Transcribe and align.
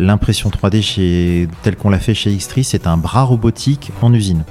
L'impression 0.00 0.50
3D 0.50 0.82
chez, 0.82 1.48
telle 1.62 1.76
qu'on 1.76 1.90
l'a 1.90 1.98
fait 1.98 2.14
chez 2.14 2.34
Xtree, 2.34 2.64
c'est 2.64 2.86
un 2.86 2.96
bras 2.96 3.22
robotique 3.22 3.92
en 4.00 4.12
usine. 4.12 4.42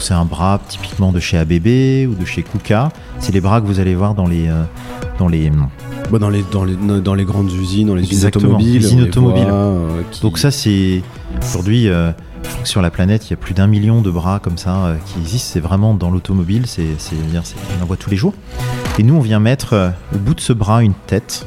C'est 0.00 0.14
un 0.14 0.24
bras 0.24 0.58
typiquement 0.68 1.12
de 1.12 1.20
chez 1.20 1.36
ABB 1.36 2.08
ou 2.10 2.14
de 2.14 2.24
chez 2.24 2.42
Kuka. 2.42 2.88
C'est 3.18 3.32
les 3.32 3.42
bras 3.42 3.60
que 3.60 3.66
vous 3.66 3.78
allez 3.80 3.94
voir 3.94 4.14
dans 4.14 4.26
les, 4.26 4.48
euh, 4.48 4.62
dans 5.18 5.28
les, 5.28 5.50
Bah, 6.10 6.18
dans, 6.18 6.30
les, 6.30 6.42
dans, 6.50 6.64
les, 6.64 6.74
dans 6.76 7.14
les 7.14 7.24
grandes 7.24 7.52
usines, 7.52 7.88
dans 7.88 7.94
les 7.94 8.02
usines 8.04 8.14
Exactement, 8.14 8.48
automobiles. 8.54 8.76
usines 8.76 8.98
on 9.00 9.02
les 9.02 9.08
automobiles. 9.08 9.44
voit, 9.44 9.52
euh, 9.52 10.02
qui- 10.10 10.22
Donc 10.22 10.38
ça, 10.38 10.50
c'est 10.50 11.02
aujourd'hui, 11.42 11.88
euh, 11.88 12.12
sur 12.64 12.82
la 12.82 12.90
planète, 12.90 13.26
il 13.26 13.30
y 13.30 13.34
a 13.34 13.36
plus 13.36 13.54
d'un 13.54 13.66
million 13.66 14.02
de 14.02 14.10
bras 14.10 14.38
comme 14.38 14.58
ça 14.58 14.76
euh, 14.76 14.96
qui 15.06 15.18
existent. 15.18 15.50
C'est 15.54 15.60
vraiment 15.60 15.94
dans 15.94 16.10
l'automobile, 16.10 16.66
c'est, 16.66 16.84
on 17.78 17.82
en 17.82 17.86
voit 17.86 17.96
tous 17.96 18.10
les 18.10 18.16
jours. 18.16 18.34
Et 18.98 19.02
nous, 19.02 19.14
on 19.14 19.20
vient 19.20 19.40
mettre 19.40 19.72
euh, 19.72 19.90
au 20.14 20.18
bout 20.18 20.34
de 20.34 20.40
ce 20.40 20.52
bras 20.52 20.82
une 20.82 20.94
tête, 20.94 21.46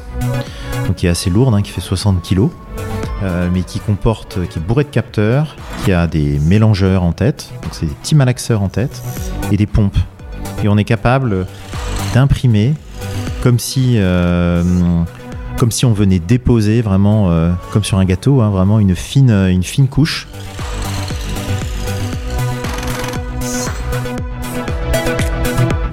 qui 0.96 1.06
est 1.06 1.10
assez 1.10 1.30
lourde, 1.30 1.54
hein, 1.54 1.62
qui 1.62 1.70
fait 1.70 1.80
60 1.80 2.20
kilos, 2.22 2.50
euh, 3.22 3.48
mais 3.52 3.62
qui 3.62 3.80
comporte, 3.80 4.46
qui 4.48 4.58
est 4.58 4.62
bourré 4.62 4.84
de 4.84 4.90
capteurs, 4.90 5.56
qui 5.84 5.92
a 5.92 6.06
des 6.06 6.38
mélangeurs 6.40 7.02
en 7.02 7.12
tête, 7.12 7.50
donc 7.62 7.74
c'est 7.74 7.86
des 7.86 7.94
petits 7.94 8.14
malaxeurs 8.14 8.62
en 8.62 8.68
tête, 8.68 9.02
et 9.52 9.56
des 9.56 9.66
pompes. 9.66 9.98
Et 10.62 10.68
on 10.68 10.76
est 10.76 10.84
capable 10.84 11.46
d'imprimer 12.12 12.74
comme 13.42 13.58
si 13.58 13.94
euh, 13.96 14.62
comme 15.58 15.70
si 15.70 15.84
on 15.84 15.92
venait 15.92 16.18
déposer 16.18 16.82
vraiment, 16.82 17.30
comme 17.70 17.84
sur 17.84 17.98
un 17.98 18.04
gâteau, 18.04 18.40
hein, 18.40 18.50
vraiment 18.50 18.80
une 18.80 18.96
fine 18.96 19.88
couche. 19.88 20.26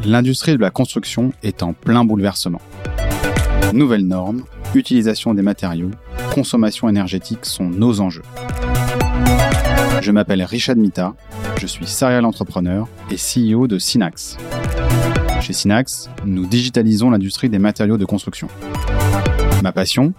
L'industrie 0.03 0.53
de 0.53 0.61
la 0.61 0.71
construction 0.71 1.31
est 1.43 1.61
en 1.61 1.73
plein 1.73 2.03
bouleversement. 2.03 2.61
Nouvelles 3.71 4.07
normes, 4.07 4.43
utilisation 4.73 5.35
des 5.35 5.43
matériaux, 5.43 5.91
consommation 6.33 6.89
énergétique 6.89 7.45
sont 7.45 7.69
nos 7.69 8.01
enjeux. 8.01 8.23
Je 10.01 10.11
m'appelle 10.11 10.41
Richard 10.41 10.77
Mita, 10.77 11.13
je 11.59 11.67
suis 11.67 11.85
serial 11.85 12.25
entrepreneur 12.25 12.87
et 13.11 13.15
CEO 13.15 13.67
de 13.67 13.77
Synax. 13.77 14.37
Chez 15.39 15.53
Synax, 15.53 16.09
nous 16.25 16.47
digitalisons 16.47 17.11
l'industrie 17.11 17.49
des 17.49 17.59
matériaux 17.59 17.97
de 17.97 18.05
construction. 18.05 18.47
Ma 19.61 19.71
passion 19.71 20.13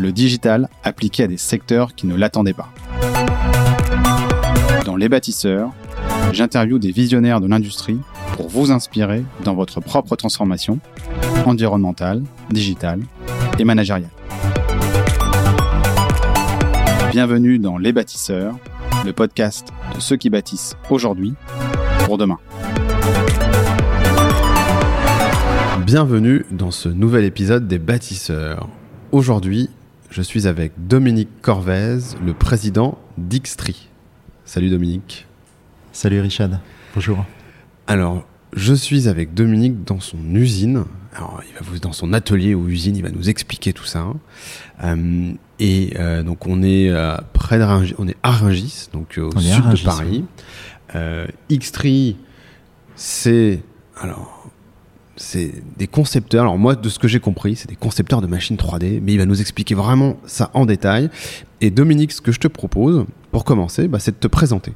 Le 0.00 0.10
digital 0.10 0.68
appliqué 0.82 1.22
à 1.22 1.26
des 1.28 1.36
secteurs 1.36 1.94
qui 1.94 2.08
ne 2.08 2.16
l'attendaient 2.16 2.54
pas. 2.54 2.72
Dans 4.84 4.96
Les 4.96 5.08
bâtisseurs, 5.08 5.70
j'interviewe 6.32 6.80
des 6.80 6.90
visionnaires 6.90 7.40
de 7.40 7.46
l'industrie 7.46 8.00
pour 8.40 8.48
vous 8.48 8.70
inspirer 8.70 9.22
dans 9.44 9.54
votre 9.54 9.80
propre 9.82 10.16
transformation 10.16 10.78
environnementale, 11.44 12.22
digitale 12.50 13.02
et 13.58 13.64
managériale. 13.64 14.08
Bienvenue 17.10 17.58
dans 17.58 17.76
Les 17.76 17.92
bâtisseurs, 17.92 18.56
le 19.04 19.12
podcast 19.12 19.68
de 19.94 20.00
ceux 20.00 20.16
qui 20.16 20.30
bâtissent 20.30 20.74
aujourd'hui 20.88 21.34
pour 22.06 22.16
demain. 22.16 22.38
Bienvenue 25.84 26.46
dans 26.50 26.70
ce 26.70 26.88
nouvel 26.88 27.24
épisode 27.24 27.68
des 27.68 27.78
bâtisseurs. 27.78 28.70
Aujourd'hui, 29.12 29.68
je 30.08 30.22
suis 30.22 30.46
avec 30.46 30.72
Dominique 30.78 31.42
Corvez, 31.42 31.98
le 32.24 32.32
président 32.32 32.96
d'Xtree. 33.18 33.90
Salut 34.46 34.70
Dominique. 34.70 35.26
Salut 35.92 36.20
Richard, 36.20 36.52
bonjour. 36.94 37.26
Alors, 37.90 38.24
je 38.52 38.72
suis 38.72 39.08
avec 39.08 39.34
Dominique 39.34 39.82
dans 39.82 39.98
son 39.98 40.18
usine. 40.32 40.84
Alors, 41.12 41.42
il 41.44 41.52
va 41.54 41.60
vous 41.62 41.80
dans 41.80 41.92
son 41.92 42.12
atelier 42.12 42.54
ou 42.54 42.68
usine, 42.68 42.94
il 42.94 43.02
va 43.02 43.10
nous 43.10 43.28
expliquer 43.28 43.72
tout 43.72 43.84
ça. 43.84 44.06
Euh, 44.84 45.32
et 45.58 45.94
euh, 45.98 46.22
donc, 46.22 46.46
on 46.46 46.62
est 46.62 46.88
euh, 46.88 47.16
près 47.32 47.58
de 47.58 47.64
Rungis, 47.64 47.96
on 47.98 48.06
est 48.06 48.16
à 48.22 48.30
Rungis, 48.30 48.90
donc 48.92 49.18
au 49.18 49.30
On 49.34 49.40
sud 49.40 49.64
Rungis, 49.64 49.82
de 49.82 49.84
Paris. 49.84 50.24
Euh, 50.94 51.26
Xtree, 51.50 52.16
c'est 52.94 53.58
alors 54.00 54.48
c'est 55.16 55.52
des 55.76 55.88
concepteurs. 55.88 56.42
Alors 56.42 56.58
moi, 56.58 56.76
de 56.76 56.88
ce 56.88 57.00
que 57.00 57.08
j'ai 57.08 57.18
compris, 57.18 57.56
c'est 57.56 57.68
des 57.68 57.74
concepteurs 57.74 58.20
de 58.20 58.28
machines 58.28 58.56
3D, 58.56 59.00
mais 59.02 59.14
il 59.14 59.18
va 59.18 59.26
nous 59.26 59.40
expliquer 59.40 59.74
vraiment 59.74 60.16
ça 60.26 60.52
en 60.54 60.64
détail. 60.64 61.10
Et 61.60 61.72
Dominique, 61.72 62.12
ce 62.12 62.20
que 62.20 62.30
je 62.30 62.38
te 62.38 62.46
propose, 62.46 63.04
pour 63.32 63.44
commencer, 63.44 63.88
bah, 63.88 63.98
c'est 63.98 64.12
de 64.12 64.16
te 64.16 64.28
présenter. 64.28 64.74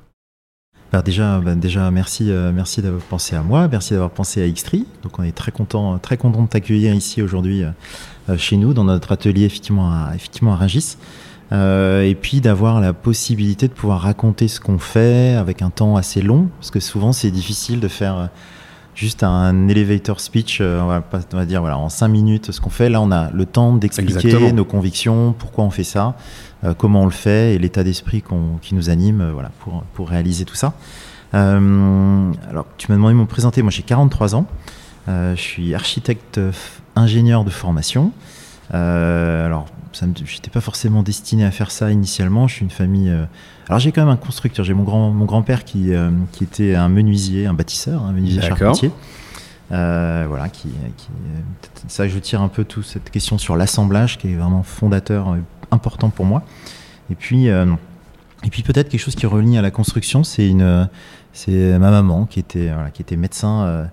Bah, 0.93 1.03
déjà, 1.03 1.41
bah, 1.41 1.55
déjà, 1.55 1.91
merci, 1.91 2.31
euh, 2.31 2.53
merci 2.53 2.81
d'avoir 2.83 3.03
pensé 3.03 3.35
à 3.35 3.43
moi, 3.43 3.67
merci 3.69 3.95
d'avoir 3.95 4.11
pensé 4.11 4.43
à 4.43 4.49
Xtree. 4.49 4.87
Donc 5.03 5.19
on 5.19 5.23
est 5.23 5.33
très 5.33 5.51
content, 5.53 5.99
très 5.99 6.17
content 6.17 6.43
de 6.43 6.49
t'accueillir 6.49 6.95
ici 6.95 7.21
aujourd'hui 7.21 7.65
euh, 7.65 7.71
euh, 8.31 8.39
chez 8.39 8.57
nous, 8.57 8.75
dans 8.75 8.85
notre 8.85 9.13
atelier 9.13 9.45
effectivement 9.45 9.91
à, 9.91 10.13
effectivement 10.15 10.53
à 10.53 10.57
Rungis. 10.57 10.97
Euh, 11.53 12.03
et 12.03 12.15
puis 12.15 12.41
d'avoir 12.41 12.81
la 12.81 12.93
possibilité 12.93 13.69
de 13.69 13.73
pouvoir 13.73 14.01
raconter 14.01 14.49
ce 14.49 14.61
qu'on 14.61 14.79
fait 14.79 15.35
avec 15.35 15.63
un 15.63 15.71
temps 15.71 15.97
assez 15.97 16.23
long, 16.23 16.49
parce 16.59 16.71
que 16.71 16.81
souvent 16.81 17.13
c'est 17.13 17.31
difficile 17.31 17.81
de 17.81 17.89
faire 17.89 18.17
euh, 18.17 18.27
juste 18.95 19.23
un 19.23 19.69
elevator 19.69 20.21
speech, 20.21 20.59
euh, 20.61 20.81
on, 20.81 20.87
va 20.87 21.01
pas- 21.01 21.21
on 21.33 21.37
va 21.37 21.47
dire 21.47 21.61
voilà, 21.61 21.77
en 21.79 21.89
cinq 21.89 22.09
minutes 22.09 22.53
ce 22.53 22.61
qu'on 22.61 22.71
fait. 22.71 22.89
Là, 22.89 23.01
on 23.01 23.11
a 23.11 23.31
le 23.31 23.47
temps 23.47 23.73
d'expliquer 23.75 24.53
nos 24.53 24.65
convictions, 24.65 25.35
pourquoi 25.39 25.65
on 25.65 25.71
fait 25.71 25.85
ça, 25.85 26.15
euh, 26.65 26.75
comment 26.75 27.03
on 27.03 27.05
le 27.07 27.11
fait 27.11 27.55
et 27.55 27.59
l'état 27.59 27.83
d'esprit 27.85 28.23
qui 28.63 28.75
nous 28.75 28.91
anime 28.91 29.21
euh, 29.21 29.33
voilà, 29.33 29.51
pour, 29.61 29.83
pour 29.95 30.09
réaliser 30.09 30.45
tout 30.45 30.55
ça. 30.55 30.75
Euh, 31.35 32.31
alors, 32.49 32.67
tu 32.79 32.87
m'as 32.91 32.97
demandé 32.97 33.15
de 33.15 33.19
me 33.21 33.27
présenter. 33.27 33.63
Moi, 33.63 33.71
j'ai 33.73 33.83
43 33.83 34.35
ans. 34.37 34.47
Je 35.09 35.35
suis 35.37 35.75
architecte 35.75 36.41
ingénieur 36.97 37.45
de 37.45 37.51
formation. 37.51 38.13
Alors, 38.71 39.67
ça 39.95 40.07
me- 40.07 40.15
j'étais 40.25 40.51
pas 40.51 40.61
forcément 40.61 41.03
destiné 41.03 41.45
à 41.45 41.51
faire 41.51 41.71
ça 41.71 41.91
initialement. 41.91 42.47
Je 42.49 42.55
suis 42.57 42.65
une 42.65 42.71
famille. 42.71 43.09
euh, 43.11 43.25
alors, 43.69 43.79
j'ai 43.79 43.93
quand 43.93 44.03
même 44.03 44.11
un 44.13 44.17
constructeur. 44.17 44.65
J'ai 44.65 44.75
mon 44.75 44.83
grand 44.85 45.11
mon 45.11 45.25
grand 45.25 45.43
père 45.43 45.65
qui 45.65 45.95
euh, 45.95 46.11
qui 46.33 46.45
était 46.45 46.75
un 46.75 46.89
menuisier, 46.89 47.47
un 47.47 47.55
bâtisseur, 47.55 48.03
un 48.03 48.13
menuisier 48.13 48.41
D'accord. 48.41 48.59
charpentier. 48.59 48.91
Euh, 49.73 50.27
voilà, 50.29 50.51
qui, 50.51 50.69
qui 50.99 51.07
ça 51.89 52.07
je 52.07 52.19
tire 52.19 52.43
un 52.43 52.49
peu 52.49 52.65
toute 52.65 52.85
cette 52.85 53.11
question 53.11 53.39
sur 53.39 53.57
l'assemblage 53.57 54.19
qui 54.19 54.29
est 54.31 54.35
vraiment 54.35 54.63
fondateur 54.63 55.37
important 55.71 56.11
pour 56.11 56.27
moi. 56.27 56.43
Et 57.11 57.15
puis 57.15 57.47
et 57.47 58.51
puis 58.51 58.63
peut-être 58.63 58.91
quelque 58.91 59.01
chose 59.01 59.15
qui 59.15 59.25
relie 59.27 59.57
à 59.57 59.63
la 59.63 59.71
construction, 59.71 60.23
c'est 60.23 60.47
une 60.49 60.89
c'est 61.33 61.79
ma 61.79 61.91
maman 61.91 62.27
qui 62.27 62.41
était 62.41 62.69
voilà, 62.73 62.91
qui 62.91 63.01
était 63.01 63.17
médecin 63.17 63.89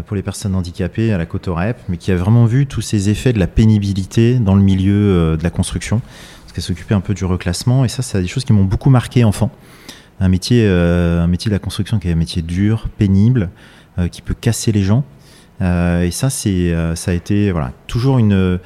pour 0.00 0.16
les 0.16 0.22
personnes 0.22 0.54
handicapées 0.54 1.12
à 1.12 1.18
la 1.18 1.26
Cotorep, 1.26 1.76
mais 1.88 1.98
qui 1.98 2.10
a 2.12 2.16
vraiment 2.16 2.46
vu 2.46 2.66
tous 2.66 2.80
ces 2.80 3.10
effets 3.10 3.32
de 3.32 3.38
la 3.38 3.46
pénibilité 3.46 4.38
dans 4.38 4.54
le 4.54 4.62
milieu 4.62 4.94
euh, 4.94 5.36
de 5.36 5.42
la 5.44 5.50
construction, 5.50 6.00
parce 6.42 6.52
qu'elle 6.54 6.64
s'occupait 6.64 6.94
un 6.94 7.00
peu 7.00 7.12
du 7.12 7.24
reclassement, 7.26 7.84
et 7.84 7.88
ça, 7.88 8.02
c'est 8.02 8.20
des 8.20 8.28
choses 8.28 8.44
qui 8.44 8.52
m'ont 8.52 8.64
beaucoup 8.64 8.90
marqué 8.90 9.24
enfant. 9.24 9.50
Un 10.20 10.28
métier, 10.28 10.64
euh, 10.64 11.22
un 11.22 11.26
métier 11.26 11.48
de 11.50 11.54
la 11.54 11.58
construction 11.58 11.98
qui 11.98 12.08
est 12.08 12.12
un 12.12 12.16
métier 12.16 12.42
dur, 12.42 12.88
pénible, 12.96 13.50
euh, 13.98 14.08
qui 14.08 14.22
peut 14.22 14.34
casser 14.34 14.72
les 14.72 14.82
gens. 14.82 15.04
Euh, 15.60 16.02
et 16.02 16.10
ça, 16.10 16.30
c'est, 16.30 16.72
euh, 16.72 16.94
ça 16.94 17.10
a 17.10 17.14
été 17.14 17.50
voilà, 17.52 17.72
toujours 17.86 18.18
une, 18.18 18.58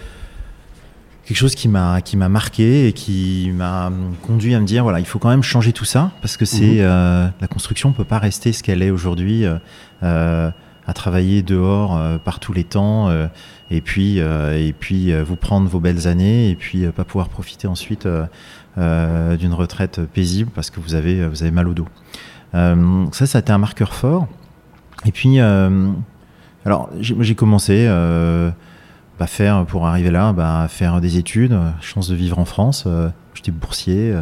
quelque 1.26 1.36
chose 1.36 1.54
qui 1.54 1.68
m'a, 1.68 2.00
qui 2.02 2.16
m'a 2.16 2.28
marqué 2.28 2.86
et 2.86 2.92
qui 2.92 3.50
m'a 3.52 3.90
conduit 4.22 4.54
à 4.54 4.60
me 4.60 4.66
dire 4.66 4.84
voilà, 4.84 5.00
il 5.00 5.06
faut 5.06 5.18
quand 5.18 5.28
même 5.28 5.42
changer 5.42 5.72
tout 5.72 5.84
ça 5.84 6.12
parce 6.22 6.36
que 6.36 6.44
c'est 6.44 6.80
euh, 6.80 7.26
la 7.40 7.48
construction 7.48 7.92
peut 7.92 8.04
pas 8.04 8.18
rester 8.18 8.52
ce 8.52 8.62
qu'elle 8.62 8.82
est 8.82 8.90
aujourd'hui. 8.90 9.44
euh, 9.44 9.56
euh, 10.02 10.50
à 10.86 10.92
travailler 10.92 11.42
dehors 11.42 11.96
euh, 11.96 12.18
par 12.18 12.40
tous 12.40 12.52
les 12.52 12.64
temps 12.64 13.08
euh, 13.08 13.26
et 13.70 13.80
puis 13.80 14.20
euh, 14.20 14.56
et 14.56 14.72
puis 14.72 15.12
vous 15.22 15.36
prendre 15.36 15.68
vos 15.68 15.80
belles 15.80 16.06
années 16.06 16.50
et 16.50 16.54
puis 16.54 16.86
pas 16.88 17.04
pouvoir 17.04 17.28
profiter 17.28 17.66
ensuite 17.66 18.08
d'une 18.76 19.54
retraite 19.54 20.00
paisible 20.06 20.50
parce 20.54 20.70
que 20.70 20.80
vous 20.80 20.94
avez 20.94 21.26
vous 21.26 21.42
avez 21.42 21.50
mal 21.50 21.68
au 21.68 21.74
dos. 21.74 21.88
Ça, 22.52 23.26
ça 23.26 23.38
a 23.38 23.40
été 23.40 23.52
un 23.52 23.58
marqueur 23.58 23.92
fort. 23.92 24.28
Et 25.04 25.12
puis, 25.12 25.40
alors 25.40 26.90
j'ai 27.00 27.34
commencé 27.34 27.88
faire 29.26 29.64
pour 29.66 29.86
arriver 29.86 30.10
là, 30.10 30.32
bah, 30.32 30.66
faire 30.68 31.00
des 31.00 31.18
études, 31.18 31.58
chance 31.80 32.08
de 32.08 32.14
vivre 32.14 32.38
en 32.38 32.44
France. 32.44 32.86
J'étais 33.34 33.50
boursier, 33.50 34.14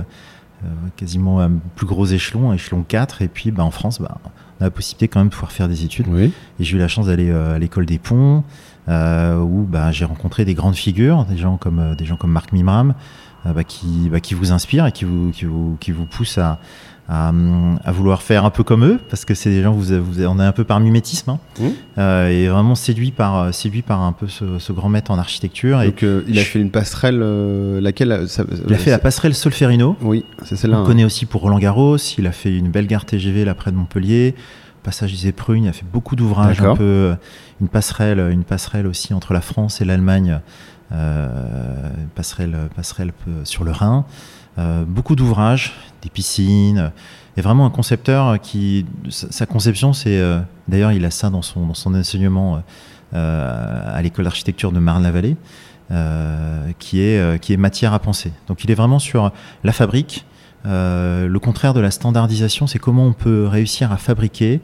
quasiment 0.97 1.41
un 1.41 1.53
plus 1.77 1.87
gros 1.87 2.07
échelon, 2.07 2.53
échelon 2.53 2.85
4. 2.87 3.23
Et 3.23 3.29
puis, 3.29 3.51
bah, 3.51 3.65
en 3.65 3.71
France, 3.71 4.01
bah, 4.01 4.19
on 4.59 4.63
a 4.63 4.67
la 4.67 4.71
possibilité 4.71 5.09
quand 5.09 5.21
même 5.21 5.29
de 5.29 5.33
pouvoir 5.33 5.53
faire 5.53 5.69
des 5.69 5.85
études. 5.85 6.07
Oui. 6.09 6.33
Et 6.61 6.65
j'ai 6.65 6.77
eu 6.77 6.79
la 6.79 6.89
chance 6.89 7.07
d'aller 7.07 7.31
euh, 7.31 7.57
à 7.57 7.59
l'école 7.59 7.87
des 7.87 7.99
ponts, 7.99 8.45
euh, 8.89 9.39
où 9.39 9.65
bah, 9.65 9.93
j'ai 9.93 10.05
rencontré 10.05 10.45
des 10.45 10.55
grandes 10.55 10.77
figures, 10.77 11.25
des 11.25 11.37
gens 11.37 11.57
comme, 11.57 11.79
euh, 11.79 11.95
des 11.95 12.05
gens 12.05 12.17
comme 12.17 12.33
Marc 12.33 12.53
Mimram, 12.53 12.95
bah, 13.45 13.63
qui, 13.63 14.09
bah, 14.11 14.21
qui 14.21 14.33
vous 14.33 14.53
inspirent 14.53 14.87
et 14.87 14.93
qui 14.93 15.05
vous, 15.05 15.31
qui 15.31 15.45
vous, 15.45 15.77
qui 15.79 15.93
vous 15.93 16.07
poussent 16.07 16.39
à, 16.39 16.61
à, 17.09 17.33
à 17.85 17.93
vouloir 17.93 18.23
faire 18.23 18.45
un 18.47 18.51
peu 18.51 18.63
comme 18.65 18.85
eux, 18.85 18.99
parce 19.11 19.25
que 19.27 19.35
c'est 19.35 19.51
des 19.51 19.63
gens, 19.63 19.73
vous, 19.73 19.95
vous, 20.03 20.25
on 20.25 20.41
est 20.41 20.45
un 20.45 20.53
peu 20.53 20.65
par 20.65 20.81
mimétisme, 20.81 21.31
hein, 21.31 21.39
Mmh. 21.61 21.65
euh, 21.99 22.29
et 22.31 22.49
vraiment 22.49 22.75
séduit 22.75 23.11
par, 23.11 23.37
euh, 23.39 23.53
séduit 23.53 23.83
par 23.83 24.01
un 24.01 24.13
peu 24.13 24.27
ce, 24.27 24.59
ce 24.59 24.73
grand 24.73 24.89
maître 24.89 25.11
en 25.11 25.19
architecture. 25.19 25.83
Et 25.83 25.87
Donc, 25.89 26.03
euh, 26.03 26.23
il 26.27 26.39
a 26.39 26.43
je- 26.43 26.47
fait 26.49 26.61
une 26.61 26.71
passerelle, 26.71 27.21
euh, 27.23 27.81
laquelle 27.81 28.11
euh, 28.13 28.27
ça- 28.27 28.45
il 28.67 28.73
a 28.73 28.79
fait 28.79 28.91
la 28.91 28.99
passerelle 28.99 29.35
Solferino, 29.35 29.97
Oui, 30.01 30.25
c'est 30.45 30.57
celle-là. 30.57 30.79
on 30.79 30.83
hein. 30.83 30.87
connaît 30.87 31.05
aussi 31.05 31.27
pour 31.27 31.43
Roland 31.43 31.59
Garros, 31.59 31.99
il 32.19 32.27
a 32.27 32.33
fait 32.33 32.57
une 32.57 32.71
belle 32.71 32.87
gare 32.87 33.05
TGV 33.05 33.45
là 33.45 33.55
près 33.55 33.71
de 33.71 33.77
Montpellier. 33.77 34.35
passage 34.83 35.13
des 35.13 35.29
Éprunes, 35.29 35.65
il 35.65 35.69
a 35.69 35.73
fait 35.73 35.87
beaucoup 35.91 36.15
d'ouvrages, 36.17 36.61
un 36.61 36.77
peu 36.77 37.15
une 37.61 37.69
passerelle, 37.69 38.19
une 38.31 38.45
passerelle 38.45 38.87
aussi 38.87 39.15
entre 39.15 39.33
la 39.33 39.41
France 39.41 39.81
et 39.81 39.85
l'Allemagne, 39.87 40.41
passerelle, 42.15 42.57
passerelle 42.75 43.13
sur 43.45 43.65
le 43.65 43.71
Rhin. 43.73 44.05
Beaucoup 44.57 45.17
d'ouvrages, 45.17 45.73
des 46.03 46.11
piscines. 46.11 46.93
Et 47.37 47.41
vraiment 47.41 47.67
un 47.67 47.71
concepteur 47.71 48.41
qui, 48.41 48.87
sa 49.11 49.47
conception, 49.47 49.93
c'est 49.93 50.23
d'ailleurs 50.69 50.93
il 50.93 51.05
a 51.05 51.11
ça 51.11 51.31
dans 51.31 51.43
son, 51.43 51.67
dans 51.67 51.75
son 51.75 51.95
enseignement 51.95 52.63
à 53.13 54.01
l'école 54.03 54.25
d'architecture 54.25 54.71
de 54.71 54.79
Marne-la-Vallée. 54.79 55.37
Euh, 55.91 56.71
qui, 56.79 57.03
est, 57.03 57.19
euh, 57.19 57.37
qui 57.37 57.53
est 57.53 57.59
matière 57.59 57.93
à 57.93 57.99
penser. 57.99 58.33
Donc 58.49 58.65
il 58.65 58.71
est 58.71 58.75
vraiment 58.75 58.99
sur 58.99 59.33
la 59.65 59.73
fabrique. 59.73 60.25
Euh, 60.65 61.29
le 61.29 61.39
contraire 61.39 61.75
de 61.75 61.81
la 61.81 61.91
standardisation, 61.91 62.67
c'est 62.67 62.79
comment 62.79 63.05
on 63.05 63.13
peut 63.13 63.47
réussir 63.47 63.93
à 63.93 63.99
fabriquer 63.99 64.63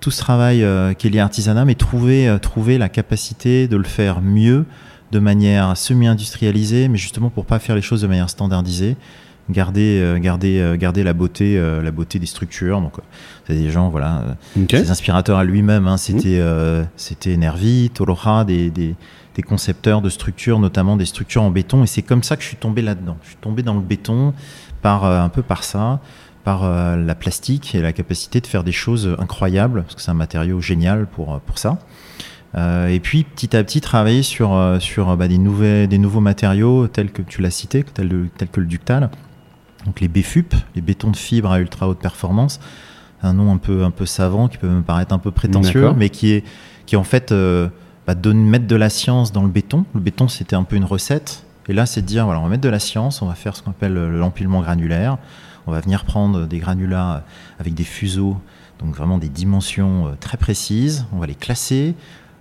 tout 0.00 0.10
ce 0.10 0.18
travail 0.18 0.66
qui 0.98 1.06
est 1.06 1.10
lié 1.10 1.20
à 1.20 1.22
l'artisanat, 1.22 1.64
mais 1.64 1.76
trouver, 1.76 2.36
trouver 2.42 2.78
la 2.78 2.88
capacité 2.88 3.68
de 3.68 3.76
le 3.76 3.84
faire 3.84 4.22
mieux, 4.22 4.64
de 5.12 5.18
manière 5.18 5.76
semi-industrialisée, 5.76 6.88
mais 6.88 6.98
justement 6.98 7.30
pour 7.30 7.46
pas 7.46 7.58
faire 7.58 7.76
les 7.76 7.82
choses 7.82 8.02
de 8.02 8.06
manière 8.06 8.30
standardisée 8.30 8.96
garder 9.48 10.16
garder 10.20 10.76
garder 10.78 11.02
la 11.02 11.12
beauté 11.12 11.60
la 11.60 11.90
beauté 11.90 12.20
des 12.20 12.26
structures 12.26 12.80
donc 12.80 12.92
c'est 13.48 13.54
des 13.54 13.68
gens 13.68 13.88
voilà 13.88 14.36
des 14.54 14.90
inspirateurs 14.92 15.38
à 15.38 15.44
lui-même 15.44 15.88
hein. 15.88 15.96
c'était 15.96 16.40
c'était 16.94 17.36
Nervi 17.36 17.90
Tolora 17.90 18.44
des, 18.44 18.70
des, 18.70 18.94
des 19.34 19.42
concepteurs 19.42 20.02
de 20.02 20.08
structures, 20.08 20.58
notamment 20.58 20.96
des 20.96 21.06
structures 21.06 21.42
en 21.42 21.50
béton. 21.50 21.82
Et 21.82 21.86
c'est 21.86 22.02
comme 22.02 22.22
ça 22.22 22.36
que 22.36 22.42
je 22.42 22.48
suis 22.48 22.56
tombé 22.56 22.82
là-dedans. 22.82 23.16
Je 23.22 23.28
suis 23.28 23.36
tombé 23.36 23.62
dans 23.62 23.74
le 23.74 23.80
béton 23.80 24.34
par 24.82 25.04
euh, 25.04 25.20
un 25.20 25.28
peu 25.28 25.42
par 25.42 25.64
ça, 25.64 26.00
par 26.44 26.64
euh, 26.64 26.96
la 26.96 27.14
plastique 27.14 27.74
et 27.74 27.80
la 27.80 27.92
capacité 27.92 28.40
de 28.40 28.46
faire 28.46 28.64
des 28.64 28.72
choses 28.72 29.14
incroyables, 29.18 29.82
parce 29.82 29.94
que 29.94 30.02
c'est 30.02 30.10
un 30.10 30.14
matériau 30.14 30.60
génial 30.60 31.06
pour, 31.06 31.34
euh, 31.34 31.38
pour 31.44 31.58
ça. 31.58 31.78
Et 32.56 33.00
puis 33.00 33.24
petit 33.24 33.56
à 33.56 33.62
petit 33.62 33.80
travailler 33.80 34.22
sur, 34.22 34.76
sur 34.80 35.16
bah, 35.16 35.28
des, 35.28 35.38
nouvelles, 35.38 35.88
des 35.88 35.98
nouveaux 35.98 36.20
matériaux 36.20 36.88
tels 36.88 37.12
que 37.12 37.22
tu 37.22 37.42
l'as 37.42 37.50
cité, 37.50 37.84
tels, 37.84 38.28
tels, 38.36 38.48
que 38.48 38.60
le 38.60 38.66
ductal. 38.66 39.10
Donc 39.86 40.00
les 40.00 40.08
BFUP, 40.08 40.54
les 40.74 40.82
bétons 40.82 41.10
de 41.10 41.16
fibre 41.16 41.50
à 41.50 41.60
ultra 41.60 41.88
haute 41.88 42.00
performance, 42.00 42.60
un 43.22 43.34
nom 43.34 43.52
un 43.52 43.56
peu, 43.56 43.84
un 43.84 43.90
peu 43.90 44.04
savant 44.04 44.48
qui 44.48 44.58
peut 44.58 44.68
me 44.68 44.82
paraître 44.82 45.14
un 45.14 45.18
peu 45.18 45.30
prétentieux, 45.30 45.92
mais 45.96 46.10
qui 46.10 46.32
est, 46.32 46.44
qui 46.86 46.96
est 46.96 46.98
en 46.98 47.04
fait 47.04 47.32
de 48.14 48.32
mettre 48.32 48.66
de 48.66 48.76
la 48.76 48.90
science 48.90 49.32
dans 49.32 49.42
le 49.42 49.48
béton. 49.48 49.84
Le 49.94 50.00
béton, 50.00 50.28
c'était 50.28 50.56
un 50.56 50.64
peu 50.64 50.76
une 50.76 50.84
recette. 50.84 51.44
Et 51.68 51.72
là, 51.72 51.86
c'est 51.86 52.02
de 52.02 52.06
dire, 52.06 52.24
voilà, 52.24 52.40
on 52.40 52.44
va 52.44 52.48
mettre 52.48 52.62
de 52.62 52.68
la 52.68 52.78
science, 52.78 53.22
on 53.22 53.26
va 53.26 53.34
faire 53.34 53.56
ce 53.56 53.62
qu'on 53.62 53.70
appelle 53.70 53.94
l'empilement 53.94 54.60
granulaire. 54.60 55.18
On 55.66 55.72
va 55.72 55.80
venir 55.80 56.04
prendre 56.04 56.46
des 56.46 56.58
granulats 56.58 57.24
avec 57.58 57.74
des 57.74 57.84
fuseaux, 57.84 58.36
donc 58.78 58.94
vraiment 58.94 59.18
des 59.18 59.28
dimensions 59.28 60.08
euh, 60.08 60.10
très 60.18 60.38
précises. 60.38 61.06
On 61.12 61.18
va 61.18 61.26
les 61.26 61.34
classer. 61.34 61.94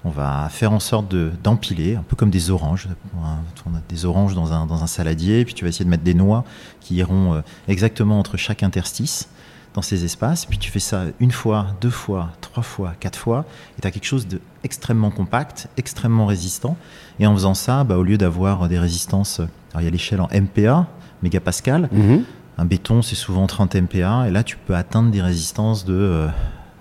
On 0.05 0.09
va 0.09 0.47
faire 0.49 0.71
en 0.71 0.79
sorte 0.79 1.13
d'empiler, 1.43 1.95
un 1.95 2.03
peu 2.03 2.15
comme 2.15 2.29
des 2.29 2.51
oranges. 2.51 2.87
On 3.17 3.75
a 3.75 3.81
des 3.89 4.05
oranges 4.05 4.33
dans 4.33 4.53
un, 4.53 4.65
dans 4.65 4.81
un 4.81 4.87
saladier, 4.87 5.43
puis 5.43 5.53
tu 5.53 5.65
vas 5.65 5.69
essayer 5.69 5.83
de 5.83 5.89
mettre 5.89 6.03
des 6.03 6.13
noix 6.13 6.45
qui 6.79 6.95
iront 6.95 7.33
euh, 7.33 7.41
exactement 7.67 8.17
entre 8.17 8.37
chaque 8.37 8.63
interstice 8.63 9.27
dans 9.73 9.81
ces 9.81 10.05
espaces. 10.05 10.45
Puis 10.45 10.57
tu 10.57 10.71
fais 10.71 10.79
ça 10.79 11.03
une 11.19 11.31
fois, 11.31 11.67
deux 11.81 11.89
fois, 11.89 12.29
trois 12.39 12.63
fois, 12.63 12.93
quatre 12.99 13.19
fois, 13.19 13.45
et 13.77 13.81
tu 13.81 13.87
as 13.87 13.91
quelque 13.91 14.05
chose 14.05 14.25
d'extrêmement 14.27 15.11
compact, 15.11 15.67
extrêmement 15.75 16.25
résistant. 16.25 16.77
Et 17.19 17.27
en 17.27 17.33
faisant 17.33 17.53
ça, 17.53 17.83
bah, 17.83 17.97
au 17.97 18.03
lieu 18.03 18.17
d'avoir 18.17 18.69
des 18.69 18.79
résistances, 18.79 19.39
alors 19.39 19.81
il 19.81 19.83
y 19.83 19.87
a 19.87 19.91
l'échelle 19.91 20.21
en 20.21 20.29
MPa, 20.33 20.87
mégapascal, 21.23 21.89
mhm. 21.91 22.23
un 22.57 22.65
béton 22.65 23.01
c'est 23.01 23.15
souvent 23.15 23.47
30 23.47 23.75
MPa, 23.75 24.27
et 24.27 24.31
là 24.31 24.43
tu 24.43 24.55
peux 24.55 24.75
atteindre 24.75 25.11
des 25.11 25.21
résistances 25.21 25.83
de 25.83 26.27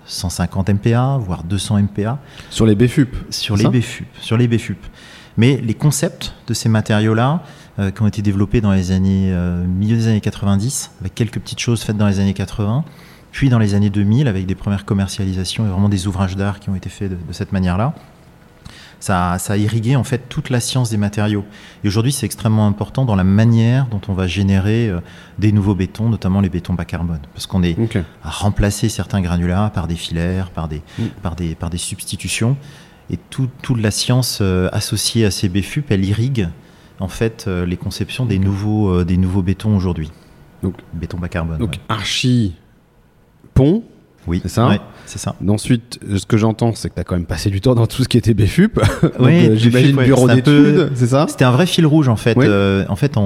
150 0.09 0.69
euh, 0.69 0.73
MPa, 0.73 1.17
voire 1.17 1.43
200 1.43 1.83
MPa. 1.83 2.19
Sur 2.49 2.65
les 2.65 2.75
BFUP 2.75 3.15
Sur 3.29 3.55
les 3.55 3.67
BFUP, 3.67 4.05
sur 4.19 4.37
les 4.37 4.47
BFUP. 4.47 4.77
Mais 5.37 5.57
les 5.63 5.73
concepts 5.73 6.33
de 6.47 6.53
ces 6.53 6.67
matériaux-là, 6.67 7.43
euh, 7.79 7.91
qui 7.91 8.01
ont 8.01 8.07
été 8.07 8.21
développés 8.21 8.59
dans 8.59 8.73
les 8.73 8.91
années 8.91 9.31
euh, 9.31 9.65
milieu 9.65 9.95
des 9.95 10.07
années 10.07 10.19
90, 10.19 10.91
avec 10.99 11.15
quelques 11.15 11.39
petites 11.39 11.59
choses 11.59 11.81
faites 11.81 11.95
dans 11.95 12.07
les 12.07 12.19
années 12.19 12.33
80, 12.33 12.83
puis 13.31 13.47
dans 13.47 13.59
les 13.59 13.73
années 13.73 13.89
2000 13.89 14.27
avec 14.27 14.45
des 14.45 14.55
premières 14.55 14.83
commercialisations 14.83 15.65
et 15.65 15.69
vraiment 15.69 15.87
des 15.87 16.07
ouvrages 16.07 16.35
d'art 16.35 16.59
qui 16.59 16.69
ont 16.69 16.75
été 16.75 16.89
faits 16.89 17.11
de, 17.11 17.17
cette 17.31 17.53
manière-là. 17.53 17.93
Ça, 18.99 19.37
ça, 19.39 19.53
a 19.53 19.57
irrigué 19.57 19.95
en 19.95 20.03
fait 20.03 20.27
toute 20.27 20.49
la 20.49 20.59
science 20.59 20.89
des 20.89 20.97
matériaux. 20.97 21.45
Et 21.83 21.87
aujourd'hui, 21.87 22.11
c'est 22.11 22.25
extrêmement 22.25 22.67
important 22.67 23.05
dans 23.05 23.15
la 23.15 23.23
manière 23.23 23.87
dont 23.87 24.01
on 24.09 24.13
va 24.13 24.27
générer 24.27 24.89
euh, 24.89 24.99
des 25.37 25.51
nouveaux 25.51 25.75
bétons, 25.75 26.09
notamment 26.09 26.41
les 26.41 26.49
bétons 26.49 26.73
bas 26.73 26.85
carbone, 26.85 27.21
parce 27.33 27.47
qu'on 27.47 27.63
est 27.63 27.77
à 28.23 28.29
remplacer 28.29 28.89
certains 28.89 29.21
granulats 29.21 29.71
par 29.73 29.87
des 29.87 29.95
filaires, 29.95 30.51
par 30.51 30.67
des, 30.67 30.81
mm. 30.97 31.05
par 31.21 31.35
des, 31.35 31.55
par 31.55 31.69
des 31.69 31.77
substitutions. 31.77 32.57
Et 33.11 33.17
toute 33.17 33.79
la 33.79 33.89
science 33.89 34.41
associée 34.71 35.25
à 35.25 35.31
ces 35.31 35.49
BFUP, 35.49 35.89
elle 35.89 36.05
irrigue 36.05 36.49
en 36.99 37.07
fait 37.07 37.45
euh, 37.47 37.65
les 37.65 37.77
conceptions 37.77 38.25
des 38.25 38.39
nouveaux, 38.39 38.89
euh, 38.89 39.05
des 39.05 39.17
nouveaux 39.17 39.41
bétons 39.41 39.75
aujourd'hui. 39.75 40.11
Donc 40.63 40.75
béton 40.93 41.17
bas 41.17 41.29
carbone. 41.29 41.57
Donc 41.57 41.79
archi 41.87 42.55
pont. 43.53 43.83
Oui, 44.27 44.39
c'est 44.43 44.49
ça. 44.49 44.77
c'est 45.05 45.17
ça. 45.17 45.35
Ensuite, 45.47 45.99
ce 46.15 46.25
que 46.25 46.37
j'entends, 46.37 46.73
c'est 46.75 46.89
que 46.89 46.95
tu 46.95 47.01
as 47.01 47.03
quand 47.03 47.15
même 47.15 47.25
passé 47.25 47.49
du 47.49 47.61
temps 47.61 47.73
dans 47.73 47.87
tout 47.87 48.03
ce 48.03 48.09
qui 48.09 48.17
était 48.17 48.33
BFUP. 48.33 48.79
oui, 49.19 49.47
euh, 49.47 49.55
j'imagine 49.55 49.95
bureau 49.95 50.27
d'études, 50.27 50.91
c'est 50.95 51.07
ça 51.07 51.25
C'était 51.27 51.45
un 51.45 51.51
vrai 51.51 51.65
fil 51.65 51.85
rouge 51.85 52.09
en 52.09 52.15
fait. 52.15 52.37
en 52.37 52.95
fait, 52.95 53.17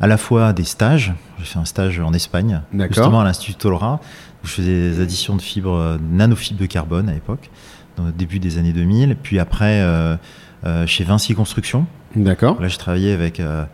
à 0.00 0.06
la 0.06 0.16
fois 0.16 0.52
des 0.52 0.64
stages. 0.64 1.12
J'ai 1.38 1.44
fait 1.44 1.58
un 1.58 1.64
stage 1.64 2.00
en 2.00 2.12
Espagne, 2.12 2.62
justement 2.72 3.20
à 3.20 3.24
l'Institut 3.24 3.54
Tolra, 3.54 4.00
où 4.42 4.46
je 4.46 4.52
faisais 4.52 4.90
des 4.90 5.00
additions 5.00 5.36
de 5.36 5.42
fibres, 5.42 5.98
nanofibres 6.10 6.60
de 6.60 6.66
carbone 6.66 7.08
à 7.08 7.12
l'époque, 7.12 7.50
au 7.98 8.10
début 8.16 8.38
des 8.38 8.58
années 8.58 8.72
2000. 8.72 9.16
Puis 9.22 9.38
après, 9.38 9.84
chez 10.86 11.04
Vinci 11.04 11.34
Construction, 11.34 11.86
D'accord. 12.16 12.60
Là, 12.60 12.68
je 12.68 12.78
travaillais 12.78 13.12
avec 13.12 13.40
euh, 13.40 13.64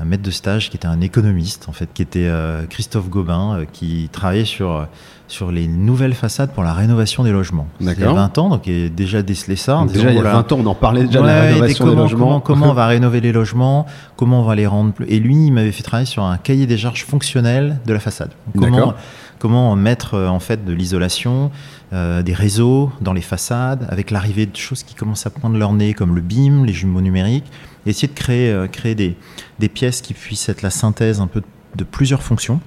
un 0.00 0.04
maître 0.04 0.22
de 0.22 0.30
stage 0.30 0.70
qui 0.70 0.76
était 0.76 0.86
un 0.86 1.00
économiste, 1.00 1.68
en 1.68 1.72
fait, 1.72 1.88
qui 1.92 2.02
était 2.02 2.28
euh, 2.28 2.66
Christophe 2.66 3.08
Gobin, 3.08 3.56
euh, 3.56 3.64
qui 3.70 4.08
travaillait 4.12 4.44
sur, 4.44 4.86
sur 5.26 5.50
les 5.50 5.66
nouvelles 5.66 6.14
façades 6.14 6.52
pour 6.52 6.62
la 6.62 6.72
rénovation 6.72 7.24
des 7.24 7.32
logements. 7.32 7.66
Il 7.80 7.86
y 7.86 8.04
a 8.04 8.12
20 8.12 8.38
ans, 8.38 8.48
donc 8.48 8.66
il 8.68 8.86
a 8.86 8.88
déjà 8.88 9.22
décelé 9.22 9.56
ça. 9.56 9.84
déjà, 9.92 10.10
il 10.10 10.16
y 10.16 10.20
a 10.20 10.22
20 10.22 10.52
ans, 10.52 10.58
on 10.60 10.66
en 10.66 10.74
parlait 10.74 11.04
déjà 11.04 11.20
de 11.20 11.26
la 11.26 11.40
rénovation 11.40 11.86
des 11.86 11.96
logements. 11.96 12.40
Comment, 12.40 12.70
on 12.70 12.74
va 12.74 12.86
rénover 12.86 13.20
les 13.20 13.32
logements, 13.32 13.86
comment 14.16 14.40
on 14.42 14.44
va 14.44 14.54
les 14.54 14.68
rendre 14.68 14.92
plus... 14.92 15.06
Et 15.08 15.18
lui, 15.18 15.46
il 15.46 15.52
m'avait 15.52 15.72
fait 15.72 15.82
travailler 15.82 16.06
sur 16.06 16.22
un 16.22 16.36
cahier 16.36 16.66
des 16.66 16.78
charges 16.78 17.04
fonctionnel 17.04 17.80
de 17.84 17.92
la 17.92 18.00
façade. 18.00 18.30
Comment, 18.56 18.94
comment 19.40 19.74
mettre 19.74 20.16
en 20.16 20.38
fait 20.38 20.64
de 20.64 20.72
l'isolation, 20.72 21.50
des 21.92 22.34
réseaux 22.34 22.92
dans 23.00 23.12
les 23.12 23.20
façades, 23.20 23.88
avec 23.90 24.12
l'arrivée 24.12 24.46
de 24.46 24.56
choses 24.56 24.84
qui 24.84 24.94
commencent 24.94 25.26
à 25.26 25.30
poindre 25.30 25.58
leur 25.58 25.72
nez, 25.72 25.92
comme 25.92 26.14
le 26.14 26.20
BIM, 26.20 26.64
les 26.64 26.72
jumeaux 26.72 27.00
numériques 27.00 27.50
essayer 27.90 28.08
de 28.08 28.14
créer, 28.14 28.50
euh, 28.50 28.66
créer 28.66 28.94
des, 28.94 29.16
des, 29.58 29.68
pièces 29.68 30.00
qui 30.00 30.14
puissent 30.14 30.48
être 30.48 30.62
la 30.62 30.70
synthèse 30.70 31.20
un 31.20 31.26
peu 31.26 31.42
de 31.76 31.84
plusieurs 31.84 32.22
fonctions. 32.22 32.60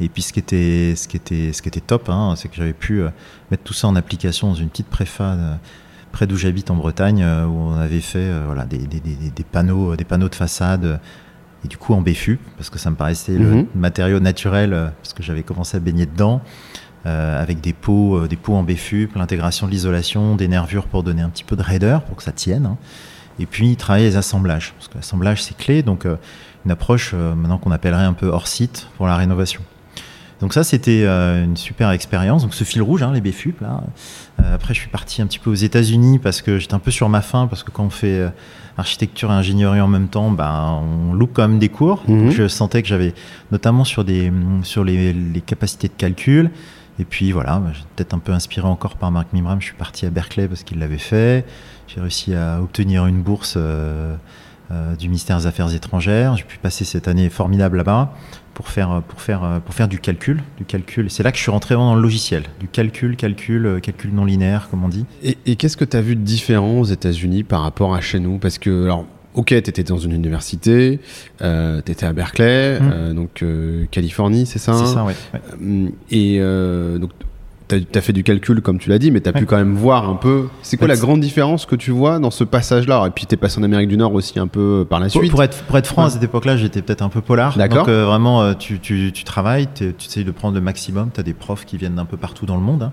Et 0.00 0.08
puis 0.08 0.22
ce 0.22 0.32
qui 0.32 0.38
était, 0.38 0.94
ce 0.96 1.08
qui 1.08 1.16
était, 1.16 1.52
ce 1.52 1.60
qui 1.60 1.68
était 1.68 1.80
top, 1.80 2.08
hein, 2.08 2.34
c'est 2.36 2.48
que 2.48 2.56
j'avais 2.56 2.72
pu 2.72 3.02
euh, 3.02 3.08
mettre 3.50 3.64
tout 3.64 3.74
ça 3.74 3.88
en 3.88 3.96
application 3.96 4.48
dans 4.48 4.54
une 4.54 4.68
petite 4.68 4.86
préfade 4.86 5.38
euh, 5.38 5.54
près 6.12 6.26
d'où 6.26 6.36
j'habite 6.36 6.70
en 6.70 6.76
Bretagne, 6.76 7.22
où 7.22 7.52
on 7.52 7.74
avait 7.74 8.00
fait 8.00 8.30
voilà, 8.46 8.64
des, 8.64 8.78
des, 8.78 8.98
des, 8.98 9.44
panneaux, 9.44 9.94
des 9.94 10.04
panneaux 10.04 10.30
de 10.30 10.34
façade, 10.34 11.00
et 11.66 11.68
du 11.68 11.76
coup 11.76 11.92
en 11.92 12.00
BFU, 12.00 12.38
parce 12.56 12.70
que 12.70 12.78
ça 12.78 12.88
me 12.90 12.96
paraissait 12.96 13.36
le 13.36 13.44
mhm. 13.44 13.66
matériau 13.74 14.18
naturel, 14.18 14.90
parce 15.02 15.12
que 15.12 15.22
j'avais 15.22 15.42
commencé 15.42 15.76
à 15.76 15.80
baigner 15.80 16.06
dedans, 16.06 16.40
avec 17.04 17.60
des 17.60 17.74
pots, 17.74 18.26
des 18.26 18.36
pots 18.36 18.54
en 18.54 18.62
BFU, 18.62 19.10
l'intégration 19.16 19.66
de 19.66 19.72
l'isolation, 19.72 20.34
des 20.34 20.48
nervures 20.48 20.86
pour 20.86 21.02
donner 21.02 21.20
un 21.20 21.28
petit 21.28 21.44
peu 21.44 21.56
de 21.56 21.62
raideur, 21.62 22.02
pour 22.04 22.16
que 22.16 22.22
ça 22.22 22.32
tienne. 22.32 22.64
Hein. 22.64 22.78
Et 23.38 23.46
puis 23.46 23.76
travailler 23.76 24.06
les 24.06 24.16
assemblages, 24.16 24.72
parce 24.76 24.88
que 24.88 24.96
l'assemblage 24.96 25.42
c'est 25.42 25.56
clé, 25.56 25.82
donc 25.82 26.06
euh, 26.06 26.16
une 26.64 26.70
approche 26.70 27.12
euh, 27.14 27.34
maintenant 27.34 27.58
qu'on 27.58 27.70
appellerait 27.70 28.04
un 28.04 28.12
peu 28.12 28.28
hors 28.28 28.48
site 28.48 28.88
pour 28.96 29.06
la 29.06 29.16
rénovation. 29.16 29.60
Donc 30.40 30.54
ça 30.54 30.64
c'était 30.64 31.02
euh, 31.04 31.44
une 31.44 31.56
super 31.56 31.90
expérience. 31.90 32.42
Donc 32.42 32.54
ce 32.54 32.64
fil 32.64 32.82
rouge, 32.82 33.02
hein, 33.02 33.12
les 33.12 33.20
BFUP 33.20 33.60
là. 33.60 33.82
après 34.52 34.74
je 34.74 34.80
suis 34.80 34.88
parti 34.88 35.20
un 35.20 35.26
petit 35.26 35.40
peu 35.40 35.50
aux 35.50 35.54
États-Unis 35.54 36.18
parce 36.18 36.42
que 36.42 36.58
j'étais 36.58 36.74
un 36.74 36.78
peu 36.78 36.92
sur 36.92 37.08
ma 37.08 37.22
faim 37.22 37.48
parce 37.48 37.64
que 37.64 37.70
quand 37.70 37.84
on 37.84 37.90
fait 37.90 38.24
architecture 38.76 39.30
et 39.30 39.34
ingénierie 39.34 39.80
en 39.80 39.88
même 39.88 40.06
temps, 40.06 40.30
bah, 40.30 40.80
on 40.80 41.12
loupe 41.12 41.30
quand 41.32 41.48
même 41.48 41.58
des 41.58 41.68
cours. 41.68 42.04
Mhm. 42.06 42.30
je 42.30 42.46
sentais 42.46 42.82
que 42.82 42.88
j'avais 42.88 43.14
notamment 43.50 43.84
sur 43.84 44.04
des 44.04 44.32
sur 44.62 44.84
les, 44.84 45.12
les 45.12 45.40
capacités 45.40 45.88
de 45.88 45.94
calcul. 45.94 46.50
Et 47.00 47.04
puis 47.04 47.30
voilà, 47.30 47.62
j'étais 47.72 47.86
peut-être 47.96 48.14
un 48.14 48.18
peu 48.18 48.32
inspiré 48.32 48.66
encore 48.66 48.96
par 48.96 49.10
Marc 49.10 49.32
Mimram. 49.32 49.60
Je 49.60 49.66
suis 49.66 49.76
parti 49.76 50.04
à 50.06 50.10
Berkeley 50.10 50.48
parce 50.48 50.64
qu'il 50.64 50.78
l'avait 50.78 50.98
fait. 50.98 51.44
J'ai 51.88 52.02
réussi 52.02 52.34
à 52.34 52.60
obtenir 52.62 53.06
une 53.06 53.22
bourse 53.22 53.54
euh, 53.56 54.14
euh, 54.70 54.94
du 54.94 55.08
ministère 55.08 55.38
des 55.38 55.46
Affaires 55.46 55.74
étrangères. 55.74 56.36
J'ai 56.36 56.44
pu 56.44 56.58
passer 56.58 56.84
cette 56.84 57.08
année 57.08 57.30
formidable 57.30 57.78
là-bas 57.78 58.12
pour 58.52 58.68
faire, 58.68 59.02
pour, 59.08 59.22
faire, 59.22 59.60
pour 59.64 59.74
faire 59.74 59.88
du 59.88 59.98
calcul. 59.98 60.42
Du 60.58 60.66
calcul. 60.66 61.10
C'est 61.10 61.22
là 61.22 61.32
que 61.32 61.38
je 61.38 61.42
suis 61.42 61.50
rentré 61.50 61.76
dans 61.76 61.94
le 61.94 62.02
logiciel. 62.02 62.42
Du 62.60 62.68
calcul, 62.68 63.16
calcul, 63.16 63.64
euh, 63.64 63.80
calcul 63.80 64.12
non 64.12 64.26
linéaire, 64.26 64.68
comme 64.70 64.84
on 64.84 64.88
dit. 64.88 65.06
Et, 65.22 65.56
qu'est-ce 65.56 65.78
que 65.78 65.86
tu 65.86 65.96
as 65.96 66.02
vu 66.02 66.14
de 66.14 66.20
différent 66.20 66.80
aux 66.80 66.84
États-Unis 66.84 67.42
par 67.42 67.62
rapport 67.62 67.94
à 67.94 68.02
chez 68.02 68.20
nous? 68.20 68.36
Parce 68.36 68.58
que, 68.58 68.84
alors, 68.84 69.06
ok, 69.32 69.46
tu 69.46 69.56
étais 69.56 69.82
dans 69.82 69.96
une 69.96 70.12
université, 70.12 71.00
euh, 71.40 71.80
tu 71.82 71.92
étais 71.92 72.04
à 72.04 72.12
Berkeley, 72.12 72.80
mmh. 72.80 73.14
donc 73.14 73.42
Californie, 73.90 74.44
c'est 74.44 74.58
ça 74.58 74.74
C'est 74.74 74.92
ça, 74.92 75.06
oui. 75.06 75.94
et 76.10 76.38
donc, 76.98 77.12
tu 77.68 77.98
as, 77.98 78.00
fait 78.00 78.12
du 78.12 78.22
calcul, 78.22 78.60
comme 78.62 78.78
tu 78.78 78.88
l'as 78.88 78.98
dit, 78.98 79.10
mais 79.10 79.20
tu 79.20 79.28
as 79.28 79.32
pu 79.32 79.44
quand 79.46 79.56
même 79.56 79.74
voir 79.74 80.08
un 80.08 80.14
peu. 80.14 80.48
C'est 80.62 80.76
quoi 80.76 80.84
Ouais, 80.86 80.88
la 80.88 80.96
c'est- 80.96 81.02
grande 81.02 81.20
différence 81.20 81.66
que 81.66 81.76
tu 81.76 81.90
vois 81.90 82.18
dans 82.18 82.30
ce 82.30 82.42
passage-là? 82.44 83.04
Et 83.06 83.10
puis, 83.10 83.26
tu 83.26 83.34
es 83.34 83.36
passé 83.36 83.60
en 83.60 83.62
Amérique 83.62 83.88
du 83.88 83.96
Nord 83.96 84.14
aussi 84.14 84.38
un 84.38 84.46
peu 84.46 84.86
par 84.88 85.00
la 85.00 85.08
Pour, 85.08 85.20
suite. 85.20 85.30
pour 85.30 85.42
être, 85.42 85.62
pour 85.64 85.76
être 85.78 85.86
franc, 85.86 86.04
à 86.04 86.10
cette 86.10 86.22
époque-là, 86.22 86.56
j'étais 86.56 86.82
peut-être 86.82 87.02
un 87.02 87.08
peu 87.10 87.20
polar. 87.20 87.56
D'accord. 87.58 87.78
Donc 87.78 87.88
euh, 87.88 88.04
vraiment, 88.06 88.42
euh, 88.42 88.54
tu, 88.54 88.78
tu, 88.80 89.12
tu 89.12 89.24
travailles, 89.24 89.68
tu 89.74 89.94
essayes 90.00 90.24
de 90.24 90.30
prendre 90.30 90.54
le 90.54 90.60
maximum. 90.60 91.10
Tu 91.12 91.20
as 91.20 91.22
des 91.22 91.34
profs 91.34 91.64
qui 91.66 91.76
viennent 91.76 91.94
d'un 91.96 92.04
peu 92.06 92.16
partout 92.16 92.46
dans 92.46 92.56
le 92.56 92.62
monde. 92.62 92.82
hein. 92.84 92.92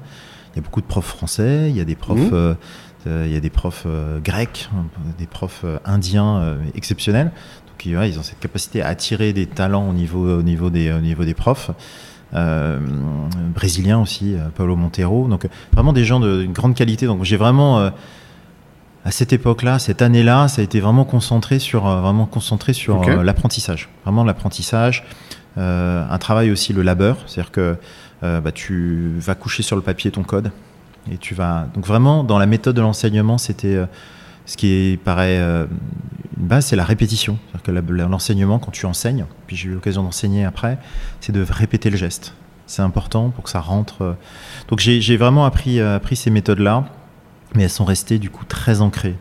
Il 0.54 0.58
y 0.58 0.60
a 0.60 0.64
beaucoup 0.64 0.82
de 0.82 0.86
profs 0.88 1.08
français, 1.08 1.70
il 1.70 1.76
y 1.76 1.82
a 1.82 1.84
des 1.86 1.96
profs, 1.96 2.20
euh, 2.32 2.54
euh, 3.08 3.24
il 3.28 3.34
y 3.34 3.36
a 3.36 3.42
des 3.42 3.50
profs 3.50 3.84
euh, 3.86 4.20
grecs, 4.20 4.70
des 5.20 5.28
profs 5.28 5.62
euh, 5.66 5.78
indiens 5.84 6.38
euh, 6.38 6.56
exceptionnels. 6.76 7.32
Donc 7.68 7.86
ils, 7.86 7.98
ouais, 7.98 8.10
ils 8.10 8.18
ont 8.20 8.24
cette 8.24 8.40
capacité 8.40 8.82
à 8.82 8.88
attirer 8.88 9.34
des 9.34 9.48
talents 9.48 9.90
au 9.90 9.94
niveau, 9.94 10.38
au 10.40 10.42
niveau, 10.44 10.70
des, 10.70 10.94
au 10.94 11.02
niveau 11.02 11.26
des 11.26 11.34
profs. 11.34 11.72
Euh, 12.36 12.80
brésiliens 13.54 14.00
aussi, 14.02 14.36
euh, 14.36 14.50
Paulo 14.54 14.76
Montero. 14.76 15.28
Donc 15.30 15.48
vraiment 15.72 15.94
des 15.94 16.04
gens 16.04 16.20
de- 16.20 16.42
d'une 16.42 16.52
grande 16.52 16.76
qualité. 16.76 17.06
Donc 17.06 17.24
j'ai 17.24 17.38
vraiment 17.38 17.80
euh, 17.80 17.90
à 19.06 19.12
cette 19.12 19.32
époque-là, 19.32 19.80
cette 19.80 20.02
année-là, 20.02 20.48
ça 20.48 20.62
a 20.62 20.64
été 20.64 20.80
vraiment 20.82 21.06
concentré 21.06 21.60
sur, 21.60 21.84
vraiment 21.86 22.26
concentré 22.26 22.74
sur 22.74 23.02
l'apprentissage. 23.24 23.88
Vraiment 24.04 24.24
l'apprentissage. 24.24 25.06
Euh, 25.58 26.04
un 26.10 26.18
travail 26.18 26.52
aussi, 26.52 26.74
le 26.74 26.82
labeur. 26.82 27.18
C'est-à-dire 27.26 27.52
que 27.52 27.78
euh, 28.24 28.42
bah, 28.42 28.52
tu 28.52 29.14
vas 29.20 29.36
coucher 29.36 29.64
sur 29.64 29.76
le 29.78 29.82
papier 29.82 30.12
ton 30.12 30.24
code. 30.24 30.52
Et 31.12 31.18
tu 31.18 31.36
vas. 31.36 31.68
Donc 31.76 31.86
vraiment, 31.86 32.24
dans 32.24 32.40
la 32.40 32.48
méthode 32.48 32.76
de 32.76 32.82
l'enseignement, 32.82 33.38
c'était. 33.38 33.76
euh, 33.76 33.86
ce 34.46 34.58
qui 34.58 35.00
paraît 35.04 35.40
euh, 35.40 35.66
une 36.40 36.48
base, 36.48 36.68
c'est 36.68 36.76
la 36.76 36.84
répétition. 36.84 37.38
C'est-à-dire 37.52 37.84
que 37.84 37.92
l'enseignement, 38.04 38.60
quand 38.60 38.72
tu 38.72 38.86
enseignes, 38.86 39.26
puis 39.48 39.56
j'ai 39.56 39.70
eu 39.70 39.74
l'occasion 39.74 40.04
d'enseigner 40.04 40.46
après, 40.46 40.78
c'est 41.20 41.32
de 41.32 41.46
répéter 41.50 41.90
le 41.90 41.98
geste. 41.98 42.34
C'est 42.68 42.82
important 42.82 43.30
pour 43.30 43.44
que 43.44 43.50
ça 43.50 43.60
rentre. 43.60 44.02
euh. 44.02 44.14
Donc 44.70 44.80
j'ai 44.80 45.18
vraiment 45.18 45.46
appris, 45.46 45.80
euh, 45.80 45.96
appris 45.96 46.16
ces 46.16 46.30
méthodes-là 46.30 46.86
mais 47.54 47.64
elles 47.64 47.70
sont 47.70 47.86
restées 47.86 48.20
du 48.20 48.30
coup 48.30 48.44
très 48.44 48.82
ancrées. 48.82 49.16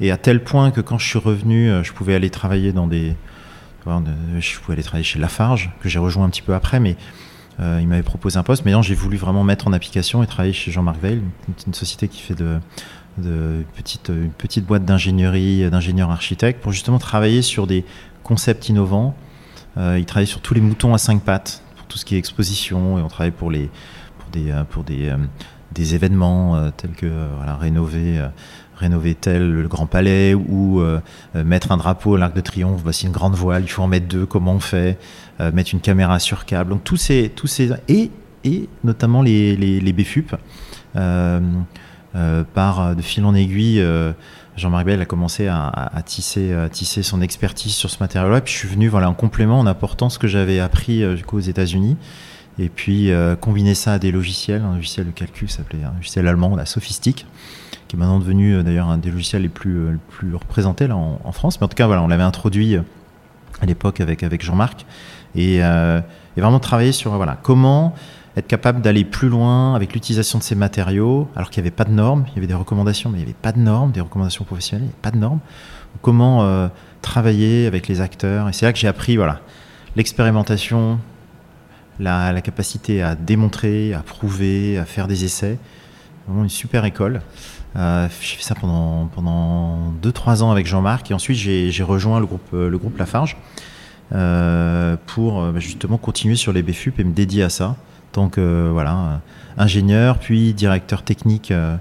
Et 0.00 0.10
à 0.10 0.18
tel 0.18 0.44
point 0.44 0.70
que 0.72 0.82
quand 0.82 0.98
je 0.98 1.08
suis 1.08 1.18
revenu, 1.18 1.70
euh, 1.70 1.82
je 1.82 1.92
pouvais 1.94 2.14
aller 2.14 2.28
travailler 2.28 2.72
dans 2.72 2.86
des. 2.86 3.14
Je 3.86 4.58
pouvais 4.60 4.74
aller 4.74 4.82
travailler 4.82 5.04
chez 5.04 5.18
Lafarge, 5.18 5.70
que 5.80 5.88
j'ai 5.88 5.98
rejoint 5.98 6.26
un 6.26 6.28
petit 6.28 6.42
peu 6.42 6.54
après, 6.54 6.80
mais 6.80 6.96
il 7.58 7.88
m'avait 7.88 8.02
proposé 8.02 8.38
un 8.38 8.42
poste. 8.42 8.64
Mais 8.64 8.72
non, 8.72 8.82
j'ai 8.82 8.94
voulu 8.94 9.16
vraiment 9.16 9.42
mettre 9.42 9.66
en 9.66 9.72
application 9.72 10.22
et 10.22 10.26
travailler 10.26 10.52
chez 10.52 10.70
Jean-Marc 10.70 11.00
Veil, 11.00 11.20
une 11.66 11.74
société 11.74 12.06
qui 12.08 12.20
fait 12.20 12.34
de, 12.34 12.58
de 13.18 13.58
une 13.58 13.64
petite, 13.76 14.08
une 14.08 14.30
petite 14.30 14.66
boîte 14.66 14.84
d'ingénierie, 14.84 15.68
d'ingénieurs 15.70 16.10
architectes, 16.10 16.60
pour 16.60 16.72
justement 16.72 16.98
travailler 16.98 17.42
sur 17.42 17.66
des 17.66 17.84
concepts 18.22 18.68
innovants. 18.68 19.14
Euh, 19.76 19.98
il 19.98 20.04
travaille 20.04 20.26
sur 20.26 20.40
tous 20.40 20.54
les 20.54 20.60
moutons 20.60 20.94
à 20.94 20.98
cinq 20.98 21.22
pattes, 21.22 21.62
pour 21.76 21.86
tout 21.86 21.98
ce 21.98 22.04
qui 22.04 22.14
est 22.14 22.18
exposition, 22.18 22.98
et 22.98 23.02
on 23.02 23.08
travaille 23.08 23.30
pour, 23.32 23.50
les, 23.50 23.70
pour 24.18 24.30
des, 24.30 24.50
euh, 24.50 24.64
pour 24.64 24.84
des, 24.84 25.08
euh, 25.08 25.16
des 25.72 25.94
événements 25.94 26.56
euh, 26.56 26.70
tels 26.76 26.92
que 26.92 27.06
euh, 27.06 27.28
rénover, 27.58 28.18
euh, 28.18 28.28
rénover 28.76 29.14
tel 29.14 29.50
le 29.50 29.68
Grand 29.68 29.86
Palais 29.86 30.34
ou 30.34 30.80
euh, 30.80 31.00
euh, 31.36 31.44
mettre 31.44 31.72
un 31.72 31.76
drapeau 31.76 32.16
à 32.16 32.18
l'Arc 32.18 32.34
de 32.34 32.40
Triomphe. 32.40 32.80
Voici 32.82 33.06
une 33.06 33.12
grande 33.12 33.34
voile, 33.34 33.62
il 33.62 33.68
faut 33.68 33.82
en 33.82 33.88
mettre 33.88 34.08
deux. 34.08 34.26
Comment 34.26 34.54
on 34.54 34.60
fait? 34.60 34.98
Euh, 35.40 35.52
Mettre 35.52 35.72
une 35.72 35.80
caméra 35.80 36.18
sur 36.18 36.44
câble. 36.44 36.70
Donc 36.70 36.84
tous 36.84 36.96
ces, 36.96 37.30
tous 37.34 37.46
ces 37.46 37.70
et 37.88 38.10
et 38.44 38.68
notamment 38.82 39.22
les 39.22 39.56
les, 39.56 39.80
les 39.80 39.92
BFUP. 39.92 40.34
Euh, 40.34 40.38
euh, 40.96 41.40
par 42.54 42.80
euh, 42.80 42.94
de 42.94 43.02
fil 43.02 43.24
en 43.24 43.34
aiguille, 43.34 43.80
euh, 43.80 44.12
Jean-Marc 44.56 44.84
Bell 44.84 45.00
a 45.00 45.06
commencé 45.06 45.46
à, 45.48 45.66
à- 45.66 45.96
à 45.96 46.02
tisser, 46.02 46.52
à 46.52 46.68
tisser 46.68 47.02
son 47.02 47.22
expertise 47.22 47.74
sur 47.74 47.88
ce 47.90 47.96
matériau-là. 48.00 48.40
Puis 48.42 48.52
je 48.52 48.58
suis 48.58 48.68
venu 48.68 48.88
voilà, 48.88 49.08
en 49.08 49.14
complément 49.14 49.58
en 49.58 49.66
apportant 49.66 50.10
ce 50.10 50.18
que 50.18 50.28
j'avais 50.28 50.60
appris 50.60 51.02
euh, 51.02 51.14
du 51.14 51.24
coup, 51.24 51.36
aux 51.38 51.40
États-Unis. 51.40 51.96
Et 52.58 52.68
puis 52.68 53.10
euh, 53.10 53.34
combiner 53.34 53.74
ça 53.74 53.94
à 53.94 53.98
des 53.98 54.12
logiciels, 54.12 54.60
un 54.62 54.74
logiciel 54.74 55.06
de 55.06 55.10
calcul 55.10 55.48
s'appelait 55.50 55.84
un 55.84 55.94
logiciel 55.96 56.28
allemand, 56.28 56.54
la 56.54 56.66
Sophistique, 56.66 57.24
qui 57.88 57.96
est 57.96 57.98
maintenant 57.98 58.18
devenu 58.18 58.56
euh, 58.56 58.62
d'ailleurs 58.62 58.88
un 58.90 58.98
des 58.98 59.10
logiciels 59.10 59.40
les 59.40 59.48
plus, 59.48 59.78
euh, 59.78 59.92
les 59.92 59.98
plus 60.10 60.34
représentés 60.34 60.86
là, 60.86 60.96
en, 60.96 61.32
France. 61.32 61.58
Mais 61.60 61.64
en 61.64 61.68
tout 61.68 61.76
cas, 61.76 61.86
voilà, 61.86 62.02
on 62.02 62.08
l'avait 62.08 62.22
introduit 62.22 62.76
euh, 62.76 62.82
à 63.62 63.66
l'époque 63.66 64.02
avec, 64.02 64.22
avec 64.22 64.44
Jean-Marc. 64.44 64.84
Et, 65.34 65.64
euh, 65.64 66.02
et 66.36 66.42
vraiment 66.42 66.60
travailler 66.60 66.92
sur 66.92 67.12
voilà, 67.12 67.38
comment 67.42 67.94
être 68.36 68.46
capable 68.46 68.80
d'aller 68.80 69.04
plus 69.04 69.28
loin 69.28 69.74
avec 69.74 69.92
l'utilisation 69.92 70.38
de 70.38 70.42
ces 70.42 70.54
matériaux, 70.54 71.28
alors 71.36 71.50
qu'il 71.50 71.62
n'y 71.62 71.68
avait 71.68 71.76
pas 71.76 71.84
de 71.84 71.92
normes, 71.92 72.24
il 72.28 72.36
y 72.36 72.38
avait 72.38 72.46
des 72.46 72.54
recommandations, 72.54 73.10
mais 73.10 73.18
il 73.18 73.20
n'y 73.20 73.26
avait 73.26 73.36
pas 73.40 73.52
de 73.52 73.58
normes, 73.58 73.92
des 73.92 74.00
recommandations 74.00 74.44
professionnelles, 74.44 74.84
il 74.84 74.88
n'y 74.88 74.92
avait 74.92 75.02
pas 75.02 75.10
de 75.10 75.18
normes. 75.18 75.40
Comment 76.00 76.42
euh, 76.42 76.68
travailler 77.02 77.66
avec 77.66 77.88
les 77.88 78.00
acteurs? 78.00 78.48
Et 78.48 78.52
c'est 78.54 78.64
là 78.64 78.72
que 78.72 78.78
j'ai 78.78 78.88
appris 78.88 79.16
voilà, 79.16 79.40
l'expérimentation, 79.96 80.98
la, 82.00 82.40
capacité 82.40 83.02
à 83.02 83.14
démontrer, 83.14 83.92
à 83.92 84.00
prouver, 84.00 84.78
à 84.78 84.86
faire 84.86 85.08
des 85.08 85.24
essais. 85.24 85.58
Vraiment 86.26 86.44
une 86.44 86.50
super 86.50 86.86
école. 86.86 87.20
Euh, 87.76 88.08
j'ai 88.20 88.36
fait 88.36 88.42
ça 88.42 88.54
pendant, 88.54 89.06
pendant 89.14 89.92
2-3 90.02 90.42
ans 90.42 90.50
avec 90.50 90.66
Jean-Marc 90.66 91.10
et 91.10 91.14
ensuite 91.14 91.36
j'ai 91.36 91.82
rejoint 91.82 92.20
le 92.20 92.26
groupe, 92.26 92.52
le 92.52 92.76
groupe 92.78 92.96
Lafarge 92.98 93.36
euh, 94.12 94.96
pour 95.06 95.42
bah, 95.42 95.58
justement 95.58 95.96
continuer 95.96 96.36
sur 96.36 96.52
les 96.52 96.62
BFUP 96.62 96.98
et 97.00 97.04
me 97.04 97.12
dédier 97.12 97.42
à 97.42 97.50
ça. 97.50 97.76
Tant 98.12 98.28
que 98.28 98.68
voilà, 98.72 99.20
ingénieur, 99.58 100.18
puis 100.18 100.54
directeur 100.54 101.02
technique 101.02 101.50
euh, 101.50 101.76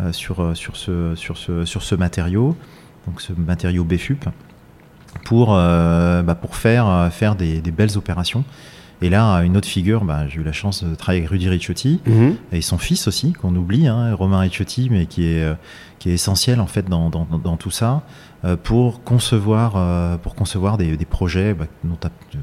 euh, 0.00 0.12
sur, 0.12 0.42
euh, 0.42 0.54
sur, 0.54 0.76
ce, 0.76 1.14
sur, 1.14 1.36
ce, 1.38 1.64
sur 1.64 1.82
ce 1.82 1.94
matériau, 1.94 2.56
donc 3.06 3.20
ce 3.20 3.32
matériau 3.32 3.84
BFUP, 3.84 4.26
pour, 5.24 5.48
bah, 5.54 6.34
pour 6.40 6.56
faire, 6.56 7.08
faire 7.12 7.34
des, 7.34 7.60
des 7.60 7.70
belles 7.70 7.96
opérations. 7.96 8.44
Et 9.00 9.10
là, 9.10 9.38
une 9.42 9.56
autre 9.56 9.68
figure, 9.68 10.04
bah, 10.04 10.26
j'ai 10.28 10.40
eu 10.40 10.42
la 10.42 10.52
chance 10.52 10.82
de 10.84 10.94
travailler 10.94 11.20
avec 11.20 11.30
Rudy 11.30 11.48
Ricciotti 11.48 12.00
Mhm. 12.06 12.34
et 12.52 12.60
son 12.60 12.78
fils 12.78 13.06
aussi, 13.08 13.32
qu'on 13.32 13.54
oublie, 13.54 13.86
hein, 13.86 14.12
Romain 14.14 14.40
Ricciotti, 14.40 14.88
mais 14.90 15.06
qui 15.06 15.24
est, 15.26 15.46
qui 15.98 16.10
est 16.10 16.14
essentiel 16.14 16.60
en 16.60 16.66
fait 16.66 16.88
dans, 16.88 17.08
dans, 17.08 17.26
dans 17.42 17.56
tout 17.56 17.70
ça, 17.70 18.02
pour 18.62 19.02
concevoir, 19.02 19.72
euh, 19.76 20.16
pour 20.16 20.34
concevoir 20.34 20.78
des, 20.78 20.96
des 20.96 21.04
projets 21.04 21.54
bah, 21.54 21.66
dont 21.84 21.96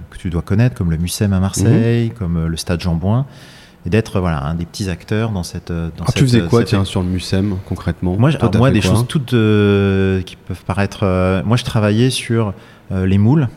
que 0.10 0.18
tu 0.18 0.30
dois 0.30 0.42
connaître, 0.42 0.75
comme 0.75 0.92
le 0.92 0.98
MUSEM 0.98 1.32
à 1.34 1.40
Marseille, 1.40 2.12
comme 2.18 2.38
euh, 2.38 2.48
le 2.48 2.58
Stade 2.58 2.82
Jean-Bouin, 2.82 3.25
et 3.86 3.90
d'être 3.90 4.20
voilà, 4.20 4.44
un 4.44 4.56
des 4.56 4.66
petits 4.66 4.90
acteurs 4.90 5.30
dans 5.32 5.44
cette. 5.44 5.72
euh, 5.72 5.90
Dans 5.96 6.04
Alors, 6.04 6.08
cette 6.08 6.16
tu 6.16 6.24
faisais 6.24 6.42
quoi, 6.42 6.60
cette- 6.62 6.70
tiens, 6.70 6.84
sur 6.86 7.02
le 7.02 7.08
MUSEM, 7.10 7.56
concrètement 7.68 8.18
moi, 8.18 8.34
Toi, 8.34 8.50
moi 8.56 8.72
des 8.72 8.82
choses 8.82 9.06
toutes 9.08 9.34
euh, 9.34 10.22
qui 10.24 10.36
peuvent 10.36 10.64
paraître. 10.66 11.02
euh, 11.04 11.42
moi, 11.46 11.56
je 11.56 11.64
travaillais 11.64 12.10
sur 12.10 12.54
euh, 12.92 13.06
les 13.06 13.18
moules, 13.18 13.48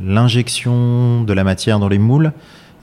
l'injection 0.00 1.22
de 1.24 1.32
la 1.32 1.44
matière 1.44 1.78
dans 1.78 1.88
les 1.88 1.98
moules, 1.98 2.32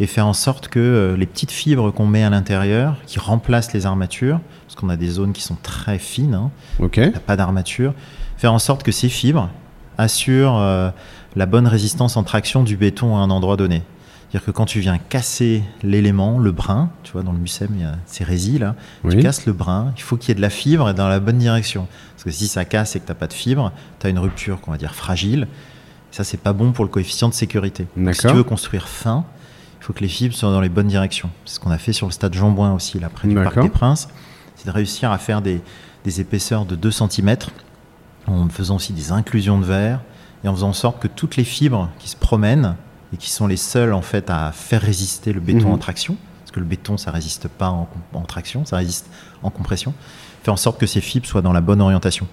et 0.01 0.07
faire 0.07 0.25
en 0.25 0.33
sorte 0.33 0.67
que 0.67 0.79
euh, 0.79 1.15
les 1.15 1.25
petites 1.27 1.51
fibres 1.51 1.91
qu'on 1.91 2.07
met 2.07 2.23
à 2.23 2.29
l'intérieur, 2.29 2.95
qui 3.05 3.19
remplacent 3.19 3.71
les 3.73 3.85
armatures, 3.85 4.39
parce 4.65 4.75
qu'on 4.75 4.89
a 4.89 4.95
des 4.97 5.09
zones 5.09 5.31
qui 5.31 5.41
sont 5.43 5.57
très 5.61 5.99
fines, 5.99 6.33
hein, 6.33 6.49
Ok. 6.79 6.97
il 6.97 7.09
n'y 7.09 7.15
a 7.15 7.19
pas 7.19 7.35
d'armature, 7.35 7.93
faire 8.37 8.51
en 8.53 8.59
sorte 8.59 8.81
que 8.83 8.91
ces 8.91 9.09
fibres 9.09 9.49
assurent 9.97 10.57
euh, 10.57 10.89
la 11.35 11.45
bonne 11.45 11.67
résistance 11.67 12.17
en 12.17 12.23
traction 12.23 12.63
du 12.63 12.77
béton 12.77 13.15
à 13.15 13.19
un 13.19 13.29
endroit 13.29 13.57
donné. 13.57 13.83
C'est-à-dire 14.31 14.45
que 14.45 14.51
quand 14.51 14.65
tu 14.65 14.79
viens 14.79 14.97
casser 14.97 15.61
l'élément, 15.83 16.39
le 16.39 16.51
brin, 16.51 16.89
tu 17.03 17.11
vois, 17.11 17.21
dans 17.21 17.33
le 17.33 17.37
MUSEM, 17.37 17.67
il 17.75 17.81
y 17.81 17.83
a 17.83 17.95
ces 18.05 18.23
résils 18.23 18.59
là, 18.59 18.75
tu 19.07 19.17
Oui. 19.17 19.21
casses 19.21 19.45
le 19.45 19.51
brin, 19.53 19.93
il 19.97 20.01
faut 20.01 20.15
qu'il 20.15 20.29
y 20.29 20.31
ait 20.31 20.35
de 20.35 20.41
la 20.41 20.49
fibre 20.49 20.89
et 20.89 20.93
dans 20.93 21.09
la 21.09 21.19
bonne 21.19 21.37
direction. 21.37 21.87
Parce 22.15 22.23
que 22.23 22.31
si 22.31 22.47
ça 22.47 22.63
casse 22.65 22.95
et 22.95 23.01
que 23.01 23.05
tu 23.05 23.11
n'as 23.11 23.15
pas 23.15 23.27
de 23.27 23.33
fibre, 23.33 23.71
tu 23.99 24.07
as 24.07 24.09
une 24.09 24.19
rupture 24.19 24.61
qu'on 24.61 24.71
va 24.71 24.77
dire 24.77 24.95
fragile. 24.95 25.47
Ça, 26.11 26.23
c'est 26.23 26.37
pas 26.39 26.53
bon 26.53 26.71
pour 26.71 26.85
le 26.85 26.89
coefficient 26.89 27.27
de 27.29 27.33
sécurité. 27.33 27.87
Donc, 27.97 28.15
si 28.15 28.25
tu 28.27 28.33
veux 28.33 28.43
construire 28.43 28.87
fin, 28.87 29.25
il 29.81 29.83
faut 29.83 29.93
que 29.93 30.01
les 30.01 30.07
fibres 30.07 30.35
soient 30.35 30.51
dans 30.51 30.61
les 30.61 30.69
bonnes 30.69 30.87
directions. 30.87 31.31
C'est 31.45 31.55
ce 31.55 31.59
qu'on 31.59 31.71
a 31.71 31.79
fait 31.79 31.91
sur 31.93 32.05
le 32.05 32.11
stade 32.11 32.33
Jean-Bouin 32.35 32.73
aussi, 32.73 32.99
là, 32.99 33.09
près 33.09 33.27
du 33.27 33.33
Parc 33.43 33.55
des 33.63 33.69
Princes. 33.69 34.09
C'est 34.55 34.67
de 34.67 34.71
réussir 34.71 35.11
à 35.11 35.17
faire 35.17 35.41
des, 35.41 35.59
des 36.03 36.21
épaisseurs 36.21 36.65
de 36.65 36.75
2 36.75 36.91
cm 36.91 37.35
en 38.27 38.47
faisant 38.49 38.75
aussi 38.75 38.93
des 38.93 39.11
inclusions 39.11 39.59
de 39.59 39.65
verre 39.65 40.01
et 40.43 40.47
en 40.47 40.53
faisant 40.53 40.69
en 40.69 40.73
sorte 40.73 41.01
que 41.01 41.07
toutes 41.07 41.35
les 41.35 41.43
fibres 41.43 41.89
qui 41.97 42.09
se 42.09 42.15
promènent 42.15 42.75
et 43.13 43.17
qui 43.17 43.31
sont 43.31 43.47
les 43.47 43.57
seules 43.57 43.93
en 43.93 44.03
fait 44.03 44.29
à 44.29 44.51
faire 44.51 44.81
résister 44.81 45.33
le 45.33 45.39
béton 45.39 45.67
Mhm. 45.69 45.73
en 45.73 45.77
traction, 45.79 46.15
parce 46.41 46.51
que 46.51 46.59
le 46.59 46.65
béton 46.67 46.97
ça 46.97 47.09
résiste 47.11 47.47
pas 47.47 47.69
en, 47.69 47.89
en 48.13 48.21
traction, 48.21 48.63
ça 48.65 48.77
résiste 48.77 49.07
en 49.41 49.49
compression, 49.49 49.93
faire 50.43 50.53
en 50.53 50.57
sorte 50.57 50.79
que 50.79 50.85
ces 50.85 51.01
fibres 51.01 51.25
soient 51.25 51.41
dans 51.41 51.53
la 51.53 51.61
bonne 51.61 51.81
orientation. 51.81 52.27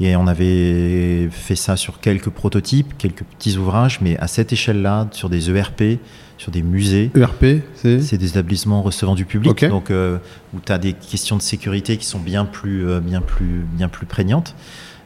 Et 0.00 0.16
on 0.16 0.26
avait 0.26 1.28
fait 1.30 1.56
ça 1.56 1.76
sur 1.76 2.00
quelques 2.00 2.30
prototypes, 2.30 2.96
quelques 2.98 3.22
petits 3.22 3.58
ouvrages, 3.58 4.00
mais 4.00 4.16
à 4.18 4.28
cette 4.28 4.50
échelle-là, 4.52 5.08
sur 5.12 5.28
des 5.28 5.50
ERP, 5.50 6.00
sur 6.40 6.50
des 6.50 6.62
musées, 6.62 7.10
ERP, 7.14 7.62
c'est 7.74 8.00
c'est 8.00 8.16
des 8.16 8.28
établissements 8.30 8.80
recevant 8.80 9.14
du 9.14 9.26
public, 9.26 9.62
donc 9.66 9.90
euh, 9.90 10.16
où 10.54 10.58
tu 10.64 10.72
as 10.72 10.78
des 10.78 10.94
questions 10.94 11.36
de 11.36 11.42
sécurité 11.42 11.98
qui 11.98 12.06
sont 12.06 12.18
bien 12.18 12.46
plus, 12.46 12.88
euh, 12.88 12.98
bien 13.00 13.20
plus, 13.20 13.66
bien 13.74 13.88
plus 13.90 14.06
prégnantes. 14.06 14.54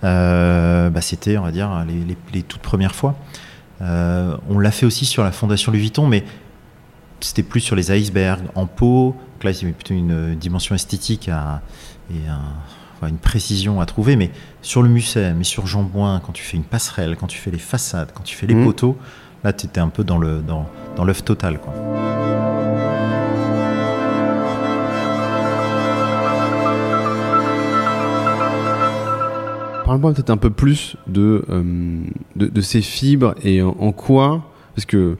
Euh, 0.04 0.90
bah, 0.90 1.00
C'était, 1.00 1.36
on 1.36 1.42
va 1.42 1.50
dire, 1.50 1.84
les, 1.88 1.94
les- 2.04 2.16
les 2.32 2.42
toutes 2.42 2.60
premières 2.62 2.94
fois. 2.94 3.16
On 3.80 4.58
l'a 4.60 4.70
fait 4.70 4.86
aussi 4.86 5.04
sur 5.06 5.24
la 5.24 5.32
fondation 5.32 5.72
Louis 5.72 5.80
Vuitton, 5.80 6.06
mais 6.06 6.24
c'était 7.20 7.42
plus 7.42 7.60
sur 7.60 7.74
les 7.74 7.90
icebergs 7.90 8.44
en 8.54 8.66
pot. 8.66 9.16
Donc 9.34 9.44
là, 9.44 9.50
il 9.50 9.60
y 9.60 9.64
avait 9.64 9.72
plutôt 9.72 9.94
une 9.94 10.36
dimension 10.36 10.74
esthétique 10.76 11.28
à- 11.28 11.62
et 12.10 12.28
un- 12.28 12.38
enfin, 12.96 13.08
une 13.08 13.18
précision 13.18 13.80
à 13.80 13.86
trouver. 13.86 14.14
Mais 14.16 14.30
sur 14.62 14.82
le 14.82 14.88
musée, 14.88 15.32
mais 15.36 15.44
sur 15.44 15.66
Jean-Bouin, 15.66 16.20
quand 16.24 16.32
tu 16.32 16.44
fais 16.44 16.56
une 16.56 16.64
passerelle, 16.64 17.16
quand 17.18 17.26
tu 17.26 17.38
fais 17.38 17.50
les 17.50 17.58
façades, 17.58 18.10
quand 18.14 18.22
tu 18.22 18.36
fais 18.36 18.46
les 18.46 18.54
Mhm. 18.54 18.64
poteaux, 18.64 18.96
Là, 19.44 19.52
tu 19.52 19.66
étais 19.66 19.80
un 19.80 19.90
peu 19.90 20.04
dans 20.04 20.16
l'œuf 20.16 20.42
dans, 20.42 20.66
dans 20.96 21.04
total. 21.12 21.60
Quoi. 21.60 21.74
Parle-moi 29.84 30.14
peut-être 30.14 30.30
un 30.30 30.38
peu 30.38 30.48
plus 30.48 30.96
de, 31.06 31.44
euh, 31.50 32.04
de, 32.36 32.60
ces 32.62 32.80
fibres 32.80 33.34
et 33.44 33.60
en, 33.60 33.92
quoi, 33.92 34.50
parce 34.74 34.86
que 34.86 35.18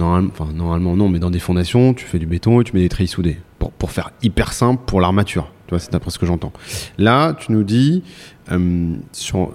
normalement, 0.00 0.32
normalement 0.52 0.96
non, 0.96 1.08
mais 1.08 1.20
dans 1.20 1.30
des 1.30 1.38
fondations, 1.38 1.94
tu 1.94 2.06
fais 2.06 2.18
du 2.18 2.26
béton 2.26 2.60
et 2.60 2.64
tu 2.64 2.72
mets 2.74 2.82
des 2.82 2.88
treillis 2.88 3.06
soudés, 3.06 3.38
pour, 3.60 3.70
pour 3.70 3.92
faire 3.92 4.10
hyper 4.20 4.52
simple 4.52 4.82
pour 4.84 5.00
l'armature, 5.00 5.52
tu 5.68 5.70
vois, 5.70 5.78
c'est 5.78 5.92
d'après 5.92 6.10
ce 6.10 6.18
que 6.18 6.26
j'entends. 6.26 6.52
Là, 6.98 7.34
tu 7.34 7.52
nous 7.52 7.62
dis, 7.62 8.02
euh, 8.50 8.96
sur, 9.12 9.52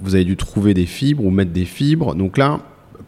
vous 0.00 0.14
avez 0.14 0.24
dû 0.24 0.38
trouver 0.38 0.72
des 0.72 0.86
fibres 0.86 1.22
ou 1.22 1.30
mettre 1.30 1.52
des 1.52 1.66
fibres, 1.66 2.14
donc 2.14 2.38
là, 2.38 2.60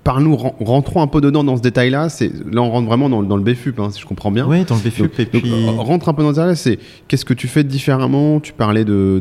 parle-nous, 0.05 0.37
ren- 0.37 0.55
rentrons 0.61 1.01
un 1.03 1.07
peu 1.07 1.21
dedans 1.21 1.43
dans 1.43 1.57
ce 1.57 1.63
détail-là. 1.63 2.09
C'est 2.11 2.31
là, 2.53 2.63
on 2.63 2.71
rentre 2.71 2.87
vraiment 2.87 3.09
dans, 3.09 3.23
dans 3.23 3.37
le 3.37 3.43
BFUP, 3.43 3.81
hein, 3.81 3.89
si 3.91 4.01
je 4.01 4.07
comprends 4.07 4.31
bien. 4.31 4.47
Oui, 4.47 4.65
dans 4.65 4.77
le 4.77 4.81
BFUP. 4.83 5.03
Donc, 5.03 5.19
et 5.19 5.25
puis, 5.27 5.43
euh, 5.53 5.71
rentre 5.71 6.09
un 6.09 6.13
peu 6.15 6.23
dans 6.23 6.29
ce 6.29 6.35
détail-là. 6.35 6.55
C'est 6.55 6.79
qu'est-ce 7.09 7.25
que 7.25 7.35
tu 7.35 7.49
fais 7.49 7.65
différemment? 7.65 8.39
Tu 8.41 8.53
parlais 8.53 8.85
de 8.85 9.21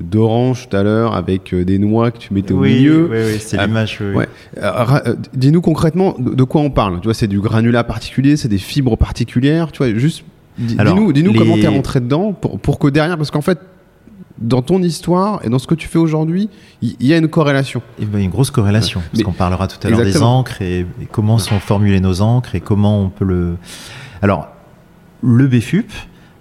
d'orange 0.00 0.68
tout 0.68 0.76
à 0.76 0.82
l'heure 0.82 1.14
avec 1.14 1.52
euh, 1.52 1.64
des 1.64 1.78
noix 1.78 2.10
que 2.10 2.18
tu 2.18 2.34
mettais 2.34 2.54
au 2.54 2.60
milieu. 2.60 3.08
Oui, 3.10 3.18
oui, 3.34 3.36
c'est 3.40 3.58
Euh, 3.58 3.66
l'image. 3.66 3.98
oui, 4.00 4.06
oui. 4.10 4.14
ouais. 4.16 4.28
Euh, 4.62 5.14
Dis-nous 5.34 5.60
concrètement 5.60 6.14
de, 6.18 6.34
de 6.34 6.44
quoi 6.44 6.60
on 6.60 6.70
parle. 6.70 7.00
Tu 7.00 7.04
vois, 7.04 7.14
c'est 7.14 7.26
du 7.28 7.40
granulat 7.40 7.84
particulier, 7.84 8.36
c'est 8.36 8.48
des 8.48 8.58
fibres 8.58 8.96
particulières. 8.96 9.72
Tu 9.72 9.78
vois, 9.78 9.92
juste 9.94 10.24
di- 10.58 10.76
Alors, 10.78 10.94
dis-nous, 10.94 11.12
dis-nous 11.12 11.32
les- 11.32 11.38
comment 11.38 11.56
t'es 11.56 11.66
rentré 11.68 12.00
dedans 12.00 12.32
pour, 12.32 12.58
pour 12.58 12.78
que 12.78 12.88
derrière, 12.88 13.16
parce 13.16 13.30
qu'en 13.30 13.40
fait, 13.42 13.58
dans 14.38 14.62
ton 14.62 14.82
histoire 14.82 15.44
et 15.44 15.48
dans 15.48 15.58
ce 15.58 15.66
que 15.66 15.74
tu 15.74 15.86
fais 15.86 15.98
aujourd'hui, 15.98 16.50
il 16.82 16.96
y, 17.00 17.12
a 17.12 17.18
une 17.18 17.28
corrélation. 17.28 17.82
Eh 18.00 18.04
ben, 18.04 18.20
une 18.20 18.30
grosse 18.30 18.50
corrélation, 18.50 19.00
parce 19.00 19.18
Mais- 19.18 19.22
qu'on 19.22 19.32
parlera 19.32 19.68
tout 19.68 19.84
à 19.86 19.90
l'heure 19.90 20.02
des 20.02 20.22
encres 20.22 20.60
et, 20.60 20.80
et 20.80 21.06
comment 21.10 21.38
sont 21.38 21.60
formulées 21.60 22.00
nos 22.00 22.20
encres 22.20 22.54
et 22.54 22.60
comment 22.60 23.00
on 23.00 23.08
peut 23.10 23.24
le. 23.24 23.56
Alors, 24.22 24.48
le 25.22 25.46
BFUP, 25.46 25.90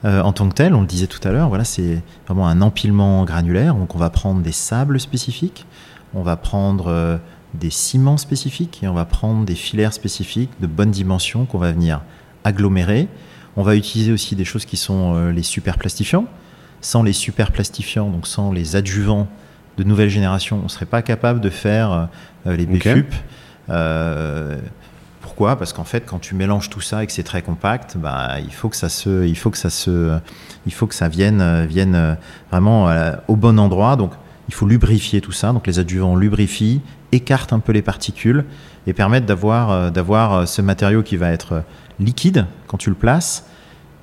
euh, 0.05 0.21
en 0.21 0.33
tant 0.33 0.50
que 0.50 0.53
tel, 0.53 0.73
on 0.73 0.81
le 0.81 0.88
disait 0.88 1.07
tout 1.07 1.25
à 1.27 1.31
l'heure, 1.31 1.47
voilà, 1.50 1.63
c'est 1.63 2.01
vraiment 2.27 2.47
un 2.47 2.62
empilement 2.62 3.23
granulaire. 3.23 3.75
Donc, 3.75 3.95
on 3.95 4.00
va 4.00 4.09
prendre 4.09 4.41
des 4.41 4.51
sables 4.51 5.00
spécifiques, 5.00 5.65
on 6.13 6.23
va 6.23 6.35
prendre 6.35 6.88
euh, 6.88 7.17
des 7.53 7.69
ciments 7.69 8.17
spécifiques 8.17 8.81
et 8.83 8.88
on 8.88 8.93
va 8.93 9.05
prendre 9.05 9.45
des 9.45 9.55
filaires 9.55 9.93
spécifiques 9.93 10.50
de 10.59 10.67
bonne 10.67 10.91
dimension 10.91 11.45
qu'on 11.45 11.59
va 11.59 11.71
venir 11.71 12.01
agglomérer. 12.43 13.07
On 13.55 13.63
va 13.63 13.75
utiliser 13.75 14.12
aussi 14.12 14.35
des 14.35 14.45
choses 14.45 14.65
qui 14.65 14.77
sont 14.77 15.15
euh, 15.15 15.31
les 15.31 15.43
superplastifiants. 15.43 16.25
Sans 16.83 17.01
les 17.01 17.13
superplastifiants, 17.13 18.09
donc 18.09 18.27
sans 18.27 18.51
les 18.51 18.75
adjuvants 18.75 19.27
de 19.77 19.83
nouvelle 19.83 20.09
génération, 20.09 20.59
on 20.59 20.63
ne 20.63 20.67
serait 20.67 20.85
pas 20.85 21.01
capable 21.01 21.39
de 21.39 21.49
faire 21.49 22.09
euh, 22.45 22.55
les. 22.55 22.65
BFUP. 22.65 23.13
Euh, 23.69 24.57
pourquoi? 25.21 25.55
Parce 25.55 25.71
qu'en 25.71 25.85
fait, 25.85 26.01
quand 26.05 26.19
tu 26.19 26.35
mélanges 26.35 26.69
tout 26.69 26.81
ça 26.81 27.01
et 27.01 27.07
que 27.07 27.13
c'est 27.13 27.23
très 27.23 27.41
compact, 27.41 27.95
bah, 27.97 28.39
il 28.43 28.51
faut 28.51 28.67
que 28.67 28.75
ça 28.75 28.89
se, 28.89 29.25
il 29.25 29.37
faut 29.37 29.49
que 29.49 29.57
ça 29.57 29.69
se, 29.69 30.17
il 30.65 30.73
faut 30.73 30.85
que 30.85 30.93
ça 30.93 31.07
vienne, 31.07 31.39
euh, 31.39 31.65
vienne 31.65 32.17
vraiment 32.51 32.89
euh, 32.89 33.13
au 33.29 33.37
bon 33.37 33.57
endroit. 33.59 33.95
Donc, 33.95 34.11
il 34.49 34.53
faut 34.53 34.67
lubrifier 34.67 35.21
tout 35.21 35.31
ça. 35.31 35.53
Donc, 35.53 35.65
les 35.65 35.79
adjuvants 35.79 36.17
lubrifient, 36.17 36.81
écartent 37.13 37.53
un 37.53 37.59
peu 37.59 37.71
les 37.71 37.81
particules 37.81 38.43
et 38.87 38.91
permettent 38.91 39.25
d'avoir, 39.25 39.89
d'avoir 39.89 40.45
ce 40.45 40.61
matériau 40.61 41.01
qui 41.01 41.15
va 41.15 41.31
être 41.31 41.63
liquide 42.01 42.45
quand 42.67 42.77
tu 42.77 42.89
le 42.89 42.95
places, 42.95 43.45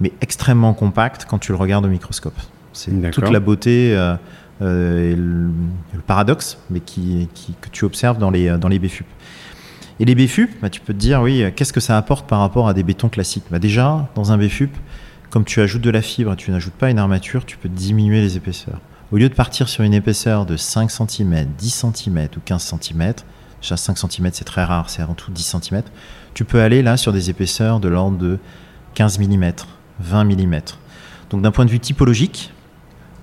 mais 0.01 0.13
extrêmement 0.23 0.73
compact 0.73 1.27
quand 1.29 1.39
tu 1.39 1.53
le 1.53 1.59
regardes 1.59 1.85
au 1.85 1.89
microscope. 1.89 2.39
C'est 2.73 2.91
toute 3.11 3.25
la 3.33 3.41
beauté 3.41 3.97
euh, 3.97 4.15
euh, 4.63 5.11
et 5.13 5.17
le, 5.17 5.49
le 5.95 6.01
paradoxe, 6.07 6.59
mais 6.71 6.81
qui, 6.81 7.29
qui- 7.35 7.55
que 7.61 7.69
tu 7.71 7.85
observes 7.85 8.19
dans 8.19 8.31
les, 8.31 8.57
dans 8.59 8.69
les 8.69 8.79
BFUP. 8.79 9.07
Et 9.99 10.05
les 10.05 10.15
BFUP, 10.15 10.51
bah, 10.63 10.71
tu 10.71 10.81
peux 10.81 10.93
te 10.95 10.99
dire, 10.99 11.21
oui, 11.23 11.45
qu'est-ce 11.57 11.73
que 11.73 11.81
ça 11.81 11.97
apporte 11.99 12.27
par 12.29 12.41
rapport 12.41 12.69
à 12.69 12.75
des 12.75 12.83
bétons 12.83 13.09
classiques? 13.09 13.45
Bah, 13.51 13.59
Déjà, 13.59 14.09
dans 14.15 14.33
un 14.33 14.39
BFUP, 14.39 14.71
comme 15.31 15.45
tu 15.45 15.61
ajoutes 15.61 15.83
de 15.83 15.91
la 15.91 16.03
fibre 16.03 16.33
et 16.33 16.37
tu 16.37 16.51
n'ajoutes 16.51 16.75
pas 16.75 16.91
une 16.91 16.99
armature, 16.99 17.45
tu 17.45 17.57
peux 17.59 17.69
diminuer 17.69 18.21
les 18.21 18.37
épaisseurs. 18.37 18.81
Au 19.13 19.17
lieu 19.17 19.29
de 19.29 19.35
partir 19.35 19.69
sur 19.69 19.83
une 19.85 19.93
épaisseur 19.95 20.47
de 20.47 20.57
5 20.57 20.91
cm, 20.91 21.47
10 21.59 21.85
cm 21.95 22.29
ou 22.37 22.41
15 22.45 22.75
cm, 22.81 23.13
déjà 23.61 23.77
5 23.77 23.99
cm 23.99 24.31
c'est 24.33 24.45
très 24.45 24.63
rare, 24.65 24.89
c'est 24.89 25.03
avant 25.03 25.15
tout 25.15 25.31
10 25.33 25.57
cm, 25.61 25.83
tu 26.33 26.45
peux 26.45 26.61
aller 26.63 26.81
là 26.83 26.97
sur 26.97 27.13
des 27.13 27.29
épaisseurs 27.29 27.81
de 27.81 27.89
l'ordre 27.89 28.17
de 28.19 28.39
15 28.95 29.19
mm, 29.19 29.51
20 30.01 30.25
mm. 30.25 30.61
Donc 31.31 31.43
d'un 31.43 31.51
point 31.51 31.65
de 31.65 31.71
vue 31.71 31.81
typologique, 31.81 32.53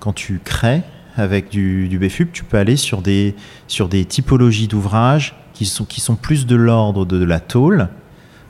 quand 0.00 0.12
tu 0.12 0.40
crées 0.44 0.82
avec 1.16 1.48
du, 1.50 1.88
du 1.88 1.98
BFUP, 1.98 2.32
tu 2.32 2.44
peux 2.44 2.58
aller 2.58 2.76
sur 2.76 3.02
des, 3.02 3.34
sur 3.66 3.88
des 3.88 4.04
typologies 4.04 4.68
d'ouvrages 4.68 5.34
qui 5.52 5.66
sont, 5.66 5.84
qui 5.84 6.00
sont 6.00 6.14
plus 6.14 6.46
de 6.46 6.54
l'ordre 6.56 7.04
de, 7.04 7.22
la 7.24 7.40
tôle 7.40 7.88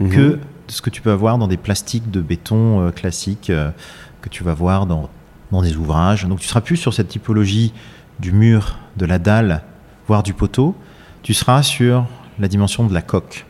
Mhm. 0.01 0.11
que 0.11 0.21
de 0.21 0.39
ce 0.69 0.81
que 0.83 0.91
tu 0.91 1.03
peux 1.03 1.11
avoir 1.11 1.39
dans 1.39 1.49
des 1.49 1.57
plastiques 1.57 2.09
de 2.11 2.21
béton 2.21 2.83
euh, 2.87 2.91
classiques 2.93 3.51
euh, 3.51 3.71
que 4.23 4.29
tu 4.29 4.45
vas 4.45 4.55
voir 4.55 4.87
dans, 4.87 5.09
dans 5.51 5.63
des 5.63 5.77
ouvrages. 5.77 6.25
Donc 6.27 6.39
tu 6.41 6.47
seras 6.47 6.61
plus 6.61 6.77
sur 6.77 6.95
cette 6.95 7.09
typologie 7.09 7.73
du 8.21 8.31
mur, 8.33 8.79
de 8.97 9.07
la 9.07 9.19
dalle, 9.19 9.63
voire 10.07 10.23
du 10.23 10.35
poteau. 10.35 10.77
Tu 11.23 11.35
seras 11.35 11.63
sur 11.65 12.07
la 12.39 12.47
dimension 12.49 12.87
de 12.87 12.95
la 12.95 13.03
coque. 13.03 13.45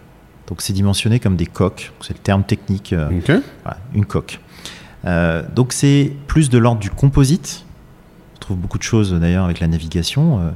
Donc 0.46 0.62
c'est 0.62 0.72
dimensionné 0.72 1.20
comme 1.20 1.36
des 1.36 1.44
coques. 1.46 1.92
C'est 2.00 2.14
le 2.14 2.20
terme 2.22 2.44
technique. 2.44 2.92
euh, 2.94 3.10
voilà, 3.64 3.78
une 3.94 4.06
coque. 4.06 4.40
Euh, 5.04 5.42
donc 5.54 5.72
c'est 5.74 6.12
plus 6.28 6.48
de 6.50 6.56
l'ordre 6.56 6.80
du 6.80 6.88
composite. 6.90 7.64
Beaucoup 8.56 8.78
de 8.78 8.82
choses 8.82 9.12
d'ailleurs 9.12 9.44
avec 9.44 9.60
la 9.60 9.66
navigation. 9.68 10.40
Euh, 10.40 10.50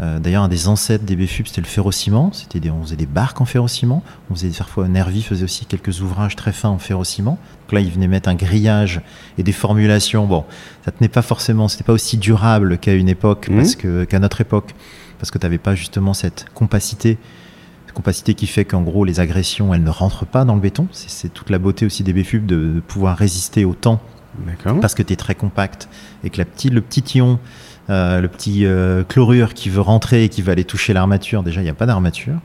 euh, 0.00 0.18
d'ailleurs, 0.18 0.42
un 0.44 0.48
des 0.48 0.68
ancêtres 0.68 1.04
des 1.04 1.16
BFUP, 1.16 1.48
c'était 1.48 1.60
le 1.60 1.66
ferrociment. 1.66 2.30
C'était 2.32 2.60
des, 2.60 2.70
on 2.70 2.82
faisait 2.82 2.96
des 2.96 3.06
barques 3.06 3.40
en 3.40 3.44
ferrociment. 3.44 4.02
On 4.30 4.34
faisait 4.34 4.50
parfois 4.56 4.88
Nervi 4.88 5.22
faisait 5.22 5.44
aussi 5.44 5.66
quelques 5.66 6.00
ouvrages 6.00 6.36
très 6.36 6.52
fins 6.52 6.68
en 6.68 6.78
ferrociment. 6.78 7.38
Donc 7.66 7.72
là, 7.72 7.80
ils 7.80 7.90
venaient 7.90 8.08
mettre 8.08 8.28
un 8.28 8.34
grillage 8.34 9.00
et 9.38 9.42
des 9.42 9.52
formulations. 9.52 10.26
Bon, 10.26 10.44
ça 10.84 10.90
tenait 10.92 11.08
pas 11.08 11.22
forcément, 11.22 11.68
c'était 11.68 11.84
pas 11.84 11.92
aussi 11.92 12.16
durable 12.18 12.78
qu'à 12.78 12.94
une 12.94 13.08
époque, 13.08 13.48
Mhm. 13.48 13.56
parce 13.56 13.74
que 13.76 14.04
qu'à 14.04 14.18
notre 14.18 14.40
époque, 14.40 14.74
parce 15.18 15.30
que 15.30 15.38
tu 15.38 15.44
n'avais 15.46 15.58
pas 15.58 15.74
justement 15.74 16.14
cette 16.14 16.46
compacité 16.54 17.18
compacité 17.94 18.34
qui 18.34 18.46
fait 18.46 18.64
qu'en 18.64 18.82
gros 18.82 19.04
les 19.04 19.18
agressions 19.18 19.74
elles 19.74 19.82
ne 19.82 19.90
rentrent 19.90 20.24
pas 20.24 20.44
dans 20.44 20.54
le 20.54 20.60
béton. 20.60 20.86
C'est- 20.92 21.08
C'est 21.10 21.28
toute 21.34 21.50
la 21.50 21.58
beauté 21.58 21.84
aussi 21.84 22.04
des 22.04 22.12
BFUP 22.12 22.46
de, 22.46 22.74
de 22.74 22.80
pouvoir 22.80 23.16
résister 23.16 23.64
au 23.64 23.74
temps. 23.74 24.00
Parce 24.80 24.94
que 24.94 25.02
tu 25.02 25.12
es 25.12 25.16
très 25.16 25.34
compact 25.34 25.88
et 26.24 26.30
que 26.30 26.38
le 26.38 26.80
petit 26.80 27.18
ion, 27.18 27.38
euh, 27.90 28.20
le 28.20 28.28
petit 28.28 28.66
euh, 28.66 29.04
chlorure 29.04 29.54
qui 29.54 29.70
veut 29.70 29.80
rentrer 29.80 30.24
et 30.24 30.28
qui 30.28 30.42
va 30.42 30.52
aller 30.52 30.64
toucher 30.64 30.92
l'armature, 30.92 31.42
déjà 31.42 31.60
il 31.60 31.64
n'y 31.64 31.70
a 31.70 31.74
pas 31.74 31.86
d'armature. 31.86 32.38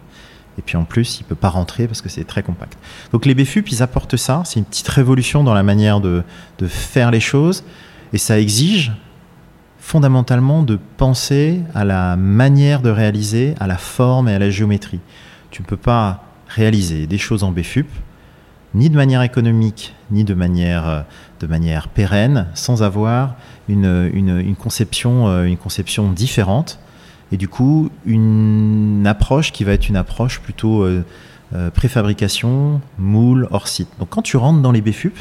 Et 0.58 0.62
puis 0.62 0.78
en 0.78 0.84
plus, 0.84 1.20
il 1.20 1.24
peut 1.24 1.36
pas 1.36 1.50
rentrer 1.50 1.88
parce 1.88 2.02
que 2.02 2.10
c'est 2.10 2.26
très 2.26 2.44
compact. 2.44 2.78
Donc 3.12 3.26
les 3.26 3.34
BFUP, 3.34 3.72
ils 3.72 3.82
apportent 3.82 4.18
ça. 4.18 4.44
C'est 4.46 4.60
une 4.60 4.66
petite 4.66 4.88
révolution 4.88 5.44
dans 5.44 5.56
la 5.56 5.64
manière 5.64 6.00
de, 6.00 6.24
de 6.60 6.68
faire 6.68 7.10
les 7.10 7.20
choses. 7.20 7.64
Et 8.14 8.20
ça 8.20 8.40
exige 8.40 8.92
fondamentalement 9.80 10.64
de 10.64 10.80
penser 10.98 11.62
à 11.74 11.84
la 11.84 12.16
manière 12.16 12.82
de 12.82 12.90
réaliser, 12.90 13.56
à 13.60 13.68
la 13.68 13.78
forme 13.78 14.30
et 14.30 14.34
à 14.34 14.40
la 14.40 14.50
géométrie. 14.50 15.02
Tu 15.52 15.62
ne 15.62 15.68
peux 15.68 15.78
pas 15.78 16.24
réaliser 16.48 17.08
des 17.08 17.18
choses 17.18 17.44
en 17.44 17.52
BFUP, 17.52 17.88
ni 18.74 18.90
de 18.90 18.96
manière 18.96 19.22
économique, 19.22 19.94
ni 20.12 20.24
de 20.24 20.34
manière, 20.34 20.88
euh, 20.88 21.02
de 21.40 21.48
manière 21.48 21.88
pérenne, 21.88 22.48
sans 22.54 22.84
avoir 22.84 23.36
une, 23.70 24.10
une, 24.14 24.40
une 24.40 24.56
conception, 24.56 25.28
euh, 25.28 25.44
une 25.44 25.58
conception 25.58 26.12
différente. 26.12 26.80
Et 27.32 27.38
du 27.38 27.48
coup, 27.48 27.90
une 28.06 29.06
approche 29.08 29.52
qui 29.52 29.64
va 29.64 29.74
être 29.74 29.90
une 29.90 29.96
approche 29.96 30.40
plutôt 30.40 30.84
euh, 30.84 31.04
euh, 31.56 31.72
préfabrication, 31.72 32.82
moule, 32.98 33.48
hors 33.52 33.68
site. 33.68 33.90
Donc 34.00 34.10
quand 34.10 34.22
tu 34.22 34.38
rentres 34.38 34.62
dans 34.62 34.72
les 34.72 34.82
BFUP, 34.82 35.18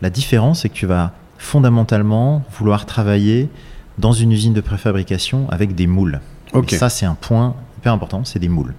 la 0.00 0.10
différence, 0.10 0.62
c'est 0.62 0.68
que 0.68 0.74
tu 0.74 0.86
vas 0.86 1.12
fondamentalement 1.38 2.44
vouloir 2.56 2.86
travailler 2.86 3.48
dans 3.98 4.12
une 4.12 4.32
usine 4.32 4.52
de 4.52 4.60
préfabrication 4.60 5.48
avec 5.50 5.74
des 5.74 5.86
moules. 5.86 6.20
Et 6.68 6.76
ça, 6.76 6.88
c'est 6.88 7.06
un 7.06 7.14
point 7.14 7.56
hyper 7.78 7.92
important, 7.92 8.24
c'est 8.24 8.38
des 8.38 8.48
moules. 8.48 8.74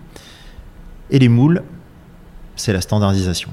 Et 1.12 1.20
les 1.20 1.30
moules, 1.30 1.62
c'est 2.56 2.72
la 2.72 2.82
standardisation. 2.82 3.50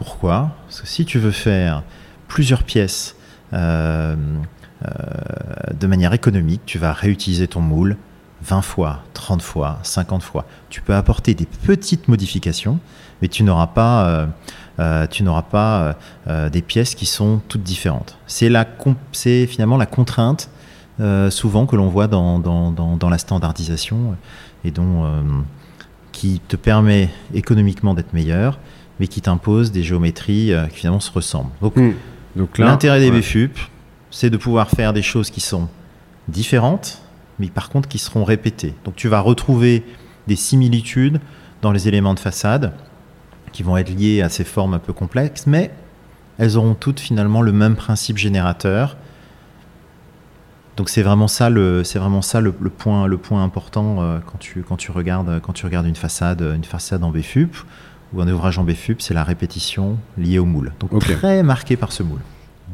Pourquoi 0.00 0.52
Parce 0.64 0.80
que 0.80 0.86
si 0.86 1.04
tu 1.04 1.18
veux 1.18 1.30
faire 1.30 1.82
plusieurs 2.26 2.62
pièces 2.62 3.16
euh, 3.52 4.16
euh, 4.82 4.88
de 5.78 5.86
manière 5.86 6.14
économique, 6.14 6.62
tu 6.64 6.78
vas 6.78 6.94
réutiliser 6.94 7.46
ton 7.46 7.60
moule 7.60 7.98
20 8.40 8.62
fois, 8.62 9.02
30 9.12 9.42
fois, 9.42 9.78
50 9.82 10.22
fois. 10.22 10.46
Tu 10.70 10.80
peux 10.80 10.94
apporter 10.94 11.34
des 11.34 11.44
petites 11.44 12.08
modifications, 12.08 12.78
mais 13.20 13.28
tu 13.28 13.42
n'auras 13.42 13.66
pas, 13.66 14.26
euh, 14.78 16.48
des 16.48 16.62
pièces 16.62 16.94
qui 16.94 17.04
sont 17.04 17.42
toutes 17.48 17.62
différentes. 17.62 18.16
C'est 18.26 18.48
finalement 19.46 19.76
la 19.76 19.86
contrainte 19.86 20.48
souvent 21.28 21.66
que 21.66 21.76
l'on 21.76 21.88
voit 21.88 22.06
dans, 22.06 22.38
dans, 22.38 23.10
la 23.10 23.18
standardisation 23.18 24.16
et 24.64 24.70
dont, 24.70 25.44
qui 26.12 26.40
te 26.48 26.56
permet 26.56 27.10
économiquement 27.34 27.92
d'être 27.92 28.14
meilleur, 28.14 28.58
mais 29.00 29.08
qui 29.08 29.20
t'impose 29.20 29.72
des 29.72 29.82
géométries 29.82 30.52
euh, 30.52 30.66
qui 30.66 30.76
finalement 30.76 31.00
se 31.00 31.10
ressemblent. 31.10 31.50
Donc 31.60 31.76
Hmm. 31.76 31.92
Donc 32.36 32.58
l'intérêt 32.58 33.00
des 33.00 33.10
ouais. 33.10 33.20
BFUP, 33.20 33.58
c'est 34.10 34.30
de 34.30 34.36
pouvoir 34.36 34.70
faire 34.70 34.92
des 34.92 35.02
choses 35.02 35.30
qui 35.30 35.40
sont 35.40 35.68
différentes, 36.28 37.02
mais 37.38 37.48
par 37.48 37.68
contre 37.70 37.88
qui 37.88 37.98
seront 37.98 38.24
répétées. 38.24 38.74
Donc 38.84 38.96
tu 38.96 39.08
vas 39.08 39.20
retrouver 39.20 39.84
des 40.26 40.36
similitudes 40.36 41.20
dans 41.62 41.72
les 41.72 41.88
éléments 41.88 42.14
de 42.14 42.20
façade 42.20 42.72
qui 43.52 43.62
vont 43.62 43.76
être 43.76 43.90
liés 43.90 44.22
à 44.22 44.28
ces 44.28 44.44
formes 44.44 44.74
un 44.74 44.78
peu 44.78 44.92
complexes, 44.92 45.46
mais 45.46 45.72
elles 46.38 46.56
auront 46.56 46.74
toutes 46.74 47.00
finalement 47.00 47.42
le 47.42 47.52
même 47.52 47.76
principe 47.76 48.16
générateur 48.16 48.96
Donc 50.76 50.88
c'est 50.88 51.02
vraiment 51.02 51.28
ça 51.28 51.50
le 51.50 51.82
c'est 51.84 51.98
vraiment 51.98 52.22
ça 52.22 52.40
le, 52.40 52.54
le 52.60 52.70
point 52.70 53.06
le 53.08 53.18
point 53.18 53.42
important 53.42 53.96
euh, 54.00 54.18
quand 54.24 54.38
tu 54.38 54.62
quand 54.62 54.76
tu 54.76 54.92
regardes 54.92 55.40
quand 55.40 55.52
tu 55.52 55.66
regardes 55.66 55.86
une 55.86 55.96
façade 55.96 56.40
une 56.40 56.64
façade 56.64 57.02
en 57.02 57.10
BFUP 57.10 57.54
ou 58.12 58.20
un 58.20 58.28
ouvrage 58.28 58.58
en 58.58 58.64
BFUP, 58.64 59.00
c'est 59.00 59.14
la 59.14 59.24
répétition 59.24 59.96
liée 60.18 60.38
au 60.38 60.44
moule. 60.44 60.72
Donc 60.80 60.92
Ok. 60.92 61.04
très 61.12 61.42
marqué 61.42 61.76
par 61.76 61.92
ce 61.92 62.02
moule. 62.02 62.20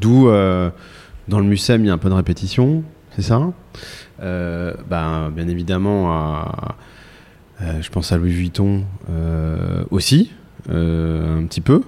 D'où, 0.01 0.29
euh, 0.29 0.69
dans 1.27 1.39
le 1.39 1.45
MUSEM, 1.45 1.83
il 1.83 1.87
y 1.87 1.89
a 1.89 1.93
un 1.93 1.97
peu 1.97 2.09
de 2.09 2.13
répétition, 2.13 2.83
c'est 3.15 3.21
ça? 3.21 3.41
Euh, 4.21 4.73
ben, 4.89 5.29
Bien 5.35 5.47
évidemment, 5.47 6.11
à, 6.11 6.75
euh, 7.61 7.81
je 7.81 7.89
pense 7.89 8.11
à 8.11 8.17
Louis 8.17 8.31
Vuitton 8.31 8.83
euh, 9.11 9.83
aussi, 9.91 10.31
un 10.69 11.43
petit 11.47 11.61
peu. 11.61 11.81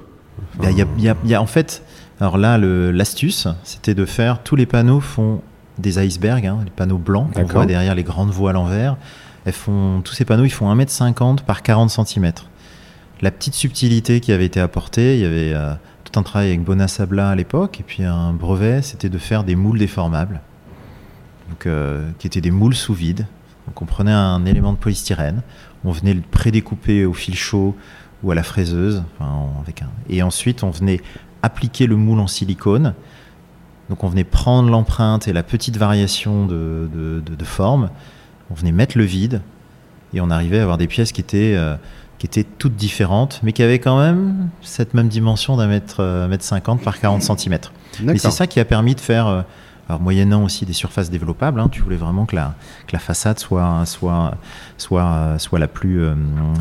Il 0.61 0.65
y 0.71 0.81
a- 0.81 0.85
y 0.97 1.07
y 1.27 1.31
y 1.31 1.35
en 1.37 1.45
fait, 1.45 1.83
alors 2.21 2.37
là, 2.37 2.57
l'astuce, 2.57 3.47
c'était 3.63 3.93
de 3.95 4.05
faire 4.05 4.41
tous 4.43 4.55
les 4.55 4.65
panneaux 4.65 4.99
font 5.01 5.41
des 5.77 6.03
icebergs, 6.03 6.45
hein, 6.45 6.59
les 6.65 6.71
panneaux 6.71 6.97
blancs 6.97 7.33
qu'on 7.33 7.43
voit 7.43 7.65
derrière 7.65 7.95
les 7.95 8.03
grandes 8.03 8.31
voiles 8.31 8.57
en 8.57 8.65
verre. 8.65 8.97
Elles 9.45 9.53
font, 9.53 10.01
tous 10.03 10.13
ces 10.13 10.25
panneaux, 10.25 10.43
ils 10.45 10.49
font 10.49 10.69
1m50 10.73 11.41
par 11.43 11.61
40 11.63 11.89
cm. 11.89 12.31
La 13.21 13.31
petite 13.31 13.53
subtilité 13.53 14.21
qui 14.21 14.31
avait 14.31 14.45
été 14.45 14.61
apportée, 14.61 15.15
il 15.15 15.21
y 15.21 15.25
avait 15.25 15.53
euh, 15.53 15.73
tout 16.05 16.17
un 16.17 16.23
travail 16.23 16.47
avec 16.49 16.63
Bonasabla 16.63 17.29
à 17.29 17.35
l'époque, 17.35 17.81
et 17.81 17.83
puis 17.83 18.03
un 18.03 18.31
brevet, 18.31 18.81
c'était 18.81 19.09
de 19.09 19.17
faire 19.17 19.43
des 19.43 19.55
moules 19.55 19.77
déformables, 19.77 20.39
donc, 21.49 21.65
euh, 21.65 22.09
qui 22.17 22.27
étaient 22.27 22.39
des 22.39 22.51
moules 22.51 22.75
sous 22.75 22.93
vide. 22.93 23.25
Donc 23.67 23.81
on 23.81 23.85
prenait 23.85 24.13
un 24.13 24.45
élément 24.45 24.71
de 24.71 24.77
polystyrène, 24.77 25.41
on 25.83 25.91
venait 25.91 26.13
le 26.13 26.21
prédécouper 26.21 27.05
au 27.05 27.13
fil 27.13 27.35
chaud 27.35 27.75
ou 28.23 28.31
à 28.31 28.35
la 28.35 28.43
fraiseuse, 28.43 29.03
enfin, 29.19 29.29
en- 29.29 29.61
avec 29.61 29.81
un... 29.81 29.89
et 30.09 30.23
ensuite 30.23 30.63
on 30.63 30.69
venait 30.69 31.01
appliquer 31.43 31.87
le 31.87 31.97
moule 31.97 32.19
en 32.19 32.27
silicone. 32.27 32.93
Donc 33.89 34.03
on 34.03 34.07
venait 34.07 34.23
prendre 34.23 34.69
l'empreinte 34.69 35.27
et 35.27 35.33
la 35.33 35.43
petite 35.43 35.77
variation 35.77 36.45
de 36.45 37.43
forme, 37.43 37.89
on 38.49 38.53
venait 38.53 38.71
mettre 38.71 38.97
le 38.97 39.03
vide, 39.03 39.41
et 40.13 40.21
on 40.21 40.29
arrivait 40.29 40.59
à 40.59 40.63
avoir 40.63 40.77
des 40.77 40.87
pièces 40.87 41.11
qui 41.11 41.21
étaient, 41.21 41.55
euh, 41.57 41.75
qui 42.19 42.25
étaient 42.25 42.43
toutes 42.43 42.75
différentes, 42.75 43.39
mais 43.43 43.53
qui 43.53 43.63
avaient 43.63 43.79
quand 43.79 43.97
même 43.97 44.49
cette 44.61 44.93
même 44.93 45.07
dimension 45.07 45.55
d'un 45.55 45.67
mètre, 45.67 46.01
euh, 46.01 46.27
mètre 46.27 46.43
50 46.43 46.81
par 46.81 46.99
40 46.99 47.23
cm. 47.23 47.57
Et 48.13 48.17
c'est 48.17 48.31
ça 48.31 48.45
qui 48.45 48.59
a 48.59 48.65
permis 48.65 48.93
de 48.93 48.99
faire, 48.99 49.27
euh, 49.27 49.41
alors 49.87 50.01
moyennant 50.01 50.43
aussi 50.43 50.65
des 50.65 50.73
surfaces 50.73 51.09
développables, 51.09 51.61
hein, 51.61 51.69
tu 51.71 51.81
voulais 51.81 51.95
vraiment 51.95 52.25
que 52.25 52.35
la, 52.35 52.55
que 52.87 52.93
la 52.93 52.99
façade 52.99 53.39
soit, 53.39 53.83
soit, 53.85 54.35
soit, 54.77 55.05
euh, 55.05 55.37
soit 55.37 55.59
la, 55.59 55.69
plus, 55.69 56.01
euh, 56.01 56.13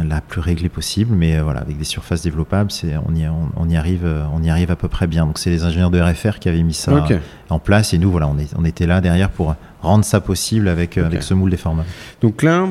la 0.08 0.20
plus 0.20 0.40
réglée 0.40 0.68
possible, 0.68 1.14
mais 1.14 1.40
voilà, 1.40 1.60
avec 1.60 1.76
des 1.76 1.84
surfaces 1.84 2.22
développables, 2.22 2.70
c'est, 2.70 2.94
on, 2.96 3.14
y, 3.16 3.26
on, 3.26 3.50
on 3.56 3.68
y 3.68 3.76
arrive, 3.76 4.08
on 4.32 4.42
y 4.44 4.50
arrive 4.50 4.70
à 4.70 4.76
peu 4.76 4.88
près 4.88 5.08
bien. 5.08 5.26
Donc 5.26 5.38
c'est 5.38 5.50
les 5.50 5.64
ingénieurs 5.64 5.90
de 5.90 6.00
RFR 6.00 6.38
qui 6.38 6.48
avaient 6.48 6.62
mis 6.62 6.72
ça 6.72 7.04
en 7.50 7.58
place, 7.58 7.92
et 7.94 7.98
nous, 7.98 8.12
voilà, 8.12 8.28
on, 8.28 8.38
est, 8.38 8.54
on 8.56 8.64
était 8.64 8.86
là 8.86 9.00
derrière 9.00 9.30
pour 9.30 9.56
rendre 9.82 10.04
ça 10.04 10.20
possible 10.20 10.68
avec, 10.68 10.98
avec 10.98 11.24
ce 11.24 11.34
moule 11.34 11.50
déformable. 11.50 11.88
Donc 12.20 12.44
là, 12.44 12.68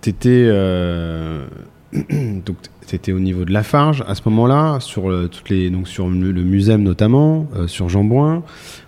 t'étais 0.00 0.46
euh, 0.48 1.46
donc 2.44 2.56
t'étais 2.86 3.12
au 3.12 3.20
niveau 3.20 3.44
de 3.44 3.52
Lafarge 3.52 4.04
à 4.06 4.14
ce 4.14 4.22
moment-là, 4.26 4.78
sur 4.80 5.08
le, 5.08 5.28
toutes 5.28 5.48
les 5.50 5.70
donc 5.70 5.88
sur 5.88 6.08
le, 6.08 6.32
le 6.32 6.76
notamment, 6.76 7.46
euh, 7.56 7.66
sur 7.66 7.88
Jean 7.88 8.42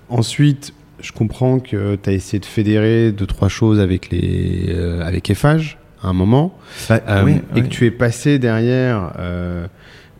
Ensuite, 0.09 0.73
je 1.01 1.13
comprends 1.13 1.59
que 1.59 1.97
tu 1.97 2.11
as 2.11 2.13
essayé 2.13 2.39
de 2.39 2.45
fédérer 2.45 3.13
deux 3.13 3.27
trois 3.27 3.49
choses 3.49 3.81
avec 3.81 4.11
les 4.11 4.67
euh, 4.69 5.03
avec 5.03 5.31
Eiffage 5.31 5.79
à 6.03 6.09
un 6.09 6.13
moment, 6.13 6.55
Bah, 6.89 7.01
euh, 7.09 7.23
oui, 7.25 7.33
et 7.33 7.41
oui. 7.55 7.63
que 7.63 7.69
tu 7.69 7.87
es 7.87 7.91
passé 7.91 8.39
derrière. 8.39 9.13
euh, 9.19 9.67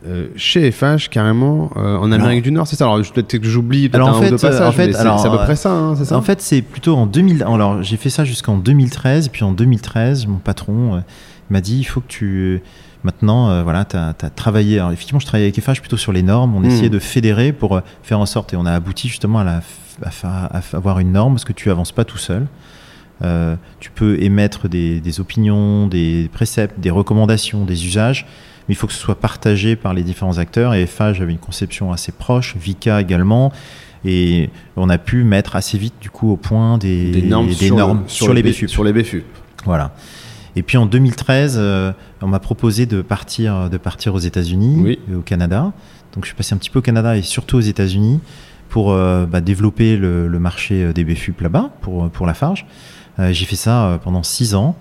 euh, 0.05 0.27
chez 0.35 0.67
Eiffage 0.67 1.09
carrément 1.09 1.71
euh, 1.75 1.97
en 1.97 2.11
Amérique 2.11 2.43
du 2.43 2.51
Nord 2.51 2.67
c'est 2.67 2.75
ça? 2.75 2.85
Alors 2.85 2.97
peut-être 3.13 3.39
que 3.39 3.47
j'oublie 3.47 3.89
peut-être 3.89 4.07
un 4.07 4.11
ou 4.17 4.29
deux 4.29 4.37
fait, 4.37 4.45
euh, 4.45 4.49
passages 4.49 4.67
en 4.67 4.71
fait, 4.71 4.87
mais 4.87 4.93
c'est 4.93 4.99
à 4.99 5.29
peu 5.31 5.37
euh, 5.39 5.43
près 5.43 5.55
ça 5.55 5.71
hein, 5.71 5.95
ça? 5.95 6.15
En 6.15 6.21
fait, 6.21 6.39
c'est 6.39 6.61
plutôt 6.61 6.95
en 6.95 7.07
2000. 7.07 7.41
Alors, 7.43 7.81
j'ai 7.81 7.97
fait 7.97 8.11
ça 8.11 8.23
jusqu'en 8.23 8.57
2013. 8.57 9.25
Et 9.25 9.29
puis 9.29 9.43
en 9.43 9.51
2013, 9.53 10.27
mon 10.27 10.37
patron 10.37 10.95
euh, 10.95 10.99
m'a 11.49 11.61
dit 11.61 11.77
il 11.79 11.83
faut 11.83 12.01
que 12.01 12.07
tu. 12.07 12.61
Maintenant, 13.03 13.49
euh, 13.49 13.63
voilà, 13.63 13.85
tu 13.85 13.95
as, 13.95 14.13
travaillé. 14.35 14.79
Alors, 14.79 14.91
effectivement, 14.91 15.19
je 15.19 15.25
travaillais 15.25 15.45
avec 15.47 15.57
EFH 15.57 15.79
plutôt 15.81 15.97
sur 15.97 16.11
les 16.11 16.23
normes. 16.23 16.55
On 16.55 16.61
Hmm. 16.61 16.65
essayait 16.65 16.89
de 16.89 16.99
fédérer 16.99 17.53
pour 17.53 17.77
euh, 17.77 17.81
faire 18.03 18.19
en 18.19 18.25
sorte. 18.25 18.53
Et 18.53 18.57
on 18.57 18.65
a 18.65 18.71
abouti 18.73 19.07
justement 19.07 19.39
à, 19.39 19.43
la, 19.43 19.61
à, 20.23 20.61
avoir 20.73 20.99
une 20.99 21.11
norme 21.11 21.33
parce 21.35 21.45
que 21.45 21.53
tu 21.53 21.69
avances 21.71 21.91
pas 21.91 22.03
tout 22.05 22.17
seul. 22.17 22.47
Euh, 23.23 23.55
tu 23.79 23.89
peux 23.91 24.21
émettre 24.21 24.67
des, 24.67 24.99
des 24.99 25.19
opinions, 25.19 25.87
des 25.87 26.29
préceptes, 26.33 26.79
des 26.79 26.89
recommandations, 26.91 27.65
des 27.65 27.85
usages, 27.85 28.25
mais 28.67 28.73
il 28.73 28.77
faut 28.77 28.87
que 28.87 28.93
ce 28.93 28.99
soit 28.99 29.19
partagé 29.19 29.75
par 29.75 29.93
les 29.93 30.03
différents 30.03 30.37
acteurs. 30.39 30.73
Et 30.73 30.85
FH 30.85 31.21
avait 31.21 31.31
une 31.31 31.37
conception 31.39 31.91
assez 31.91 32.11
proche, 32.11 32.55
Vika 32.57 32.99
également, 33.01 33.51
et 34.05 34.49
on 34.75 34.89
a 34.89 34.97
pu 34.99 35.23
mettre 35.23 35.55
assez 35.55 35.77
vite 35.79 35.95
du 36.01 36.09
coup 36.11 36.31
au 36.31 36.37
point 36.37 36.77
des, 36.77 37.11
des 37.11 37.21
normes, 37.23 37.47
des 37.47 37.53
sur, 37.53 37.75
normes 37.77 38.01
le- 38.03 38.09
sur, 38.09 38.33
les 38.33 38.43
BFUP. 38.43 38.69
sur 38.69 38.83
les 38.83 38.93
BFUP 38.93 39.23
Voilà. 39.65 39.93
Et 40.57 40.63
puis 40.63 40.77
en 40.77 40.85
2013, 40.87 41.55
euh, 41.59 41.91
on 42.21 42.27
m'a 42.27 42.39
proposé 42.39 42.85
de 42.85 43.01
partir, 43.01 43.69
de 43.69 43.77
partir 43.77 44.15
aux 44.15 44.19
États-Unis 44.19 44.77
Oui. 44.83 44.99
et 45.11 45.15
au 45.15 45.21
Canada. 45.21 45.71
Donc 46.13 46.23
je 46.23 46.29
suis 46.29 46.35
passé 46.35 46.55
un 46.55 46.57
petit 46.57 46.69
peu 46.71 46.79
au 46.79 46.81
Canada 46.81 47.15
et 47.15 47.21
surtout 47.21 47.57
aux 47.57 47.61
États-Unis 47.61 48.19
pour 48.69 48.91
euh, 48.91 49.25
bah, 49.25 49.39
développer 49.39 49.97
le, 49.97 50.27
le 50.27 50.39
marché 50.39 50.83
euh, 50.83 50.93
des 50.93 51.03
BFUP 51.03 51.39
là-bas 51.41 51.69
pour, 51.81 52.09
pour 52.09 52.25
Lafarge. 52.25 52.65
Euh, 53.19 53.31
J'ai 53.31 53.45
fait 53.45 53.55
ça 53.55 53.85
euh, 53.85 53.97
pendant 53.99 54.23
six 54.23 54.55
ans 54.55 54.75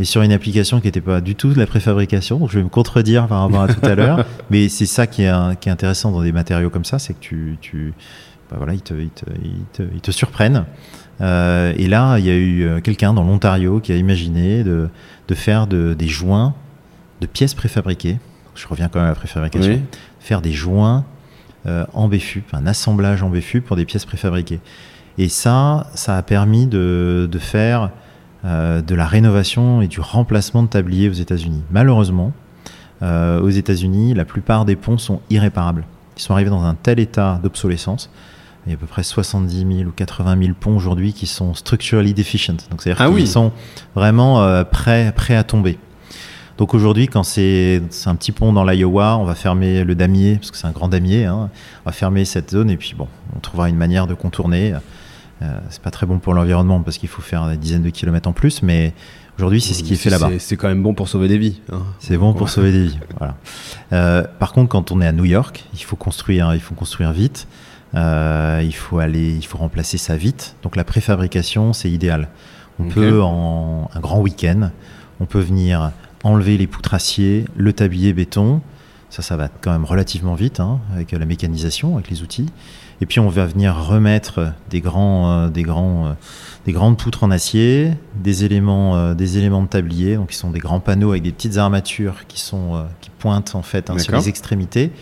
et 0.00 0.04
sur 0.04 0.22
une 0.22 0.32
application 0.32 0.80
qui 0.80 0.88
n'était 0.88 1.00
pas 1.00 1.20
du 1.20 1.36
tout 1.36 1.52
de 1.52 1.58
la 1.58 1.66
préfabrication. 1.66 2.38
Donc 2.38 2.50
je 2.50 2.58
vais 2.58 2.64
me 2.64 2.68
contredire 2.68 3.28
par 3.28 3.42
rapport 3.42 3.62
à 3.62 3.68
tout 3.68 3.84
à 3.86 3.94
l'heure, 3.94 4.24
mais 4.50 4.68
c'est 4.68 4.86
ça 4.86 5.06
qui 5.06 5.22
est, 5.22 5.28
un- 5.28 5.54
qui 5.54 5.68
est 5.68 5.72
intéressant 5.72 6.10
dans 6.10 6.22
des 6.22 6.32
matériaux 6.32 6.70
comme 6.70 6.84
ça, 6.84 6.98
c'est 6.98 7.14
que 7.14 7.20
tu, 7.20 7.56
tu 7.60 7.94
bah 8.50 8.56
voilà, 8.58 8.74
ils 8.74 8.80
te, 8.82 8.94
ils 8.94 9.10
te, 9.10 9.24
ils 9.44 9.64
te, 9.72 9.82
ils 9.94 10.00
te 10.00 10.10
surprennent. 10.10 10.64
Euh, 11.20 11.74
et 11.76 11.86
là, 11.86 12.18
il 12.18 12.24
y 12.24 12.30
a 12.30 12.34
eu 12.34 12.62
euh, 12.64 12.80
quelqu'un 12.80 13.12
dans 13.12 13.22
l'Ontario 13.22 13.78
qui 13.78 13.92
a 13.92 13.96
imaginé 13.96 14.64
de, 14.64 14.88
de 15.30 15.34
faire 15.34 15.66
de- 15.66 15.94
des 15.94 16.08
joints 16.08 16.54
de 17.20 17.26
pièces 17.26 17.54
préfabriquées. 17.54 18.18
Je 18.56 18.66
reviens 18.68 18.88
quand 18.88 18.98
même 18.98 19.06
à 19.06 19.10
la 19.10 19.14
préfabrication. 19.14 19.72
Oui. 19.74 19.80
Faire 20.18 20.42
des 20.42 20.52
joints 20.52 21.04
euh, 21.66 21.84
en 21.92 22.08
BFUP, 22.08 22.52
un 22.52 22.66
assemblage 22.66 23.22
en 23.22 23.30
BFUP 23.30 23.64
pour 23.64 23.76
des 23.76 23.84
pièces 23.84 24.04
préfabriquées. 24.04 24.60
Et 25.18 25.28
ça, 25.28 25.86
ça 25.94 26.16
a 26.16 26.22
permis 26.22 26.66
de, 26.66 27.28
de 27.30 27.38
faire 27.38 27.90
euh, 28.44 28.80
de 28.82 28.94
la 28.94 29.06
rénovation 29.06 29.82
et 29.82 29.86
du 29.88 30.00
remplacement 30.00 30.62
de 30.62 30.68
tabliers 30.68 31.08
aux 31.08 31.12
États-Unis. 31.12 31.62
Malheureusement, 31.70 32.32
euh, 33.02 33.40
aux 33.40 33.50
États-Unis, 33.50 34.14
la 34.14 34.24
plupart 34.24 34.64
des 34.64 34.76
ponts 34.76 34.98
sont 34.98 35.20
irréparables. 35.30 35.84
Ils 36.16 36.22
sont 36.22 36.32
arrivés 36.34 36.50
dans 36.50 36.64
un 36.64 36.74
tel 36.74 36.98
état 36.98 37.38
d'obsolescence. 37.42 38.10
Il 38.66 38.70
y 38.70 38.74
a 38.74 38.76
à 38.76 38.78
peu 38.78 38.86
près 38.86 39.02
70 39.02 39.56
000 39.78 39.88
ou 39.88 39.92
80 39.92 40.36
000 40.42 40.52
ponts 40.58 40.76
aujourd'hui 40.76 41.12
qui 41.12 41.26
sont 41.26 41.54
structurally 41.54 42.12
deficient. 42.14 42.56
Donc 42.70 42.82
c'est-à-dire 42.82 43.00
Ah 43.02 43.06
qu'ils 43.06 43.14
oui. 43.14 43.26
sont 43.26 43.52
vraiment 43.94 44.42
euh, 44.42 44.64
prêts, 44.64 45.12
prêts 45.16 45.34
à 45.36 45.44
tomber. 45.44 45.78
Donc 46.58 46.74
aujourd'hui, 46.74 47.06
quand 47.06 47.22
c'est 47.22 47.80
un 48.04 48.14
petit 48.16 48.32
pont 48.32 48.52
dans 48.52 48.64
l'Iowa, 48.64 49.16
on 49.16 49.24
va 49.24 49.34
fermer 49.34 49.82
le 49.82 49.94
damier, 49.94 50.36
parce 50.36 50.50
que 50.50 50.58
c'est 50.58 50.66
un 50.66 50.72
grand 50.72 50.88
damier, 50.88 51.24
hein, 51.24 51.48
on 51.84 51.88
va 51.88 51.92
fermer 51.92 52.26
cette 52.26 52.50
zone 52.50 52.68
et 52.70 52.76
puis 52.76 52.94
bon, 52.94 53.08
on 53.34 53.38
trouvera 53.40 53.70
une 53.70 53.76
manière 53.76 54.06
de 54.06 54.12
contourner. 54.12 54.74
Euh, 55.42 55.58
c'est 55.70 55.80
pas 55.80 55.90
très 55.90 56.04
bon 56.06 56.18
pour 56.18 56.34
l'environnement 56.34 56.82
parce 56.82 56.98
qu'il 56.98 57.08
faut 57.08 57.22
faire 57.22 57.48
des 57.48 57.56
dizaines 57.56 57.82
de 57.82 57.88
kilomètres 57.88 58.28
en 58.28 58.34
plus, 58.34 58.62
mais 58.62 58.92
aujourd'hui, 59.38 59.62
c'est 59.62 59.72
ce 59.72 59.82
qui 59.82 59.94
est 59.94 59.96
fait 59.96 60.10
là-bas. 60.10 60.28
C'est- 60.38 60.58
quand 60.58 60.68
même 60.68 60.82
bon 60.82 60.92
pour 60.92 61.08
sauver 61.08 61.28
des 61.28 61.38
vies. 61.38 61.60
hein. 61.72 61.78
C'est 61.98 62.18
bon 62.18 62.34
pour 62.34 62.50
sauver 62.50 62.72
des 62.72 62.84
vies. 62.88 62.98
Voilà. 63.16 63.36
Euh, 63.94 64.24
par 64.38 64.52
contre, 64.52 64.68
quand 64.68 64.92
on 64.92 65.00
est 65.00 65.06
à 65.06 65.12
New 65.12 65.24
York, 65.24 65.64
il 65.72 65.82
faut 65.82 65.96
construire, 65.96 66.52
il 66.54 66.60
faut 66.60 66.74
construire 66.74 67.12
vite. 67.12 67.48
Euh, 67.94 68.60
il 68.64 68.74
faut 68.74 68.98
aller, 68.98 69.34
il 69.34 69.44
faut 69.44 69.58
remplacer 69.58 69.98
ça 69.98 70.16
vite. 70.16 70.56
Donc 70.62 70.76
la 70.76 70.84
préfabrication, 70.84 71.72
c'est 71.72 71.90
idéal. 71.90 72.28
On 72.78 72.84
peut 72.84 73.20
en 73.22 73.90
un 73.92 74.00
grand 74.00 74.20
week-end, 74.20 74.70
on 75.20 75.26
peut 75.26 75.40
venir 75.40 75.92
enlever 76.24 76.56
les 76.56 76.66
poutres 76.66 76.94
acier, 76.94 77.44
le 77.56 77.74
tablier 77.74 78.14
béton. 78.14 78.62
Ça, 79.10 79.22
ça 79.22 79.36
va 79.36 79.48
quand 79.48 79.72
même 79.72 79.84
relativement 79.84 80.34
vite 80.34 80.60
hein, 80.60 80.80
avec 80.94 81.12
la 81.12 81.26
mécanisation, 81.26 81.96
avec 81.96 82.10
les 82.10 82.22
outils. 82.22 82.46
Et 83.00 83.06
puis 83.06 83.18
on 83.18 83.28
va 83.28 83.46
venir 83.46 83.74
remettre 83.74 84.52
des 84.68 84.80
grands, 84.80 85.30
euh, 85.30 85.48
des 85.48 85.62
grands, 85.62 86.08
euh, 86.08 86.12
des 86.66 86.72
grandes 86.72 86.98
poutres 86.98 87.24
en 87.24 87.30
acier, 87.30 87.92
des 88.14 88.44
éléments, 88.44 88.96
euh, 88.96 89.14
des 89.14 89.38
éléments 89.38 89.62
de 89.62 89.68
tablier, 89.68 90.16
donc 90.16 90.28
qui 90.28 90.36
sont 90.36 90.50
des 90.50 90.58
grands 90.58 90.80
panneaux 90.80 91.10
avec 91.10 91.22
des 91.22 91.32
petites 91.32 91.56
armatures 91.56 92.26
qui 92.28 92.40
sont, 92.40 92.84
qui 93.00 93.10
pointent 93.10 93.54
en 93.54 93.62
fait 93.62 93.88
hein, 93.90 93.98
sur 93.98 94.14
les 94.14 94.28
extrémités. 94.28 94.92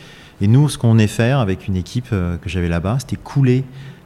Et 0.40 0.46
nous, 0.46 0.68
ce 0.68 0.78
qu'on 0.78 0.98
est 0.98 1.08
faire 1.08 1.40
avec 1.40 1.66
une 1.66 1.76
équipe 1.76 2.08
euh, 2.12 2.36
que 2.36 2.48
j'avais 2.48 2.68
là-bas, 2.68 2.98
c'était 3.00 3.16
couler 3.16 3.64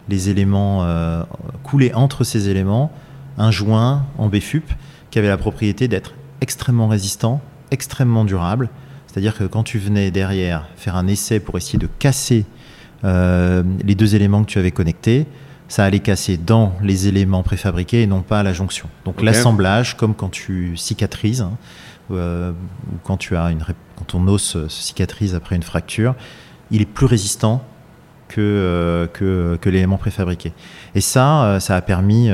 les 0.08 0.30
éléments, 0.30 0.84
euh, 0.84 1.22
couler 1.62 1.92
entre 1.94 2.24
ces 2.24 2.48
éléments 2.48 2.92
un 3.38 3.50
joint 3.50 4.04
en 4.18 4.28
BFUP 4.28 4.64
qui 5.10 5.18
avait 5.18 5.28
la 5.28 5.36
propriété 5.36 5.88
d'être 5.88 6.14
extrêmement 6.40 6.88
résistant, 6.88 7.40
extrêmement 7.70 8.24
durable. 8.24 8.68
C'est-à-dire 9.06 9.36
que 9.36 9.44
quand 9.44 9.62
tu 9.62 9.78
venais 9.78 10.10
derrière 10.10 10.66
faire 10.76 10.96
un 10.96 11.06
essai 11.06 11.38
pour 11.38 11.56
essayer 11.56 11.78
de 11.78 11.88
casser 11.98 12.46
euh, 13.04 13.62
les 13.84 13.94
deux 13.94 14.14
éléments 14.14 14.42
que 14.42 14.50
tu 14.50 14.58
avais 14.58 14.70
connectés, 14.70 15.26
ça 15.68 15.84
allait 15.84 16.00
casser 16.00 16.36
dans 16.36 16.74
les 16.82 17.08
éléments 17.08 17.42
préfabriqués 17.42 18.02
et 18.02 18.06
non 18.06 18.22
pas 18.22 18.40
à 18.40 18.42
la 18.42 18.52
jonction. 18.52 18.88
Donc 19.04 19.22
l'assemblage, 19.22 19.96
comme 19.96 20.14
quand 20.14 20.30
tu 20.30 20.76
cicatrises, 20.76 21.42
hein, 21.42 21.52
euh, 22.12 22.52
ou 22.52 22.96
quand 23.04 23.18
ton 24.06 24.28
os 24.28 24.42
se 24.42 24.68
cicatrise 24.68 25.34
après 25.34 25.56
une 25.56 25.62
fracture, 25.62 26.14
il 26.70 26.80
est 26.80 26.86
plus 26.86 27.06
résistant 27.06 27.62
que, 28.28 29.08
que, 29.12 29.58
que 29.60 29.68
l'élément 29.68 29.98
préfabriqué. 29.98 30.52
Et 30.94 31.00
ça, 31.00 31.58
ça 31.60 31.76
a 31.76 31.82
permis 31.82 32.30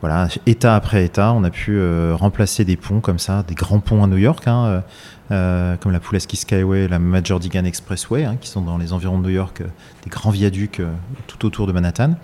voilà, 0.00 0.28
état 0.46 0.76
après 0.76 1.04
état, 1.04 1.32
on 1.32 1.42
a 1.42 1.50
pu 1.50 1.80
remplacer 2.12 2.64
des 2.64 2.76
ponts 2.76 3.00
comme 3.00 3.18
ça, 3.18 3.42
des 3.42 3.54
grands 3.54 3.80
ponts 3.80 4.04
à 4.04 4.06
New 4.06 4.16
York, 4.16 4.46
hein, 4.46 4.84
comme 5.28 5.90
la 5.90 5.98
Pulaski 5.98 6.36
Skyway, 6.36 6.86
la 6.86 7.00
Major 7.00 7.40
Digan 7.40 7.64
Expressway, 7.64 8.24
hein, 8.24 8.36
qui 8.40 8.48
sont 8.48 8.60
dans 8.60 8.78
les 8.78 8.92
environs 8.92 9.18
de 9.18 9.24
New 9.24 9.34
York, 9.34 9.62
des 10.04 10.10
grands 10.10 10.30
viaducs 10.30 10.80
tout 11.26 11.44
autour 11.44 11.66
de 11.66 11.72
Manhattan. 11.72 12.14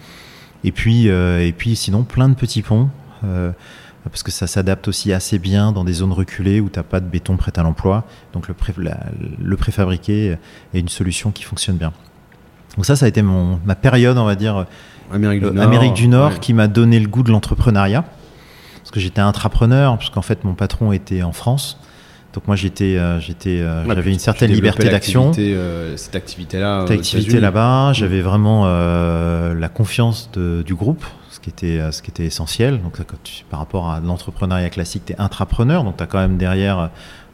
Et 0.63 0.71
puis, 0.71 1.09
et 1.09 1.55
puis 1.59 1.75
sinon, 1.75 2.05
plein 2.05 2.29
de 2.29 2.35
petits 2.35 2.63
ponts 2.63 2.91
parce 4.11 4.23
que 4.23 4.31
ça 4.31 4.47
s'adapte 4.47 4.89
aussi 4.89 5.13
assez 5.13 5.39
bien 5.39 5.73
dans 5.73 5.85
des 5.85 5.93
zones 5.93 6.13
reculées 6.13 6.61
où 6.61 6.69
tu 6.69 6.79
n'as 6.79 6.83
pas 6.83 7.01
de 7.01 7.07
béton 7.07 7.37
prêt 7.37 7.53
à 7.57 7.63
l'emploi. 7.63 8.05
Donc 8.33 8.49
le, 8.49 8.55
le, 9.41 9.57
préfabriqué 9.57 10.37
est 10.75 10.81
une 10.81 10.89
solution 10.89 11.31
qui 11.31 11.45
fonctionne 11.45 11.77
bien. 11.77 11.93
Donc 12.77 12.87
ça, 12.87 12.97
ça 12.97 13.07
a 13.07 13.09
été 13.09 13.23
mon, 13.23 13.61
ma 13.65 13.75
période, 13.75 14.19
on 14.19 14.25
va 14.25 14.35
dire, 14.35 14.67
Amérique 15.13 15.41
du 15.41 15.47
euh, 15.47 15.53
Nord, 15.53 15.65
Amérique 15.65 15.95
du 15.95 16.09
Nord 16.09 16.41
qui 16.41 16.55
m'a 16.55 16.69
donné 16.69 16.99
le 16.99 17.09
goût 17.09 17.23
de 17.23 17.31
l'entrepreneuriat. 17.31 18.05
Parce 18.79 18.91
que 18.91 19.01
j'étais 19.01 19.21
intrapreneur, 19.21 19.97
parce 19.97 20.11
qu'en 20.11 20.23
fait 20.23 20.45
mon 20.45 20.55
patron 20.55 20.93
était 20.93 21.23
en 21.23 21.33
France. 21.33 21.79
Donc 22.35 22.47
moi 22.47 22.57
j'étais, 22.57 22.97
euh, 22.97 23.21
j'étais, 23.21 23.61
euh, 23.61 23.85
j'avais 23.87 24.13
une 24.13 24.19
certaine 24.19 24.51
liberté 24.51 24.89
d'action. 24.89 25.33
cette 25.33 26.17
activité-là. 26.17 26.87
Cette 26.89 26.99
activité 26.99 27.41
là-bas, 27.41 27.93
j'avais 27.93 28.23
vraiment 28.23 28.65
la 28.67 29.69
confiance 29.69 30.31
de, 30.33 30.63
du 30.67 30.75
groupe 30.75 31.05
qui 31.41 31.51
était, 31.51 31.79
euh, 31.79 31.93
ce 31.93 32.03
qui 32.03 32.11
était 32.11 32.25
essentiel. 32.25 32.81
Donc, 32.83 32.99
par 33.51 33.61
rapport 33.61 33.91
à 33.91 34.01
l'entrepreneuriat 34.01 34.71
classique, 34.71 35.05
tu 35.07 35.13
es 35.13 35.21
intrapreneur, 35.21 35.85
donc 35.85 35.97
tu 35.97 36.03
as 36.03 36.07
quand 36.07 36.19
même 36.19 36.37
derrière 36.37 36.79
euh, 36.79 36.87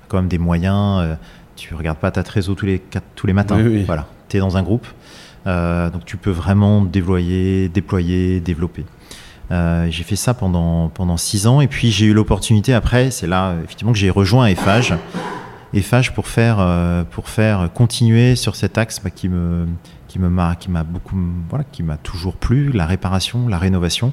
quand 0.08 0.18
même 0.18 0.28
des 0.28 0.38
moyens. 0.38 1.00
Euh, 1.02 1.14
tu 1.56 1.74
regardes 1.74 1.98
pas 1.98 2.10
ta 2.10 2.22
trésor 2.22 2.54
tous 2.54 2.66
les, 2.66 2.82
tous 3.16 3.26
les 3.26 3.32
matins. 3.32 3.58
Voilà, 3.84 4.06
tu 4.28 4.36
es 4.36 4.40
dans 4.40 4.56
un 4.56 4.62
groupe. 4.62 4.86
donc, 5.44 6.04
tu 6.04 6.16
peux 6.16 6.30
vraiment 6.30 6.82
déployer, 6.82 7.68
déployer, 7.68 8.38
développer. 8.38 8.84
j'ai 9.50 10.04
fait 10.04 10.14
ça 10.14 10.34
pendant, 10.34 10.88
pendant 10.88 11.16
six 11.16 11.48
ans 11.48 11.60
et 11.60 11.66
puis 11.66 11.90
j'ai 11.90 12.06
eu 12.06 12.14
l'opportunité 12.14 12.74
après, 12.74 13.10
c'est 13.10 13.26
là 13.26 13.56
effectivement 13.64 13.92
que 13.92 13.98
j'ai 13.98 14.10
rejoint 14.10 14.46
Eiffage. 14.46 14.94
Eiffage 15.74 16.14
pour 16.14 16.28
faire, 16.28 16.64
pour 17.10 17.28
faire 17.28 17.70
continuer 17.74 18.36
sur 18.36 18.54
cet 18.54 18.78
axe 18.78 19.00
bah, 19.02 19.10
qui 19.10 19.28
me, 19.28 19.66
qui 20.08 20.18
me 20.18 20.28
m'a 20.28 20.56
qui 20.56 20.70
m'a 20.70 20.82
beaucoup 20.82 21.16
voilà 21.48 21.64
qui 21.64 21.82
m'a 21.82 21.96
toujours 21.96 22.36
plu 22.36 22.72
la 22.72 22.86
réparation 22.86 23.46
la 23.46 23.58
rénovation 23.58 24.12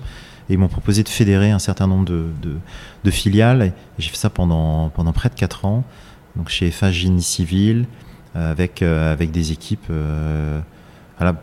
et 0.49 0.53
ils 0.53 0.59
m'ont 0.59 0.67
proposé 0.67 1.01
de 1.01 1.09
fédérer 1.09 1.49
un 1.49 1.59
certain 1.59 1.87
nombre 1.87 2.05
de, 2.05 2.27
de, 3.03 3.11
filiales 3.11 3.73
j'ai 3.97 4.09
fait 4.09 4.17
ça 4.17 4.29
pendant 4.29 4.89
pendant 4.89 5.13
près 5.13 5.29
de 5.29 5.35
4 5.35 5.65
ans 5.65 5.83
donc 6.35 6.49
chez 6.49 6.69
FA 6.69 6.91
Génie 6.91 7.23
Civil 7.23 7.87
euh, 8.35 8.51
avec 8.51 8.81
euh, 8.81 9.11
avec 9.11 9.31
des 9.31 9.51
équipes 9.51 9.87
euh, 9.89 10.59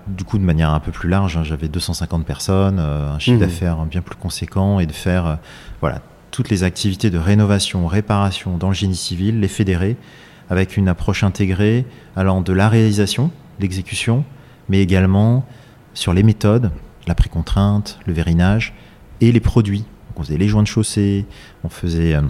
du 0.07 0.25
coup 0.25 0.39
de 0.39 0.45
manière 0.45 0.71
un 0.71 0.81
peu 0.81 0.93
plus 0.93 1.09
large 1.09 1.37
hein. 1.37 1.45
j'avais 1.45 1.69
250 1.69 2.27
personnes 2.27 2.79
un 2.79 3.19
chiffre 3.19 3.39
mmh. 3.39 3.41
d'affaires 3.41 3.85
bien 3.87 4.03
plus 4.03 4.17
conséquent 4.17 4.79
et 4.81 4.87
de 4.87 4.93
faire 4.93 5.39
voilà 5.81 6.01
toutes 6.31 6.51
les 6.51 6.63
activités 6.63 7.11
de 7.11 7.19
rénovation 7.19 7.87
réparation 7.87 8.59
dans 8.59 8.69
le 8.69 8.75
génie 8.75 8.97
civil 8.97 9.41
les 9.41 9.49
fédérer 9.49 9.97
avec 10.51 10.77
une 10.77 10.89
approche 10.89 11.25
intégrée 11.25 11.87
allant 12.17 12.43
de 12.43 12.53
la 12.53 12.69
réalisation 12.69 13.31
l'exécution 13.61 14.25
mais 14.69 14.81
également 14.81 15.45
sur 15.95 16.13
les 16.13 16.23
méthodes, 16.23 16.71
la 17.07 17.15
précontrainte, 17.15 17.99
le 18.07 18.13
vérinage 18.13 18.75
et 19.21 19.33
les 19.33 19.41
produits. 19.41 19.85
on 20.17 20.23
faisait 20.23 20.37
les 20.37 20.49
joints 20.49 20.63
de 20.63 20.69
chaussée, 20.69 21.27
on 21.65 21.69
faisait 21.69 22.15
euh, 22.15 22.23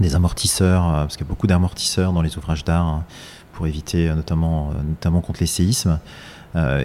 des 0.00 0.14
amortisseurs, 0.14 0.88
euh, 0.88 0.92
parce 1.02 1.16
qu'il 1.16 1.26
y 1.26 1.28
a 1.28 1.30
beaucoup 1.30 1.46
d'amortisseurs 1.46 2.12
dans 2.12 2.22
les 2.22 2.36
ouvrages 2.36 2.64
d'art 2.64 2.86
hein, 2.86 3.04
pour 3.52 3.66
éviter 3.66 4.08
euh, 4.08 4.14
notamment, 4.14 4.72
notamment 4.86 5.20
contre 5.20 5.40
les 5.40 5.46
séismes. 5.46 5.98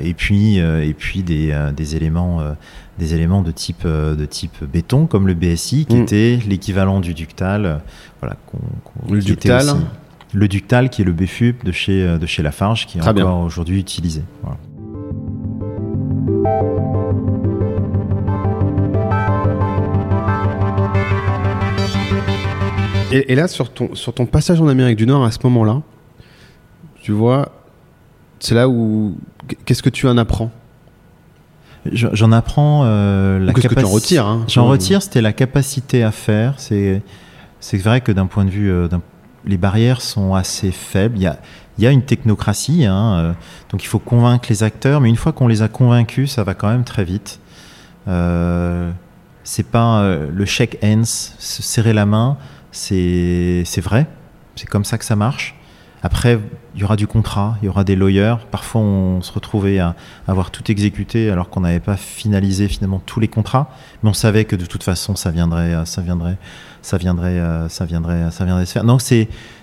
et 0.04 0.14
puis, 0.14 0.58
et 0.58 0.94
puis 0.94 1.24
des, 1.24 1.58
des 1.74 1.96
éléments, 1.96 2.42
des 3.00 3.14
éléments 3.14 3.42
de 3.42 3.52
type, 3.52 3.88
de 3.88 4.26
type 4.26 4.66
béton, 4.66 5.08
comme 5.08 5.28
le 5.28 5.34
BSI, 5.34 5.86
qui 5.86 5.96
mm. 5.96 6.02
était 6.02 6.40
l'équivalent 6.46 7.00
du 7.00 7.14
ductal. 7.14 7.82
voilà, 8.20 8.36
le 9.10 9.22
ductal 9.22 9.66
Le 10.34 10.48
ductal, 10.50 10.90
qui 10.90 11.04
est 11.04 11.06
le 11.06 11.14
BFUP 11.14 11.64
de 11.64 11.72
chez, 11.72 12.18
de 12.18 12.26
chez 12.26 12.44
Lafarge, 12.44 12.86
qui 12.86 12.98
est 12.98 13.08
encore 13.08 13.40
aujourd'hui 13.40 13.80
utilisé. 13.80 14.24
Voilà. 14.42 14.58
Et, 23.14 23.36
là, 23.36 23.48
sur 23.48 23.70
ton, 23.70 23.94
sur 23.94 24.14
ton 24.14 24.26
passage 24.26 24.62
en 24.62 24.68
Amérique 24.68 24.96
du 24.98 25.06
Nord, 25.06 25.26
à 25.26 25.32
ce 25.32 25.40
moment-là, 25.44 25.82
tu 27.02 27.12
vois, 27.12 27.52
c'est 28.40 28.56
là 28.56 28.70
où. 28.70 29.18
Qu'est-ce 29.66 29.84
que 29.84 29.90
tu 29.90 30.08
en 30.08 30.18
apprends? 30.18 30.50
J'en 31.92 32.32
apprends 32.32 32.84
euh, 32.86 33.40
la 33.40 33.54
Qu'est-ce 33.54 33.68
que 33.68 33.76
tu 33.76 33.84
en 33.84 33.90
retires 33.90 34.28
hein 34.28 34.46
J'en 34.48 34.68
retire, 34.68 35.02
c'était 35.02 35.22
la 35.22 35.34
capacité 35.34 36.04
à 36.04 36.12
faire. 36.12 36.56
C'est 36.60 37.02
vrai 37.78 38.02
que 38.02 38.12
d'un 38.12 38.28
point 38.28 38.46
de 38.46 38.50
vue. 38.50 38.72
Euh, 38.72 38.88
les 39.44 39.58
barrières 39.58 40.02
sont 40.02 40.36
assez 40.36 40.72
faibles. 40.72 41.18
Il 41.18 41.24
y 41.24 41.28
a, 41.28 41.40
il 41.82 41.86
y 41.86 41.88
a 41.88 41.92
une 41.92 42.04
technocratie, 42.04 42.86
hein, 42.86 43.14
euh, 43.14 43.34
donc 43.72 43.84
il 43.84 43.88
faut 43.88 43.98
convaincre 43.98 44.46
les 44.50 44.62
acteurs, 44.62 45.02
mais 45.02 45.10
une 45.10 45.16
fois 45.16 45.32
qu'on 45.32 45.48
les 45.48 45.64
a 45.64 45.68
convaincus, 45.68 46.32
ça 46.32 46.44
va 46.44 46.54
quand 46.54 46.70
même 46.70 46.84
très 46.84 47.04
vite. 47.04 47.40
Euh, 48.08 48.92
c'est 49.44 49.66
pas 49.66 50.02
euh, 50.02 50.30
le 50.32 50.46
shake 50.46 50.78
hands, 50.84 51.04
se 51.06 51.64
serrer 51.64 51.94
la 51.94 52.06
main, 52.06 52.38
c'est 52.72 53.82
vrai, 53.82 54.06
c'est 54.56 54.68
comme 54.68 54.86
ça 54.86 55.00
que 55.00 55.06
ça 55.06 55.16
marche. 55.16 55.56
Après, 56.04 56.40
il 56.76 56.82
y 56.82 56.84
aura 56.84 56.96
du 56.96 57.08
contrat, 57.08 57.58
il 57.62 57.66
y 57.66 57.70
aura 57.70 57.84
des 57.84 57.96
lawyers. 57.96 58.38
Parfois, 58.50 58.82
on 58.82 59.22
se 59.22 59.32
retrouvait 59.32 59.80
à 59.80 59.96
avoir 60.28 60.50
tout 60.50 60.72
exécuté 60.72 61.30
alors 61.30 61.50
qu'on 61.50 61.62
n'avait 61.62 61.80
pas 61.80 61.96
finalisé 61.96 62.68
finalement 62.68 63.00
tous 63.04 63.20
les 63.20 63.28
contrats, 63.28 63.70
mais 64.02 64.10
on 64.10 64.14
savait 64.14 64.46
que 64.46 64.56
de 64.56 64.66
toute 64.66 64.84
façon, 64.84 65.16
ça 65.16 65.32
viendrait, 65.32 65.76
ça 65.86 66.02
viendrait, 66.02 66.38
ça 66.82 66.98
viendrait, 66.98 67.40
ça 67.70 67.86
viendrait, 67.86 68.32
ça 68.32 68.46
viendrait 68.46 68.66
se 68.66 68.72
faire. 68.72 68.84
Donc 68.84 69.02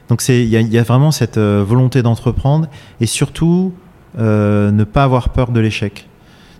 donc 0.08 0.26
il 0.28 0.46
y, 0.46 0.78
a 0.78 0.82
vraiment 0.82 1.10
cette 1.10 1.36
euh, 1.36 1.62
volonté 1.66 2.02
d'entreprendre 2.02 2.68
et 3.00 3.06
surtout 3.06 3.74
euh, 4.18 4.70
ne 4.70 4.84
pas 4.84 5.04
avoir 5.04 5.30
peur 5.30 5.50
de 5.50 5.60
l'échec. 5.60 6.08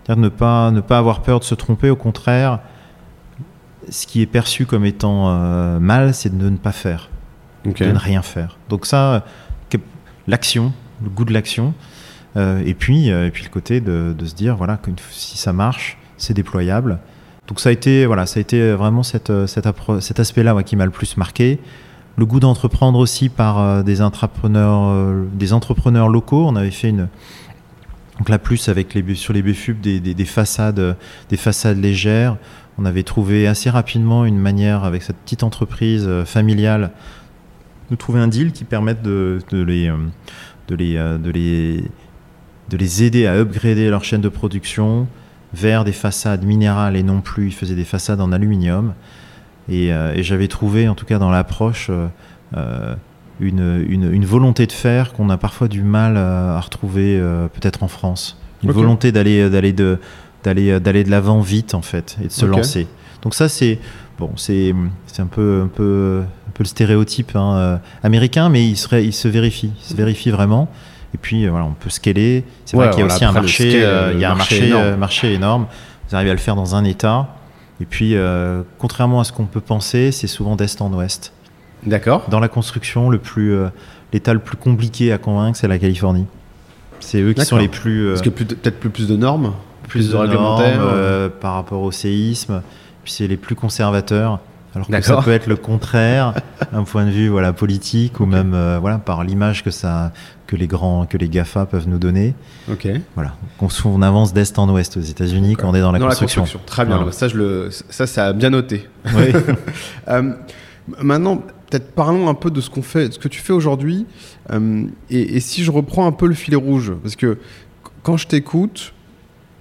Ne 0.08 0.30
pas, 0.30 0.70
ne 0.70 0.80
pas 0.80 0.96
avoir 0.96 1.20
peur 1.20 1.38
de 1.38 1.44
se 1.44 1.54
tromper, 1.54 1.90
au 1.90 1.96
contraire, 1.96 2.60
ce 3.90 4.06
qui 4.06 4.22
est 4.22 4.26
perçu 4.26 4.64
comme 4.64 4.86
étant 4.86 5.28
euh, 5.28 5.78
mal, 5.78 6.14
c'est 6.14 6.34
de 6.34 6.48
ne 6.48 6.56
pas 6.56 6.72
faire, 6.72 7.10
de 7.66 7.84
ne 7.84 7.98
rien 7.98 8.22
faire. 8.22 8.56
Donc 8.70 8.86
ça, 8.86 9.26
l'action, 10.26 10.72
le 11.02 11.10
goût 11.10 11.26
de 11.26 11.32
l'action, 11.32 11.74
et, 12.36 12.72
puis, 12.72 13.08
et 13.08 13.30
puis 13.30 13.44
le 13.44 13.50
côté 13.50 13.80
de, 13.80 14.14
se 14.24 14.34
dire, 14.34 14.56
voilà, 14.56 14.78
que 14.78 14.90
si 15.10 15.36
ça 15.36 15.52
marche, 15.52 15.98
c'est 16.16 16.34
déployable. 16.34 17.00
Donc 17.46 17.60
ça 17.60 17.68
a 17.68 17.72
été, 17.72 18.06
voilà, 18.06 18.24
ça 18.24 18.38
a 18.38 18.40
été 18.40 18.72
vraiment 18.72 19.02
cette, 19.02 19.32
cet 19.46 20.20
aspect-là 20.20 20.62
qui 20.62 20.76
m'a 20.76 20.86
le 20.86 20.90
plus 20.90 21.18
marqué 21.18 21.60
le 22.18 22.26
goût 22.26 22.40
d'entreprendre 22.40 22.98
aussi 22.98 23.28
par 23.28 23.60
euh, 23.60 23.82
des 23.82 24.02
entrepreneurs, 24.02 24.88
euh, 24.88 25.24
des 25.32 25.52
entrepreneurs 25.52 26.08
locaux. 26.08 26.44
On 26.46 26.56
avait 26.56 26.72
fait 26.72 26.90
une 26.90 27.08
donc 28.18 28.28
là 28.28 28.40
plus 28.40 28.68
avec 28.68 28.98
sur 29.14 29.32
les 29.32 29.42
BFUB 29.42 29.80
des, 29.80 30.00
des, 30.00 30.24
façades 30.24 30.96
des 31.28 31.36
façades 31.36 31.78
légères. 31.78 32.36
On 32.76 32.84
avait 32.84 33.04
trouvé 33.04 33.46
assez 33.46 33.70
rapidement 33.70 34.24
une 34.24 34.38
manière 34.38 34.82
avec 34.82 35.04
cette 35.04 35.18
petite 35.18 35.44
entreprise 35.44 36.04
euh, 36.08 36.24
familiale 36.24 36.90
de 37.92 37.96
trouver 37.96 38.18
un 38.18 38.26
deal 38.26 38.50
qui 38.50 38.64
permette 38.64 39.02
de 39.02 39.40
les 39.52 39.92
de 40.68 42.76
les 42.76 43.02
aider 43.04 43.26
à 43.26 43.34
upgrader 43.34 43.88
leur 43.88 44.02
chaîne 44.02 44.20
de 44.20 44.28
production 44.28 45.06
vers 45.54 45.84
des 45.84 45.92
façades 45.92 46.44
minérales 46.44 46.96
et 46.96 47.04
non 47.04 47.20
plus 47.20 47.46
ils 47.46 47.54
faisaient 47.54 47.76
des 47.76 47.84
façades 47.84 48.20
en 48.20 48.32
aluminium 48.32 48.94
euh, 49.70 50.14
et, 50.14 50.22
j'avais 50.22 50.48
trouvé, 50.48 50.88
en 50.88 50.94
tout 50.94 51.04
cas 51.04 51.18
dans 51.18 51.30
l'approche, 51.30 51.88
euh, 51.90 52.06
euh, 52.56 52.94
une, 53.40 53.86
une, 53.88 54.24
volonté 54.24 54.66
de 54.66 54.72
faire 54.72 55.12
qu'on 55.12 55.30
a 55.30 55.36
parfois 55.36 55.68
du 55.68 55.82
mal 55.82 56.16
à, 56.16 56.60
retrouver 56.60 57.22
peut-être 57.52 57.82
en 57.82 57.88
France. 57.88 58.40
Une 58.64 58.72
volonté 58.72 59.12
d'aller 59.12 59.48
d'aller 59.48 59.72
de 59.72 60.00
d'aller 60.42 60.80
d'aller 60.80 61.04
de 61.04 61.10
l'avant 61.10 61.40
vite 61.40 61.74
en 61.74 61.82
fait 61.82 62.16
et 62.20 62.26
de 62.26 62.32
se 62.32 62.46
lancer. 62.46 62.88
Donc 63.22 63.34
ça 63.34 63.48
c'est 63.48 63.78
bon 64.18 64.30
c'est 64.34 64.74
c'est 65.06 65.22
un 65.22 65.26
peu 65.26 65.60
un 65.62 65.68
peu 65.68 66.22
un 66.24 66.50
peu 66.50 66.64
le 66.64 66.68
stéréotype 66.68 67.36
hein, 67.36 67.80
américain 68.02 68.48
mais 68.48 68.66
il 68.66 68.76
serait 68.76 69.04
il 69.04 69.12
se 69.12 69.28
vérifie 69.28 69.70
il 69.78 69.84
se 69.84 69.94
vérifie 69.94 70.30
vraiment. 70.30 70.68
Et 71.14 71.18
puis 71.18 71.46
voilà 71.46 71.66
on 71.66 71.74
peut 71.74 71.90
scaler. 71.90 72.42
C'est 72.64 72.76
vrai 72.76 72.90
qu'il 72.90 72.98
y 72.98 73.02
a 73.02 73.06
aussi 73.06 73.24
un 73.24 73.30
marché 73.30 73.84
il 74.14 74.18
y 74.18 74.24
a 74.24 74.32
un 74.32 74.34
marché 74.34 74.66
énorme. 74.66 74.96
marché 74.96 75.32
énorme. 75.32 75.66
Vous 76.08 76.16
arrivez 76.16 76.30
à 76.30 76.34
le 76.34 76.40
faire 76.40 76.56
dans 76.56 76.74
un 76.74 76.82
État. 76.82 77.37
Et 77.80 77.84
puis, 77.84 78.16
euh, 78.16 78.62
contrairement 78.78 79.20
à 79.20 79.24
ce 79.24 79.32
qu'on 79.32 79.46
peut 79.46 79.60
penser, 79.60 80.12
c'est 80.12 80.26
souvent 80.26 80.56
d'est 80.56 80.80
en 80.80 80.92
ouest. 80.92 81.32
D'accord. 81.84 82.24
Dans 82.28 82.40
la 82.40 82.48
construction, 82.48 83.08
le 83.08 83.18
plus, 83.18 83.54
euh, 83.54 83.68
l'État 84.12 84.32
le 84.32 84.40
plus 84.40 84.56
compliqué 84.56 85.12
à 85.12 85.18
convaincre, 85.18 85.56
c'est 85.56 85.68
la 85.68 85.78
Californie. 85.78 86.26
C'est 87.00 87.20
eux 87.20 87.32
qui 87.32 87.44
sont 87.44 87.56
les 87.56 87.68
plus. 87.68 88.08
Parce 88.08 88.22
que 88.22 88.30
peut-être 88.30 88.80
plus, 88.80 88.90
plus 88.90 89.06
de 89.06 89.16
normes 89.16 89.52
Plus, 89.86 90.10
de, 90.10 90.16
réglementaires 90.16 91.30
par 91.40 91.54
rapport 91.54 91.82
au 91.82 91.92
séisme. 91.92 92.62
Puis 93.04 93.12
c'est 93.12 93.28
les 93.28 93.36
plus 93.36 93.54
conservateurs. 93.54 94.40
Alors 94.74 94.86
que 94.86 95.00
ça 95.00 95.22
peut 95.22 95.32
être 95.32 95.46
le 95.46 95.56
contraire, 95.56 96.34
d'un 96.72 96.84
point 96.84 97.06
de 97.06 97.10
vue 97.10 97.28
voilà 97.28 97.52
politique 97.52 98.20
ou 98.20 98.26
même 98.26 98.52
euh, 98.54 98.78
voilà 98.78 98.98
par 98.98 99.24
l'image 99.24 99.64
que 99.64 99.70
ça 99.70 100.12
que 100.46 100.56
les 100.56 100.66
grands 100.66 101.06
que 101.06 101.16
les 101.16 101.28
Gafa 101.28 101.66
peuvent 101.66 101.88
nous 101.88 101.98
donner. 101.98 102.34
Ok. 102.70 102.88
Voilà. 103.14 103.34
On, 103.60 103.68
on 103.84 104.02
avance 104.02 104.32
d'est 104.32 104.58
en 104.58 104.68
ouest 104.70 104.96
aux 104.96 105.02
États-Unis 105.02 105.56
quand 105.56 105.70
on 105.70 105.74
est 105.74 105.80
dans 105.80 105.92
la, 105.92 105.98
construction. 105.98 106.46
Très 106.66 106.84
bien. 106.84 107.10
Ça, 107.12 107.28
je 107.28 107.36
le, 107.36 107.70
ça, 107.70 108.06
ça 108.06 108.26
a 108.26 108.32
bien 108.32 108.50
noté. 108.50 108.86
Oui. 109.14 109.32
euh, 110.08 110.32
maintenant, 111.02 111.36
peut-être 111.36 111.92
parlons 111.92 112.28
un 112.28 112.34
peu 112.34 112.50
de 112.50 112.60
ce 112.60 112.70
qu'on 112.70 112.82
fait, 112.82 113.08
de 113.08 113.14
ce 113.14 113.18
que 113.18 113.28
tu 113.28 113.40
fais 113.40 113.52
aujourd'hui. 113.52 114.06
Euh, 114.50 114.84
et, 115.10 115.36
et, 115.36 115.40
si 115.40 115.64
je 115.64 115.70
reprends 115.70 116.06
un 116.06 116.12
peu 116.12 116.26
le 116.26 116.34
fil 116.34 116.56
rouge, 116.56 116.92
parce 117.02 117.16
que 117.16 117.38
quand 118.02 118.16
je 118.16 118.26
t'écoute, 118.26 118.94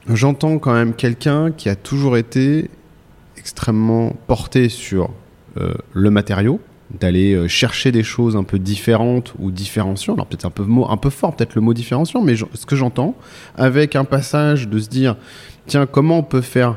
j'entends 0.07 0.57
quand 0.57 0.73
même 0.73 0.93
quelqu'un 0.93 1.51
qui 1.51 1.69
a 1.69 1.75
toujours 1.75 2.17
été 2.17 2.69
extrêmement 3.47 4.13
porté 4.27 4.67
sur 4.67 5.09
euh, 5.55 5.73
le 5.93 6.09
matériau, 6.09 6.59
d'aller 6.99 7.33
euh, 7.33 7.47
chercher 7.47 7.93
des 7.93 8.03
choses 8.03 8.35
un 8.35 8.43
peu 8.43 8.59
différentes 8.59 9.33
ou 9.39 9.51
différenciantes. 9.51 10.17
Alors 10.17 10.27
peut-être 10.27 10.43
un 10.43 10.49
peu, 10.49 10.65
un 10.89 10.97
peu 10.97 11.09
fort, 11.09 11.33
peut-être 11.33 11.55
le 11.55 11.61
mot 11.61 11.73
différenciant, 11.73 12.21
mais 12.21 12.35
ce 12.35 12.65
que 12.65 12.75
j'entends, 12.75 13.15
avec 13.55 13.95
un 13.95 14.03
passage 14.03 14.67
de 14.67 14.79
se 14.79 14.89
dire, 14.89 15.15
tiens, 15.65 15.85
comment 15.85 16.17
on 16.19 16.23
peut 16.23 16.41
faire 16.41 16.75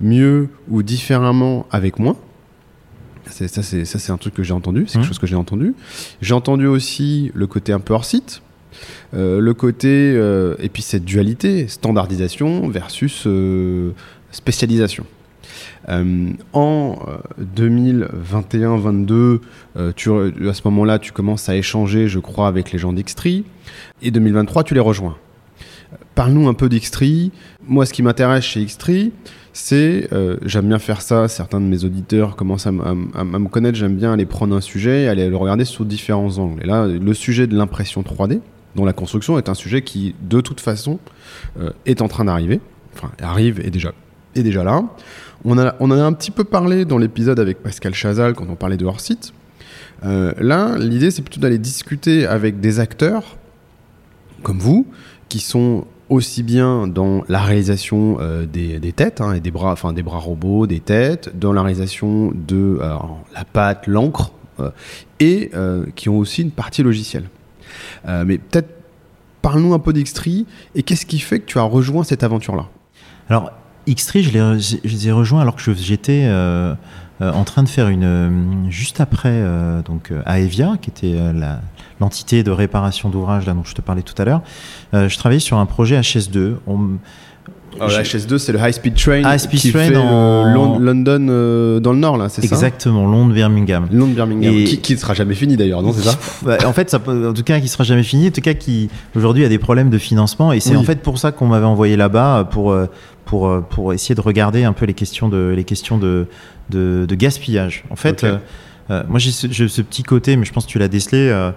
mieux 0.00 0.48
ou 0.68 0.84
différemment 0.84 1.66
avec 1.72 1.98
moins? 1.98 2.16
Ça, 3.26 3.48
c'est, 3.48 3.84
ça, 3.84 3.98
c'est 3.98 4.12
un 4.12 4.18
truc 4.18 4.34
que 4.34 4.44
j'ai 4.44 4.54
entendu, 4.54 4.84
c'est 4.86 4.92
quelque 4.92 5.06
mmh. 5.06 5.08
chose 5.08 5.18
que 5.18 5.26
j'ai 5.26 5.34
entendu. 5.34 5.74
J'ai 6.20 6.34
entendu 6.34 6.66
aussi 6.66 7.32
le 7.34 7.48
côté 7.48 7.72
un 7.72 7.80
peu 7.80 7.94
hors 7.94 8.04
site, 8.04 8.42
euh, 9.14 9.40
le 9.40 9.54
côté, 9.54 10.12
et 10.60 10.68
puis 10.68 10.82
cette 10.82 11.04
dualité, 11.04 11.66
standardisation 11.66 12.68
versus 12.68 13.26
spécialisation. 14.30 15.04
Euh, 15.88 16.32
en 16.52 16.98
2021-22, 17.56 19.12
euh, 19.12 19.40
euh, 19.76 20.50
à 20.50 20.54
ce 20.54 20.62
moment-là, 20.64 20.98
tu 20.98 21.12
commences 21.12 21.48
à 21.48 21.56
échanger, 21.56 22.08
je 22.08 22.18
crois, 22.18 22.48
avec 22.48 22.72
les 22.72 22.78
gens 22.78 22.92
d'Xtree. 22.92 23.44
Et 24.02 24.10
2023, 24.10 24.64
tu 24.64 24.74
les 24.74 24.80
rejoins. 24.80 25.16
Parle-nous 26.14 26.48
un 26.48 26.54
peu 26.54 26.68
d'Xtree. 26.68 27.32
Moi, 27.66 27.86
ce 27.86 27.92
qui 27.92 28.02
m'intéresse 28.02 28.44
chez 28.44 28.64
Xtree, 28.64 29.12
c'est, 29.52 30.08
j'aime 30.46 30.68
bien 30.68 30.78
faire 30.78 31.02
ça, 31.02 31.28
certains 31.28 31.60
de 31.60 31.66
mes 31.66 31.84
auditeurs 31.84 32.36
commencent 32.36 32.66
à, 32.66 32.72
me 32.72 33.48
connaître, 33.48 33.76
j'aime 33.76 33.96
bien 33.96 34.14
aller 34.14 34.24
prendre 34.24 34.56
un 34.56 34.62
sujet 34.62 35.02
et 35.02 35.08
aller 35.08 35.28
le 35.28 35.36
regarder 35.36 35.66
sous 35.66 35.84
différents 35.84 36.38
angles. 36.38 36.62
Et 36.62 36.66
là, 36.66 36.86
le 36.86 37.14
sujet 37.14 37.46
de 37.46 37.56
l'impression 37.56 38.00
3D, 38.00 38.40
dont 38.74 38.86
la 38.86 38.94
construction 38.94 39.36
est 39.36 39.50
un 39.50 39.54
sujet 39.54 39.82
qui, 39.82 40.14
de 40.22 40.40
toute 40.40 40.60
façon, 40.60 40.98
est 41.84 42.00
en 42.00 42.08
train 42.08 42.24
d'arriver, 42.24 42.60
enfin, 42.94 43.10
arrive 43.20 43.60
et 43.60 43.70
déjà, 43.70 43.92
est 44.34 44.42
déjà 44.42 44.64
là. 44.64 44.84
On, 45.44 45.58
a, 45.58 45.74
on 45.80 45.90
en 45.90 45.98
a 45.98 46.02
un 46.02 46.12
petit 46.12 46.30
peu 46.30 46.44
parlé 46.44 46.84
dans 46.84 46.98
l'épisode 46.98 47.40
avec 47.40 47.62
Pascal 47.62 47.94
Chazal 47.94 48.34
quand 48.34 48.46
on 48.48 48.54
parlait 48.54 48.76
de 48.76 48.84
hors-site. 48.84 49.32
Euh, 50.04 50.32
là, 50.38 50.76
l'idée, 50.78 51.10
c'est 51.10 51.22
plutôt 51.22 51.40
d'aller 51.40 51.58
discuter 51.58 52.26
avec 52.26 52.60
des 52.60 52.80
acteurs 52.80 53.36
comme 54.42 54.58
vous, 54.58 54.86
qui 55.28 55.38
sont 55.38 55.84
aussi 56.08 56.42
bien 56.42 56.86
dans 56.86 57.22
la 57.28 57.40
réalisation 57.40 58.18
euh, 58.20 58.44
des, 58.44 58.92
têtes 58.92 59.20
hein, 59.20 59.34
et 59.34 59.40
des 59.40 59.50
bras, 59.50 59.76
des 59.92 60.02
bras 60.02 60.18
robots, 60.18 60.66
des 60.66 60.80
têtes, 60.80 61.38
dans 61.38 61.52
la 61.52 61.62
réalisation 61.62 62.32
de 62.34 62.78
la 62.80 63.44
pâte, 63.44 63.86
l'encre, 63.86 64.32
euh, 64.60 64.70
et 65.20 65.50
qui 65.94 66.08
ont 66.08 66.18
aussi 66.18 66.42
une 66.42 66.50
partie 66.50 66.82
logicielle. 66.82 67.24
mais 68.06 68.38
peut-être 68.38 68.68
parle-nous 69.40 69.74
un 69.74 69.78
peu 69.78 69.92
d'Xtree 69.92 70.46
et 70.74 70.82
qu'est-ce 70.82 71.06
qui 71.06 71.18
fait 71.18 71.40
que 71.40 71.46
tu 71.46 71.58
as 71.58 71.62
rejoint 71.62 72.04
cette 72.04 72.22
aventure-là? 72.22 72.68
Alors 73.28 73.50
X3, 73.86 74.22
je 74.22 74.76
les, 74.84 75.08
ai 75.08 75.12
rejoints 75.12 75.40
alors 75.40 75.56
que 75.56 75.74
j'étais 75.74 76.24
euh, 76.24 76.74
euh, 77.20 77.32
en 77.32 77.44
train 77.44 77.62
de 77.62 77.68
faire 77.68 77.88
une. 77.88 78.04
Euh, 78.04 78.70
juste 78.70 79.00
après, 79.00 79.42
donc, 79.84 80.12
à 80.24 80.40
Evia, 80.40 80.76
qui 80.80 80.90
était 80.90 81.18
l'entité 82.00 82.42
de 82.42 82.50
réparation 82.50 83.08
d'ouvrages 83.08 83.46
dont 83.46 83.64
je 83.64 83.74
te 83.74 83.80
parlais 83.80 84.02
tout 84.02 84.20
à 84.20 84.24
l'heure. 84.24 84.42
je 84.92 85.16
travaillais 85.18 85.40
sur 85.40 85.58
un 85.58 85.66
projet 85.66 86.00
HS2. 86.00 86.56
On, 86.66 86.98
ah, 87.80 87.88
HS2, 87.88 88.38
c'est 88.38 88.52
le 88.52 88.58
High 88.58 88.72
Speed 88.72 88.94
Train 88.94 89.22
High 89.22 89.38
Speed 89.38 89.60
qui 89.60 89.72
Train 89.72 89.84
fait 89.86 89.90
London 89.92 91.80
dans 91.80 91.92
le 91.92 91.98
nord, 91.98 92.16
là, 92.16 92.28
c'est 92.28 92.42
ça 92.42 92.54
Exactement, 92.54 93.06
Londres-Birmingham. 93.06 93.88
Londres-Birmingham, 93.92 94.54
et... 94.54 94.64
qui 94.64 94.94
ne 94.94 94.98
sera 94.98 95.14
jamais 95.14 95.34
fini 95.34 95.56
d'ailleurs, 95.56 95.82
non, 95.82 95.92
c'est 95.92 96.08
ça 96.08 96.18
bah, 96.42 96.58
En 96.66 96.72
fait, 96.72 96.90
ça, 96.90 96.98
en 97.06 97.32
tout 97.32 97.42
cas, 97.42 97.60
qui 97.60 97.68
sera 97.68 97.84
jamais 97.84 98.02
fini, 98.02 98.28
en 98.28 98.30
tout 98.30 98.40
cas, 98.40 98.54
qui 98.54 98.90
aujourd'hui 99.16 99.44
a 99.44 99.48
des 99.48 99.58
problèmes 99.58 99.90
de 99.90 99.98
financement, 99.98 100.52
et 100.52 100.60
c'est 100.60 100.76
en 100.76 100.84
fait 100.84 101.02
pour 101.02 101.18
ça 101.18 101.32
qu'on 101.32 101.46
m'avait 101.46 101.66
envoyé 101.66 101.96
là-bas, 101.96 102.48
pour 102.50 102.74
pour, 103.24 103.46
euh, 103.46 103.60
pour 103.60 103.92
essayer 103.92 104.14
de 104.14 104.20
regarder 104.20 104.64
un 104.64 104.72
peu 104.72 104.84
les 104.84 104.94
questions 104.94 105.28
de, 105.28 105.52
les 105.56 105.64
questions 105.64 105.98
de, 105.98 106.26
de, 106.70 107.14
gaspillage. 107.14 107.84
En 107.90 107.96
fait, 107.96 108.24
euh, 108.24 108.38
euh, 108.90 109.02
moi 109.08 109.18
j'ai 109.18 109.30
ce, 109.30 109.48
ce, 109.48 109.82
petit 109.82 110.02
côté, 110.02 110.36
mais 110.36 110.44
je 110.44 110.52
pense 110.52 110.66
que 110.66 110.70
tu 110.70 110.78
l'as 110.78 110.88
décelé. 110.88 111.50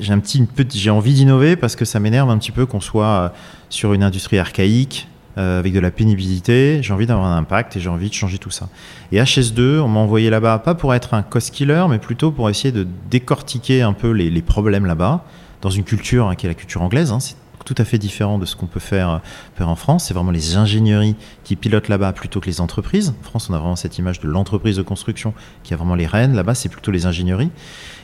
j'ai 0.00 0.12
un 0.12 0.18
petit, 0.18 0.46
j'ai 0.72 0.90
envie 0.90 1.14
d'innover 1.14 1.56
parce 1.56 1.76
que 1.76 1.84
ça 1.84 2.00
m'énerve 2.00 2.30
un 2.30 2.38
petit 2.38 2.52
peu 2.52 2.66
qu'on 2.66 2.80
soit 2.80 3.32
sur 3.68 3.92
une 3.92 4.02
industrie 4.02 4.38
archaïque, 4.38 5.08
avec 5.36 5.72
de 5.72 5.80
la 5.80 5.90
pénibilité. 5.90 6.82
J'ai 6.82 6.92
envie 6.92 7.06
d'avoir 7.06 7.26
un 7.26 7.36
impact 7.36 7.76
et 7.76 7.80
j'ai 7.80 7.90
envie 7.90 8.08
de 8.08 8.14
changer 8.14 8.38
tout 8.38 8.50
ça. 8.50 8.68
Et 9.12 9.18
HS2, 9.18 9.80
on 9.80 9.88
m'a 9.88 10.00
envoyé 10.00 10.30
là-bas, 10.30 10.58
pas 10.58 10.74
pour 10.74 10.94
être 10.94 11.14
un 11.14 11.22
cost 11.22 11.50
killer, 11.52 11.84
mais 11.90 11.98
plutôt 11.98 12.30
pour 12.30 12.48
essayer 12.48 12.72
de 12.72 12.86
décortiquer 13.10 13.82
un 13.82 13.92
peu 13.92 14.10
les, 14.10 14.42
problèmes 14.42 14.86
là-bas, 14.86 15.24
dans 15.60 15.70
une 15.70 15.84
culture 15.84 16.28
hein, 16.28 16.36
qui 16.36 16.46
est 16.46 16.48
la 16.48 16.54
culture 16.54 16.82
anglaise. 16.82 17.12
Hein, 17.12 17.18
tout 17.66 17.74
à 17.78 17.84
fait 17.84 17.98
différent 17.98 18.38
de 18.38 18.46
ce 18.46 18.56
qu'on 18.56 18.66
peut 18.66 18.80
faire, 18.80 19.20
faire 19.56 19.68
en 19.68 19.74
France. 19.74 20.06
C'est 20.06 20.14
vraiment 20.14 20.30
les 20.30 20.56
ingénieries 20.56 21.16
qui 21.44 21.56
pilotent 21.56 21.88
là-bas 21.88 22.12
plutôt 22.12 22.40
que 22.40 22.46
les 22.46 22.60
entreprises. 22.60 23.12
En 23.20 23.24
France, 23.24 23.50
on 23.50 23.54
a 23.54 23.58
vraiment 23.58 23.76
cette 23.76 23.98
image 23.98 24.20
de 24.20 24.28
l'entreprise 24.28 24.76
de 24.76 24.82
construction 24.82 25.34
qui 25.64 25.74
a 25.74 25.76
vraiment 25.76 25.96
les 25.96 26.06
rênes. 26.06 26.34
Là-bas, 26.34 26.54
c'est 26.54 26.68
plutôt 26.68 26.92
les 26.92 27.06
ingénieries. 27.06 27.50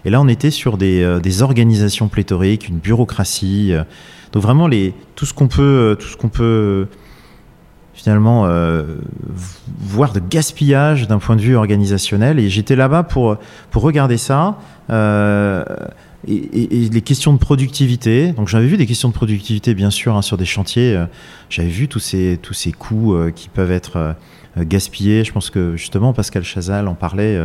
Et 0.05 0.11
là, 0.11 0.21
on 0.21 0.27
était 0.27 0.51
sur 0.51 0.77
des, 0.77 1.03
euh, 1.03 1.43
organisations 1.43 2.09
pléthoriques, 2.09 2.69
une 2.69 2.79
bureaucratie. 2.79 3.73
Euh. 3.73 3.85
donc 4.33 4.43
vraiment, 4.43 4.69
tout 5.15 5.27
ce 5.27 5.33
qu'on 5.33 5.49
peut, 5.49 5.63
euh, 5.63 5.95
tout 5.95 6.09
ce 6.09 6.17
qu'on 6.17 6.29
peut 6.29 6.89
finalement 7.95 8.49
voir 9.79 10.13
de 10.13 10.21
gaspillage 10.21 11.07
d'un 11.09 11.19
point 11.19 11.37
de 11.37 11.43
vue 11.43 11.57
organisationnel. 11.57 12.39
Et 12.39 12.49
j'étais 12.49 12.77
là-bas 12.77 13.03
pour, 13.03 13.37
pour 13.71 13.83
regarder 13.83 14.17
ça. 14.17 14.59
Euh, 14.91 15.65
et, 16.29 16.89
les 16.91 17.01
questions 17.01 17.33
de 17.33 17.39
productivité. 17.39 18.33
Donc 18.33 18.49
j'avais 18.49 18.67
vu 18.67 18.77
des 18.77 18.87
questions 18.87 19.09
de 19.09 19.15
productivité 19.15 19.75
bien 19.75 19.91
sûr 19.91 20.17
hein, 20.17 20.23
sur 20.23 20.37
des 20.37 20.45
chantiers. 20.45 20.95
Euh, 20.95 21.07
j'avais 21.51 21.69
vu 21.69 21.89
tous 21.89 21.99
ces 21.99 22.39
tous 22.41 22.55
ces 22.55 22.73
coûts 22.73 23.15
euh, 23.15 23.31
qui 23.31 23.49
peuvent 23.49 23.73
être 23.73 23.97
euh, 23.97 24.13
gaspillés. 24.59 25.25
Je 25.25 25.33
pense 25.33 25.51
que 25.51 25.77
justement 25.77 26.13
Pascal 26.13 26.45
Chazal 26.45 26.87
en 26.89 26.95
parlait 26.95 27.41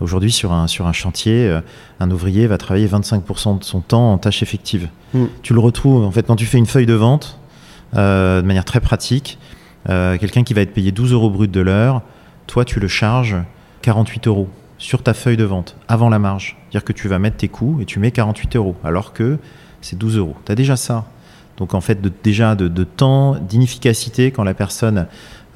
aujourd'hui 0.00 0.30
sur 0.30 0.52
un 0.52 0.66
sur 0.66 0.86
un 0.86 0.92
chantier. 0.92 1.58
un 2.00 2.10
ouvrier 2.10 2.46
va 2.46 2.58
travailler 2.58 2.86
25% 2.86 3.58
de 3.60 3.64
son 3.64 3.80
temps 3.80 4.12
en 4.12 4.18
tâches 4.18 4.42
effectives. 4.42 4.88
Mm. 5.14 5.24
Tu 5.42 5.54
le 5.54 5.60
retrouves 5.60 6.04
en 6.04 6.10
fait 6.10 6.26
quand 6.26 6.36
tu 6.36 6.44
fais 6.44 6.58
une 6.58 6.66
feuille 6.66 6.86
de 6.86 6.94
vente 6.94 7.40
de 7.94 8.42
manière 8.42 8.66
très 8.66 8.80
pratique. 8.80 9.38
Quelqu'un 9.86 10.44
qui 10.44 10.54
va 10.54 10.60
être 10.60 10.72
payé 10.72 10.92
12 10.92 11.12
euros 11.12 11.30
brut 11.30 11.50
de 11.50 11.60
l'heure, 11.60 12.02
toi 12.46 12.64
tu 12.64 12.80
le 12.80 12.88
charges 12.88 13.36
48 13.82 14.26
euros 14.26 14.48
sur 14.78 15.02
ta 15.02 15.14
feuille 15.14 15.36
de 15.36 15.44
vente 15.44 15.76
avant 15.88 16.08
la 16.08 16.18
marge. 16.18 16.56
C'est-à-dire 16.62 16.84
que 16.84 16.92
tu 16.92 17.08
vas 17.08 17.18
mettre 17.18 17.36
tes 17.36 17.48
coûts 17.48 17.78
et 17.80 17.84
tu 17.84 17.98
mets 17.98 18.10
48 18.10 18.56
euros, 18.56 18.76
alors 18.82 19.12
que 19.12 19.38
c'est 19.80 19.96
12 19.96 20.16
euros. 20.16 20.36
Tu 20.44 20.52
as 20.52 20.54
déjà 20.54 20.76
ça. 20.76 21.06
Donc 21.58 21.74
en 21.74 21.80
fait, 21.80 22.00
déjà 22.22 22.54
de, 22.54 22.84
temps, 22.84 23.36
d'inefficacité 23.36 24.30
quand 24.30 24.44
la 24.44 24.54
personne 24.54 25.06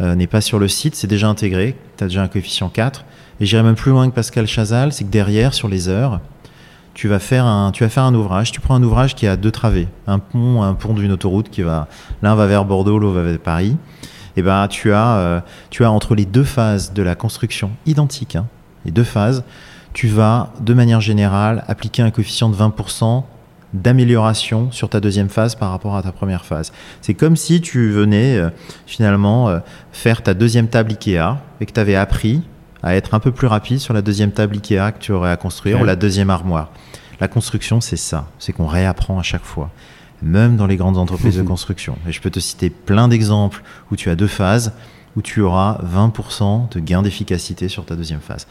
euh, 0.00 0.14
n'est 0.14 0.26
pas 0.26 0.42
sur 0.42 0.58
le 0.58 0.68
site, 0.68 0.94
c'est 0.94 1.06
déjà 1.06 1.28
intégré. 1.28 1.76
Tu 1.96 2.04
as 2.04 2.08
déjà 2.08 2.22
un 2.22 2.28
coefficient 2.28 2.68
4. 2.68 3.04
Et 3.40 3.46
j'irai 3.46 3.62
même 3.62 3.74
plus 3.74 3.90
loin 3.90 4.08
que 4.08 4.14
Pascal 4.14 4.46
Chazal, 4.46 4.92
c'est 4.92 5.04
que 5.04 5.10
derrière, 5.10 5.54
sur 5.54 5.68
les 5.68 5.88
heures, 5.88 6.20
tu 6.92 7.08
vas 7.08 7.18
faire 7.18 7.46
un, 7.46 7.72
tu 7.72 7.82
vas 7.82 7.88
faire 7.88 8.04
un 8.04 8.14
ouvrage. 8.14 8.52
Tu 8.52 8.60
prends 8.60 8.74
un 8.74 8.82
ouvrage 8.82 9.14
qui 9.14 9.26
a 9.26 9.36
deux 9.36 9.50
travées, 9.50 9.88
un 10.06 10.18
pont, 10.18 10.62
un 10.62 10.74
pont 10.74 10.92
d'une 10.92 11.10
autoroute 11.10 11.48
qui 11.48 11.62
va, 11.62 11.88
l'un 12.22 12.34
va 12.34 12.46
vers 12.46 12.66
Bordeaux, 12.66 12.98
l'autre 12.98 13.14
va 13.14 13.22
vers 13.22 13.38
Paris. 13.38 13.76
Eh 14.36 14.42
ben 14.42 14.68
tu 14.68 14.92
as, 14.92 15.16
euh, 15.16 15.40
tu 15.70 15.84
as 15.84 15.90
entre 15.90 16.14
les 16.14 16.24
deux 16.24 16.44
phases 16.44 16.92
de 16.92 17.02
la 17.02 17.14
construction 17.14 17.70
identiques. 17.86 18.36
Hein, 18.36 18.46
les 18.84 18.90
deux 18.90 19.04
phases, 19.04 19.44
tu 19.92 20.08
vas 20.08 20.52
de 20.60 20.74
manière 20.74 21.00
générale 21.00 21.64
appliquer 21.68 22.02
un 22.02 22.10
coefficient 22.10 22.48
de 22.48 22.56
20% 22.56 23.24
d'amélioration 23.74 24.70
sur 24.70 24.88
ta 24.88 25.00
deuxième 25.00 25.28
phase 25.28 25.56
par 25.56 25.70
rapport 25.70 25.96
à 25.96 26.02
ta 26.02 26.12
première 26.12 26.44
phase. 26.44 26.72
C'est 27.00 27.14
comme 27.14 27.36
si 27.36 27.60
tu 27.60 27.90
venais 27.90 28.36
euh, 28.36 28.50
finalement 28.86 29.48
euh, 29.48 29.58
faire 29.92 30.22
ta 30.22 30.32
deuxième 30.32 30.68
table 30.68 30.92
Ikea 30.92 31.38
et 31.60 31.66
que 31.66 31.72
tu 31.72 31.80
avais 31.80 31.96
appris 31.96 32.42
à 32.82 32.94
être 32.94 33.14
un 33.14 33.20
peu 33.20 33.32
plus 33.32 33.48
rapide 33.48 33.78
sur 33.78 33.92
la 33.92 34.02
deuxième 34.02 34.30
table 34.30 34.56
Ikea 34.56 34.92
que 34.92 35.00
tu 35.00 35.12
aurais 35.12 35.30
à 35.30 35.36
construire 35.36 35.80
ou 35.80 35.84
la 35.84 35.96
deuxième 35.96 36.30
armoire. 36.30 36.70
La 37.20 37.28
construction, 37.28 37.80
c'est 37.80 37.96
ça, 37.96 38.26
c'est 38.38 38.52
qu'on 38.52 38.66
réapprend 38.66 39.18
à 39.18 39.22
chaque 39.22 39.44
fois, 39.44 39.70
même 40.24 40.56
dans 40.56 40.66
les 40.66 40.76
grandes 40.76 40.96
entreprises 40.96 41.36
de 41.36 41.42
construction. 41.42 41.96
Et 42.08 42.12
je 42.12 42.20
peux 42.20 42.30
te 42.30 42.40
citer 42.40 42.70
plein 42.70 43.08
d'exemples 43.08 43.62
où 43.92 43.96
tu 43.96 44.10
as 44.10 44.16
deux 44.16 44.26
phases 44.26 44.72
où 45.16 45.22
tu 45.22 45.40
auras 45.40 45.80
20% 45.82 46.72
de 46.72 46.80
gain 46.80 47.02
d'efficacité 47.02 47.68
sur 47.68 47.84
ta 47.84 47.94
deuxième 47.96 48.20
phase. 48.20 48.46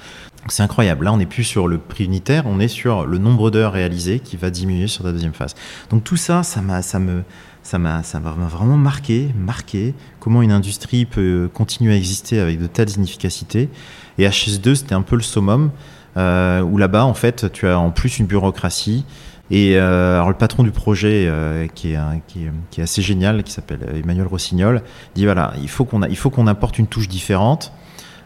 C'est 0.47 0.63
incroyable. 0.63 1.05
Là, 1.05 1.13
on 1.13 1.17
n'est 1.17 1.26
plus 1.26 1.43
sur 1.43 1.67
le 1.67 1.78
prix 1.78 2.05
unitaire, 2.05 2.43
on 2.45 2.59
est 2.59 2.67
sur 2.67 3.05
le 3.05 3.17
nombre 3.17 3.51
d'heures 3.51 3.74
réalisées 3.74 4.19
qui 4.19 4.38
va 4.38 4.49
diminuer 4.49 4.88
sur 4.88 5.03
ta 5.03 5.11
deuxième 5.11 5.34
phase. 5.34 5.55
Donc 5.89 6.03
tout 6.03 6.17
ça, 6.17 6.43
ça 6.43 6.61
m'a, 6.61 6.82
ça 6.82 6.99
me, 6.99 7.24
ça 7.63 7.80
m'a, 7.80 8.03
ça 8.03 8.19
m'a 8.19 8.32
vraiment 8.32 8.78
marqué, 8.78 9.30
marqué 9.38 9.93
comment 10.19 10.41
une 10.41 10.51
industrie 10.51 11.05
peut 11.05 11.49
continuer 11.53 11.93
à 11.93 11.97
exister 11.97 12.39
avec 12.39 12.59
de 12.59 12.67
telles 12.67 12.91
inefficacités. 12.91 13.69
Et 14.17 14.28
HS2, 14.28 14.76
c'était 14.76 14.95
un 14.95 15.01
peu 15.01 15.15
le 15.15 15.21
summum, 15.21 15.71
où 16.16 16.78
là-bas, 16.78 17.05
en 17.05 17.14
fait, 17.14 17.51
tu 17.51 17.68
as 17.68 17.80
en 17.80 17.91
plus 17.91 18.20
une 18.20 18.26
bureaucratie. 18.26 19.05
Et 19.51 19.78
euh, 19.78 20.16
alors 20.16 20.30
le 20.30 20.36
patron 20.36 20.64
du 20.64 20.72
projet, 20.72 21.26
euh, 21.28 21.68
qui, 21.68 21.93
est, 21.93 21.99
qui, 22.28 22.45
est, 22.45 22.51
qui 22.72 22.80
est 22.80 22.84
assez 22.84 23.01
génial, 23.01 23.43
qui 23.43 23.51
s'appelle 23.51 23.82
Emmanuel 23.93 24.26
Rossignol, 24.26 24.82
dit 25.16 25.26
voilà, 25.26 25.53
il 25.61 25.70
faut 25.70 25.86
qu'on 25.86 26.01
qu'on 26.01 26.47
apporte 26.47 26.80
une 26.80 26.88
touche 26.88 27.07
différente. 27.07 27.72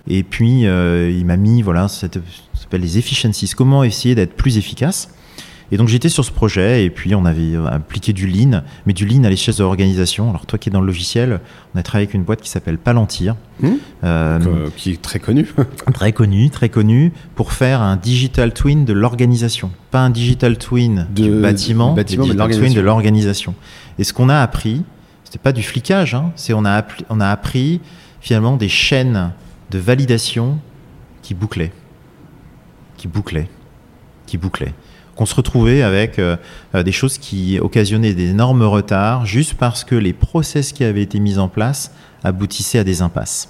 Et 0.07 0.23
puis 0.23 0.65
euh, 0.65 1.11
il 1.11 1.25
m'a 1.25 1.35
mis 1.35 1.61
voilà, 1.61 1.87
ça 1.87 2.07
s'appelle 2.53 2.81
les 2.81 2.97
efficiencies. 2.97 3.49
Comment 3.55 3.83
essayer 3.83 4.15
d'être 4.15 4.35
plus 4.35 4.57
efficace? 4.57 5.09
Et 5.71 5.77
donc 5.77 5.87
j'étais 5.89 6.09
sur 6.09 6.23
ce 6.23 6.31
projet 6.31 6.85
et 6.85 6.89
puis 6.89 7.13
on 7.15 7.25
avait 7.25 7.55
appliqué 7.69 8.13
du 8.13 8.25
lean, 8.27 8.61
mais 8.85 8.93
du 8.93 9.05
lean 9.05 9.23
à 9.25 9.29
l'échelle 9.29 9.55
de 9.55 9.63
l'organisation. 9.63 10.29
Alors 10.29 10.45
toi 10.45 10.57
qui 10.59 10.69
es 10.69 10.71
dans 10.71 10.79
le 10.81 10.87
logiciel, 10.87 11.39
on 11.75 11.79
a 11.79 11.83
travaillé 11.83 12.05
avec 12.07 12.13
une 12.13 12.23
boîte 12.23 12.41
qui 12.41 12.49
s'appelle 12.49 12.77
Palantir, 12.77 13.35
Hmm. 13.59 13.67
euh, 14.03 14.39
Euh, 14.45 14.69
qui 14.77 14.91
est 14.91 15.01
très 15.01 15.19
connu. 15.19 15.47
très 15.93 16.11
connue, 16.13 16.49
très 16.51 16.69
connue, 16.69 17.11
pour 17.35 17.51
faire 17.53 17.81
un 17.81 17.95
digital 17.95 18.53
twin 18.53 18.85
de 18.85 18.93
l'organisation. 18.93 19.71
Pas 19.91 20.01
un 20.01 20.11
digital 20.11 20.57
twin 20.59 21.07
De- 21.15 21.23
du 21.23 21.41
bâtiment, 21.41 21.95
mais 21.95 22.03
de 22.03 22.07
digital 22.09 22.51
twin 22.55 22.73
de 22.73 22.81
l'organisation. 22.81 23.55
Et 23.97 24.03
ce 24.03 24.13
qu'on 24.13 24.29
a 24.29 24.39
appris, 24.41 24.83
c'était 25.23 25.39
pas 25.39 25.51
du 25.53 25.63
flicage, 25.63 26.13
hein, 26.13 26.31
c'est 26.35 26.53
on 26.53 26.65
a, 26.65 26.85
on 27.09 27.19
a 27.19 27.27
appris 27.29 27.81
finalement 28.21 28.57
des 28.57 28.69
chaînes 28.69 29.31
de 29.71 29.79
validation 29.79 30.59
qui 31.23 31.33
bouclaient, 31.33 31.71
qui 32.95 33.07
bouclaient, 33.07 33.49
qui 34.27 34.37
bouclaient. 34.37 34.73
Qu'on 35.17 35.25
se 35.25 35.35
retrouvait 35.35 35.81
avec 35.81 36.19
euh, 36.19 36.37
euh, 36.75 36.83
des 36.83 36.91
choses 36.91 37.17
qui 37.17 37.59
occasionnaient 37.59 38.13
d'énormes 38.13 38.61
retards 38.63 39.25
juste 39.25 39.55
parce 39.55 39.83
que 39.83 39.95
les 39.95 40.13
process 40.13 40.71
qui 40.71 40.83
avaient 40.83 41.01
été 41.01 41.19
mis 41.19 41.39
en 41.39 41.47
place 41.47 41.91
aboutissaient 42.23 42.79
à 42.79 42.83
des 42.83 43.01
impasses. 43.01 43.49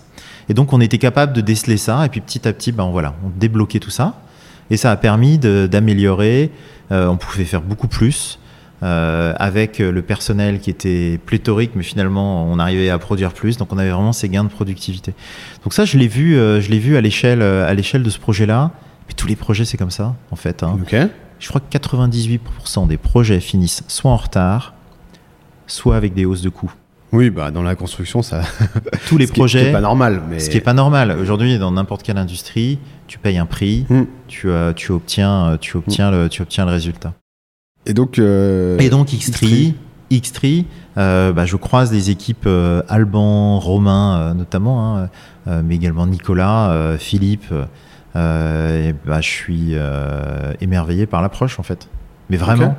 Et 0.49 0.53
donc 0.53 0.72
on 0.74 0.80
était 0.80 0.97
capable 0.97 1.34
de 1.34 1.41
déceler 1.41 1.78
ça 1.78 2.05
et 2.05 2.09
puis 2.09 2.22
petit 2.22 2.47
à 2.47 2.53
petit, 2.53 2.72
ben 2.72 2.89
voilà, 2.89 3.15
on 3.26 3.30
débloquait 3.38 3.80
tout 3.80 3.89
ça 3.89 4.13
et 4.70 4.78
ça 4.78 4.91
a 4.91 4.95
permis 4.95 5.38
d'améliorer. 5.38 6.51
euh, 6.91 7.07
on 7.07 7.18
pouvait 7.18 7.43
faire 7.45 7.61
beaucoup 7.61 7.88
plus 7.89 8.39
euh, 8.84 9.34
avec 9.38 9.80
le 9.80 10.01
personnel 10.03 10.59
qui 10.59 10.70
était 10.70 11.20
pléthorique, 11.26 11.72
mais 11.76 11.84
finalement 11.84 12.45
on 12.45 12.59
arrivait 12.59 12.89
à 12.89 12.99
produire 12.99 13.34
plus. 13.34 13.57
Donc 13.57 13.74
on 13.74 13.78
avait 13.78 13.89
vraiment 13.89 14.13
ces 14.13 14.30
gains 14.30 14.43
de 14.43 14.49
productivité. 14.49 15.13
Donc 15.63 15.74
ça, 15.74 15.84
je 15.84 15.97
l'ai 15.97 16.07
vu, 16.07 16.38
euh, 16.38 16.61
je 16.61 16.70
l'ai 16.70 16.80
vu 16.80 16.95
à 16.95 17.01
l'échelle, 17.01 17.41
euh, 17.41 17.68
à 17.68 17.74
l'échelle 17.74 18.03
de 18.03 18.09
ce 18.09 18.20
projet-là. 18.20 18.72
Mais 19.07 19.13
tous 19.15 19.28
les 19.28 19.36
projets, 19.36 19.65
c'est 19.65 19.78
comme 19.78 19.91
ça, 19.91 20.15
en 20.32 20.36
fait. 20.36 20.61
hein. 20.63 20.78
ok. 20.82 20.95
Je 21.40 21.48
crois 21.50 21.62
que 21.62 21.78
98% 21.78 22.88
des 22.88 22.98
projets 22.98 23.40
finissent 23.40 23.84
soit 23.88 24.12
en 24.12 24.18
retard, 24.18 24.74
soit 25.68 25.96
avec 25.96 26.14
des 26.14 26.26
hausses 26.26 26.42
de 26.42 26.50
coûts. 26.50 26.72
Oui, 27.14 27.30
bah 27.30 27.52
dans 27.52 27.62
la 27.64 27.76
construction, 27.76 28.22
ça. 28.22 28.42
Tous 29.08 29.18
les 29.18 29.28
ce 29.28 29.32
qui 29.32 29.40
est- 29.42 29.46
qui 29.48 29.58
est 29.58 29.62
projets, 29.62 29.72
pas 29.72 29.82
normal, 29.82 30.22
mais. 30.30 30.40
ce 30.40 30.50
qui 30.50 30.58
est 30.58 30.62
pas 30.62 30.74
normal. 30.74 31.16
Aujourd'hui, 31.22 31.58
dans 31.58 31.72
n'importe 31.72 32.04
quelle 32.04 32.18
industrie, 32.18 32.80
tu 33.08 33.18
payes 33.18 33.38
un 33.38 33.46
prix, 33.46 33.86
Hmm. 33.90 34.04
tu, 34.28 34.50
euh, 34.50 34.74
tu 34.74 34.92
obtiens, 34.92 35.46
euh, 35.52 35.58
tu 35.58 35.78
obtiens 35.78 36.12
le, 36.12 36.28
tu 36.28 36.42
obtiens 36.42 36.66
le 36.66 36.72
résultat. 36.72 37.14
Et 37.86 37.94
donc. 37.94 38.20
euh, 38.20 38.78
Et 38.80 38.90
donc 38.90 39.08
Xtree, 39.08 39.74
Xtree, 40.12 40.66
euh, 40.98 41.32
bah, 41.32 41.46
je 41.46 41.56
croise 41.56 41.90
des 41.92 42.10
équipes 42.10 42.48
Alban, 42.90 43.60
Romain 43.60 44.34
notamment, 44.34 44.98
hein, 44.98 45.10
mais 45.64 45.76
également 45.76 46.06
Nicolas, 46.08 46.96
Philippe. 46.98 47.54
Euh, 48.18 48.89
et 48.89 48.95
bah, 49.05 49.22
je 49.22 49.28
suis 49.30 49.70
euh, 49.74 50.53
émerveillé 50.61 51.05
par 51.05 51.22
l'approche 51.22 51.59
en 51.59 51.63
fait. 51.63 51.88
Mais 52.30 52.38
vraiment. 52.38 52.76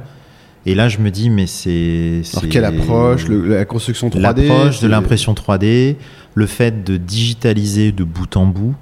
Et 0.66 0.74
là, 0.74 0.88
je 0.88 0.98
me 0.98 1.10
dis, 1.10 1.30
mais 1.30 1.46
c'est. 1.46 2.22
Alors 2.34 2.48
quelle 2.50 2.64
approche 2.66 3.26
le- 3.28 3.46
La 3.48 3.64
construction 3.64 4.08
3D 4.10 4.20
L'approche 4.20 4.80
de 4.80 4.88
l'impression 4.88 5.32
3D, 5.32 5.96
le 6.34 6.46
fait 6.46 6.84
de 6.84 6.96
digitaliser 6.98 7.92
de 7.92 8.04
bout 8.04 8.36
en 8.36 8.44
bout 8.46 8.74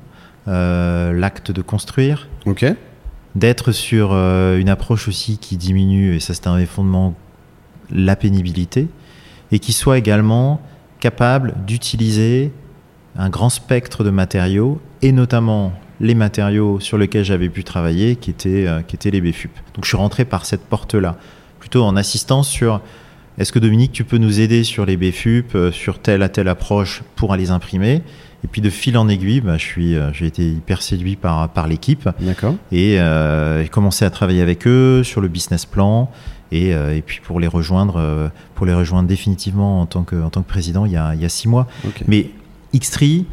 euh, 0.49 1.13
l'acte 1.13 1.51
de 1.53 1.61
construire, 1.63 2.29
Ok. 2.47 2.65
d'être 3.37 3.71
sur 3.73 4.11
euh, 4.13 4.59
une 4.59 4.69
approche 4.69 5.07
aussi 5.07 5.39
qui 5.39 5.57
diminue, 5.57 6.15
et 6.17 6.21
ça 6.21 6.35
c'est 6.35 6.47
un 6.49 6.57
des 6.59 6.67
fondements, 6.67 7.15
la 7.93 8.17
pénibilité, 8.17 8.89
et 9.53 9.59
qui 9.61 9.73
soit 9.73 9.99
également 9.99 10.61
capable 10.99 11.55
d'utiliser 11.67 12.53
un 13.17 13.29
grand 13.29 13.49
spectre 13.51 14.03
de 14.03 14.11
matériaux, 14.11 14.81
et 15.03 15.13
notamment 15.13 15.73
les 16.01 16.15
matériaux 16.15 16.81
sur 16.81 16.99
lesquels 16.99 17.25
j'avais 17.25 17.49
pu 17.49 17.65
travailler, 17.65 18.17
qui 18.17 18.31
étaient, 18.31 18.67
euh, 18.67 18.83
qui 18.83 18.97
étaient 18.97 19.11
les 19.11 19.21
BFUP. 19.21 19.51
Donc 19.75 19.85
je 19.85 19.89
suis 19.89 19.97
rentré 19.97 20.25
par 20.25 20.45
cette 20.45 20.63
porte-là, 20.63 21.17
plutôt 21.59 21.85
en 21.85 21.97
assistance 21.97 22.49
sur 22.49 22.81
est-ce 23.39 23.53
que 23.53 23.59
Dominique, 23.59 23.93
tu 23.93 24.05
peux 24.05 24.19
nous 24.19 24.41
aider 24.41 24.65
sur 24.65 24.87
les 24.87 24.97
BFUP, 24.97 25.55
euh, 25.55 25.71
sur 25.71 25.99
telle 25.99 26.23
à 26.23 26.29
telle 26.29 26.49
approche 26.49 27.03
pour 27.17 27.35
les 27.37 27.51
imprimer? 27.51 28.03
Et 28.45 28.49
puis 28.49 28.61
de 28.61 28.71
fil 28.71 28.97
en 28.97 29.09
aiguille, 29.09 29.41
bah, 29.41 29.57
je 29.59 29.65
suis, 29.65 29.97
euh, 29.97 30.13
j'ai 30.13 30.27
été 30.27 30.47
hyper 30.49 30.83
séduit 30.83 31.17
par, 31.17 31.49
par 31.49 31.67
l'équipe 31.67 32.09
D'accord. 32.21 32.55
et 32.71 32.99
j'ai 32.99 33.69
commencé 33.69 34.05
à 34.05 34.11
travailler 34.11 34.43
avec 34.43 34.67
eux 34.67 35.03
sur 35.03 35.21
le 35.21 35.29
business 35.29 35.65
plan 35.65 36.11
et, 36.53 36.71
et 36.71 37.03
puis 37.05 37.21
pour 37.25 37.41
les 37.41 37.49
rejoindre, 37.49 38.31
pour 38.55 38.67
les 38.67 38.75
rejoindre 38.75 39.09
définitivement 39.09 39.81
en 39.81 39.87
tant 39.87 40.05
que, 40.05 40.23
en 40.23 40.31
tant 40.31 40.43
que 40.43 40.49
président 40.49 40.87
il 40.87 40.93
y 40.93 40.97
a, 40.97 41.15
il 41.15 41.21
y 41.21 41.25
a 41.25 41.29
six 41.29 41.49
mois. 41.49 41.67
Ok. 41.85 42.05
Mais 42.07 42.31
Xtree, 42.73 43.27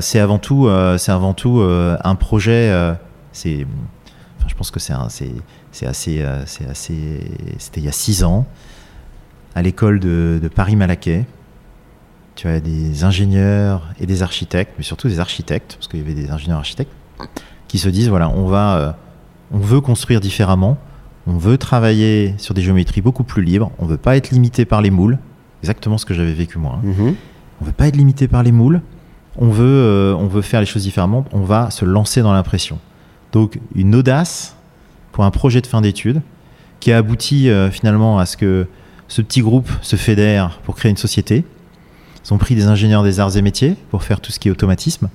c'est 0.00 0.20
avant 0.20 0.38
tout, 0.38 0.66
euh, 0.66 0.98
c'est 0.98 1.12
avant 1.12 1.34
tout 1.34 1.60
euh, 1.60 1.96
un 2.04 2.14
projet. 2.14 2.70
euh, 2.70 2.94
c'est, 3.32 3.66
enfin, 4.38 4.46
je 4.48 4.54
pense 4.54 4.70
que 4.70 4.78
c'est, 4.80 4.92
assez, 4.92 6.22
euh, 6.22 6.42
c'est 6.46 6.66
assez. 6.68 7.20
C'était 7.58 7.80
il 7.80 7.84
y 7.86 7.88
a 7.88 7.92
six 7.92 8.22
ans 8.24 8.46
à 9.54 9.62
l'école 9.62 9.98
de, 10.00 10.38
de 10.42 10.48
Paris-Malaquais. 10.48 11.24
Tu 12.36 12.48
as 12.48 12.60
des 12.60 13.04
ingénieurs 13.04 13.82
et 14.00 14.06
des 14.06 14.22
architectes, 14.22 14.72
mais 14.78 14.84
surtout 14.84 15.08
des 15.08 15.20
architectes, 15.20 15.74
parce 15.76 15.86
qu'il 15.88 16.00
y 16.00 16.02
avait 16.02 16.14
des 16.14 16.30
ingénieurs 16.30 16.58
architectes, 16.58 16.90
qui 17.68 17.78
se 17.78 17.88
disent 17.88 18.08
voilà, 18.08 18.28
on 18.28 18.46
va, 18.46 18.76
euh, 18.76 18.92
on 19.52 19.58
veut 19.58 19.80
construire 19.80 20.20
différemment, 20.20 20.76
on 21.28 21.36
veut 21.36 21.58
travailler 21.58 22.34
sur 22.38 22.52
des 22.54 22.62
géométries 22.62 23.02
beaucoup 23.02 23.22
plus 23.22 23.42
libres, 23.44 23.70
on 23.78 23.86
veut 23.86 23.96
pas 23.98 24.16
être 24.16 24.30
limité 24.30 24.64
par 24.64 24.82
les 24.82 24.90
moules, 24.90 25.18
exactement 25.62 25.96
ce 25.96 26.04
que 26.06 26.12
j'avais 26.14 26.32
vécu 26.32 26.58
moi. 26.58 26.80
hein. 26.82 26.86
Mhm. 26.86 27.14
On 27.60 27.64
veut 27.64 27.72
pas 27.72 27.86
être 27.86 27.96
limité 27.96 28.26
par 28.26 28.42
les 28.42 28.50
moules. 28.52 28.82
On 29.36 29.48
veut, 29.48 29.64
euh, 29.64 30.14
on 30.14 30.26
veut 30.26 30.42
faire 30.42 30.60
les 30.60 30.66
choses 30.66 30.82
différemment. 30.82 31.24
On 31.32 31.42
va 31.42 31.70
se 31.70 31.84
lancer 31.84 32.22
dans 32.22 32.32
l'impression. 32.32 32.78
Donc 33.32 33.58
une 33.74 33.94
audace 33.94 34.56
pour 35.12 35.24
un 35.24 35.30
projet 35.30 35.60
de 35.60 35.66
fin 35.66 35.80
d'études 35.80 36.22
qui 36.80 36.92
a 36.92 36.98
abouti 36.98 37.48
euh, 37.48 37.70
finalement 37.70 38.18
à 38.18 38.26
ce 38.26 38.36
que 38.36 38.66
ce 39.08 39.22
petit 39.22 39.42
groupe 39.42 39.68
se 39.82 39.96
fédère 39.96 40.60
pour 40.64 40.76
créer 40.76 40.90
une 40.90 40.96
société. 40.96 41.44
Ils 42.24 42.32
ont 42.32 42.38
pris 42.38 42.54
des 42.54 42.66
ingénieurs 42.66 43.02
des 43.02 43.20
arts 43.20 43.36
et 43.36 43.42
métiers 43.42 43.76
pour 43.90 44.02
faire 44.02 44.20
tout 44.20 44.32
ce 44.32 44.38
qui 44.38 44.48
est 44.48 44.50
automatisme. 44.50 45.08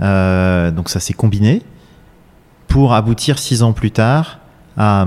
Euh, 0.00 0.70
donc 0.70 0.88
ça 0.88 1.00
s'est 1.00 1.12
combiné 1.12 1.62
pour 2.68 2.94
aboutir 2.94 3.38
six 3.38 3.62
ans 3.62 3.72
plus 3.72 3.90
tard 3.90 4.38
à 4.76 5.06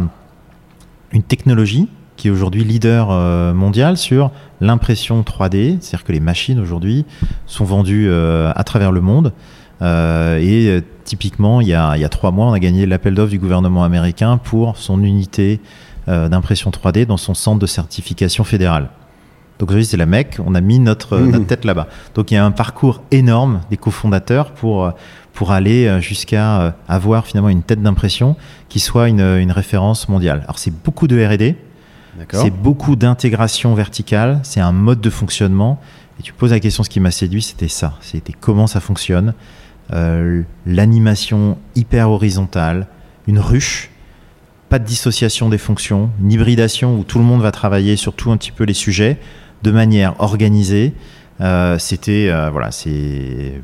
une 1.11 1.23
technologie 1.23 1.89
qui 2.15 2.27
est 2.27 2.31
aujourd'hui 2.31 2.63
leader 2.63 3.09
euh, 3.11 3.53
mondial 3.53 3.97
sur 3.97 4.31
l'impression 4.61 5.21
3D, 5.21 5.77
c'est-à-dire 5.81 6.03
que 6.03 6.11
les 6.11 6.19
machines 6.19 6.59
aujourd'hui 6.59 7.05
sont 7.45 7.65
vendues 7.65 8.07
euh, 8.09 8.51
à 8.55 8.63
travers 8.63 8.91
le 8.91 9.01
monde. 9.01 9.33
Euh, 9.81 10.39
et 10.39 10.81
typiquement, 11.03 11.59
il 11.59 11.67
y, 11.67 11.73
a, 11.73 11.95
il 11.97 12.01
y 12.01 12.05
a 12.05 12.09
trois 12.09 12.31
mois, 12.31 12.47
on 12.47 12.53
a 12.53 12.59
gagné 12.59 12.85
l'appel 12.85 13.13
d'offres 13.13 13.31
du 13.31 13.39
gouvernement 13.39 13.83
américain 13.83 14.37
pour 14.37 14.77
son 14.77 15.03
unité 15.03 15.59
d'impression 16.07 16.69
3D 16.69 17.07
dans 17.07 17.17
son 17.17 17.33
centre 17.33 17.57
de 17.57 17.65
certification 17.65 18.43
fédérale. 18.43 18.89
Donc 19.57 19.69
aujourd'hui, 19.69 19.87
c'est 19.87 19.97
la 19.97 20.05
MEC, 20.05 20.37
on 20.45 20.53
a 20.53 20.61
mis 20.61 20.77
notre, 20.77 21.17
notre 21.17 21.47
tête 21.47 21.65
là-bas. 21.65 21.87
Donc 22.13 22.29
il 22.29 22.35
y 22.35 22.37
a 22.37 22.45
un 22.45 22.51
parcours 22.51 23.01
énorme 23.09 23.61
des 23.71 23.77
cofondateurs 23.77 24.51
pour, 24.51 24.93
pour 25.33 25.51
aller 25.51 25.99
jusqu'à 26.01 26.75
avoir 26.87 27.25
finalement 27.25 27.49
une 27.49 27.63
tête 27.63 27.81
d'impression 27.81 28.35
qui 28.69 28.79
soit 28.79 29.09
une, 29.09 29.21
une 29.21 29.51
référence 29.51 30.09
mondiale. 30.09 30.41
Alors 30.43 30.59
c'est 30.59 30.69
beaucoup 30.83 31.07
de 31.07 31.25
R&D. 31.25 31.55
C'est 32.31 32.49
beaucoup 32.51 32.95
d'intégration 32.95 33.73
verticale, 33.75 34.39
c'est 34.43 34.59
un 34.61 34.71
mode 34.71 35.01
de 35.01 35.09
fonctionnement. 35.09 35.79
Et 36.19 36.23
tu 36.23 36.31
poses 36.33 36.51
la 36.51 36.59
question, 36.59 36.83
ce 36.83 36.89
qui 36.89 36.99
m'a 36.99 37.11
séduit, 37.11 37.41
c'était 37.41 37.67
ça. 37.67 37.95
C'était 38.01 38.33
comment 38.33 38.67
ça 38.67 38.79
fonctionne. 38.79 39.33
Euh, 39.93 40.43
L'animation 40.65 41.57
hyper 41.75 42.09
horizontale, 42.09 42.87
une 43.27 43.39
ruche, 43.39 43.89
pas 44.69 44.79
de 44.79 44.85
dissociation 44.85 45.49
des 45.49 45.57
fonctions, 45.57 46.09
une 46.21 46.31
hybridation 46.31 46.97
où 46.97 47.03
tout 47.03 47.19
le 47.19 47.25
monde 47.25 47.41
va 47.41 47.51
travailler 47.51 47.95
sur 47.97 48.13
tout 48.13 48.31
un 48.31 48.37
petit 48.37 48.51
peu 48.51 48.63
les 48.63 48.73
sujets 48.73 49.17
de 49.63 49.71
manière 49.71 50.15
organisée. 50.19 50.93
Euh, 51.41 51.77
c'était, 51.79 52.29
euh, 52.29 52.49
voilà, 52.49 52.71
c'est 52.71 53.61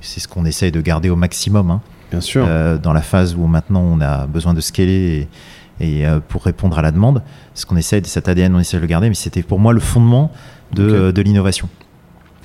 c'est 0.00 0.20
ce 0.20 0.28
qu'on 0.28 0.44
essaye 0.44 0.70
de 0.70 0.82
garder 0.82 1.08
au 1.08 1.16
maximum. 1.16 1.70
hein. 1.70 1.80
Bien 2.10 2.20
sûr. 2.20 2.44
Euh, 2.46 2.76
dans 2.76 2.92
la 2.92 3.00
phase 3.00 3.34
où 3.34 3.46
maintenant 3.46 3.80
on 3.80 4.00
a 4.02 4.26
besoin 4.26 4.52
de 4.52 4.60
scaler 4.60 5.26
et, 5.80 6.06
euh, 6.06 6.20
pour 6.26 6.44
répondre 6.44 6.78
à 6.78 6.82
la 6.82 6.92
demande. 6.92 7.22
Ce 7.54 7.66
qu'on 7.66 7.76
essaie, 7.76 8.00
de 8.00 8.06
cet 8.06 8.28
ADN, 8.28 8.54
on 8.54 8.60
essaie 8.60 8.76
de 8.76 8.82
le 8.82 8.86
garder, 8.86 9.08
mais 9.08 9.14
c'était 9.14 9.42
pour 9.42 9.58
moi 9.58 9.72
le 9.72 9.80
fondement 9.80 10.30
de, 10.74 10.82
euh, 10.82 11.12
de 11.12 11.22
l'innovation. 11.22 11.68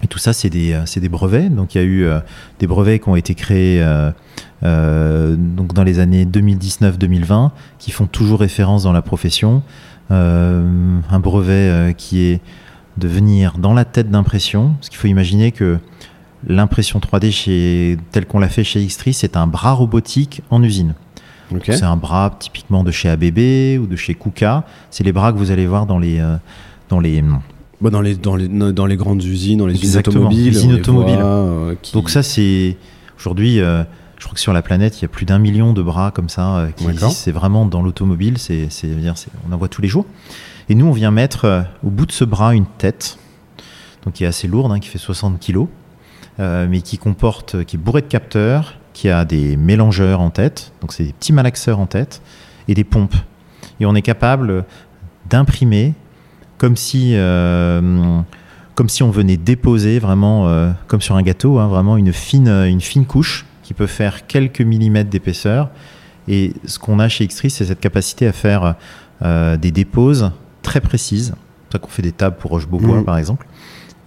Et 0.04 0.08
tout 0.08 0.20
ça, 0.20 0.32
c'est 0.32 0.50
des, 0.50 0.74
euh, 0.74 0.86
c'est 0.86 1.00
des 1.00 1.10
brevets. 1.10 1.54
Donc 1.54 1.76
il 1.76 1.78
y 1.80 1.82
a 1.82 1.84
eu 1.84 2.06
euh, 2.06 2.20
des 2.60 2.68
brevets 2.68 3.00
qui 3.00 3.10
ont 3.10 3.16
été 3.16 3.36
créés 3.36 3.84
donc 4.62 5.74
dans 5.74 5.84
les 5.84 6.00
années 6.00 6.26
2019-2020, 6.26 7.52
qui 7.78 7.92
font 7.92 8.08
toujours 8.08 8.40
référence 8.40 8.84
dans 8.84 8.92
la 8.92 9.02
profession. 9.02 9.64
Un 10.10 11.20
brevet 11.20 11.94
qui 11.98 12.22
est 12.22 12.42
de 12.98 13.08
venir 13.08 13.58
dans 13.58 13.74
la 13.74 13.86
tête 13.86 14.10
d'impression, 14.10 14.74
parce 14.74 14.90
qu'il 14.90 14.98
faut 14.98 15.08
imaginer 15.08 15.52
que 15.52 15.78
l'impression 16.46 17.00
3D 17.00 17.32
chez, 17.32 17.98
telle 18.12 18.26
qu'on 18.26 18.40
l'a 18.40 18.50
fait 18.50 18.66
chez 18.66 18.86
Xtree, 18.86 19.14
c'est 19.14 19.38
un 19.38 19.48
bras 19.48 19.74
robotique 19.74 20.42
en 20.50 20.62
usine. 20.62 20.94
C'est 21.66 21.84
un 21.84 21.98
bras 21.98 22.36
typiquement 22.40 22.84
de 22.84 22.92
chez 22.92 23.10
ABB 23.10 23.80
ou 23.82 23.88
de 23.88 23.96
chez 23.96 24.16
Kuka. 24.16 24.66
C'est 24.92 25.04
les 25.04 25.12
bras 25.12 25.32
que 25.34 25.38
vous 25.38 25.52
allez 25.52 25.68
voir 25.68 25.86
dans 25.86 26.00
les, 26.00 26.20
euh, 26.20 26.36
dans 26.90 27.00
les. 27.00 27.24
Bah, 27.82 27.90
dans, 27.90 28.02
les, 28.02 28.16
dans, 28.16 28.36
les, 28.36 28.48
dans 28.48 28.86
les 28.86 28.98
grandes 28.98 29.24
usines, 29.24 29.60
dans 29.60 29.66
les 29.68 29.74
usines 29.76 29.86
Exactement, 29.88 30.26
automobiles. 30.26 30.48
usines 30.50 30.74
les 30.74 30.80
automobiles. 30.80 31.16
voit, 31.16 31.26
euh, 31.26 31.76
qui- 31.82 31.94
Donc 31.94 32.10
ça, 32.10 32.24
c'est 32.24 32.76
aujourd'hui, 33.18 33.62
euh, 33.62 33.84
je 34.18 34.26
crois 34.26 34.34
que 34.36 34.42
sur 34.42 34.52
la 34.54 34.62
planète, 34.62 35.00
il 35.00 35.04
y 35.04 35.06
a 35.06 35.08
plus 35.08 35.26
d'un 35.26 35.40
million 35.40 35.72
de 35.72 35.82
bras 35.82 36.12
comme 36.12 36.28
ça 36.28 36.58
euh, 36.58 36.72
qui 36.72 36.84
existent. 36.86 37.10
C'est 37.12 37.32
vraiment 37.32 37.66
dans 37.66 37.82
l'automobile. 37.82 38.38
C'est, 38.38 38.68
on 39.50 39.54
en 39.54 39.58
voit 39.58 39.70
tous 39.70 39.82
les 39.82 39.88
jours. 39.88 40.06
Et 40.68 40.76
nous, 40.76 40.86
on 40.88 40.92
vient 40.92 41.10
mettre 41.12 41.66
au 41.84 41.90
bout 41.90 42.06
de 42.06 42.12
ce 42.12 42.26
bras 42.26 42.54
une 42.54 42.66
tête, 42.66 43.18
donc 44.04 44.14
qui 44.16 44.24
est 44.24 44.28
assez 44.28 44.48
lourde, 44.48 44.72
hein, 44.72 44.80
qui 44.80 44.88
fait 44.90 44.98
60 45.00 45.40
kilos, 45.40 45.68
mais 46.40 46.82
qui 46.82 46.98
comporte, 46.98 47.64
qui 47.66 47.76
est 47.76 47.80
bourré 47.80 48.02
de 48.02 48.08
capteurs, 48.08 48.76
qui 48.94 49.10
a 49.10 49.26
des 49.26 49.58
mélangeurs 49.58 50.22
en 50.22 50.30
tête, 50.30 50.72
donc 50.82 50.94
c'est 50.94 51.04
des 51.04 51.14
petits 51.14 51.34
malaxeurs 51.34 51.80
en 51.80 51.86
tête, 51.86 52.22
et 52.68 52.74
des 52.74 52.84
pompes. 52.84 53.16
Et 53.80 53.86
on 53.86 53.94
est 53.96 54.02
capable 54.02 54.66
d'imprimer 55.30 55.94
comme 56.58 56.76
si, 56.76 57.12
euh, 57.16 58.20
comme 58.76 58.90
si 58.90 59.04
on 59.04 59.12
venait 59.12 59.38
déposer 59.38 60.00
vraiment, 60.00 60.48
euh, 60.48 60.72
comme 60.88 61.02
sur 61.02 61.16
un 61.16 61.22
gâteau, 61.22 61.60
hein, 61.60 61.68
vraiment 61.68 61.98
une 61.98 62.14
fine, 62.14 62.48
une 62.50 62.82
fine 62.82 63.06
couche 63.06 63.46
qui 63.64 63.74
peut 63.74 63.88
faire 63.88 64.28
quelques 64.28 64.62
millimètres 64.62 65.10
d'épaisseur. 65.10 65.70
Et 66.28 66.54
ce 66.66 66.80
qu'on 66.80 67.00
a 67.00 67.08
chez 67.08 67.26
Xtree, 67.28 67.50
c'est 67.50 67.66
cette 67.66 67.80
capacité 67.80 68.28
à 68.28 68.34
faire 68.34 68.76
euh, 69.22 69.58
des 69.58 69.72
déposes 69.72 70.32
très 70.62 70.82
précises. 70.82 71.28
C'est 71.28 71.70
pour 71.70 71.72
ça 71.74 71.80
qu'on 71.80 71.88
fait 71.90 72.02
des 72.02 72.12
tables 72.12 72.36
pour 72.38 72.52
Roche-Beaubois, 72.52 72.98
Mhm. 72.98 73.06
par 73.06 73.18
exemple. 73.18 73.48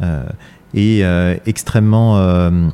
Euh, 0.03 0.25
et 0.75 1.05
euh, 1.05 1.37
extrêmement, 1.47 2.19
euh, 2.19 2.69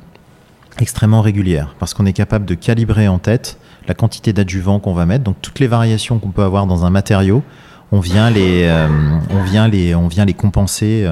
extrêmement 0.81 1.21
régulières, 1.21 1.75
parce 1.79 1.95
qu'on 1.95 2.07
est 2.07 2.13
capable 2.13 2.45
de 2.45 2.55
calibrer 2.55 3.09
en 3.09 3.19
tête 3.19 3.59
la 3.87 3.95
quantité 3.95 4.33
d'adjuvants 4.33 4.81
qu'on 4.81 4.95
va 4.95 5.07
mettre. 5.07 5.25
Donc 5.25 5.37
toutes 5.41 5.61
les 5.61 5.67
variations 5.67 6.19
qu'on 6.19 6.31
peut 6.31 6.43
avoir 6.43 6.67
dans 6.67 6.85
un 6.85 6.91
matériau, 6.91 7.43
on 7.91 8.01
vient 8.01 8.31
les, 8.31 8.65
euh, 8.65 8.87
on 9.31 9.43
vient 9.43 9.67
les, 9.69 9.95
on 9.95 10.09
compenser 10.37 11.11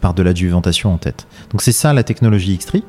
par 0.00 0.14
de 0.14 0.22
l'adjuvantation 0.22 0.94
en 0.94 0.98
tête. 0.98 1.26
Donc 1.50 1.62
c'est 1.62 1.72
ça 1.72 1.92
la 1.92 2.02
technologie 2.02 2.56
Xtree. 2.56 2.82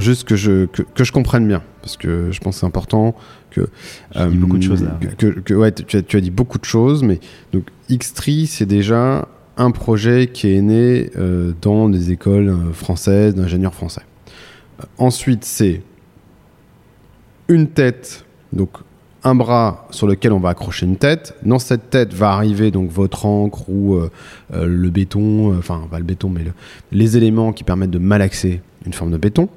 Juste 0.00 0.24
que 0.28 0.36
je, 0.36 0.66
que, 0.66 0.82
que 0.82 1.04
je 1.04 1.12
comprenne 1.12 1.46
bien, 1.46 1.62
parce 1.82 1.96
que 1.96 2.30
je 2.30 2.40
pense 2.40 2.56
que 2.56 2.60
c'est 2.60 2.66
important 2.66 3.14
que... 3.50 3.68
J'ai 4.14 4.28
dit 4.28 4.36
beaucoup 4.36 4.58
de 4.58 4.62
choses, 4.62 4.82
là, 4.82 4.98
que-. 5.18 5.26
Que, 5.40 5.54
ouais, 5.54 5.72
tu, 5.72 5.96
as, 5.96 6.02
tu 6.02 6.16
as 6.16 6.20
dit 6.20 6.30
beaucoup 6.30 6.58
de 6.58 6.64
choses, 6.64 7.02
mais 7.02 7.20
donc 7.52 7.64
Xtree, 7.90 8.46
c'est 8.46 8.66
déjà 8.66 9.28
un 9.56 9.70
projet 9.70 10.26
qui 10.26 10.52
est 10.54 10.62
né 10.62 11.10
euh, 11.16 11.52
dans 11.62 11.88
des 11.88 12.10
écoles 12.10 12.48
euh, 12.48 12.72
françaises, 12.72 13.34
d'ingénieurs 13.34 13.74
français. 13.74 14.02
Euh, 14.80 14.84
ensuite, 14.98 15.44
c'est 15.44 15.82
une 17.48 17.68
tête, 17.68 18.24
donc 18.52 18.70
un 19.22 19.34
bras 19.34 19.86
sur 19.90 20.06
lequel 20.06 20.32
on 20.32 20.40
va 20.40 20.50
accrocher 20.50 20.84
une 20.86 20.96
tête. 20.96 21.34
Dans 21.44 21.58
cette 21.58 21.88
tête 21.88 22.12
va 22.12 22.32
arriver 22.32 22.70
donc 22.70 22.90
votre 22.90 23.24
encre 23.26 23.68
ou 23.70 23.94
euh, 23.94 24.10
euh, 24.52 24.66
le 24.66 24.90
béton, 24.90 25.52
euh, 25.52 25.58
enfin 25.58 25.86
pas 25.90 25.98
le 25.98 26.04
béton, 26.04 26.28
mais 26.28 26.42
le- 26.44 26.52
les 26.92 27.16
éléments 27.16 27.52
qui 27.52 27.64
permettent 27.64 27.90
de 27.90 27.98
malaxer 27.98 28.60
une 28.84 28.92
forme 28.92 29.12
de 29.12 29.16
béton. 29.16 29.48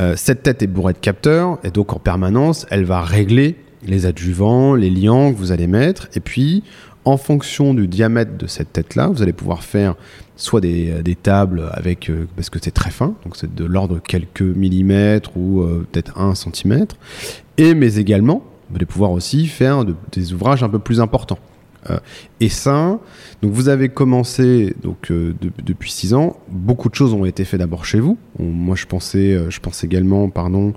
Euh, 0.00 0.14
cette 0.16 0.42
tête 0.42 0.62
est 0.62 0.66
bourrée 0.66 0.92
de 0.92 0.98
capteurs 0.98 1.58
et 1.64 1.70
donc 1.70 1.92
en 1.92 1.98
permanence, 1.98 2.66
elle 2.70 2.84
va 2.84 3.00
régler 3.02 3.56
les 3.86 4.06
adjuvants, 4.06 4.74
les 4.74 4.90
liants 4.90 5.32
que 5.32 5.36
vous 5.38 5.52
allez 5.52 5.66
mettre. 5.66 6.08
Et 6.14 6.20
puis, 6.20 6.62
en 7.04 7.16
fonction 7.16 7.74
du 7.74 7.88
diamètre 7.88 8.36
de 8.36 8.46
cette 8.46 8.72
tête-là, 8.72 9.08
vous 9.08 9.22
allez 9.22 9.32
pouvoir 9.32 9.62
faire 9.62 9.94
soit 10.36 10.60
des, 10.60 10.90
euh, 10.90 11.14
tables 11.22 11.68
avec, 11.72 12.10
euh, 12.10 12.26
parce 12.36 12.50
que 12.50 12.58
c'est 12.62 12.70
très 12.70 12.90
fin, 12.90 13.14
donc 13.24 13.36
c'est 13.36 13.52
de 13.54 13.64
l'ordre 13.64 13.96
de 13.96 14.00
quelques 14.00 14.42
millimètres 14.42 15.36
ou 15.36 15.64
peut-être 15.90 16.18
un 16.18 16.34
centimètre. 16.34 16.96
Et 17.56 17.74
mais 17.74 17.96
également, 17.96 18.42
vous 18.70 18.76
allez 18.76 18.86
pouvoir 18.86 19.10
aussi 19.12 19.46
faire 19.46 19.84
de- 19.84 19.94
des 20.12 20.32
ouvrages 20.32 20.62
un 20.62 20.68
peu 20.68 20.78
plus 20.78 21.00
importants. 21.00 21.38
Euh, 21.90 21.98
et 22.40 22.48
ça, 22.48 22.98
donc 23.42 23.52
vous 23.52 23.68
avez 23.68 23.88
commencé 23.88 24.74
donc 24.82 25.10
euh, 25.10 25.34
de- 25.40 25.50
depuis 25.64 25.90
six 25.90 26.14
ans. 26.14 26.36
Beaucoup 26.50 26.88
de 26.88 26.94
choses 26.94 27.14
ont 27.14 27.24
été 27.24 27.44
faites 27.44 27.60
d'abord 27.60 27.84
chez 27.84 28.00
vous. 28.00 28.18
On- 28.38 28.44
moi, 28.44 28.76
je 28.76 28.86
pensais, 28.86 29.32
euh, 29.34 29.50
je 29.50 29.60
pense 29.60 29.84
également, 29.84 30.28
pardon, 30.30 30.74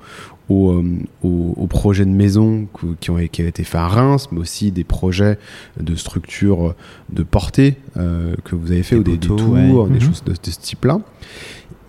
aux, 0.49 1.67
projets 1.69 2.05
de 2.05 2.09
maison 2.11 2.67
qui 2.77 2.85
ont 2.85 2.95
qui 2.99 3.11
ont 3.11 3.17
été 3.47 3.63
faits 3.63 3.75
à 3.81 3.87
Reims, 3.87 4.27
mais 4.31 4.39
aussi 4.39 4.71
des 4.71 4.83
projets 4.83 5.37
de 5.79 5.95
structure 5.95 6.67
euh, 6.69 6.75
de 7.11 7.23
portée 7.23 7.77
euh, 7.97 8.35
que 8.43 8.55
vous 8.55 8.71
avez 8.71 8.83
fait 8.83 8.95
Des 8.95 9.01
ou 9.01 9.03
des, 9.03 9.17
des 9.17 9.27
tours, 9.27 9.49
ouais. 9.51 9.67
des 9.89 9.95
Mhm. 9.95 10.01
choses 10.01 10.23
de, 10.25 10.31
de 10.33 10.37
ce 10.43 10.59
type-là. 10.59 10.99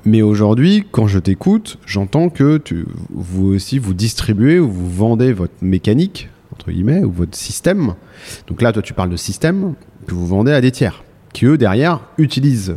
Mais 0.04 0.22
aujourd'hui, 0.22 0.84
quand 0.90 1.06
je 1.06 1.18
t'écoute, 1.20 1.78
j'entends 1.86 2.28
que 2.28 2.58
tu, 2.58 2.86
vous 3.10 3.46
aussi 3.54 3.78
vous 3.78 3.94
distribuez 3.94 4.58
ou 4.58 4.68
vous 4.70 4.90
vendez 4.90 5.32
votre 5.32 5.54
mécanique 5.62 6.28
entre 6.62 6.70
guillemets 6.72 7.02
ou 7.02 7.10
votre 7.10 7.36
système. 7.36 7.94
Donc 8.46 8.62
là, 8.62 8.72
toi, 8.72 8.82
tu 8.82 8.94
parles 8.94 9.10
de 9.10 9.16
système 9.16 9.74
que 10.06 10.14
vous 10.14 10.26
vendez 10.26 10.52
à 10.52 10.60
des 10.60 10.70
tiers, 10.70 11.02
qui 11.32 11.44
eux 11.46 11.58
derrière 11.58 12.00
utilisent 12.18 12.76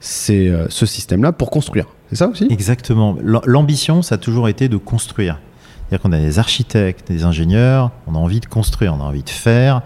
ces, 0.00 0.48
euh, 0.48 0.66
ce 0.70 0.86
système-là 0.86 1.32
pour 1.32 1.50
construire. 1.50 1.86
C'est 2.08 2.16
ça 2.16 2.28
aussi? 2.28 2.46
Exactement. 2.50 3.16
L'ambition, 3.44 4.00
ça 4.00 4.14
a 4.14 4.18
toujours 4.18 4.48
été 4.48 4.68
de 4.68 4.78
construire. 4.78 5.38
C'est-à-dire 5.88 6.02
qu'on 6.02 6.12
a 6.12 6.18
des 6.18 6.38
architectes, 6.38 7.08
des 7.10 7.24
ingénieurs, 7.24 7.90
on 8.06 8.14
a 8.14 8.18
envie 8.18 8.40
de 8.40 8.46
construire, 8.46 8.94
on 8.94 9.00
a 9.00 9.04
envie 9.04 9.22
de 9.22 9.30
faire. 9.30 9.82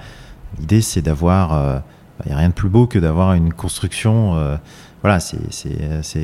L'idée, 0.59 0.81
c'est 0.81 1.03
d'avoir. 1.03 1.55
euh, 1.55 1.79
Il 2.25 2.29
n'y 2.29 2.35
a 2.35 2.39
rien 2.39 2.49
de 2.51 2.55
plus 2.55 2.69
beau 2.69 2.87
que 2.87 3.01
d'avoir 3.01 3.35
une 3.35 3.53
construction. 3.53 4.37
euh, 4.37 4.57
voilà, 5.03 5.21
c'est- 5.21 5.39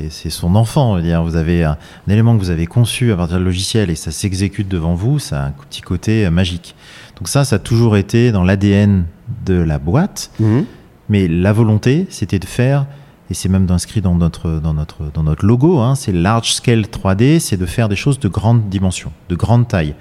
c'est 0.09 0.29
son 0.29 0.55
enfant. 0.55 0.93
je 0.97 1.01
veux 1.01 1.07
dire, 1.07 1.23
vous 1.23 1.35
avez 1.35 1.63
un, 1.63 1.77
un 2.07 2.11
élément 2.11 2.35
que 2.35 2.41
vous 2.41 2.49
avez 2.49 2.65
conçu 2.65 3.11
à 3.11 3.15
partir 3.17 3.37
de 3.39 3.43
logiciel 3.43 3.89
et 3.89 3.95
ça 3.95 4.11
s'exécute 4.11 4.67
devant 4.67 4.95
vous, 4.95 5.19
ça 5.19 5.43
a 5.43 5.47
un 5.47 5.51
petit 5.51 5.81
côté 5.81 6.25
euh, 6.25 6.31
magique. 6.31 6.75
Donc, 7.17 7.27
ça, 7.27 7.43
ça 7.43 7.57
a 7.57 7.59
toujours 7.59 7.97
été 7.97 8.31
dans 8.31 8.43
l'ADN 8.43 9.05
de 9.45 9.55
la 9.55 9.77
boîte. 9.79 10.31
Mhm. 10.39 10.65
Mais 11.09 11.27
la 11.27 11.51
volonté, 11.53 12.07
c'était 12.09 12.39
de 12.39 12.45
faire, 12.45 12.85
et 13.29 13.33
c'est 13.33 13.49
même 13.49 13.67
inscrit 13.69 13.99
dans 14.01 14.15
notre, 14.15 14.59
dans 14.59 14.73
notre, 14.73 15.11
dans 15.11 15.23
notre 15.23 15.45
logo, 15.45 15.79
hein, 15.79 15.95
c'est 15.95 16.11
large 16.13 16.53
scale 16.53 16.81
3D, 16.87 17.39
c'est 17.39 17.57
de 17.57 17.65
faire 17.65 17.89
des 17.89 17.95
choses 17.95 18.19
de 18.19 18.27
grande 18.29 18.69
dimension, 18.69 19.11
de 19.27 19.35
grande 19.35 19.67
taille. 19.67 19.95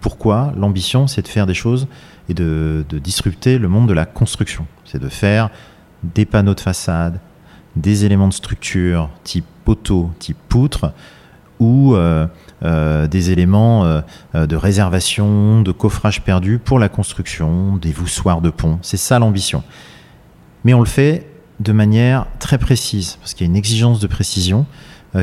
Pourquoi? 0.00 0.52
L'ambition, 0.56 1.06
c'est 1.06 1.22
de 1.22 1.28
faire 1.28 1.46
des 1.46 1.54
choses 1.54 1.86
et 2.28 2.34
de, 2.34 2.84
de 2.88 2.98
disrupter 2.98 3.58
le 3.58 3.68
monde 3.68 3.88
de 3.88 3.92
la 3.92 4.04
construction. 4.06 4.66
C'est 4.84 5.00
de 5.00 5.08
faire 5.08 5.50
des 6.02 6.24
panneaux 6.24 6.54
de 6.54 6.60
façade, 6.60 7.20
des 7.76 8.04
éléments 8.04 8.28
de 8.28 8.32
structure 8.32 9.08
type 9.24 9.44
poteau, 9.64 10.10
type 10.18 10.38
poutre, 10.48 10.92
ou 11.62 11.94
euh, 11.94 12.26
euh, 12.64 13.06
des 13.06 13.30
éléments 13.30 13.84
euh, 13.84 14.00
de 14.34 14.56
réservation, 14.56 15.62
de 15.62 15.70
coffrage 15.70 16.22
perdu 16.22 16.58
pour 16.58 16.80
la 16.80 16.88
construction, 16.88 17.76
des 17.76 17.92
voussoirs 17.92 18.40
de 18.40 18.50
pont. 18.50 18.78
C'est 18.82 18.96
ça 18.96 19.20
l'ambition. 19.20 19.62
Mais 20.64 20.74
on 20.74 20.80
le 20.80 20.86
fait 20.86 21.26
de 21.60 21.72
manière 21.72 22.26
très 22.40 22.58
précise, 22.58 23.16
parce 23.20 23.34
qu'il 23.34 23.46
y 23.46 23.48
a 23.48 23.50
une 23.50 23.56
exigence 23.56 24.00
de 24.00 24.06
précision 24.08 24.66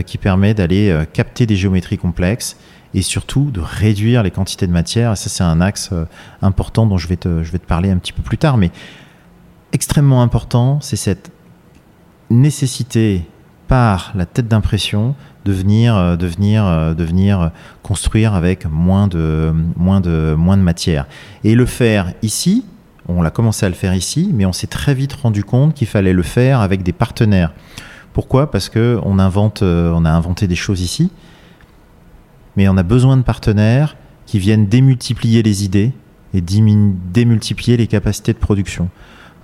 qui 0.05 0.19
permet 0.19 0.53
d'aller 0.53 0.95
capter 1.13 1.47
des 1.47 1.55
géométries 1.55 1.97
complexes 1.97 2.55
et 2.93 3.01
surtout 3.01 3.49
de 3.51 3.59
réduire 3.59 4.21
les 4.21 4.29
quantités 4.29 4.67
de 4.67 4.71
matière. 4.71 5.13
Et 5.13 5.15
ça, 5.15 5.29
c'est 5.29 5.43
un 5.43 5.59
axe 5.59 5.89
important 6.41 6.85
dont 6.85 6.97
je 6.97 7.07
vais 7.07 7.17
te 7.17 7.57
parler 7.57 7.89
un 7.89 7.97
petit 7.97 8.13
peu 8.13 8.21
plus 8.21 8.37
tard. 8.37 8.57
Mais 8.57 8.71
extrêmement 9.73 10.21
important, 10.21 10.79
c'est 10.81 10.95
cette 10.95 11.31
nécessité 12.29 13.23
par 13.67 14.11
la 14.15 14.25
tête 14.25 14.47
d'impression 14.47 15.15
de 15.45 15.51
venir, 15.51 15.95
euh, 15.95 16.15
de 16.15 16.27
venir, 16.27 16.65
euh, 16.65 16.93
de 16.93 17.03
venir 17.03 17.51
construire 17.83 18.33
avec 18.33 18.65
moins 18.65 19.07
de, 19.07 19.53
moins, 19.77 20.01
de, 20.01 20.35
moins 20.37 20.57
de 20.57 20.61
matière. 20.61 21.07
Et 21.43 21.55
le 21.55 21.65
faire 21.65 22.13
ici, 22.21 22.65
on 23.07 23.21
l'a 23.21 23.31
commencé 23.31 23.65
à 23.65 23.69
le 23.69 23.75
faire 23.75 23.93
ici, 23.93 24.29
mais 24.33 24.45
on 24.45 24.53
s'est 24.53 24.67
très 24.67 24.93
vite 24.93 25.13
rendu 25.13 25.43
compte 25.43 25.73
qu'il 25.73 25.87
fallait 25.87 26.13
le 26.13 26.23
faire 26.23 26.61
avec 26.61 26.83
des 26.83 26.93
partenaires. 26.93 27.53
Pourquoi? 28.13 28.51
Parce 28.51 28.69
que 28.69 28.99
on 29.03 29.19
invente, 29.19 29.63
euh, 29.63 29.91
on 29.95 30.05
a 30.05 30.11
inventé 30.11 30.47
des 30.47 30.55
choses 30.55 30.81
ici, 30.81 31.11
mais 32.55 32.67
on 32.67 32.77
a 32.77 32.83
besoin 32.83 33.17
de 33.17 33.23
partenaires 33.23 33.95
qui 34.25 34.39
viennent 34.39 34.67
démultiplier 34.67 35.41
les 35.41 35.63
idées 35.63 35.91
et 36.33 36.41
démultiplier 36.41 37.77
les 37.77 37.87
capacités 37.87 38.33
de 38.33 38.37
production. 38.37 38.89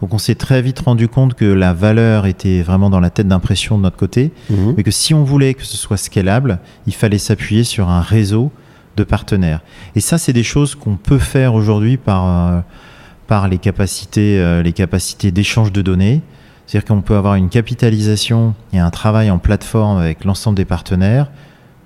Donc 0.01 0.13
on 0.13 0.17
s'est 0.17 0.35
très 0.35 0.61
vite 0.61 0.79
rendu 0.79 1.07
compte 1.07 1.33
que 1.35 1.45
la 1.45 1.73
valeur 1.73 2.25
était 2.25 2.61
vraiment 2.61 2.89
dans 2.89 2.99
la 2.99 3.09
tête 3.09 3.27
d'impression 3.27 3.77
de 3.77 3.83
notre 3.83 3.97
côté, 3.97 4.31
Mhm. 4.49 4.73
mais 4.77 4.83
que 4.83 4.91
si 4.91 5.13
on 5.13 5.23
voulait 5.23 5.53
que 5.53 5.63
ce 5.65 5.77
soit 5.77 5.97
scalable, 5.97 6.59
il 6.85 6.93
fallait 6.93 7.17
s'appuyer 7.17 7.63
sur 7.63 7.89
un 7.89 8.01
réseau 8.01 8.51
de 8.97 9.03
partenaires. 9.03 9.61
Et 9.95 9.99
ça, 9.99 10.17
c'est 10.17 10.33
des 10.33 10.43
choses 10.43 10.75
qu'on 10.75 10.95
peut 10.97 11.17
faire 11.19 11.53
aujourd'hui 11.53 11.97
par, 11.97 12.25
euh, 12.27 12.59
par 13.27 13.47
les 13.47 13.57
capacités, 13.57 14.39
euh, 14.39 14.61
les 14.63 14.73
capacités 14.73 15.31
d'échange 15.31 15.71
de 15.71 15.81
données. 15.81 16.21
C'est-à-dire 16.67 16.87
qu'on 16.87 17.01
peut 17.01 17.15
avoir 17.15 17.35
une 17.35 17.49
capitalisation 17.49 18.53
et 18.73 18.79
un 18.79 18.89
travail 18.89 19.29
en 19.31 19.37
plateforme 19.37 19.97
avec 19.99 20.23
l'ensemble 20.25 20.57
des 20.57 20.65
partenaires 20.65 21.29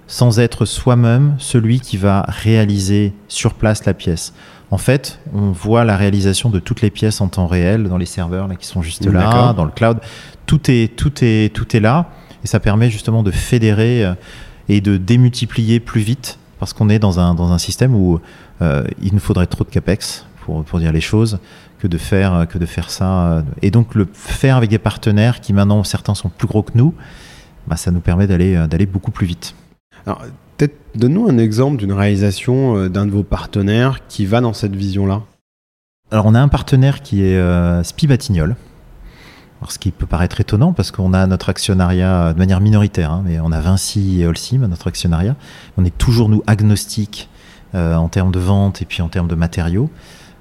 sans 0.07 0.39
être 0.39 0.65
soi-même 0.65 1.35
celui 1.37 1.79
qui 1.81 1.95
va 1.97 2.25
réaliser 2.27 3.13
sur 3.27 3.53
place 3.53 3.85
la 3.85 3.93
pièce. 3.93 4.33
En 4.71 4.77
fait, 4.77 5.19
on 5.33 5.51
voit 5.51 5.83
la 5.83 5.97
réalisation 5.97 6.49
de 6.49 6.59
toutes 6.59 6.81
les 6.81 6.89
pièces 6.91 7.21
en 7.21 7.27
temps 7.27 7.47
réel 7.47 7.83
dans 7.89 7.97
les 7.97 8.05
serveurs 8.05 8.47
là, 8.47 8.55
qui 8.55 8.67
sont 8.67 8.81
juste 8.81 9.03
là, 9.05 9.53
dans 9.53 9.65
le 9.65 9.71
cloud. 9.71 9.99
Tout 10.45 10.69
est, 10.69 10.95
tout, 10.95 11.13
est, 11.21 11.53
tout 11.53 11.75
est 11.75 11.79
là 11.79 12.09
et 12.43 12.47
ça 12.47 12.59
permet 12.59 12.89
justement 12.89 13.23
de 13.23 13.31
fédérer 13.31 14.05
euh, 14.05 14.13
et 14.67 14.81
de 14.81 14.97
démultiplier 14.97 15.79
plus 15.79 16.01
vite 16.01 16.37
parce 16.59 16.73
qu'on 16.73 16.89
est 16.89 16.99
dans 16.99 17.19
un, 17.19 17.33
dans 17.33 17.51
un 17.51 17.57
système 17.57 17.95
où 17.95 18.19
euh, 18.61 18.83
il 19.01 19.13
nous 19.13 19.19
faudrait 19.19 19.47
trop 19.47 19.63
de 19.63 19.69
capex 19.69 20.25
pour, 20.41 20.63
pour 20.63 20.79
dire 20.79 20.91
les 20.91 21.01
choses 21.01 21.39
que 21.79 21.87
de 21.87 21.97
faire, 21.97 22.45
que 22.49 22.57
de 22.57 22.65
faire 22.65 22.89
ça. 22.89 23.31
euh, 23.31 23.41
Et 23.61 23.71
donc 23.71 23.95
le 23.95 24.07
faire 24.13 24.57
avec 24.57 24.69
des 24.69 24.79
partenaires 24.79 25.39
qui 25.41 25.53
maintenant 25.53 25.83
certains 25.83 26.13
sont 26.15 26.29
plus 26.29 26.47
gros 26.47 26.61
que 26.63 26.73
nous, 26.75 26.93
bah, 27.67 27.75
ça 27.77 27.89
nous 27.91 28.01
permet 28.01 28.27
d'aller 28.27 28.67
d'aller 28.67 28.85
beaucoup 28.85 29.11
plus 29.11 29.25
vite. 29.27 29.55
Alors, 30.05 30.21
peut-être 30.59 30.75
donne-nous 30.95 31.27
un 31.29 31.37
exemple 31.37 31.77
d'une 31.77 31.93
réalisation 31.93 32.75
euh, 32.75 32.89
d'un 32.89 33.05
de 33.05 33.11
vos 33.11 33.23
partenaires 33.23 34.05
qui 34.07 34.25
va 34.25 34.41
dans 34.41 34.53
cette 34.53 34.75
vision-là. 34.75 35.21
Alors 36.11 36.25
on 36.25 36.35
a 36.35 36.41
un 36.41 36.49
partenaire 36.49 37.01
qui 37.01 37.23
est 37.23 37.37
euh, 37.37 37.81
Spi 37.83 38.07
Batignolles. 38.07 38.55
Alors, 39.61 39.73
ce 39.73 39.79
qui 39.79 39.91
peut 39.91 40.05
paraître 40.05 40.39
étonnant 40.39 40.71
parce 40.71 40.91
qu'on 40.91 41.13
a 41.13 41.27
notre 41.27 41.49
actionnariat 41.49 42.27
euh, 42.27 42.33
de 42.33 42.39
manière 42.39 42.59
minoritaire, 42.59 43.11
hein, 43.11 43.23
mais 43.25 43.39
on 43.39 43.51
a 43.51 43.59
Vinci 43.61 44.21
et 44.21 44.27
Holcim, 44.27 44.59
notre 44.67 44.87
actionnariat. 44.87 45.35
On 45.77 45.85
est 45.85 45.97
toujours 45.97 46.29
nous 46.29 46.43
agnostiques 46.45 47.29
en 47.75 48.09
termes 48.09 48.31
de 48.31 48.39
vente 48.39 48.81
et 48.81 48.85
puis 48.85 49.03
en 49.03 49.09
termes 49.09 49.27
de 49.27 49.35
matériaux. 49.35 49.91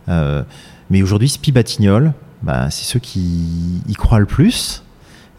Mais 0.07 1.03
aujourd'hui, 1.03 1.29
Spi 1.29 1.53
Batignolles, 1.53 2.15
bah, 2.43 2.71
c'est 2.71 2.87
ceux 2.87 3.01
qui 3.01 3.83
y 3.87 3.93
croient 3.93 4.19
le 4.19 4.25
plus. 4.25 4.83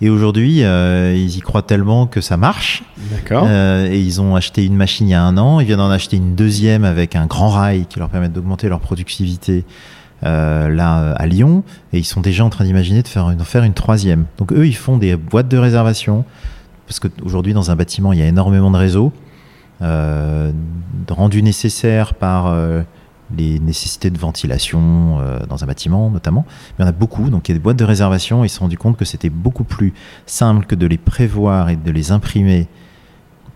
Et 0.02 0.10
aujourd'hui, 0.10 0.64
euh, 0.64 1.14
ils 1.16 1.38
y 1.38 1.39
croient 1.41 1.62
tellement 1.62 2.08
que 2.08 2.22
ça 2.22 2.38
marche. 2.38 2.84
D'accord. 3.12 3.45
Euh, 3.47 3.89
et 3.91 4.00
ils 4.00 4.22
ont 4.22 4.36
acheté 4.36 4.66
une 4.66 4.76
machine 4.76 5.08
il 5.08 5.12
y 5.12 5.14
a 5.14 5.24
un 5.24 5.38
an. 5.38 5.60
Ils 5.60 5.66
viennent 5.66 5.80
d'en 5.80 5.89
acheter 5.89 6.18
une 6.18 6.36
deuxième 6.36 6.86
avec 6.86 7.16
un 7.16 7.26
grand 7.26 7.50
rail 7.50 7.86
qui 7.88 8.00
leur 8.00 8.10
permet 8.10 8.30
d'augmenter 8.30 8.70
leur 8.70 8.80
productivité 8.80 9.66
euh, 10.24 10.70
là 10.70 11.12
à 11.12 11.28
Lyon. 11.28 11.64
Et 11.91 12.00
ils 12.00 12.06
sont 12.06 12.22
déjà 12.22 12.45
en 12.45 12.50
train 12.50 12.64
d'imaginer 12.64 13.04
de 13.04 13.08
faire, 13.10 13.30
une, 13.30 13.41
faire 13.41 13.64
une 13.64 13.74
troisième. 13.74 14.26
Donc 14.38 14.54
eux, 14.54 14.68
ils 14.68 14.76
font 14.76 14.97
des 14.97 15.18
boîtes 15.18 15.50
de 15.50 15.58
réservation. 15.58 16.24
Parce 16.88 17.00
qu'aujourd'hui, 17.00 17.54
dans 17.54 17.70
un 17.70 17.76
bâtiment, 17.76 18.14
il 18.14 18.20
y 18.20 18.22
a 18.22 18.28
énormément 18.28 18.72
de 18.72 18.78
réseaux 18.78 19.12
rendus 21.10 21.41
nécessaires 21.41 22.14
par 22.14 22.54
les 23.38 23.59
nécessités 23.59 24.09
de 24.09 24.17
ventilation 24.17 25.19
euh, 25.19 25.45
dans 25.47 25.63
un 25.63 25.67
bâtiment 25.67 26.09
notamment. 26.09 26.45
Mais 26.47 26.75
il 26.80 26.82
y 26.84 26.86
en 26.86 26.89
a 26.89 26.93
beaucoup, 26.93 27.30
donc 27.30 27.47
il 27.47 27.51
y 27.51 27.55
a 27.55 27.57
des 27.57 27.63
boîtes 27.63 27.77
de 27.77 27.86
réservation. 27.86 28.43
Ils 28.43 28.49
se 28.49 28.57
sont 28.57 28.65
rendus 28.65 28.77
compte 28.77 28.97
que 28.97 29.05
c'était 29.05 29.30
beaucoup 29.30 29.63
plus 29.63 29.93
simple 30.25 30.65
que 30.65 30.75
de 30.75 30.88
les 30.88 30.97
prévoir 30.97 31.69
et 31.69 31.75
de 31.75 31.91
les 31.91 32.11
imprimer 32.11 32.67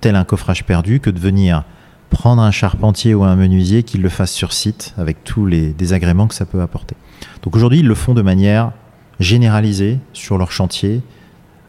tel 0.01 0.15
un 0.15 0.26
coffrage 0.26 0.65
perdu 0.65 0.99
que 0.99 1.09
de 1.09 1.19
venir 1.19 1.63
prendre 2.09 2.41
un 2.41 2.51
charpentier 2.51 3.15
ou 3.15 3.24
un 3.24 3.36
menuisier 3.36 3.84
qui 3.84 3.97
le 3.97 4.09
fasse 4.09 4.32
sur 4.32 4.53
site 4.53 4.93
avec 4.97 5.24
tous 5.24 5.45
les 5.45 5.74
désagréments 5.74 6.28
que 6.28 6.36
ça 6.36 6.45
peut 6.45 6.61
apporter. 6.61 6.95
Donc 7.41 7.55
aujourd'hui, 7.55 7.80
ils 7.80 7.88
le 7.88 7.95
font 7.95 8.13
de 8.13 8.21
manière 8.21 8.71
généralisée 9.19 9.99
sur 10.13 10.38
leur 10.38 10.51
chantier 10.51 11.01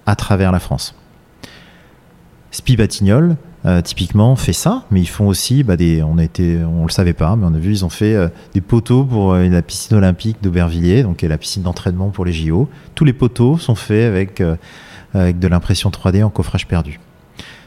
à 0.07 0.17
travers 0.17 0.53
la 0.53 0.59
France. 0.59 0.95
Spi 2.51 2.77
Batignolles, 2.77 3.37
euh, 3.67 3.81
typiquement, 3.81 4.37
fait 4.37 4.53
ça, 4.53 4.85
mais 4.91 5.01
ils 5.01 5.09
font 5.09 5.27
aussi, 5.27 5.63
bah, 5.63 5.77
des, 5.77 6.03
on, 6.03 6.19
a 6.19 6.25
été, 6.25 6.59
on 6.65 6.85
le 6.85 6.91
savait 6.91 7.13
pas, 7.15 7.35
mais 7.37 7.47
on 7.49 7.55
a 7.55 7.59
vu, 7.59 7.71
ils 7.73 7.85
ont 7.85 7.89
fait 7.91 8.15
euh, 8.15 8.29
des 8.53 8.61
poteaux 8.61 9.05
pour 9.05 9.33
euh, 9.33 9.49
la 9.49 9.63
piscine 9.63 9.97
olympique 9.97 10.37
d'Aubervilliers, 10.43 11.03
donc 11.03 11.19
qui 11.19 11.25
est 11.27 11.29
la 11.29 11.39
piscine 11.39 11.63
d'entraînement 11.63 12.11
pour 12.11 12.25
les 12.25 12.33
JO. 12.33 12.69
Tous 12.95 13.05
les 13.05 13.13
poteaux 13.15 13.57
sont 13.59 13.75
faits 13.75 14.05
avec, 14.05 14.43
avec 15.15 15.39
de 15.39 15.49
l'impression 15.49 15.91
3D 15.91 16.23
en 16.23 16.31
coffrage 16.31 16.67
perdu. 16.67 17.01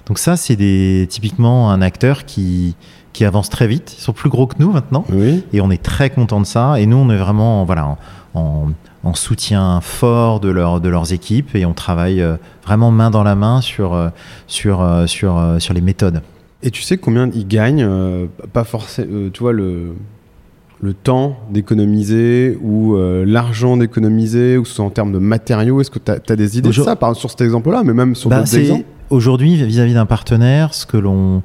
Donc 0.06 0.20
ça, 0.20 0.38
c'est 0.38 0.56
des, 0.56 1.06
typiquement 1.10 1.70
un 1.72 1.82
acteur 1.82 2.26
qui, 2.26 2.76
qui 3.12 3.26
avance 3.26 3.50
très 3.50 3.68
vite. 3.68 3.96
Ils 3.98 4.02
sont 4.02 4.14
plus 4.14 4.30
gros 4.30 4.48
que 4.48 4.56
nous 4.60 4.72
maintenant. 4.72 5.04
Oui. 5.12 5.44
Et 5.52 5.60
on 5.62 5.70
est 5.72 5.82
très 5.84 6.10
content 6.10 6.40
de 6.40 6.46
ça. 6.46 6.80
Et 6.80 6.86
nous, 6.86 6.96
on 6.98 7.10
est 7.10 7.18
vraiment 7.18 7.66
voilà, 7.66 7.88
en, 7.88 7.98
en- 8.40 8.70
en 9.04 9.14
soutien 9.14 9.80
fort 9.82 10.40
de, 10.40 10.50
leur, 10.50 10.82
de 10.82 10.90
leurs 10.90 11.14
équipes 11.14 11.56
et 11.56 11.66
on 11.66 11.74
travaille 11.74 12.22
euh, 12.22 12.38
vraiment 12.66 12.92
main 12.92 13.10
dans 13.10 13.24
la 13.24 13.36
main 13.36 13.62
sur, 13.62 13.94
euh, 13.94 14.10
sur, 14.48 14.82
euh, 14.82 15.08
sur, 15.08 15.42
sur 15.60 15.74
les 15.74 15.82
méthodes. 15.82 16.22
Et 16.64 16.72
tu 16.72 16.82
sais 16.82 16.98
combien 16.98 17.30
ils 17.34 17.48
gagnent 17.48 17.86
euh, 17.88 18.26
Pas 18.52 18.64
forcément, 18.64 19.30
tu 19.32 19.40
vois, 19.40 19.54
le, 19.54 19.94
le 20.82 20.94
temps 20.94 21.38
d'économiser 21.52 22.58
ou 22.62 22.96
euh, 22.96 23.24
l'argent 23.26 23.78
d'économiser, 23.78 24.58
ou 24.58 24.66
ce 24.66 24.76
soit 24.76 24.86
en 24.86 24.90
termes 24.90 25.12
de 25.12 25.20
matériaux? 25.20 25.80
Est-ce 25.82 25.92
que 25.92 26.00
tu 26.00 26.12
as, 26.12 26.36
des 26.36 26.58
idées 26.58 26.70
de 26.70 26.74
ça 26.74 26.96
par, 26.96 27.16
sur 27.16 27.30
cet 27.30 27.42
exemple-là, 27.42 27.84
mais 27.84 27.94
même 27.94 28.16
sur 28.16 28.30
Bah, 28.30 28.40
d'autres 28.40 28.58
exemples? 28.58 28.86
Aujourd'hui, 29.10 29.56
vis-à-vis 29.64 29.94
d'un 29.94 30.06
partenaire, 30.06 30.74
ce 30.74 30.86
que 30.86 30.98
l'on. 30.98 31.44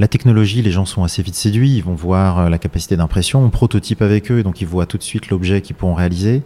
La 0.00 0.08
technologie, 0.08 0.62
les 0.62 0.70
gens 0.70 0.86
sont 0.86 1.04
assez 1.04 1.22
vite 1.22 1.34
séduits, 1.34 1.76
ils 1.76 1.84
vont 1.84 1.94
voir 1.94 2.48
la 2.48 2.58
capacité 2.58 2.96
d'impression, 2.96 3.44
on 3.44 3.50
prototype 3.50 4.00
avec 4.00 4.32
eux, 4.32 4.42
donc 4.42 4.60
ils 4.60 4.66
voient 4.66 4.86
tout 4.86 4.96
de 4.96 5.02
suite 5.02 5.28
l'objet 5.28 5.60
qu'ils 5.60 5.76
pourront 5.76 5.94
réaliser. 5.94 6.42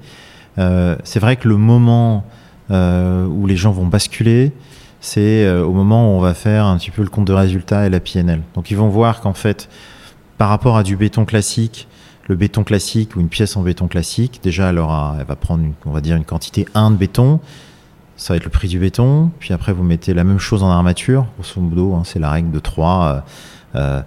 Euh, 0.58 0.96
c'est 1.04 1.20
vrai 1.20 1.36
que 1.36 1.48
le 1.48 1.56
moment 1.56 2.24
euh, 2.70 3.26
où 3.26 3.46
les 3.46 3.56
gens 3.56 3.72
vont 3.72 3.86
basculer, 3.86 4.52
c'est 5.00 5.44
euh, 5.44 5.64
au 5.64 5.72
moment 5.72 6.08
où 6.08 6.16
on 6.16 6.20
va 6.20 6.34
faire 6.34 6.64
un 6.64 6.76
petit 6.78 6.90
peu 6.90 7.02
le 7.02 7.08
compte 7.08 7.26
de 7.26 7.32
résultat 7.32 7.86
et 7.86 7.90
la 7.90 8.00
PNL. 8.00 8.42
Donc 8.54 8.70
ils 8.70 8.76
vont 8.76 8.88
voir 8.88 9.20
qu'en 9.20 9.34
fait, 9.34 9.68
par 10.38 10.48
rapport 10.48 10.76
à 10.76 10.82
du 10.82 10.96
béton 10.96 11.24
classique, 11.24 11.88
le 12.28 12.34
béton 12.34 12.64
classique 12.64 13.16
ou 13.16 13.20
une 13.20 13.28
pièce 13.28 13.56
en 13.56 13.62
béton 13.62 13.86
classique, 13.86 14.40
déjà 14.42 14.70
elle, 14.70 14.78
elle 14.78 15.26
va 15.26 15.36
prendre, 15.36 15.62
une, 15.62 15.74
on 15.84 15.90
va 15.90 16.00
dire, 16.00 16.16
une 16.16 16.24
quantité 16.24 16.66
1 16.74 16.90
de 16.90 16.96
béton, 16.96 17.40
ça 18.16 18.32
va 18.32 18.38
être 18.38 18.44
le 18.44 18.50
prix 18.50 18.68
du 18.68 18.78
béton, 18.78 19.30
puis 19.38 19.52
après 19.52 19.72
vous 19.72 19.84
mettez 19.84 20.14
la 20.14 20.24
même 20.24 20.38
chose 20.38 20.62
en 20.62 20.70
armature, 20.70 21.26
grosso 21.38 21.60
modo, 21.60 21.94
hein, 21.94 22.02
c'est 22.04 22.18
la 22.18 22.30
règle 22.30 22.50
de 22.50 22.58
3. 22.58 23.22
euh, 23.74 23.78
euh, 23.78 24.02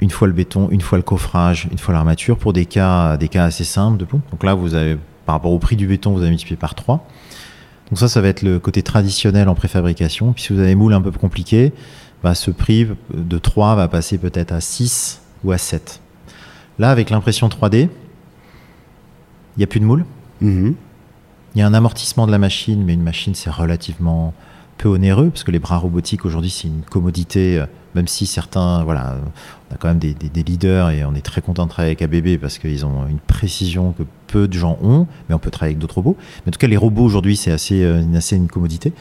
une 0.00 0.10
fois 0.10 0.28
le 0.28 0.34
béton, 0.34 0.68
une 0.70 0.80
fois 0.80 0.98
le 0.98 1.02
coffrage, 1.02 1.68
une 1.70 1.78
fois 1.78 1.94
l'armature, 1.94 2.36
pour 2.36 2.52
des 2.52 2.66
cas, 2.66 3.16
des 3.16 3.28
cas 3.28 3.44
assez 3.44 3.64
simples. 3.64 3.96
De. 3.96 4.04
Donc 4.04 4.44
là, 4.44 4.54
vous 4.54 4.74
avez, 4.74 4.98
par 5.26 5.34
rapport 5.34 5.52
au 5.52 5.58
prix 5.58 5.76
du 5.76 5.86
béton, 5.86 6.12
vous 6.12 6.20
avez 6.20 6.30
multiplié 6.30 6.56
par 6.56 6.74
3. 6.74 7.06
Donc 7.90 7.98
ça, 7.98 8.08
ça 8.08 8.20
va 8.20 8.28
être 8.28 8.42
le 8.42 8.58
côté 8.58 8.82
traditionnel 8.82 9.48
en 9.48 9.54
préfabrication. 9.54 10.32
Puis 10.32 10.44
si 10.44 10.52
vous 10.52 10.60
avez 10.60 10.74
moule 10.74 10.94
un 10.94 11.02
peu 11.02 11.10
compliqué, 11.10 11.72
bah, 12.22 12.34
ce 12.34 12.50
prix 12.50 12.86
de 13.12 13.38
3 13.38 13.74
va 13.74 13.88
passer 13.88 14.18
peut-être 14.18 14.52
à 14.52 14.60
6 14.60 15.20
ou 15.44 15.52
à 15.52 15.58
7. 15.58 16.00
Là, 16.78 16.90
avec 16.90 17.10
l'impression 17.10 17.48
3D, 17.48 17.88
il 19.56 19.58
n'y 19.58 19.64
a 19.64 19.66
plus 19.66 19.80
de 19.80 19.84
moule. 19.84 20.04
Mhm. 20.40 20.74
Il 21.54 21.58
y 21.58 21.62
a 21.62 21.66
un 21.66 21.74
amortissement 21.74 22.26
de 22.26 22.32
la 22.32 22.38
machine, 22.38 22.84
mais 22.84 22.94
une 22.94 23.02
machine, 23.02 23.34
c'est 23.34 23.50
relativement 23.50 24.34
peu 24.76 24.88
onéreux, 24.88 25.30
parce 25.30 25.44
que 25.44 25.50
les 25.50 25.58
bras 25.58 25.78
robotiques, 25.78 26.24
aujourd'hui, 26.24 26.50
c'est 26.50 26.68
une 26.68 26.82
commodité, 26.82 27.58
euh, 27.58 27.66
même 27.94 28.08
si 28.08 28.26
certains, 28.26 28.84
voilà, 28.84 29.16
on 29.70 29.74
a 29.74 29.78
quand 29.78 29.88
même 29.88 29.98
des, 29.98 30.14
leaders, 30.42 30.90
et 30.90 31.04
on 31.04 31.14
est 31.14 31.24
très 31.24 31.40
content 31.40 31.64
de 31.64 31.70
travailler 31.70 31.96
avec 31.98 32.02
ABB, 32.02 32.40
parce 32.40 32.58
qu'ils 32.58 32.84
ont 32.84 33.06
une 33.08 33.18
précision 33.18 33.92
que 33.92 34.02
peu 34.26 34.48
de 34.48 34.52
gens 34.52 34.78
ont, 34.82 35.06
mais 35.28 35.34
on 35.34 35.38
peut 35.38 35.50
travailler 35.50 35.72
avec 35.72 35.78
d'autres 35.78 35.96
robots. 35.96 36.16
Mais 36.44 36.50
en 36.50 36.52
tout 36.52 36.58
cas, 36.58 36.66
les 36.66 36.76
robots, 36.76 37.04
aujourd'hui, 37.04 37.36
c'est 37.36 37.52
assez, 37.52 37.82
euh, 37.82 38.02
une, 38.32 38.48
commodité. 38.48 38.92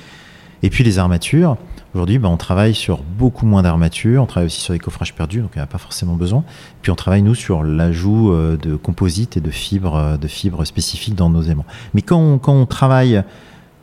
Et 0.64 0.70
puis 0.70 0.84
les 0.84 0.98
armatures, 0.98 1.58
aujourd'hui, 1.94 2.18
bah, 2.18 2.30
on 2.30 2.38
travaille 2.38 2.74
sur 2.74 3.04
beaucoup 3.04 3.46
moins 3.46 3.62
d'armatures, 3.62 4.24
on 4.24 4.26
travaille 4.26 4.48
aussi 4.48 4.62
sur 4.62 4.74
des 4.74 4.80
coffrages 4.80 5.14
perdus, 5.14 5.42
donc 5.42 5.52
il 5.56 5.60
n'y 5.60 5.64
a 5.64 5.68
pas 5.68 5.78
forcément 5.78 6.16
besoin. 6.16 6.44
Puis 6.82 6.92
on 6.92 6.96
travaille, 6.96 7.22
nous, 7.22 7.36
sur 7.36 7.64
l'ajout 7.64 8.32
euh, 8.32 8.58
de 8.58 8.76
composites 8.76 9.38
et 9.38 9.42
de 9.42 9.52
fibres, 9.52 10.18
de 10.18 10.28
fibres 10.28 10.66
spécifiques 10.66 11.16
dans 11.16 11.30
nos 11.30 11.44
aimants. 11.44 11.66
Mais 11.94 12.02
quand 12.02 12.38
quand 12.40 12.54
on 12.54 12.66
travaille 12.66 13.24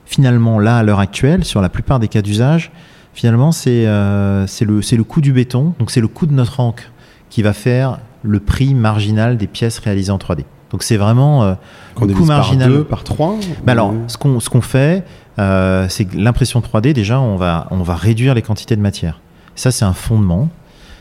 finalement 0.07 0.59
là, 0.59 0.79
à 0.79 0.83
l'heure 0.83 1.01
actuelle, 1.01 1.45
sur 1.45 1.61
la 1.61 1.69
plupart 1.69 2.01
des 2.01 2.09
cas 2.09 2.23
d'usage, 2.23 2.71
finalement, 3.15 3.53
c'est 3.53 3.87
euh, 3.87 4.47
le, 4.61 4.81
le 4.97 5.05
coût 5.05 5.21
du 5.21 5.33
béton, 5.33 5.75
donc 5.79 5.91
c'est 5.91 6.01
le 6.01 6.09
coût 6.09 6.27
de 6.27 6.33
notre 6.33 6.61
encre 6.61 6.85
qui 7.31 7.43
va 7.43 7.53
faire 7.53 7.99
le 8.23 8.41
prix 8.41 8.75
marginal 8.75 9.37
des 9.37 9.47
pièces 9.47 9.79
réalisées 9.79 10.13
en 10.13 10.19
3D. 10.19 10.45
Donc 10.71 10.83
c'est 10.83 10.97
vraiment 10.97 11.45
euh, 11.45 11.55
le 12.01 12.15
coût 12.15 12.25
marginal. 12.25 12.69
par 12.69 12.79
deux, 12.79 12.85
par 12.85 13.05
trois 13.05 13.37
Bah 13.65 13.73
alors, 13.73 13.93
ce 14.07 14.17
qu'on 14.17 14.41
ce 14.41 14.49
qu'on 14.49 14.63
fait, 14.63 15.05
euh, 15.39 15.87
c'est 15.89 16.07
que 16.07 16.17
l'impression 16.17 16.61
3D, 16.61 16.95
déjà, 16.95 17.21
on 17.21 17.37
va, 17.37 17.69
on 17.71 17.83
va 17.83 17.95
réduire 17.95 18.35
les 18.35 18.43
quantités 18.43 18.75
de 18.75 18.81
matière. 18.81 19.21
Ça, 19.55 19.71
c'est 19.71 19.85
un 19.85 19.93
fondement. 19.93 20.49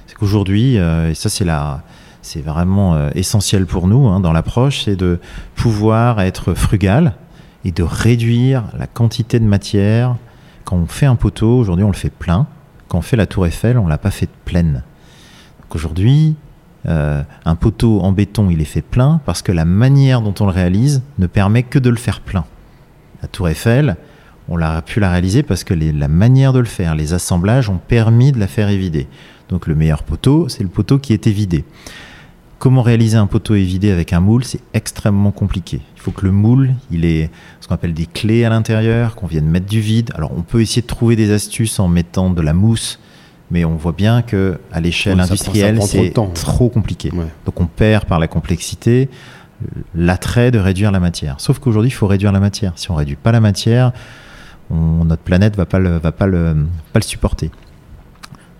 C'est 0.08 0.16
qu'aujourd'hui, 0.16 0.78
euh, 0.78 1.12
et 1.12 1.14
ça, 1.14 1.30
c'est 1.30 1.46
la. 1.46 1.84
C'est 2.24 2.42
vraiment 2.46 3.10
essentiel 3.16 3.66
pour 3.66 3.88
nous 3.88 4.06
hein, 4.08 4.20
dans 4.20 4.32
l'approche, 4.32 4.84
c'est 4.84 4.96
de 4.96 5.20
pouvoir 5.56 6.22
être 6.22 6.54
frugal 6.54 7.14
et 7.66 7.72
de 7.72 7.84
réduire 7.84 8.64
la 8.78 8.88
quantité 8.88 9.40
de 9.40 9.46
matière. 9.46 10.16
Quand 10.66 10.78
on 10.78 10.86
fait 10.86 11.06
un 11.06 11.16
poteau, 11.16 11.58
aujourd'hui, 11.58 11.84
on 11.84 11.92
le 11.92 11.96
fait 11.96 12.10
plein. 12.10 12.48
Quand 12.88 13.00
on 13.00 13.02
fait 13.02 13.18
la 13.18 13.26
tour 13.26 13.46
Eiffel, 13.46 13.78
on 13.78 13.88
l'a 13.88 13.98
pas 13.98 14.12
fait 14.12 14.30
pleine. 14.46 14.84
Aujourd'hui, 15.74 16.36
euh, 16.88 17.22
un 17.46 17.56
poteau 17.56 18.02
en 18.02 18.12
béton, 18.12 18.50
il 18.50 18.62
est 18.62 18.66
fait 18.66 18.82
plein 18.82 19.22
parce 19.26 19.42
que 19.42 19.52
la 19.52 19.66
manière 19.66 20.22
dont 20.22 20.34
on 20.40 20.46
le 20.46 20.52
réalise 20.52 21.02
ne 21.20 21.28
permet 21.28 21.64
que 21.64 21.80
de 21.80 21.90
le 21.90 21.96
faire 21.96 22.22
plein. 22.22 22.46
La 23.22 23.28
tour 23.28 23.48
Eiffel, 23.48 23.98
on 24.50 24.58
l'a 24.58 24.82
pu 24.82 25.00
la 25.00 25.12
réaliser 25.12 25.44
parce 25.44 25.64
que 25.64 25.74
la 25.74 26.08
manière 26.08 26.54
de 26.54 26.60
le 26.60 26.66
faire, 26.66 26.96
les 26.96 27.14
assemblages 27.14 27.70
ont 27.70 27.78
permis 27.78 28.32
de 28.32 28.40
la 28.40 28.48
faire 28.48 28.70
évider. 28.70 29.08
Donc 29.50 29.68
le 29.68 29.76
meilleur 29.76 30.04
poteau, 30.04 30.50
c'est 30.50 30.64
le 30.64 30.70
poteau 30.70 30.98
qui 30.98 31.14
est 31.14 31.28
évidé. 31.28 31.64
Comment 32.62 32.84
réaliser 32.84 33.18
un 33.18 33.26
poteau 33.26 33.56
évidé 33.56 33.90
avec 33.90 34.14
un 34.14 34.20
moule 34.20 34.44
C'est 34.44 34.60
extrêmement 34.76 35.32
compliqué. 35.32 35.82
Il 35.96 36.00
faut 36.00 36.12
que 36.12 36.24
le 36.28 36.32
moule, 36.32 36.76
il 36.92 37.06
ait 37.06 37.32
ce 37.60 37.68
qu'on 37.68 37.74
appelle 37.74 37.96
des 37.96 38.06
clés 38.06 38.46
à 38.46 38.52
l'intérieur, 38.52 39.16
qu'on 39.16 39.26
vienne 39.26 39.48
mettre 39.48 39.66
du 39.66 39.82
vide. 39.82 40.12
Alors 40.14 40.32
on 40.38 40.44
peut 40.44 40.62
essayer 40.62 40.84
de 40.84 40.88
trouver 40.88 41.16
des 41.16 41.32
astuces 41.32 41.80
en 41.80 41.88
mettant 41.88 42.30
de 42.30 42.40
la 42.40 42.54
mousse, 42.54 43.00
mais 43.50 43.66
on 43.66 43.78
voit 43.78 43.94
bien 43.94 44.22
que 44.22 44.60
à 44.72 44.80
l'échelle 44.80 45.16
Ouais, 45.16 45.24
industrielle, 45.24 45.78
trop 45.78 45.88
c'est 45.88 46.14
trop 46.36 46.70
compliqué. 46.70 47.10
Ouais. 47.16 47.26
Donc 47.48 47.60
on 47.60 47.66
perd 47.66 48.06
par 48.06 48.20
la 48.20 48.28
complexité 48.28 49.10
l'attrait 49.96 50.52
de 50.52 50.60
réduire 50.60 50.92
la 50.92 51.00
matière. 51.00 51.40
Sauf 51.40 51.58
qu'aujourd'hui, 51.58 51.90
il 51.90 51.94
faut 51.96 52.06
réduire 52.06 52.32
la 52.32 52.40
matière. 52.40 52.74
Si 52.76 52.92
on 52.92 52.96
réduit 52.96 53.16
pas 53.16 53.32
la 53.32 53.40
matière, 53.40 53.92
on- 54.70 55.04
notre 55.04 55.24
planète 55.24 55.56
va 55.56 55.66
pas 55.66 55.80
le, 55.80 55.98
va 55.98 56.12
pas 56.12 56.28
le, 56.28 56.68
pas 56.94 57.00
le 57.00 57.04
supporter. 57.06 57.50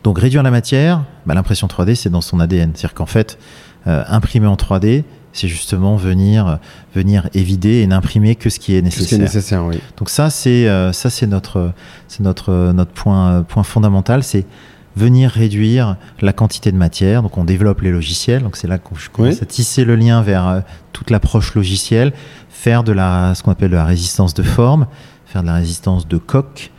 Donc 0.04 0.18
réduire 0.18 0.42
la 0.42 0.50
matière, 0.50 1.04
bah, 1.28 1.36
l'impression 1.36 1.68
3D, 1.68 1.94
c'est 1.94 2.10
dans 2.10 2.22
son 2.22 2.40
ADN. 2.40 2.72
C'est-à-dire 2.74 2.96
qu'en 2.96 3.06
fait, 3.06 3.38
euh, 3.38 3.71
imprimer 3.86 4.48
en 4.48 4.56
3D, 4.56 5.04
c'est 5.34 5.48
justement 5.48 5.96
venir, 5.96 6.60
venir 6.94 7.30
évider 7.34 7.80
et 7.80 7.88
n'imprimer 7.88 8.36
que 8.36 8.50
ce 8.50 8.60
qui 8.60 8.76
est 8.76 8.82
Tout 8.82 8.90
ce 8.92 9.08
qui 9.08 9.16
est 9.16 9.18
nécessaire. 9.18 9.64
oui. 9.66 9.80
Donc 9.98 10.10
ça, 10.10 10.30
c'est 10.30 10.68
euh, 10.68 10.92
ça, 10.92 11.10
c'est 11.10 11.26
notre, 11.28 11.72
c'est 12.08 12.20
notre, 12.22 12.50
euh, 12.52 12.74
notre 12.74 12.92
point, 12.92 13.32
euh, 13.32 13.42
point 13.42 13.64
fondamental, 13.64 14.24
c'est 14.24 14.46
venir 14.98 15.32
réduire 15.32 15.96
la 16.20 16.34
quantité 16.34 16.70
de 16.74 16.78
matière. 16.78 17.24
Donc 17.24 17.38
on 17.38 17.46
développe 17.46 17.80
les 17.82 17.92
logiciels. 17.92 18.44
Donc 18.44 18.58
c'est 18.58 18.68
là 18.68 18.78
que 18.78 18.90
je 19.00 19.10
commence 19.10 19.36
Oui. 19.36 19.40
à 19.42 19.46
tisser 19.46 19.86
le 19.86 19.96
lien 19.96 20.22
vers 20.22 20.48
euh, 20.48 20.60
toute 20.92 21.10
l'approche 21.12 21.56
logicielle, 21.56 22.12
faire 22.50 22.84
de 22.84 22.92
la, 22.92 23.34
ce 23.34 23.42
qu'on 23.42 23.52
appelle 23.52 23.72
de 23.72 23.76
la 23.78 23.86
résistance 23.86 24.34
de 24.34 24.44
forme, 24.44 24.86
faire 25.26 25.44
de 25.44 25.48
la 25.48 25.56
résistance 25.56 26.08
de 26.10 26.18
coque 26.18 26.72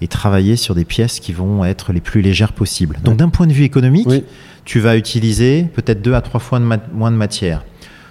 et 0.00 0.06
travailler 0.06 0.54
sur 0.54 0.76
des 0.76 0.84
pièces 0.84 1.18
qui 1.18 1.32
vont 1.32 1.64
être 1.64 1.92
les 1.92 2.00
plus 2.00 2.22
légères 2.22 2.52
possibles. 2.52 3.00
Donc 3.02 3.16
d'un 3.16 3.28
point 3.28 3.48
de 3.48 3.52
vue 3.52 3.64
économique, 3.64 4.06
Oui. 4.08 4.22
Tu 4.68 4.80
vas 4.80 4.98
utiliser 4.98 5.62
peut-être 5.62 6.02
deux 6.02 6.12
à 6.12 6.20
trois 6.20 6.40
fois 6.40 6.60
moins 6.60 7.10
de 7.10 7.16
matière. 7.16 7.64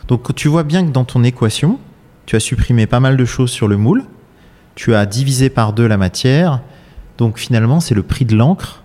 Donc 0.08 0.34
tu 0.34 0.48
vois 0.48 0.64
bien 0.64 0.84
que 0.84 0.90
dans 0.90 1.06
ton 1.06 1.24
équation, 1.24 1.80
tu 2.26 2.36
as 2.36 2.40
supprimé 2.40 2.88
pas 2.88 3.00
mal 3.00 3.16
de 3.16 3.26
choses 3.26 3.52
sur 3.52 3.68
le 3.68 3.78
moule, 3.78 4.04
tu 4.74 4.96
as 4.96 5.06
divisé 5.06 5.52
par 5.52 5.72
deux 5.72 5.86
la 5.86 5.98
matière, 5.98 6.62
donc 7.20 7.38
finalement 7.38 7.80
c'est 7.80 7.94
le 7.94 8.02
prix 8.02 8.26
de 8.26 8.36
l'encre, 8.36 8.82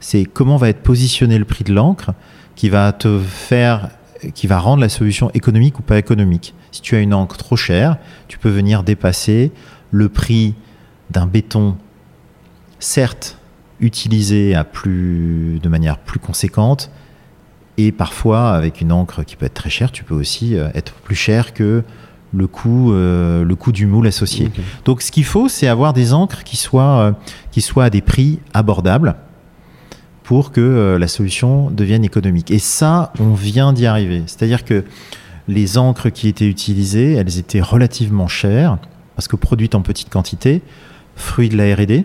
c'est 0.00 0.24
comment 0.24 0.56
va 0.56 0.70
être 0.70 0.82
positionné 0.82 1.36
le 1.36 1.44
prix 1.44 1.64
de 1.64 1.74
l'encre 1.74 2.14
qui 2.56 2.70
va 2.70 2.94
te 2.94 3.18
faire, 3.18 3.90
qui 4.32 4.46
va 4.46 4.58
rendre 4.58 4.80
la 4.80 4.88
solution 4.88 5.30
économique 5.34 5.80
ou 5.80 5.82
pas 5.82 5.98
économique. 5.98 6.54
Si 6.70 6.80
tu 6.80 6.96
as 6.96 7.00
une 7.00 7.12
encre 7.12 7.36
trop 7.36 7.56
chère, 7.56 7.98
tu 8.26 8.38
peux 8.38 8.48
venir 8.48 8.84
dépasser 8.84 9.52
le 9.90 10.08
prix 10.08 10.54
d'un 11.10 11.26
béton, 11.26 11.76
certes 12.78 13.36
utilisé 13.80 14.54
à 14.54 14.64
plus, 14.64 15.58
de 15.62 15.68
manière 15.68 15.98
plus 15.98 16.18
conséquente, 16.18 16.90
et 17.86 17.92
parfois, 17.92 18.52
avec 18.52 18.80
une 18.80 18.92
encre 18.92 19.24
qui 19.24 19.36
peut 19.36 19.46
être 19.46 19.54
très 19.54 19.70
chère, 19.70 19.92
tu 19.92 20.04
peux 20.04 20.14
aussi 20.14 20.56
euh, 20.56 20.68
être 20.74 20.92
plus 20.92 21.16
cher 21.16 21.54
que 21.54 21.84
le 22.32 22.46
coût, 22.46 22.92
euh, 22.92 23.44
le 23.44 23.54
coût 23.54 23.72
du 23.72 23.86
moule 23.86 24.06
associé. 24.06 24.50
Donc, 24.84 25.02
ce 25.02 25.12
qu'il 25.12 25.24
faut, 25.24 25.48
c'est 25.48 25.68
avoir 25.68 25.92
des 25.92 26.12
encres 26.12 26.44
qui 26.44 26.56
soient, 26.56 26.98
euh, 26.98 27.12
qui 27.50 27.60
soient 27.60 27.84
à 27.84 27.90
des 27.90 28.00
prix 28.00 28.40
abordables 28.54 29.16
pour 30.22 30.52
que 30.52 30.60
euh, 30.60 30.98
la 30.98 31.08
solution 31.08 31.70
devienne 31.70 32.04
économique. 32.04 32.50
Et 32.50 32.58
ça, 32.58 33.12
on 33.20 33.34
vient 33.34 33.72
d'y 33.72 33.86
arriver. 33.86 34.22
C'est-à-dire 34.26 34.64
que 34.64 34.84
les 35.48 35.76
encres 35.76 36.10
qui 36.10 36.28
étaient 36.28 36.46
utilisées, 36.46 37.12
elles 37.12 37.38
étaient 37.38 37.60
relativement 37.60 38.28
chères 38.28 38.78
parce 39.16 39.28
que 39.28 39.36
produites 39.36 39.74
en 39.74 39.82
petite 39.82 40.08
quantité, 40.08 40.62
fruit 41.16 41.50
de 41.50 41.56
la 41.56 41.74
R&D. 41.74 42.04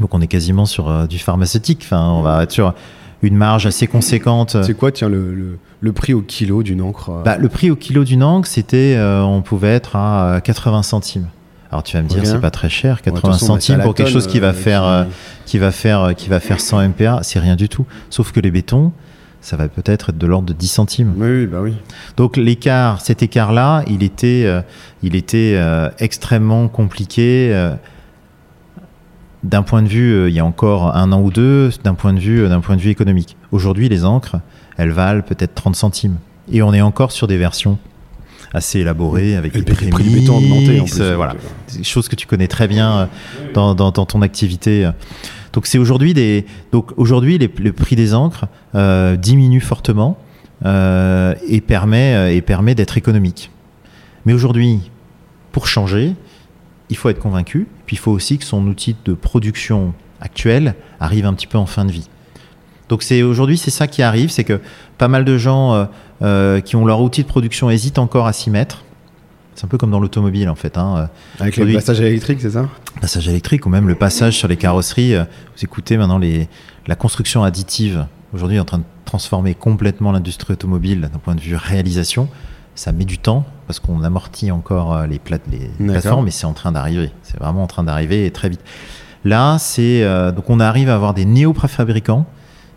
Donc, 0.00 0.14
on 0.14 0.20
est 0.22 0.26
quasiment 0.26 0.64
sur 0.64 1.06
du 1.06 1.18
pharmaceutique. 1.18 1.82
Enfin, 1.84 2.08
on 2.08 2.22
va 2.22 2.42
être 2.42 2.50
sur 2.50 2.74
une 3.24 3.36
marge 3.36 3.66
assez 3.66 3.86
conséquente. 3.86 4.56
C'est 4.62 4.74
quoi, 4.74 4.92
tiens, 4.92 5.08
le, 5.08 5.34
le, 5.34 5.58
le 5.80 5.92
prix 5.92 6.14
au 6.14 6.20
kilo 6.22 6.62
d'une 6.62 6.80
encre 6.82 7.10
euh, 7.10 7.22
Bah, 7.22 7.36
le 7.38 7.48
prix 7.48 7.70
au 7.70 7.76
kilo 7.76 8.04
d'une 8.04 8.22
encre, 8.22 8.46
c'était, 8.48 8.94
euh, 8.96 9.22
on 9.22 9.42
pouvait 9.42 9.68
être 9.74 9.96
à 9.96 10.36
euh, 10.36 10.40
80 10.40 10.82
centimes. 10.82 11.26
Alors 11.70 11.82
tu 11.82 11.96
vas 11.96 12.02
me 12.04 12.08
dire, 12.08 12.24
c'est 12.24 12.40
pas 12.40 12.50
très 12.52 12.68
cher, 12.68 13.00
bon, 13.04 13.10
de 13.10 13.16
80 13.16 13.20
toute 13.20 13.32
façon, 13.32 13.46
bah, 13.46 13.60
centimes 13.60 13.80
pour 13.82 13.94
quelque 13.94 14.06
tonne, 14.06 14.12
chose 14.12 14.26
qui 14.28 14.38
va 14.38 14.48
euh, 14.48 14.52
faire, 14.52 14.82
qui- 14.82 14.88
euh, 14.88 15.04
qui 15.46 15.58
va 15.58 15.70
faire, 15.72 16.00
euh, 16.02 16.12
qui 16.12 16.28
va 16.28 16.38
faire 16.40 16.60
100 16.60 16.80
MPa, 16.88 17.20
c'est 17.22 17.40
rien 17.40 17.56
du 17.56 17.68
tout. 17.68 17.84
Sauf 18.10 18.30
que 18.30 18.38
les 18.38 18.50
bétons, 18.52 18.92
ça 19.40 19.56
va 19.56 19.66
peut-être 19.68 20.10
être 20.10 20.16
de 20.18 20.26
l'ordre 20.26 20.46
de 20.46 20.52
10 20.52 20.68
centimes. 20.68 21.12
Oui, 21.16 21.26
oui, 21.28 21.46
bah 21.46 21.58
oui. 21.62 21.74
Donc 22.16 22.36
l'écart, 22.36 23.00
cet 23.00 23.22
écart-là, 23.24 23.82
il 23.88 24.02
était, 24.04 24.44
euh, 24.46 24.60
il 25.02 25.16
était 25.16 25.54
euh, 25.56 25.88
extrêmement 25.98 26.68
compliqué. 26.68 27.50
euh, 27.52 27.74
d'un 29.44 29.62
point 29.62 29.82
de 29.82 29.88
vue, 29.88 30.12
euh, 30.12 30.28
il 30.28 30.34
y 30.34 30.40
a 30.40 30.44
encore 30.44 30.96
un 30.96 31.12
an 31.12 31.20
ou 31.22 31.30
deux, 31.30 31.70
d'un 31.84 31.94
point 31.94 32.12
de 32.12 32.18
vue, 32.18 32.40
euh, 32.42 32.48
d'un 32.48 32.60
point 32.60 32.74
de 32.76 32.80
vue 32.80 32.90
économique. 32.90 33.36
Aujourd'hui, 33.52 33.88
les 33.88 34.04
encres, 34.04 34.36
elles 34.76 34.90
valent 34.90 35.22
peut-être 35.22 35.54
30 35.54 35.76
centimes. 35.76 36.16
Et 36.50 36.62
on 36.62 36.72
est 36.74 36.80
encore 36.80 37.12
sur 37.12 37.26
des 37.26 37.36
versions 37.36 37.78
assez 38.52 38.80
élaborées 38.80 39.36
avec 39.36 39.54
Et 39.56 39.62
des 39.62 39.72
prix 39.72 40.04
du 40.04 40.10
béton 40.10 40.36
augmenté 40.38 40.80
en 40.80 40.84
plus. 40.84 41.00
euh, 41.00 41.16
voilà, 41.16 41.34
C'est 41.66 41.78
des 41.78 41.84
choses 41.84 42.08
que 42.08 42.16
tu 42.16 42.26
connais 42.26 42.46
très 42.48 42.68
bien 42.68 42.92
euh, 42.98 43.06
dans, 43.54 43.74
dans- 43.74 43.90
dans 43.90 44.06
ton 44.06 44.22
activité. 44.22 44.88
Donc 45.52 45.66
c'est 45.66 45.78
aujourd'hui 45.78 46.14
des, 46.14 46.46
donc 46.72 46.92
aujourd'hui 46.96 47.38
les- 47.38 47.50
le 47.58 47.72
prix 47.72 47.96
des 47.96 48.14
encres 48.14 48.46
euh, 48.74 49.16
diminue 49.16 49.60
fortement 49.60 50.16
euh, 50.64 51.34
et 51.48 51.60
permet 51.60 52.14
euh, 52.14 52.32
et 52.34 52.40
permet 52.42 52.74
d'être 52.74 52.96
économique. 52.96 53.50
Mais 54.24 54.32
aujourd'hui, 54.32 54.90
pour 55.52 55.66
changer, 55.66 56.14
il 56.90 56.96
faut 56.96 57.08
être 57.08 57.18
convaincu. 57.18 57.66
Puis 57.86 57.96
il 57.96 57.98
faut 57.98 58.12
aussi 58.12 58.38
que 58.38 58.44
son 58.44 58.66
outil 58.66 58.96
de 59.04 59.14
production 59.14 59.94
actuel 60.20 60.74
arrive 61.00 61.26
un 61.26 61.34
petit 61.34 61.46
peu 61.46 61.58
en 61.58 61.66
fin 61.66 61.84
de 61.84 61.92
vie. 61.92 62.08
Donc 62.88 63.02
c'est 63.02 63.22
aujourd'hui 63.22 63.56
c'est 63.56 63.70
ça 63.70 63.86
qui 63.86 64.02
arrive, 64.02 64.30
c'est 64.30 64.44
que 64.44 64.60
pas 64.98 65.08
mal 65.08 65.24
de 65.24 65.38
gens 65.38 65.74
euh, 65.74 65.84
euh, 66.22 66.60
qui 66.60 66.76
ont 66.76 66.84
leur 66.84 67.00
outil 67.00 67.22
de 67.22 67.28
production 67.28 67.70
hésitent 67.70 67.98
encore 67.98 68.26
à 68.26 68.32
s'y 68.32 68.50
mettre. 68.50 68.84
C'est 69.54 69.64
un 69.64 69.68
peu 69.68 69.78
comme 69.78 69.90
dans 69.90 70.00
l'automobile 70.00 70.48
en 70.48 70.54
fait. 70.54 70.76
Hein. 70.76 71.08
Avec 71.38 71.56
le 71.56 71.72
passage 71.72 72.00
électrique, 72.00 72.40
c'est 72.40 72.50
ça? 72.50 72.68
Passage 73.00 73.28
électrique 73.28 73.66
ou 73.66 73.68
même 73.68 73.86
le 73.88 73.94
passage 73.94 74.36
sur 74.36 74.48
les 74.48 74.56
carrosseries. 74.56 75.14
euh, 75.14 75.24
Vous 75.56 75.64
écoutez 75.64 75.96
maintenant 75.96 76.18
les, 76.18 76.48
la 76.86 76.96
construction 76.96 77.44
additive. 77.44 78.06
Aujourd'hui, 78.32 78.56
est 78.56 78.60
en 78.60 78.64
train 78.64 78.78
de 78.78 78.84
transformer 79.04 79.54
complètement 79.54 80.10
l'industrie 80.10 80.54
automobile 80.54 81.02
d'un 81.02 81.20
point 81.20 81.36
de 81.36 81.40
vue 81.40 81.54
réalisation. 81.54 82.28
Ça 82.74 82.92
met 82.92 83.04
du 83.04 83.18
temps 83.18 83.44
parce 83.66 83.78
qu'on 83.80 84.02
amortit 84.02 84.50
encore 84.50 84.94
euh, 84.94 85.06
les, 85.06 85.18
plate- 85.18 85.42
les 85.50 85.70
plateformes, 85.92 86.24
mais 86.26 86.30
c'est 86.30 86.46
en 86.46 86.52
train 86.52 86.72
d'arriver. 86.72 87.10
C'est 87.22 87.38
vraiment 87.38 87.62
en 87.62 87.66
train 87.66 87.82
d'arriver 87.84 88.26
et 88.26 88.30
très 88.30 88.48
vite. 88.48 88.60
Là, 89.24 89.58
c'est 89.58 90.02
euh, 90.02 90.32
donc 90.32 90.50
on 90.50 90.60
arrive 90.60 90.88
à 90.90 90.94
avoir 90.94 91.14
des 91.14 91.24
néo-préfabricants 91.24 92.26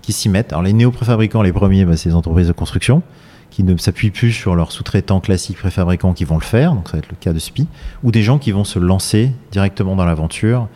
qui 0.01 0.13
s'y 0.13 0.29
mettent. 0.29 0.53
Alors 0.53 0.63
les 0.63 0.73
néo-préfabricants, 0.73 1.41
les 1.41 1.51
premiers, 1.51 1.83
bah, 1.83 1.97
c'est 1.97 2.09
les 2.09 2.15
entreprises 2.15 2.47
de 2.47 2.53
construction 2.53 3.01
qui 3.49 3.63
ne 3.63 3.75
s'appuient 3.77 4.11
plus 4.11 4.31
sur 4.31 4.55
leurs 4.55 4.71
sous-traitants 4.71 5.19
classiques 5.19 5.57
préfabricants 5.57 6.13
qui 6.13 6.23
vont 6.25 6.37
le 6.37 6.43
faire. 6.43 6.73
Donc 6.73 6.87
ça 6.87 6.93
va 6.93 6.99
être 6.99 7.09
le 7.09 7.17
cas 7.19 7.33
de 7.33 7.39
SPI 7.39 7.67
ou 8.03 8.11
des 8.11 8.21
gens 8.23 8.37
qui 8.37 8.51
vont 8.51 8.63
se 8.63 8.77
lancer 8.79 9.31
directement 9.51 9.95
dans 9.95 10.05
l'aventure. 10.05 10.67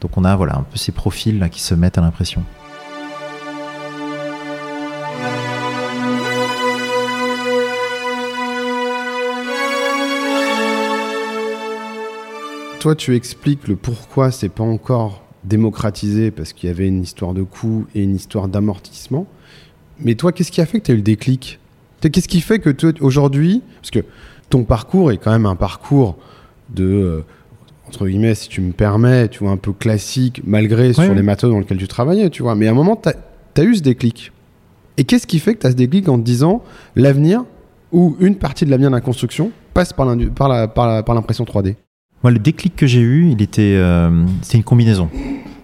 Donc 0.00 0.16
on 0.18 0.24
a 0.24 0.36
voilà 0.36 0.56
un 0.56 0.62
peu 0.62 0.76
ces 0.76 0.92
profils 0.92 1.38
là 1.38 1.48
qui 1.48 1.60
se 1.62 1.74
mettent 1.74 1.98
à 1.98 2.02
l'impression. 2.02 2.44
Toi, 12.80 12.94
tu 12.94 13.16
expliques 13.16 13.66
le 13.68 13.74
pourquoi 13.76 14.30
c'est 14.30 14.48
pas 14.48 14.62
encore 14.62 15.22
démocratisé 15.44 16.30
parce 16.30 16.52
qu'il 16.52 16.68
y 16.68 16.72
avait 16.72 16.86
une 16.86 17.02
histoire 17.02 17.34
de 17.34 17.42
coût 17.42 17.86
et 17.94 18.02
une 18.02 18.14
histoire 18.14 18.48
d'amortissement. 18.48 19.26
Mais 20.00 20.14
toi, 20.14 20.30
qu'est-ce 20.32 20.52
qui 20.52 20.60
a 20.60 20.66
fait 20.66 20.78
que 20.80 20.84
tu 20.86 20.90
as 20.92 20.94
eu 20.94 20.98
le 20.98 21.02
déclic? 21.02 21.58
Qu'est-ce 22.00 22.28
qui 22.28 22.40
fait 22.40 22.58
que 22.60 22.70
toi, 22.70 22.92
aujourd'hui, 23.00 23.62
parce 23.80 23.90
que 23.90 24.00
ton 24.50 24.62
parcours 24.64 25.10
est 25.10 25.16
quand 25.16 25.32
même 25.32 25.46
un 25.46 25.56
parcours 25.56 26.16
de, 26.68 26.84
euh, 26.84 27.20
entre 27.88 28.06
guillemets, 28.06 28.34
si 28.36 28.48
tu 28.48 28.60
me 28.60 28.72
permets, 28.72 29.28
tu 29.28 29.40
vois, 29.40 29.50
un 29.50 29.56
peu 29.56 29.72
classique, 29.72 30.42
malgré 30.44 30.92
sur 30.92 31.02
ouais. 31.04 31.14
les 31.14 31.22
méthodes 31.22 31.50
dans 31.50 31.58
lesquelles 31.58 31.78
tu 31.78 31.88
travaillais, 31.88 32.30
tu 32.30 32.42
vois. 32.42 32.54
Mais 32.54 32.68
à 32.68 32.70
un 32.70 32.74
moment, 32.74 32.94
tu 33.02 33.08
as, 33.08 33.64
eu 33.64 33.74
ce 33.74 33.82
déclic. 33.82 34.30
Et 34.96 35.04
qu'est-ce 35.04 35.26
qui 35.26 35.40
fait 35.40 35.54
que 35.54 35.60
tu 35.60 35.66
as 35.66 35.70
ce 35.70 35.76
déclic 35.76 36.08
en 36.08 36.18
te 36.18 36.24
disant 36.24 36.62
l'avenir 36.94 37.44
ou 37.90 38.16
une 38.20 38.36
partie 38.36 38.64
de 38.64 38.70
l'avenir 38.70 38.90
de 38.90 38.94
la 38.94 39.00
construction 39.00 39.50
passe 39.74 39.92
par 39.92 40.06
l'indu- 40.06 40.30
par 40.30 40.48
la- 40.48 40.68
par 40.68 40.86
la- 40.86 41.02
par 41.02 41.14
l'impression 41.14 41.44
3D 41.44 41.74
Moi, 42.22 42.30
le 42.30 42.38
déclic 42.38 42.74
que 42.76 42.86
j'ai 42.86 43.00
eu, 43.00 43.30
il 43.30 43.42
était, 43.42 43.62
euh, 43.76 44.26
c'était 44.42 44.58
une 44.58 44.64
combinaison. 44.64 45.10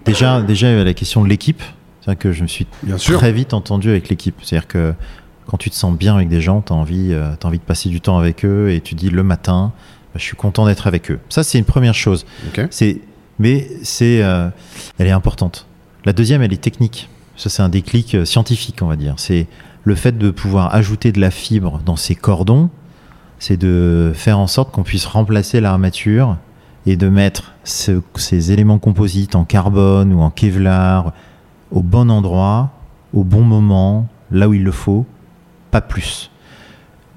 Déjà, 0.04 0.42
déjà, 0.42 0.68
il 0.68 0.70
y 0.70 0.74
avait 0.74 0.84
la 0.84 0.94
question 0.94 1.22
de 1.22 1.28
l'équipe. 1.28 1.62
C'est-à-dire 2.00 2.18
que 2.18 2.32
je 2.32 2.42
me 2.42 2.48
suis 2.48 2.66
Bien 2.82 2.96
très 2.96 3.32
vite 3.32 3.54
entendu 3.54 3.88
avec 3.88 4.08
l'équipe. 4.08 4.34
C'est-à-dire 4.42 4.66
que 4.66 4.92
quand 5.46 5.56
tu 5.56 5.70
te 5.70 5.74
sens 5.74 5.96
bien 5.96 6.14
avec 6.14 6.28
des 6.28 6.40
gens, 6.40 6.60
tu 6.60 6.72
as 6.72 6.76
envie, 6.76 7.12
euh, 7.12 7.34
envie 7.44 7.58
de 7.58 7.64
passer 7.64 7.88
du 7.88 8.00
temps 8.00 8.18
avec 8.18 8.44
eux 8.44 8.70
et 8.70 8.80
tu 8.80 8.94
dis 8.94 9.10
le 9.10 9.22
matin, 9.22 9.72
bah, 10.12 10.18
je 10.18 10.22
suis 10.22 10.36
content 10.36 10.66
d'être 10.66 10.86
avec 10.86 11.10
eux. 11.10 11.20
Ça, 11.28 11.42
c'est 11.42 11.58
une 11.58 11.64
première 11.64 11.94
chose. 11.94 12.26
C'est, 12.70 13.00
mais 13.38 13.68
c'est, 13.82 14.22
euh, 14.22 14.48
elle 14.98 15.06
est 15.06 15.12
importante. 15.12 15.66
La 16.04 16.12
deuxième, 16.12 16.42
elle 16.42 16.52
est 16.52 16.62
technique. 16.62 17.08
Ça, 17.36 17.48
c'est 17.48 17.62
un 17.62 17.68
déclic 17.68 18.26
scientifique, 18.26 18.82
on 18.82 18.86
va 18.86 18.96
dire. 18.96 19.14
C'est 19.16 19.46
le 19.84 19.94
fait 19.94 20.16
de 20.16 20.30
pouvoir 20.30 20.74
ajouter 20.74 21.12
de 21.12 21.20
la 21.20 21.30
fibre 21.30 21.80
dans 21.84 21.96
ces 21.96 22.14
cordons, 22.14 22.70
c'est 23.42 23.56
de 23.56 24.12
faire 24.14 24.38
en 24.38 24.46
sorte 24.46 24.70
qu'on 24.70 24.84
puisse 24.84 25.04
remplacer 25.04 25.60
l'armature 25.60 26.36
et 26.86 26.94
de 26.94 27.08
mettre 27.08 27.54
ce- 27.64 28.00
ces 28.14 28.52
éléments 28.52 28.78
composites 28.78 29.34
en 29.34 29.44
carbone 29.44 30.12
ou 30.12 30.20
en 30.20 30.30
kevlar 30.30 31.12
au 31.72 31.82
bon 31.82 32.08
endroit, 32.08 32.70
au 33.12 33.24
bon 33.24 33.40
moment, 33.42 34.06
là 34.30 34.48
où 34.48 34.54
il 34.54 34.62
le 34.62 34.70
faut, 34.70 35.06
pas 35.72 35.80
plus. 35.80 36.30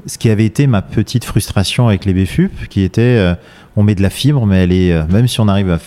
Ce 0.07 0.17
qui 0.17 0.31
avait 0.31 0.45
été 0.47 0.65
ma 0.65 0.81
petite 0.81 1.25
frustration 1.25 1.89
avec 1.89 2.05
les 2.05 2.13
BFUP, 2.15 2.69
qui 2.69 2.81
était, 2.81 3.01
euh, 3.03 3.35
on 3.75 3.83
met 3.83 3.93
de 3.93 4.01
la 4.01 4.09
fibre, 4.09 4.47
mais 4.47 4.63
elle 4.63 4.71
est, 4.71 4.93
euh, 4.93 5.03
même 5.07 5.27
si 5.27 5.39
on 5.41 5.47
arrive 5.47 5.69
à 5.69 5.77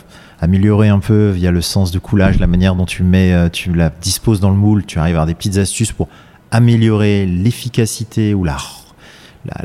améliorer 0.41 0.89
un 0.89 1.01
peu 1.01 1.31
via 1.31 1.51
le 1.51 1.61
sens 1.63 1.91
de 1.91 1.99
coulage, 1.99 2.39
la 2.39 2.47
manière 2.47 2.77
dont 2.77 2.87
tu 2.87 3.03
mets, 3.03 3.33
euh, 3.33 3.49
tu 3.49 3.73
la 3.75 3.91
disposes 3.91 4.39
dans 4.39 4.51
le 4.51 4.57
moule, 4.57 4.87
tu 4.87 5.01
arrives 5.01 5.17
à 5.17 5.23
avoir 5.23 5.27
des 5.27 5.35
petites 5.35 5.57
astuces 5.59 5.91
pour 5.91 6.07
améliorer 6.53 7.27
l'efficacité 7.27 8.35
ou 8.35 8.45
la, 8.45 8.57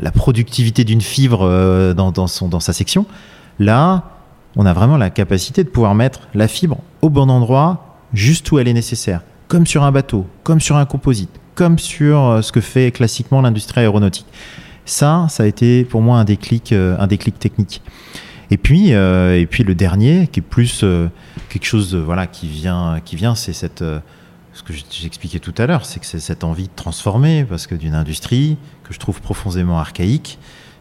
la, 0.00 0.10
productivité 0.10 0.84
d'une 0.84 1.00
fibre 1.00 1.42
euh, 1.42 1.94
dans, 1.94 2.26
son, 2.26 2.48
dans 2.48 2.60
sa 2.60 2.72
section. 2.72 3.06
Là, 3.58 4.04
on 4.56 4.66
a 4.66 4.72
vraiment 4.72 4.96
la 4.96 5.10
capacité 5.10 5.64
de 5.64 5.68
pouvoir 5.68 5.94
mettre 5.94 6.28
la 6.34 6.48
fibre 6.48 6.78
au 7.02 7.10
bon 7.10 7.30
endroit, 7.30 7.98
juste 8.12 8.50
où 8.52 8.58
elle 8.58 8.68
est 8.68 8.74
nécessaire, 8.74 9.22
comme 9.48 9.66
sur 9.66 9.82
un 9.82 9.92
bateau, 9.92 10.26
comme 10.42 10.60
sur 10.60 10.76
un 10.76 10.86
composite, 10.86 11.30
comme 11.54 11.78
sur 11.78 12.20
euh, 12.20 12.42
ce 12.42 12.52
que 12.52 12.60
fait 12.60 12.90
classiquement 12.90 13.40
l'industrie 13.40 13.80
aéronautique. 13.80 14.26
Ça, 14.86 15.26
ça 15.30 15.44
a 15.44 15.46
été 15.46 15.84
pour 15.84 16.02
moi 16.02 16.18
un 16.18 16.24
déclic, 16.24 16.72
euh, 16.72 16.96
un 16.98 17.06
déclic 17.06 17.38
technique. 17.38 17.82
Et 18.50 18.58
puis, 18.58 18.90
et 18.90 19.46
puis 19.50 19.64
le 19.64 19.74
dernier, 19.74 20.28
qui 20.28 20.40
est 20.40 20.42
plus 20.42 20.84
quelque 21.48 21.64
chose, 21.64 21.90
de, 21.90 21.98
voilà, 21.98 22.26
qui 22.26 22.46
vient, 22.46 23.00
qui 23.02 23.16
vient, 23.16 23.34
c'est 23.34 23.54
cette, 23.54 23.82
ce 24.54 24.62
que 24.62 24.72
j'expliquais 24.72 25.40
tout 25.40 25.54
à 25.58 25.66
l'heure, 25.66 25.84
c'est 25.84 25.98
que 25.98 26.06
c'est 26.06 26.20
cette 26.20 26.44
envie 26.44 26.68
de 26.68 26.74
transformer, 26.76 27.44
parce 27.44 27.66
que 27.66 27.74
d'une 27.74 27.94
industrie 27.94 28.56
que 28.84 28.94
je 28.94 28.98
trouve 28.98 29.20
profondément 29.20 29.78
archaïque, 29.78 30.38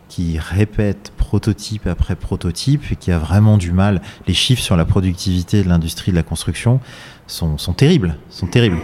qui 0.10 0.38
répète 0.38 1.12
prototype 1.18 1.88
après 1.88 2.16
prototype 2.16 2.84
et 2.92 2.96
qui 2.96 3.12
a 3.12 3.18
vraiment 3.18 3.58
du 3.58 3.72
mal. 3.72 4.02
Les 4.28 4.36
chiffres 4.36 4.62
sur 4.62 4.76
la 4.76 4.86
productivité 4.86 5.64
de 5.64 5.70
l'industrie 5.70 6.12
de 6.12 6.18
la 6.18 6.22
construction 6.22 6.80
sont, 7.26 7.58
sont 7.58 7.74
terribles, 7.74 8.18
sont 8.30 8.46
terribles. 8.46 8.78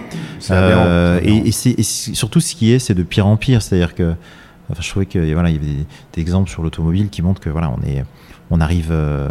Euh, 0.49 1.19
et, 1.23 1.49
et 1.49 1.83
surtout, 1.83 2.39
ce 2.39 2.55
qui 2.55 2.71
est, 2.71 2.79
c'est 2.79 2.95
de 2.95 3.03
pire 3.03 3.27
en 3.27 3.37
pire. 3.37 3.61
C'est-à-dire 3.61 3.93
que, 3.93 4.15
enfin, 4.71 4.81
je 4.81 4.89
trouvais 4.89 5.05
que 5.05 5.33
voilà, 5.33 5.51
il 5.51 5.57
y 5.57 5.59
avait 5.59 5.67
des, 5.67 5.85
des 6.13 6.21
exemples 6.21 6.49
sur 6.49 6.63
l'automobile 6.63 7.09
qui 7.09 7.21
montrent 7.21 7.41
que 7.41 7.49
voilà, 7.51 7.69
on 7.69 7.85
est, 7.87 8.03
on 8.49 8.59
arrive, 8.59 8.89
euh, 8.89 9.29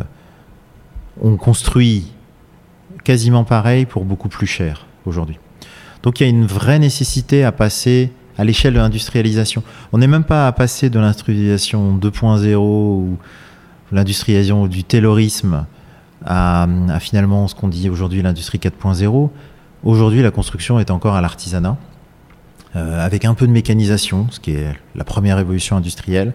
on 1.20 1.36
construit 1.36 2.12
quasiment 3.02 3.42
pareil 3.42 3.86
pour 3.86 4.04
beaucoup 4.04 4.28
plus 4.28 4.46
cher 4.46 4.86
aujourd'hui. 5.04 5.38
Donc 6.02 6.20
il 6.20 6.24
y 6.24 6.26
a 6.26 6.30
une 6.30 6.46
vraie 6.46 6.78
nécessité 6.78 7.42
à 7.42 7.50
passer 7.50 8.12
à 8.38 8.44
l'échelle 8.44 8.74
de 8.74 8.78
l'industrialisation. 8.78 9.62
On 9.92 9.98
n'est 9.98 10.06
même 10.06 10.24
pas 10.24 10.46
à 10.46 10.52
passer 10.52 10.88
de 10.88 10.98
l'industrialisation 10.98 11.98
2.0 11.98 12.54
ou 12.56 13.18
l'industrialisation 13.92 14.66
du 14.66 14.84
taylorisme 14.84 15.66
à, 16.24 16.66
finalement 17.00 17.48
ce 17.48 17.54
qu'on 17.54 17.68
dit 17.68 17.90
aujourd'hui 17.90 18.22
l'industrie 18.22 18.58
4.0. 18.58 19.30
Aujourd'hui, 19.84 20.22
la 20.22 20.30
construction 20.30 20.80
est 20.80 20.90
encore 20.90 21.14
à 21.14 21.20
l'artisanat, 21.20 21.76
euh, 22.76 23.04
avec 23.04 23.24
un 23.24 23.34
peu 23.34 23.46
de 23.46 23.52
mécanisation, 23.52 24.26
ce 24.30 24.40
qui 24.40 24.52
est 24.52 24.72
la 24.94 25.04
première 25.04 25.38
évolution 25.38 25.76
industrielle. 25.76 26.32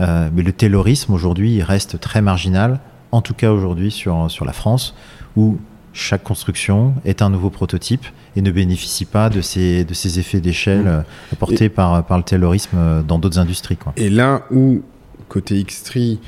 Euh, 0.00 0.28
mais 0.34 0.42
le 0.42 0.52
taylorisme 0.52 1.12
aujourd'hui 1.12 1.62
reste 1.62 2.00
très 2.00 2.20
marginal, 2.20 2.80
en 3.12 3.22
tout 3.22 3.34
cas 3.34 3.50
aujourd'hui 3.52 3.90
sur, 3.90 4.30
sur 4.30 4.44
la 4.44 4.52
France, 4.52 4.94
où 5.36 5.58
chaque 5.92 6.24
construction 6.24 6.94
est 7.04 7.22
un 7.22 7.30
nouveau 7.30 7.50
prototype 7.50 8.04
et 8.36 8.42
ne 8.42 8.50
bénéficie 8.50 9.04
pas 9.04 9.30
de 9.30 9.40
ces, 9.40 9.84
de 9.84 9.94
ces 9.94 10.18
effets 10.18 10.40
d'échelle 10.40 10.86
euh, 10.86 11.00
apportés 11.32 11.68
par, 11.68 12.04
par 12.04 12.18
le 12.18 12.24
taylorisme 12.24 12.76
euh, 12.76 13.02
dans 13.02 13.18
d'autres 13.18 13.38
industries. 13.38 13.76
Quoi. 13.76 13.92
Et 13.96 14.10
là 14.10 14.46
où, 14.50 14.82
côté 15.28 15.62
Xtree, 15.62 16.18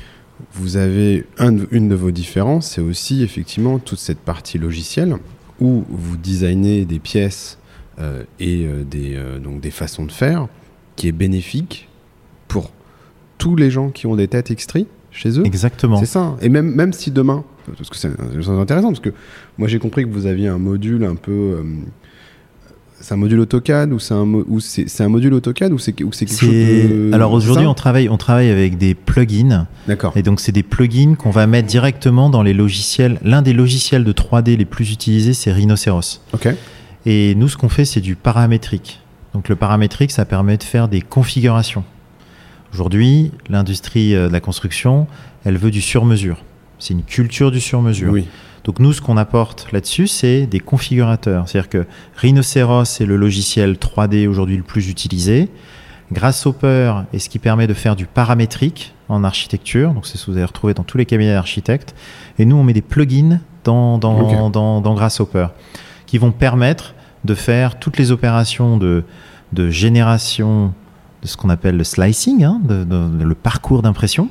vous 0.53 0.77
avez 0.77 1.25
un 1.39 1.57
une 1.71 1.89
de 1.89 1.95
vos 1.95 2.11
différences, 2.11 2.71
c'est 2.71 2.81
aussi 2.81 3.23
effectivement 3.23 3.79
toute 3.79 3.99
cette 3.99 4.19
partie 4.19 4.57
logicielle 4.57 5.15
où 5.59 5.83
vous 5.89 6.17
designez 6.17 6.85
des 6.85 6.99
pièces 6.99 7.57
euh, 7.99 8.23
et 8.39 8.65
euh, 8.65 8.83
des, 8.83 9.15
euh, 9.15 9.39
donc 9.39 9.59
des 9.59 9.71
façons 9.71 10.05
de 10.05 10.11
faire 10.11 10.47
qui 10.95 11.07
est 11.07 11.13
bénéfique 11.13 11.89
pour 12.47 12.71
tous 13.37 13.55
les 13.55 13.71
gens 13.71 13.89
qui 13.89 14.05
ont 14.07 14.15
des 14.15 14.27
têtes 14.27 14.53
Xtree 14.53 14.87
chez 15.11 15.39
eux. 15.39 15.45
Exactement. 15.45 15.97
C'est 15.97 16.05
ça. 16.05 16.35
Et 16.41 16.49
même, 16.49 16.73
même 16.73 16.93
si 16.93 17.11
demain, 17.11 17.43
parce 17.77 17.89
que 17.89 17.97
c'est 17.97 18.09
intéressant, 18.49 18.89
parce 18.89 18.99
que 18.99 19.13
moi 19.57 19.67
j'ai 19.67 19.79
compris 19.79 20.03
que 20.03 20.09
vous 20.09 20.25
aviez 20.25 20.47
un 20.47 20.57
module 20.59 21.03
un 21.03 21.15
peu. 21.15 21.31
euh, 21.31 21.63
c'est 22.99 23.13
un 23.13 23.17
module 23.17 23.39
AutoCAD 23.41 23.93
ou 23.93 23.99
c'est 23.99 24.15
un, 24.15 24.25
mo- 24.25 24.45
c'est 24.59 25.01
un 25.01 25.07
module 25.09 25.31
AutoCAD 25.35 25.71
ou 25.71 25.77
c'est 25.77 25.93
quelque 25.93 26.13
chose 26.15 26.39
de. 26.49 27.11
Alors 27.13 27.31
aujourd'hui, 27.31 27.67
on 27.67 27.75
travaille, 27.75 28.09
on 28.09 28.17
travaille 28.17 28.49
avec 28.49 28.77
des 28.79 28.95
plugins. 28.95 29.67
D'accord. 29.87 30.13
Et 30.15 30.23
donc, 30.23 30.39
c'est 30.39 30.51
des 30.51 30.63
plugins 30.63 31.13
qu'on 31.15 31.29
va 31.29 31.45
mettre 31.45 31.67
directement 31.67 32.29
dans 32.31 32.41
les 32.41 32.53
logiciels. 32.55 33.19
L'un 33.23 33.43
des 33.43 33.53
logiciels 33.53 34.03
de 34.03 34.11
3D 34.11 34.57
les 34.57 34.65
plus 34.65 34.91
utilisés, 34.91 35.33
c'est 35.33 35.51
Rhinoceros. 35.51 36.01
Ok. 36.33 36.49
Et 37.05 37.35
nous, 37.35 37.47
ce 37.49 37.55
qu'on 37.55 37.69
fait, 37.69 37.85
c'est 37.85 38.01
du 38.01 38.15
paramétrique. 38.15 38.99
Donc, 39.35 39.47
le 39.47 39.55
paramétrique, 39.55 40.09
ça 40.11 40.25
permet 40.25 40.57
de 40.57 40.63
faire 40.63 40.87
des 40.87 41.01
configurations. 41.01 41.83
Aujourd'hui, 42.77 43.31
l'industrie 43.49 44.13
euh, 44.13 44.27
de 44.27 44.33
la 44.33 44.39
construction, 44.39 45.07
elle 45.45 45.57
veut 45.57 45.71
du 45.71 45.81
sur-mesure. 45.81 46.43
C'est 46.77 46.93
une 46.93 47.01
culture 47.01 47.49
du 47.49 47.59
sur-mesure. 47.59 48.11
Oui. 48.11 48.27
Donc 48.65 48.77
nous, 48.77 48.93
ce 48.93 49.01
qu'on 49.01 49.17
apporte 49.17 49.67
là-dessus, 49.71 50.05
c'est 50.05 50.45
des 50.45 50.59
configurateurs. 50.59 51.49
C'est-à-dire 51.49 51.69
que 51.69 51.87
Rhinoceros 52.17 52.83
est 52.83 53.05
le 53.07 53.15
logiciel 53.17 53.77
3D 53.77 54.27
aujourd'hui 54.27 54.57
le 54.57 54.61
plus 54.61 54.91
utilisé. 54.91 55.49
Grasshopper 56.11 56.93
est 57.13 57.17
ce 57.17 57.29
qui 57.29 57.39
permet 57.39 57.65
de 57.65 57.73
faire 57.73 57.95
du 57.95 58.05
paramétrique 58.05 58.93
en 59.09 59.23
architecture. 59.23 59.91
Donc 59.93 60.05
c'est 60.05 60.19
ce 60.19 60.27
que 60.27 60.31
vous 60.31 60.37
allez 60.37 60.45
retrouver 60.45 60.75
dans 60.75 60.83
tous 60.83 60.99
les 60.99 61.07
cabinets 61.07 61.33
d'architectes. 61.33 61.95
Et 62.37 62.45
nous, 62.45 62.57
on 62.57 62.63
met 62.63 62.73
des 62.73 62.83
plugins 62.83 63.39
dans, 63.63 63.97
dans, 63.97 64.19
Ok. 64.21 64.51
dans, 64.51 64.81
dans 64.81 64.93
Grasshopper 64.93 65.47
qui 66.05 66.19
vont 66.19 66.31
permettre 66.31 66.93
de 67.25 67.33
faire 67.33 67.79
toutes 67.79 67.97
les 67.97 68.11
opérations 68.11 68.77
de, 68.77 69.03
de 69.51 69.71
génération 69.71 70.75
de 71.21 71.27
ce 71.27 71.35
qu'on 71.37 71.49
appelle 71.49 71.77
le 71.77 71.83
slicing, 71.83 72.43
hein, 72.43 72.61
de- 72.63 72.83
de- 72.83 73.23
le 73.23 73.35
parcours 73.35 73.81
d'impression 73.81 74.29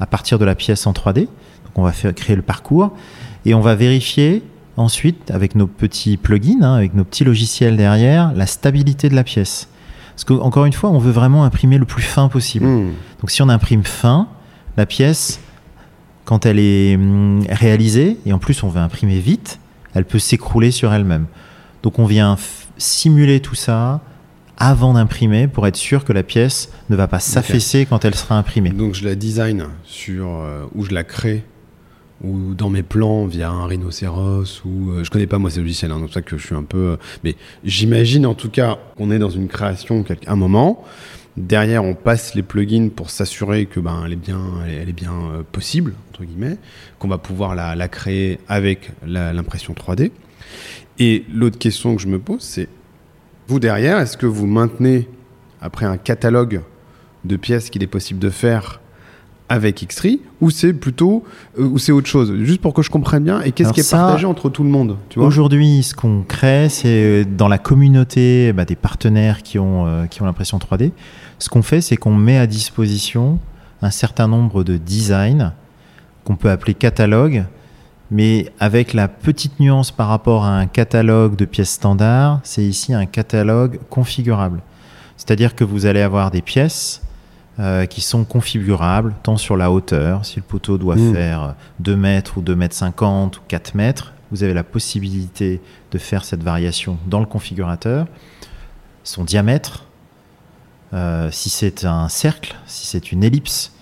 à 0.00 0.06
partir 0.06 0.38
de 0.38 0.44
la 0.44 0.54
pièce 0.54 0.86
en 0.86 0.92
3D. 0.92 1.20
Donc 1.22 1.76
on 1.76 1.82
va 1.82 1.92
faire 1.92 2.14
créer 2.14 2.36
le 2.36 2.42
parcours 2.42 2.92
et 3.44 3.54
on 3.54 3.60
va 3.60 3.74
vérifier 3.74 4.42
ensuite 4.76 5.30
avec 5.30 5.54
nos 5.54 5.66
petits 5.66 6.16
plugins, 6.16 6.62
hein, 6.62 6.74
avec 6.74 6.94
nos 6.94 7.04
petits 7.04 7.24
logiciels 7.24 7.76
derrière, 7.76 8.32
la 8.34 8.46
stabilité 8.46 9.08
de 9.08 9.14
la 9.14 9.22
pièce. 9.24 9.68
Parce 10.14 10.24
qu'encore 10.24 10.64
une 10.64 10.72
fois, 10.72 10.90
on 10.90 10.98
veut 10.98 11.10
vraiment 11.12 11.44
imprimer 11.44 11.76
le 11.78 11.84
plus 11.84 12.02
fin 12.02 12.28
possible. 12.28 12.66
Hmm. 12.66 12.92
Donc 13.20 13.30
si 13.30 13.42
on 13.42 13.48
imprime 13.48 13.84
fin, 13.84 14.28
la 14.76 14.86
pièce, 14.86 15.40
quand 16.24 16.46
elle 16.46 16.58
est 16.58 16.96
hum, 16.96 17.42
réalisée, 17.50 18.18
et 18.24 18.32
en 18.32 18.38
plus 18.38 18.62
on 18.62 18.68
veut 18.68 18.80
imprimer 18.80 19.18
vite, 19.18 19.58
elle 19.94 20.04
peut 20.04 20.18
s'écrouler 20.18 20.70
sur 20.70 20.92
elle-même. 20.92 21.26
Donc 21.82 21.98
on 21.98 22.06
vient 22.06 22.36
simuler 22.78 23.40
tout 23.40 23.54
ça 23.54 24.00
avant 24.56 24.94
d'imprimer 24.94 25.48
pour 25.48 25.66
être 25.66 25.76
sûr 25.76 26.04
que 26.04 26.12
la 26.12 26.22
pièce 26.22 26.70
ne 26.90 26.96
va 26.96 27.08
pas 27.08 27.20
s'affaisser 27.20 27.86
quand 27.86 28.04
elle 28.04 28.14
sera 28.14 28.36
imprimée. 28.36 28.70
Donc 28.70 28.94
je 28.94 29.04
la 29.04 29.14
design 29.14 29.66
sur 29.84 30.28
euh, 30.28 30.64
ou 30.74 30.84
je 30.84 30.94
la 30.94 31.04
crée 31.04 31.44
ou 32.22 32.54
dans 32.54 32.70
mes 32.70 32.82
plans 32.82 33.26
via 33.26 33.50
un 33.50 33.66
rhinocéros 33.66 34.62
ou 34.64 34.90
euh, 34.90 35.04
je 35.04 35.10
connais 35.10 35.26
pas 35.26 35.38
moi 35.38 35.50
ces 35.50 35.60
logiciels 35.60 35.90
hein, 35.90 35.98
donc 35.98 36.10
c'est 36.12 36.20
pour 36.20 36.30
ça 36.30 36.36
que 36.36 36.38
je 36.38 36.46
suis 36.46 36.54
un 36.54 36.62
peu 36.62 36.78
euh, 36.78 36.96
mais 37.24 37.36
j'imagine 37.64 38.26
en 38.26 38.34
tout 38.34 38.50
cas 38.50 38.78
qu'on 38.96 39.10
est 39.10 39.18
dans 39.18 39.30
une 39.30 39.48
création 39.48 40.04
un 40.26 40.36
moment. 40.36 40.84
Derrière 41.36 41.82
on 41.82 41.94
passe 41.94 42.36
les 42.36 42.44
plugins 42.44 42.90
pour 42.94 43.10
s'assurer 43.10 43.66
que 43.66 43.80
ben 43.80 44.04
elle 44.06 44.12
est 44.12 44.16
bien 44.16 44.40
elle 44.64 44.72
est, 44.72 44.76
elle 44.76 44.88
est 44.88 44.92
bien 44.92 45.12
euh, 45.12 45.42
possible 45.50 45.94
entre 46.10 46.24
guillemets 46.24 46.56
qu'on 46.98 47.08
va 47.08 47.18
pouvoir 47.18 47.54
la, 47.56 47.74
la 47.74 47.88
créer 47.88 48.38
avec 48.48 48.92
l'impression 49.04 49.74
3D 49.74 50.12
et 51.00 51.24
l'autre 51.32 51.58
question 51.58 51.96
que 51.96 52.02
je 52.02 52.06
me 52.06 52.20
pose 52.20 52.40
c'est 52.40 52.68
vous 53.48 53.60
derrière 53.60 53.98
est-ce 53.98 54.16
que 54.16 54.26
vous 54.26 54.46
maintenez 54.46 55.08
après 55.60 55.86
un 55.86 55.96
catalogue 55.96 56.62
de 57.24 57.36
pièces 57.36 57.70
qu'il 57.70 57.82
est 57.82 57.88
possible 57.88 58.20
de 58.20 58.30
faire 58.30 58.80
avec 59.48 59.86
Xtree 59.86 60.20
ou 60.40 60.50
c'est 60.50 60.72
plutôt 60.72 61.22
euh, 61.58 61.64
ou 61.64 61.78
c'est 61.78 61.92
autre 61.92 62.06
chose? 62.06 62.34
Juste 62.42 62.60
pour 62.60 62.72
que 62.74 62.82
je 62.82 62.90
comprenne 62.90 63.24
bien 63.24 63.40
et 63.42 63.52
qu'est-ce 63.52 63.72
qui 63.72 63.80
est 63.80 63.84
ça, 63.84 63.98
partagé 63.98 64.26
entre 64.26 64.48
tout 64.48 64.62
le 64.62 64.70
monde 64.70 64.96
Aujourd'hui, 65.16 65.82
ce 65.82 65.94
qu'on 65.94 66.22
crée, 66.22 66.68
c'est 66.68 67.22
euh, 67.22 67.24
dans 67.24 67.48
la 67.48 67.58
communauté 67.58 68.52
bah, 68.52 68.64
des 68.64 68.76
partenaires 68.76 69.42
qui 69.42 69.58
ont, 69.58 69.86
euh, 69.86 70.06
qui 70.06 70.22
ont 70.22 70.24
l'impression 70.24 70.58
3D. 70.58 70.92
Ce 71.38 71.48
qu'on 71.48 71.62
fait, 71.62 71.80
c'est 71.80 71.96
qu'on 71.96 72.14
met 72.14 72.38
à 72.38 72.46
disposition 72.46 73.38
un 73.82 73.90
certain 73.90 74.28
nombre 74.28 74.64
de 74.64 74.78
designs 74.78 75.52
qu'on 76.24 76.36
peut 76.36 76.50
appeler 76.50 76.72
catalogue, 76.72 77.44
mais 78.14 78.52
avec 78.60 78.92
la 78.92 79.08
petite 79.08 79.58
nuance 79.58 79.90
par 79.90 80.06
rapport 80.06 80.44
à 80.44 80.56
un 80.56 80.66
catalogue 80.66 81.34
de 81.34 81.44
pièces 81.44 81.72
standards, 81.72 82.38
c'est 82.44 82.62
ici 82.62 82.94
un 82.94 83.06
catalogue 83.06 83.80
configurable. 83.90 84.62
C'est-à-dire 85.16 85.56
que 85.56 85.64
vous 85.64 85.84
allez 85.84 86.00
avoir 86.00 86.30
des 86.30 86.40
pièces 86.40 87.02
euh, 87.58 87.86
qui 87.86 88.00
sont 88.00 88.22
configurables, 88.22 89.14
tant 89.24 89.36
sur 89.36 89.56
la 89.56 89.72
hauteur, 89.72 90.24
si 90.24 90.36
le 90.36 90.42
poteau 90.42 90.78
doit 90.78 90.94
Mm. 90.94 91.12
faire 91.12 91.54
2 91.80 91.96
mètres 91.96 92.38
ou 92.38 92.40
2 92.40 92.54
mètres 92.54 92.76
50 92.76 93.38
ou 93.38 93.40
4 93.48 93.74
mètres, 93.74 94.12
vous 94.30 94.44
avez 94.44 94.54
la 94.54 94.62
possibilité 94.62 95.60
de 95.90 95.98
faire 95.98 96.24
cette 96.24 96.44
variation 96.44 96.98
dans 97.08 97.18
le 97.18 97.26
configurateur. 97.26 98.06
Son 99.02 99.24
diamètre, 99.24 99.86
euh, 100.92 101.30
si 101.32 101.50
c'est 101.50 101.84
un 101.84 102.08
cercle, 102.08 102.54
si 102.66 102.86
c'est 102.86 103.10
une 103.10 103.24
ellipse. 103.24 103.72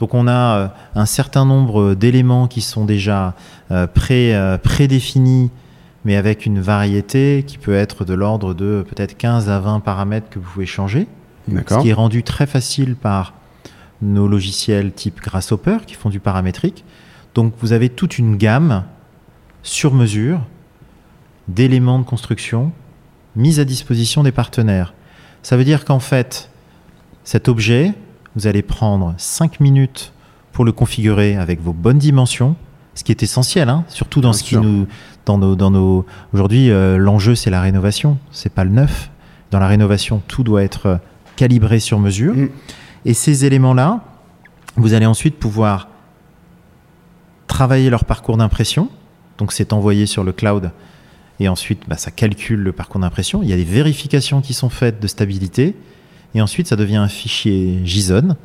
Donc 0.00 0.14
on 0.14 0.26
a 0.26 0.32
euh, 0.32 0.68
un 0.94 1.04
certain 1.04 1.44
nombre 1.44 1.94
d'éléments 1.94 2.48
qui 2.48 2.62
sont 2.62 2.86
déjà 2.86 3.34
euh, 3.70 3.86
pré, 3.86 4.34
euh, 4.34 4.56
prédéfinis, 4.56 5.50
mais 6.06 6.16
avec 6.16 6.46
une 6.46 6.58
variété 6.58 7.44
qui 7.46 7.58
peut 7.58 7.74
être 7.74 8.06
de 8.06 8.14
l'ordre 8.14 8.54
de 8.54 8.82
peut-être 8.88 9.16
15 9.18 9.50
à 9.50 9.60
20 9.60 9.80
paramètres 9.80 10.30
que 10.30 10.38
vous 10.38 10.50
pouvez 10.50 10.66
changer. 10.66 11.06
Ce 11.54 11.78
qui 11.82 11.90
est 11.90 11.94
rendu 11.94 12.22
très 12.22 12.46
facile 12.46 12.96
par 12.96 13.34
nos 14.00 14.26
logiciels 14.26 14.92
type 14.92 15.20
Grasshopper 15.20 15.78
qui 15.86 15.94
font 15.94 16.08
du 16.08 16.20
paramétrique. 16.20 16.84
Donc 17.34 17.52
vous 17.60 17.72
avez 17.72 17.90
toute 17.90 18.18
une 18.18 18.36
gamme 18.36 18.84
sur 19.62 19.92
mesure 19.92 20.40
d'éléments 21.48 21.98
de 21.98 22.04
construction 22.04 22.72
mis 23.36 23.60
à 23.60 23.64
disposition 23.64 24.22
des 24.22 24.32
partenaires. 24.32 24.94
Ça 25.42 25.58
veut 25.58 25.64
dire 25.64 25.84
qu'en 25.84 26.00
fait, 26.00 26.50
cet 27.24 27.48
objet, 27.48 27.92
vous 28.36 28.46
allez 28.46 28.62
prendre 28.62 29.14
5 29.16 29.60
minutes 29.60 30.12
pour 30.52 30.64
le 30.64 30.72
configurer 30.72 31.36
avec 31.36 31.60
vos 31.60 31.72
bonnes 31.72 31.98
dimensions, 31.98 32.56
ce 32.94 33.04
qui 33.04 33.12
est 33.12 33.22
essentiel, 33.22 33.68
hein, 33.68 33.84
surtout 33.88 34.20
dans 34.20 34.30
Bien 34.30 34.38
ce 34.38 34.44
sûr. 34.44 34.60
qui 34.60 34.66
nous, 34.66 34.86
dans 35.26 35.38
nos, 35.38 35.56
dans 35.56 35.70
nos. 35.70 36.06
Aujourd'hui, 36.32 36.70
euh, 36.70 36.96
l'enjeu 36.98 37.34
c'est 37.34 37.50
la 37.50 37.60
rénovation, 37.60 38.18
c'est 38.30 38.52
pas 38.52 38.64
le 38.64 38.70
neuf. 38.70 39.10
Dans 39.50 39.58
la 39.58 39.66
rénovation, 39.66 40.22
tout 40.28 40.42
doit 40.42 40.62
être 40.62 40.86
euh, 40.86 40.96
calibré 41.36 41.80
sur 41.80 41.98
mesure. 41.98 42.34
Mm. 42.34 42.48
Et 43.04 43.14
ces 43.14 43.44
éléments-là, 43.44 44.04
vous 44.76 44.94
allez 44.94 45.06
ensuite 45.06 45.38
pouvoir 45.38 45.88
travailler 47.46 47.90
leur 47.90 48.04
parcours 48.04 48.36
d'impression. 48.36 48.88
Donc 49.38 49.52
c'est 49.52 49.72
envoyé 49.72 50.06
sur 50.06 50.22
le 50.22 50.32
cloud 50.32 50.70
et 51.40 51.48
ensuite 51.48 51.82
bah, 51.88 51.96
ça 51.96 52.10
calcule 52.10 52.60
le 52.60 52.72
parcours 52.72 53.00
d'impression. 53.00 53.42
Il 53.42 53.48
y 53.48 53.52
a 53.52 53.56
des 53.56 53.64
vérifications 53.64 54.40
qui 54.42 54.52
sont 54.52 54.68
faites 54.68 55.00
de 55.00 55.06
stabilité 55.06 55.74
et 56.34 56.40
ensuite 56.42 56.66
ça 56.68 56.76
devient 56.76 56.96
un 56.96 57.08
fichier 57.08 57.80
JSON 57.84 58.36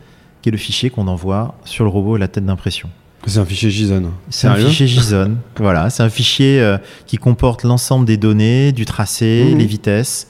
qui 0.41 0.49
est 0.49 0.51
le 0.51 0.57
fichier 0.57 0.89
qu'on 0.89 1.07
envoie 1.07 1.55
sur 1.65 1.83
le 1.83 1.89
robot 1.89 2.17
et 2.17 2.19
la 2.19 2.27
tête 2.27 2.45
d'impression. 2.45 2.89
C'est 3.25 3.39
un 3.39 3.45
fichier 3.45 3.71
JSON. 3.71 4.11
C'est 4.29 4.47
un 4.47 4.55
fichier 4.55 4.87
JSON. 4.87 5.37
voilà, 5.57 5.89
c'est 5.89 6.03
un 6.03 6.09
fichier 6.09 6.61
euh, 6.61 6.77
qui 7.07 7.17
comporte 7.17 7.63
l'ensemble 7.63 8.05
des 8.05 8.17
données, 8.17 8.71
du 8.71 8.85
tracé, 8.85 9.47
Mhm. 9.51 9.57
les 9.57 9.65
vitesses, 9.65 10.27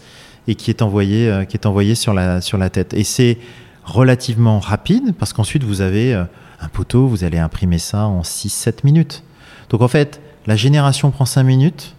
et 0.48 0.56
qui 0.56 0.70
est 0.70 0.82
envoyé, 0.82 1.30
euh, 1.30 1.44
qui 1.44 1.58
est 1.58 1.66
envoyé 1.66 1.96
sur 1.96 2.14
la 2.14 2.40
sur 2.40 2.58
la 2.58 2.70
tête. 2.70 2.94
Et 2.94 3.04
c'est 3.04 3.38
relativement 3.84 4.60
rapide 4.60 5.14
parce 5.20 5.34
qu'ensuite 5.34 5.64
vous 5.64 5.82
avez 5.82 6.14
euh, 6.14 6.24
un 6.62 6.70
poteau, 6.70 7.08
vous 7.08 7.26
allez 7.26 7.38
imprimer 7.38 7.78
ça 7.80 8.06
en 8.08 8.22
6-7 8.22 8.86
minutes. 8.86 9.24
Donc 9.70 9.82
en 9.82 9.90
fait, 9.90 10.22
la 10.48 10.56
génération 10.56 11.12
prend 11.12 11.26
5 11.26 11.44
minutes, 11.44 11.96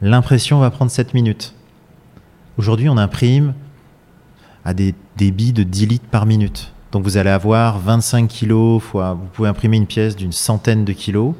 l'impression 0.00 0.58
va 0.60 0.70
prendre 0.70 0.90
7 0.90 1.12
minutes. 1.14 1.54
Aujourd'hui, 2.56 2.88
on 2.88 2.96
imprime 2.96 3.52
à 4.64 4.74
des 4.74 4.94
débits 5.16 5.52
de 5.52 5.62
10 5.62 5.86
litres 5.86 6.08
par 6.10 6.26
minute. 6.26 6.72
Donc 6.92 7.04
vous 7.04 7.16
allez 7.16 7.30
avoir 7.30 7.78
25 7.78 8.28
kilos 8.28 8.82
fois, 8.82 9.14
vous 9.14 9.26
pouvez 9.32 9.48
imprimer 9.48 9.76
une 9.76 9.86
pièce 9.86 10.16
d'une 10.16 10.32
centaine 10.32 10.84
de 10.84 10.92
kilos 10.92 11.34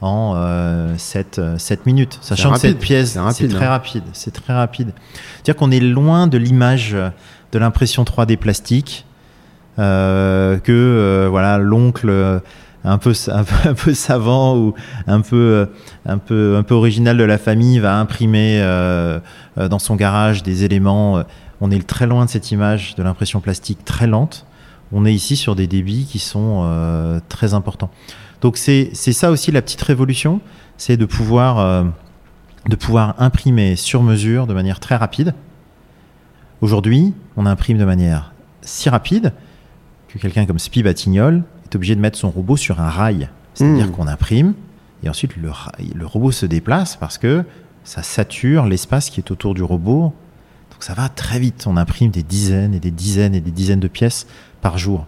en 0.00 0.34
euh, 0.36 0.94
7, 0.96 1.38
euh, 1.38 1.58
7 1.58 1.86
minutes. 1.86 2.18
Sachant 2.22 2.52
que 2.52 2.58
cette 2.58 2.78
pièce, 2.78 3.18
c'est 3.32 3.48
très 3.48 3.66
hein. 3.66 3.70
rapide. 3.70 4.04
C'est 4.12 4.32
très 4.32 4.52
rapide. 4.52 4.92
C'est-à-dire 5.34 5.56
qu'on 5.56 5.70
est 5.70 5.80
loin 5.80 6.26
de 6.26 6.38
l'image 6.38 6.96
de 7.52 7.58
l'impression 7.58 8.04
3D 8.04 8.36
plastique 8.36 9.04
euh, 9.78 10.58
que 10.58 10.72
euh, 10.72 11.28
voilà 11.30 11.56
l'oncle 11.56 12.10
un 12.84 12.98
peu, 12.98 13.12
un 13.28 13.44
peu 13.44 13.68
un 13.68 13.74
peu 13.74 13.94
savant 13.94 14.56
ou 14.56 14.74
un 15.06 15.22
peu 15.22 15.66
un 16.04 16.18
peu 16.18 16.56
un 16.58 16.62
peu 16.62 16.74
original 16.74 17.16
de 17.16 17.24
la 17.24 17.38
famille 17.38 17.78
va 17.78 17.96
imprimer 17.98 18.60
euh, 18.60 19.18
dans 19.56 19.78
son 19.78 19.96
garage 19.96 20.42
des 20.42 20.64
éléments. 20.64 21.22
On 21.64 21.70
est 21.70 21.86
très 21.86 22.06
loin 22.06 22.24
de 22.24 22.30
cette 22.30 22.50
image 22.50 22.94
de 22.96 23.02
l'impression 23.04 23.40
plastique 23.40 23.84
très 23.84 24.06
lente. 24.08 24.46
On 24.90 25.06
est 25.06 25.14
ici 25.14 25.36
sur 25.36 25.54
des 25.54 25.66
débits 25.68 26.06
qui 26.10 26.18
sont 26.18 26.62
euh, 26.64 27.20
très 27.28 27.54
importants. 27.54 27.90
Donc 28.40 28.56
c'est 28.56 28.90
c'est 28.94 29.12
ça 29.12 29.30
aussi 29.30 29.52
la 29.52 29.62
petite 29.62 29.80
révolution, 29.82 30.40
c'est 30.76 30.96
de 30.96 31.06
pouvoir 31.06 31.58
euh, 31.60 31.84
de 32.68 32.76
pouvoir 32.76 33.14
imprimer 33.18 33.76
sur 33.76 34.02
mesure 34.02 34.46
de 34.48 34.54
manière 34.54 34.80
très 34.80 34.96
rapide. 34.96 35.34
Aujourd'hui, 36.60 37.14
on 37.36 37.46
imprime 37.46 37.78
de 37.78 37.84
manière 37.84 38.32
si 38.62 38.88
rapide 38.88 39.32
que 40.08 40.18
quelqu'un 40.18 40.46
comme 40.46 40.58
Spi 40.58 40.82
Batignol 40.82 41.42
est 41.64 41.74
obligé 41.76 41.94
de 41.96 42.00
mettre 42.00 42.18
son 42.18 42.30
robot 42.30 42.56
sur 42.56 42.80
un 42.80 42.88
rail. 42.88 43.28
C'est-à-dire 43.54 43.88
Mmh. 43.88 43.90
qu'on 43.92 44.06
imprime 44.06 44.54
et 45.04 45.08
ensuite 45.08 45.36
le, 45.36 45.50
rail- 45.50 45.92
le 45.94 46.06
robot 46.06 46.30
se 46.32 46.46
déplace 46.46 46.96
parce 46.96 47.18
que 47.18 47.44
ça 47.84 48.02
sature 48.02 48.66
l'espace 48.66 49.10
qui 49.10 49.20
est 49.20 49.30
autour 49.30 49.54
du 49.54 49.62
robot. 49.62 50.14
Donc 50.72 50.82
ça 50.82 50.94
va 50.94 51.08
très 51.08 51.38
vite. 51.38 51.64
On 51.66 51.76
imprime 51.76 52.10
des 52.10 52.22
dizaines 52.22 52.74
et 52.74 52.80
des 52.80 52.90
dizaines 52.90 53.34
et 53.34 53.40
des 53.40 53.50
dizaines 53.50 53.80
de 53.80 53.88
pièces 53.88 54.26
par 54.60 54.78
jour. 54.78 55.06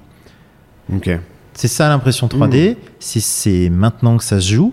C'est 1.54 1.68
ça 1.68 1.88
l'impression 1.88 2.28
3D. 2.28 2.76
C'est- 2.98 3.20
C'est 3.20 3.68
maintenant 3.70 4.16
que 4.16 4.24
ça 4.24 4.40
se 4.40 4.52
joue. 4.54 4.72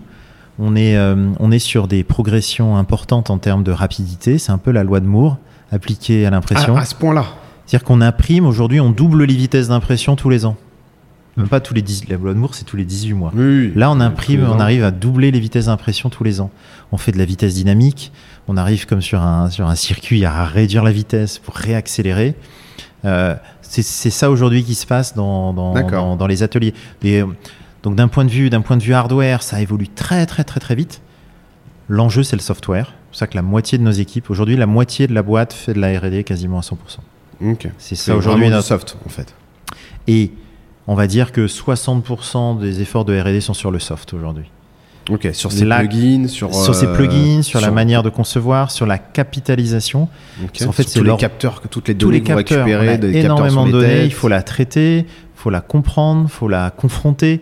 On 0.59 0.75
est, 0.75 0.95
euh, 0.97 1.29
on 1.39 1.51
est 1.51 1.59
sur 1.59 1.87
des 1.87 2.03
progressions 2.03 2.75
importantes 2.77 3.29
en 3.29 3.37
termes 3.37 3.63
de 3.63 3.71
rapidité. 3.71 4.37
C'est 4.37 4.51
un 4.51 4.57
peu 4.57 4.71
la 4.71 4.83
loi 4.83 4.99
de 4.99 5.05
Moore 5.07 5.37
appliquée 5.71 6.25
à 6.25 6.29
l'impression. 6.29 6.75
À 6.75 6.85
ce 6.85 6.95
point-là. 6.95 7.25
C'est-à-dire 7.65 7.85
qu'on 7.87 8.01
imprime, 8.01 8.45
aujourd'hui, 8.45 8.79
on 8.81 8.89
double 8.91 9.23
les 9.23 9.35
vitesses 9.35 9.69
d'impression 9.69 10.15
tous 10.15 10.29
les 10.29 10.45
ans. 10.45 10.57
Même 11.41 11.49
pas 11.49 11.59
tous 11.59 11.73
les 11.73 11.81
10, 11.81 12.07
la 12.07 12.17
loi 12.17 12.33
de 12.33 12.39
Moore, 12.39 12.55
c'est 12.55 12.65
tous 12.65 12.77
les 12.77 12.85
18 12.85 13.13
mois. 13.13 13.31
Oui, 13.35 13.43
oui. 13.43 13.71
Là, 13.75 13.91
on 13.91 13.99
imprime, 13.99 14.47
on 14.49 14.59
arrive 14.59 14.83
à 14.83 14.91
doubler 14.91 15.31
les 15.31 15.39
vitesses 15.39 15.65
d'impression 15.65 16.09
tous 16.09 16.23
les 16.23 16.41
ans. 16.41 16.51
On 16.91 16.97
fait 16.97 17.11
de 17.11 17.17
la 17.17 17.25
vitesse 17.25 17.55
dynamique, 17.55 18.11
on 18.47 18.57
arrive 18.57 18.85
comme 18.85 19.01
sur 19.01 19.21
un, 19.21 19.49
sur 19.49 19.67
un 19.67 19.75
circuit 19.75 20.25
à 20.25 20.45
réduire 20.45 20.83
la 20.83 20.91
vitesse 20.91 21.39
pour 21.39 21.55
réaccélérer. 21.55 22.35
Euh, 23.05 23.35
c'est 23.61 24.09
ça 24.09 24.29
aujourd'hui 24.29 24.63
qui 24.63 24.75
se 24.75 24.85
passe 24.85 25.15
dans, 25.15 25.53
dans, 25.53 25.73
dans, 25.73 26.15
dans 26.17 26.27
les 26.27 26.43
ateliers. 26.43 26.73
Et, 27.03 27.21
euh, 27.21 27.25
donc 27.83 27.95
d'un 27.95 28.07
point 28.07 28.25
de 28.25 28.29
vue, 28.29 28.49
point 28.49 28.77
de 28.77 28.83
vue 28.83 28.93
hardware, 28.93 29.43
ça 29.43 29.61
évolue 29.61 29.87
très 29.87 30.25
très 30.25 30.43
très 30.43 30.59
très 30.59 30.75
vite. 30.75 31.01
L'enjeu, 31.87 32.23
c'est 32.23 32.35
le 32.35 32.41
software. 32.41 32.87
C'est 32.87 33.07
pour 33.07 33.15
ça 33.17 33.27
que 33.27 33.35
la 33.35 33.41
moitié 33.41 33.77
de 33.77 33.83
nos 33.83 33.91
équipes, 33.91 34.29
aujourd'hui, 34.29 34.55
la 34.55 34.65
moitié 34.65 35.07
de 35.07 35.13
la 35.13 35.23
boîte 35.23 35.53
fait 35.53 35.73
de 35.73 35.79
la 35.79 35.99
R&D 35.99 36.23
quasiment 36.23 36.59
à 36.59 36.61
100%. 36.61 36.75
Ok. 37.43 37.67
C'est 37.77 37.95
ça 37.95 38.15
aujourd'hui 38.15 38.49
notre 38.49 38.67
soft, 38.67 38.97
en 39.05 39.09
fait. 39.09 39.33
et 40.07 40.31
on 40.91 40.95
va 40.95 41.07
dire 41.07 41.31
que 41.31 41.47
60% 41.47 42.59
des 42.59 42.81
efforts 42.81 43.05
de 43.05 43.17
R&D 43.19 43.39
sont 43.41 43.53
sur 43.53 43.71
le 43.71 43.79
soft 43.79 44.13
aujourd'hui. 44.13 44.45
Ok. 45.09 45.29
Sur 45.33 45.51
ces 45.51 45.65
là- 45.65 45.79
plugins, 45.79 46.27
sur. 46.27 46.53
sur 46.53 46.75
ces 46.75 46.85
euh, 46.85 46.93
plugins, 46.93 47.41
sur, 47.41 47.59
la 47.59 47.71
manière 47.71 48.03
de 48.03 48.09
concevoir, 48.09 48.69
sur 48.71 48.85
la 48.85 48.97
capitalisation. 48.97 50.03
Ok. 50.43 50.49
Parce 50.53 50.65
qu'en 50.65 50.71
fait, 50.71 50.83
c'est 50.87 50.99
tous 50.99 51.05
les 51.05 51.15
capteurs, 51.17 51.61
que 51.61 51.67
toutes 51.67 51.87
les 51.87 51.93
données 51.93 52.19
vous 52.19 52.25
capteurs, 52.25 52.67
on 52.67 52.87
a 52.87 52.97
des 52.97 53.17
énormément 53.17 53.65
de 53.65 53.71
données, 53.71 54.05
il 54.05 54.13
faut 54.13 54.27
la 54.27 54.43
traiter, 54.43 54.99
il 54.99 55.05
faut 55.35 55.49
la 55.49 55.61
comprendre, 55.61 56.25
il 56.25 56.31
faut 56.31 56.47
la 56.47 56.69
confronter. 56.71 57.41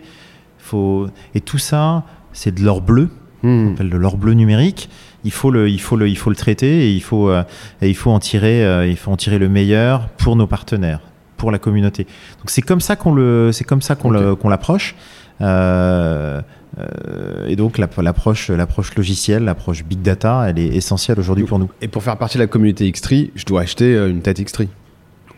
Faut... 0.58 1.08
Et 1.34 1.40
tout 1.40 1.58
ça, 1.58 2.04
c'est 2.32 2.54
de 2.54 2.62
l'or 2.62 2.80
bleu, 2.80 3.10
on 3.42 3.48
Hmm. 3.48 3.72
appelle 3.74 3.90
de 3.90 3.96
l'or 3.96 4.16
bleu 4.16 4.32
numérique. 4.34 4.88
Il 5.24 5.32
faut 5.32 5.50
le, 5.50 5.68
il 5.68 5.80
faut 5.80 5.96
le, 5.96 6.08
il 6.08 6.16
faut 6.16 6.30
le 6.30 6.36
traiter 6.36 6.86
et 6.86 6.92
il 6.92 7.02
faut, 7.02 7.28
euh, 7.30 7.42
et 7.82 7.88
il 7.90 7.94
faut 7.96 8.10
en 8.10 8.18
tirer, 8.20 8.64
euh, 8.64 8.86
il 8.86 8.96
faut 8.96 9.10
en 9.10 9.16
tirer 9.16 9.38
le 9.38 9.48
meilleur 9.50 10.08
pour 10.16 10.34
nos 10.36 10.46
partenaires, 10.46 11.00
pour 11.40 11.50
la 11.50 11.58
communauté. 11.58 12.04
Donc 12.38 12.50
c'est 12.50 12.60
comme 12.62 12.80
ça 12.82 12.94
qu'on 12.96 13.14
le, 13.14 13.50
c'est 13.52 13.64
comme 13.64 13.80
ça 13.82 13.94
qu'on 13.96 14.10
l'approche. 14.50 14.94
Euh, 15.40 16.40
euh, 16.78 17.46
et 17.48 17.56
donc 17.56 17.78
la- 17.78 17.88
l'approche, 18.02 18.50
l'approche 18.50 18.94
logicielle, 18.94 19.44
l'approche 19.44 19.82
big 19.84 20.02
data, 20.02 20.44
elle 20.48 20.58
est 20.58 20.68
essentielle 20.76 21.18
aujourd'hui 21.18 21.44
pour 21.44 21.58
nous. 21.58 21.68
Et 21.80 21.88
pour 21.88 22.02
faire 22.02 22.16
partie 22.18 22.36
de 22.38 22.42
la 22.42 22.46
communauté 22.46 22.88
X3, 22.90 23.30
je 23.34 23.44
dois 23.46 23.62
acheter 23.62 23.94
euh, 23.94 24.10
une 24.10 24.20
tête 24.20 24.38
X3. 24.38 24.68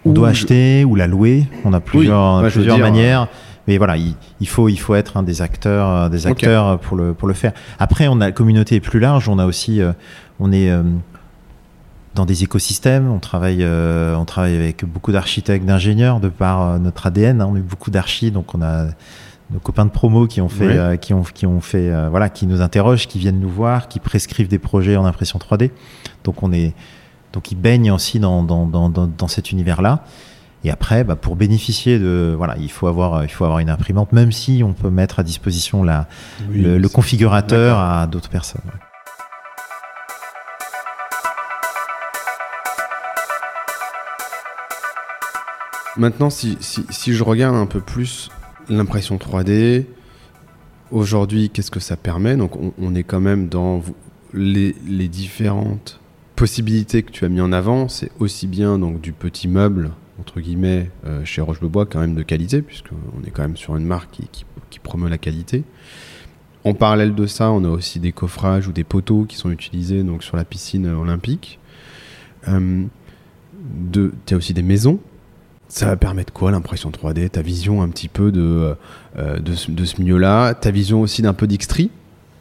On 0.04 0.10
Ou 0.10 0.12
doit 0.12 0.28
je- 0.28 0.32
acheter 0.32 0.84
ou 0.84 0.96
la 0.96 1.06
louer. 1.06 1.44
On 1.64 1.72
a 1.72 1.80
plusieurs, 1.80 2.42
dire, 2.50 2.78
manières. 2.78 3.28
Mais 3.68 3.78
voilà, 3.78 3.96
il, 3.96 4.14
il 4.40 4.48
faut, 4.48 4.68
il 4.68 4.76
faut 4.76 4.96
être 4.96 5.16
un 5.16 5.22
des 5.22 5.40
acteurs, 5.40 6.10
des 6.10 6.26
acteurs 6.26 6.80
pour 6.80 6.96
le, 6.96 7.14
pour 7.14 7.28
le 7.28 7.34
faire. 7.34 7.52
Après, 7.78 8.08
on 8.08 8.20
a 8.20 8.26
la 8.26 8.32
communauté 8.32 8.74
est 8.74 8.80
plus 8.80 8.98
large. 8.98 9.28
On 9.28 9.38
a 9.38 9.46
aussi, 9.46 9.80
euh, 9.80 9.92
on 10.40 10.50
est 10.50 10.68
dans 12.14 12.26
des 12.26 12.42
écosystèmes. 12.42 13.10
On 13.10 13.18
travaille, 13.18 13.62
euh, 13.62 14.14
on 14.16 14.24
travaille 14.24 14.56
avec 14.56 14.84
beaucoup 14.84 15.12
d'architectes, 15.12 15.64
d'ingénieurs 15.64 16.20
de 16.20 16.28
par 16.28 16.62
euh, 16.62 16.78
notre 16.78 17.06
ADN. 17.06 17.40
hein. 17.40 17.48
on 17.50 17.56
est 17.56 17.60
beaucoup 17.60 17.90
d'archi, 17.90 18.30
donc 18.30 18.54
on 18.54 18.62
a 18.62 18.86
nos 19.52 19.60
copains 19.60 19.84
de 19.84 19.90
promo 19.90 20.26
qui 20.26 20.40
ont 20.40 20.48
fait, 20.48 20.78
euh, 20.78 20.96
qui 20.96 21.14
ont, 21.14 21.22
qui 21.22 21.46
ont 21.46 21.60
fait, 21.60 21.90
euh, 21.90 22.08
voilà, 22.08 22.28
qui 22.28 22.46
nous 22.46 22.62
interrogent, 22.62 23.06
qui 23.06 23.18
viennent 23.18 23.40
nous 23.40 23.50
voir, 23.50 23.88
qui 23.88 24.00
prescrivent 24.00 24.48
des 24.48 24.58
projets 24.58 24.96
en 24.96 25.04
impression 25.04 25.38
3D. 25.38 25.70
Donc 26.24 26.42
on 26.42 26.52
est, 26.52 26.74
donc 27.32 27.52
ils 27.52 27.56
baignent 27.56 27.92
aussi 27.92 28.18
dans, 28.18 28.42
dans, 28.42 28.66
dans, 28.66 28.88
dans, 28.88 29.28
cet 29.28 29.52
univers-là. 29.52 30.04
Et 30.64 30.70
après, 30.70 31.04
bah, 31.04 31.16
pour 31.16 31.36
bénéficier 31.36 31.98
de, 31.98 32.34
voilà, 32.36 32.56
il 32.58 32.70
faut 32.70 32.86
avoir, 32.86 33.24
il 33.24 33.28
faut 33.28 33.44
avoir 33.44 33.58
une 33.58 33.70
imprimante, 33.70 34.12
même 34.12 34.32
si 34.32 34.62
on 34.64 34.72
peut 34.72 34.90
mettre 34.90 35.18
à 35.18 35.22
disposition 35.22 35.82
la, 35.82 36.06
le, 36.50 36.78
le 36.78 36.88
configurateur 36.88 37.78
à 37.78 38.06
d'autres 38.06 38.30
personnes. 38.30 38.62
Maintenant, 45.96 46.30
si, 46.30 46.56
si, 46.60 47.12
je 47.12 47.22
regarde 47.22 47.54
un 47.54 47.66
peu 47.66 47.80
plus 47.80 48.30
l'impression 48.70 49.16
3D, 49.16 49.84
aujourd'hui, 50.90 51.50
qu'est-ce 51.50 51.70
que 51.70 51.80
ça 51.80 51.96
permet? 51.96 52.36
Donc, 52.36 52.52
on, 52.78 52.94
est 52.94 53.02
quand 53.02 53.20
même 53.20 53.48
dans 53.48 53.82
les, 54.32 54.72
différentes 55.08 56.00
possibilités 56.34 57.02
que 57.02 57.10
tu 57.10 57.26
as 57.26 57.28
mis 57.28 57.42
en 57.42 57.52
avant. 57.52 57.88
C'est 57.88 58.10
aussi 58.20 58.46
bien 58.46 58.78
donc 58.78 59.00
du 59.00 59.12
petit 59.12 59.48
meuble 59.48 59.90
entre 60.18 60.40
guillemets 60.40 60.90
euh, 61.04 61.24
chez 61.24 61.40
Roche-Beaubois 61.40 61.84
quand 61.86 61.98
même 61.98 62.14
de 62.14 62.22
qualité, 62.22 62.62
puisqu'on 62.62 63.26
est 63.26 63.30
quand 63.30 63.42
même 63.42 63.56
sur 63.56 63.76
une 63.76 63.84
marque 63.84 64.10
qui, 64.12 64.46
qui, 64.70 64.78
promeut 64.78 65.08
la 65.08 65.18
qualité. 65.18 65.64
En 66.64 66.74
parallèle 66.74 67.14
de 67.14 67.26
ça, 67.26 67.50
on 67.50 67.64
a 67.64 67.68
aussi 67.68 67.98
des 67.98 68.12
coffrages 68.12 68.68
ou 68.68 68.72
des 68.72 68.84
poteaux 68.84 69.24
qui 69.24 69.36
sont 69.36 69.50
utilisés 69.50 70.02
donc 70.02 70.22
sur 70.22 70.36
la 70.36 70.44
piscine 70.44 70.86
olympique. 70.86 71.58
Euh, 72.48 72.84
tu 73.92 74.10
as 74.30 74.36
aussi 74.36 74.54
des 74.54 74.62
maisons 74.62 75.00
Ça 75.72 75.86
va 75.86 75.96
permettre 75.96 76.34
quoi 76.34 76.50
l'impression 76.50 76.90
3D 76.90 77.30
Ta 77.30 77.40
vision 77.40 77.80
un 77.80 77.88
petit 77.88 78.08
peu 78.08 78.30
de, 78.30 78.74
euh, 79.16 79.38
de, 79.38 79.54
ce, 79.54 80.00
milieu-là? 80.02 80.52
Ta 80.52 80.70
vision 80.70 81.00
aussi 81.00 81.22
d'un 81.22 81.32
peu 81.32 81.46
d'Xtree 81.46 81.90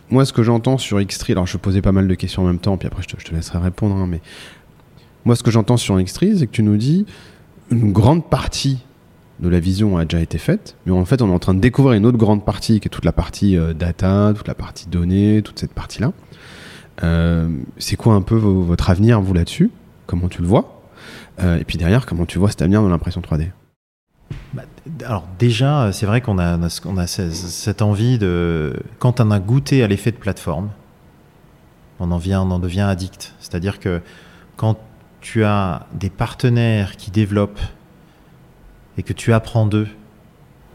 Moi, 0.09 0.25
ce 0.25 0.33
que 0.33 0.43
j'entends 0.43 0.77
sur 0.77 1.01
Xtree, 1.01 1.31
alors 1.31 1.47
je 1.47 1.55
posais 1.55 1.81
pas 1.81 1.93
mal 1.93 2.09
de 2.09 2.15
questions 2.15 2.41
en 2.43 2.47
même 2.47 2.59
temps, 2.59 2.75
puis 2.75 2.87
après 2.87 3.03
je 3.03 3.07
te, 3.07 3.33
laisserai 3.33 3.59
répondre, 3.59 3.95
hein, 3.95 4.05
mais 4.05 4.19
moi, 5.23 5.37
ce 5.37 5.43
que 5.43 5.49
j'entends 5.49 5.77
sur 5.77 5.97
Xtree, 5.97 6.39
c'est 6.39 6.47
que 6.47 6.51
tu 6.51 6.61
nous 6.61 6.75
dis 6.75 7.05
une 7.69 7.93
grande 7.93 8.29
partie 8.29 8.79
de 9.39 9.47
la 9.47 9.61
vision 9.61 9.95
a 9.97 10.03
déjà 10.03 10.21
été 10.21 10.37
faite, 10.37 10.75
mais 10.85 10.91
en 10.91 11.05
fait, 11.05 11.21
on 11.21 11.29
est 11.29 11.33
en 11.33 11.39
train 11.39 11.53
de 11.53 11.61
découvrir 11.61 11.93
une 11.93 12.05
autre 12.05 12.17
grande 12.17 12.43
partie, 12.43 12.81
qui 12.81 12.89
est 12.89 12.91
toute 12.91 13.05
la 13.05 13.13
partie 13.13 13.55
euh, 13.57 13.73
data, 13.73 14.33
toute 14.35 14.49
la 14.49 14.55
partie 14.55 14.89
données, 14.89 15.41
toute 15.41 15.57
cette 15.57 15.73
partie-là. 15.73 16.11
Euh, 17.05 17.47
c'est 17.77 17.95
quoi 17.95 18.13
un 18.13 18.23
peu 18.23 18.35
vo- 18.35 18.61
votre 18.61 18.89
avenir, 18.89 19.21
vous, 19.21 19.33
là-dessus? 19.33 19.71
Comment 20.05 20.27
tu 20.27 20.41
le 20.41 20.49
vois? 20.49 20.80
Euh, 21.39 21.59
Et 21.59 21.63
puis 21.63 21.77
derrière, 21.77 22.05
comment 22.05 22.25
tu 22.25 22.37
vois 22.39 22.49
cet 22.49 22.61
avenir 22.61 22.83
de 22.83 22.87
l'impression 22.89 23.21
3D 23.21 23.49
Bah, 24.53 24.63
alors 25.05 25.25
déjà, 25.39 25.91
c'est 25.91 26.05
vrai 26.05 26.21
qu'on 26.21 26.37
a, 26.39 26.57
on 26.85 26.97
cette 27.07 27.81
envie 27.81 28.17
de... 28.17 28.75
Quand 28.99 29.19
on 29.19 29.31
a 29.31 29.39
goûté 29.39 29.83
à 29.83 29.87
l'effet 29.87 30.11
de 30.11 30.17
plateforme, 30.17 30.69
on 31.99 32.11
en, 32.11 32.17
vient, 32.17 32.41
on 32.41 32.51
en 32.51 32.59
devient 32.59 32.81
addict. 32.81 33.33
C'est-à-dire 33.39 33.79
que 33.79 34.01
quand 34.57 34.77
tu 35.21 35.43
as 35.43 35.85
des 35.93 36.09
partenaires 36.09 36.97
qui 36.97 37.11
développent 37.11 37.59
et 38.97 39.03
que 39.03 39.13
tu 39.13 39.33
apprends 39.33 39.65
d'eux, 39.67 39.87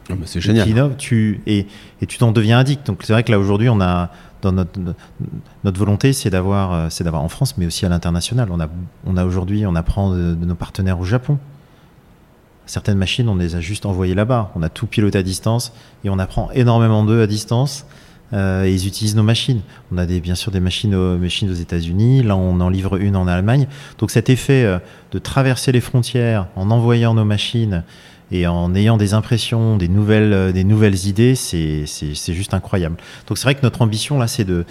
Ah 0.08 0.14
bah, 0.14 0.22
C'est 0.24 0.38
qui 0.38 0.46
génial. 0.46 0.68
innovent, 0.68 0.96
tu, 0.96 1.40
et, 1.46 1.66
et 2.00 2.06
tu 2.06 2.18
t'en 2.18 2.30
deviens 2.32 2.58
addict. 2.58 2.86
Donc 2.86 3.00
c'est 3.02 3.12
vrai 3.12 3.24
que 3.24 3.32
là 3.32 3.38
aujourd'hui, 3.40 3.68
on 3.68 3.80
a 3.80 4.10
notre, 4.52 5.78
volonté, 5.78 6.12
c'est 6.12 6.30
d'avoir, 6.30 6.72
euh, 6.72 6.86
c'est 6.90 7.04
d'avoir 7.04 7.22
en 7.22 7.28
France, 7.28 7.56
mais 7.58 7.66
aussi 7.66 7.86
à 7.86 7.88
l'international. 7.88 8.48
On 8.50 8.60
a, 8.60 8.68
on 9.06 9.16
a 9.16 9.24
aujourd'hui, 9.24 9.66
on 9.66 9.74
apprend 9.74 10.10
de, 10.10 10.34
nos 10.34 10.54
partenaires 10.54 11.00
au 11.00 11.04
Japon. 11.04 11.38
Certaines 12.66 12.98
machines, 12.98 13.28
on 13.28 13.36
les 13.36 13.54
a 13.54 13.60
juste 13.60 13.86
envoyées 13.86 14.14
là-bas. 14.14 14.50
On 14.56 14.62
a 14.62 14.68
tout 14.68 14.86
piloté 14.86 15.18
à 15.18 15.22
distance 15.22 15.72
et 16.04 16.10
on 16.10 16.18
apprend 16.18 16.50
énormément 16.52 17.04
d'eux 17.04 17.22
à 17.22 17.26
distance. 17.26 17.86
euh, 18.32 18.64
et 18.64 18.72
ils 18.72 18.88
utilisent 18.88 19.14
nos 19.14 19.22
machines. 19.22 19.60
On 19.92 19.98
a 19.98 20.06
bien 20.06 20.34
sûr 20.34 20.50
des 20.50 20.58
machines 20.58 20.94
aux, 20.94 21.16
machines 21.16 21.48
aux 21.48 21.54
États-Unis. 21.54 22.24
Là, 22.24 22.36
on 22.36 22.60
en 22.60 22.68
livre 22.68 22.96
une 22.96 23.14
en 23.14 23.28
Allemagne. 23.28 23.68
Donc 23.98 24.10
cet 24.10 24.30
effet 24.30 24.64
euh, 24.64 24.78
de 25.12 25.18
traverser 25.20 25.70
les 25.70 25.80
frontières 25.80 26.48
en 26.56 26.72
envoyant 26.72 27.14
nos 27.14 27.24
machines 27.24 27.84
et 28.32 28.46
en 28.46 28.74
ayant 28.74 28.96
des 28.96 29.14
impressions, 29.14 29.76
des 29.76 29.88
nouvelles, 29.88 30.32
euh, 30.32 30.52
des 30.52 30.64
nouvelles 30.64 31.06
idées, 31.06 31.34
c'est 31.36 31.84
juste 32.32 32.54
incroyable. 32.54 32.96
Donc 33.28 33.38
c'est 33.38 33.44
vrai 33.44 33.54
que 33.54 33.62
notre 33.62 33.82
ambition 33.82 34.18
là, 34.18 34.26
c'est 34.26 34.44
de, 34.44 34.64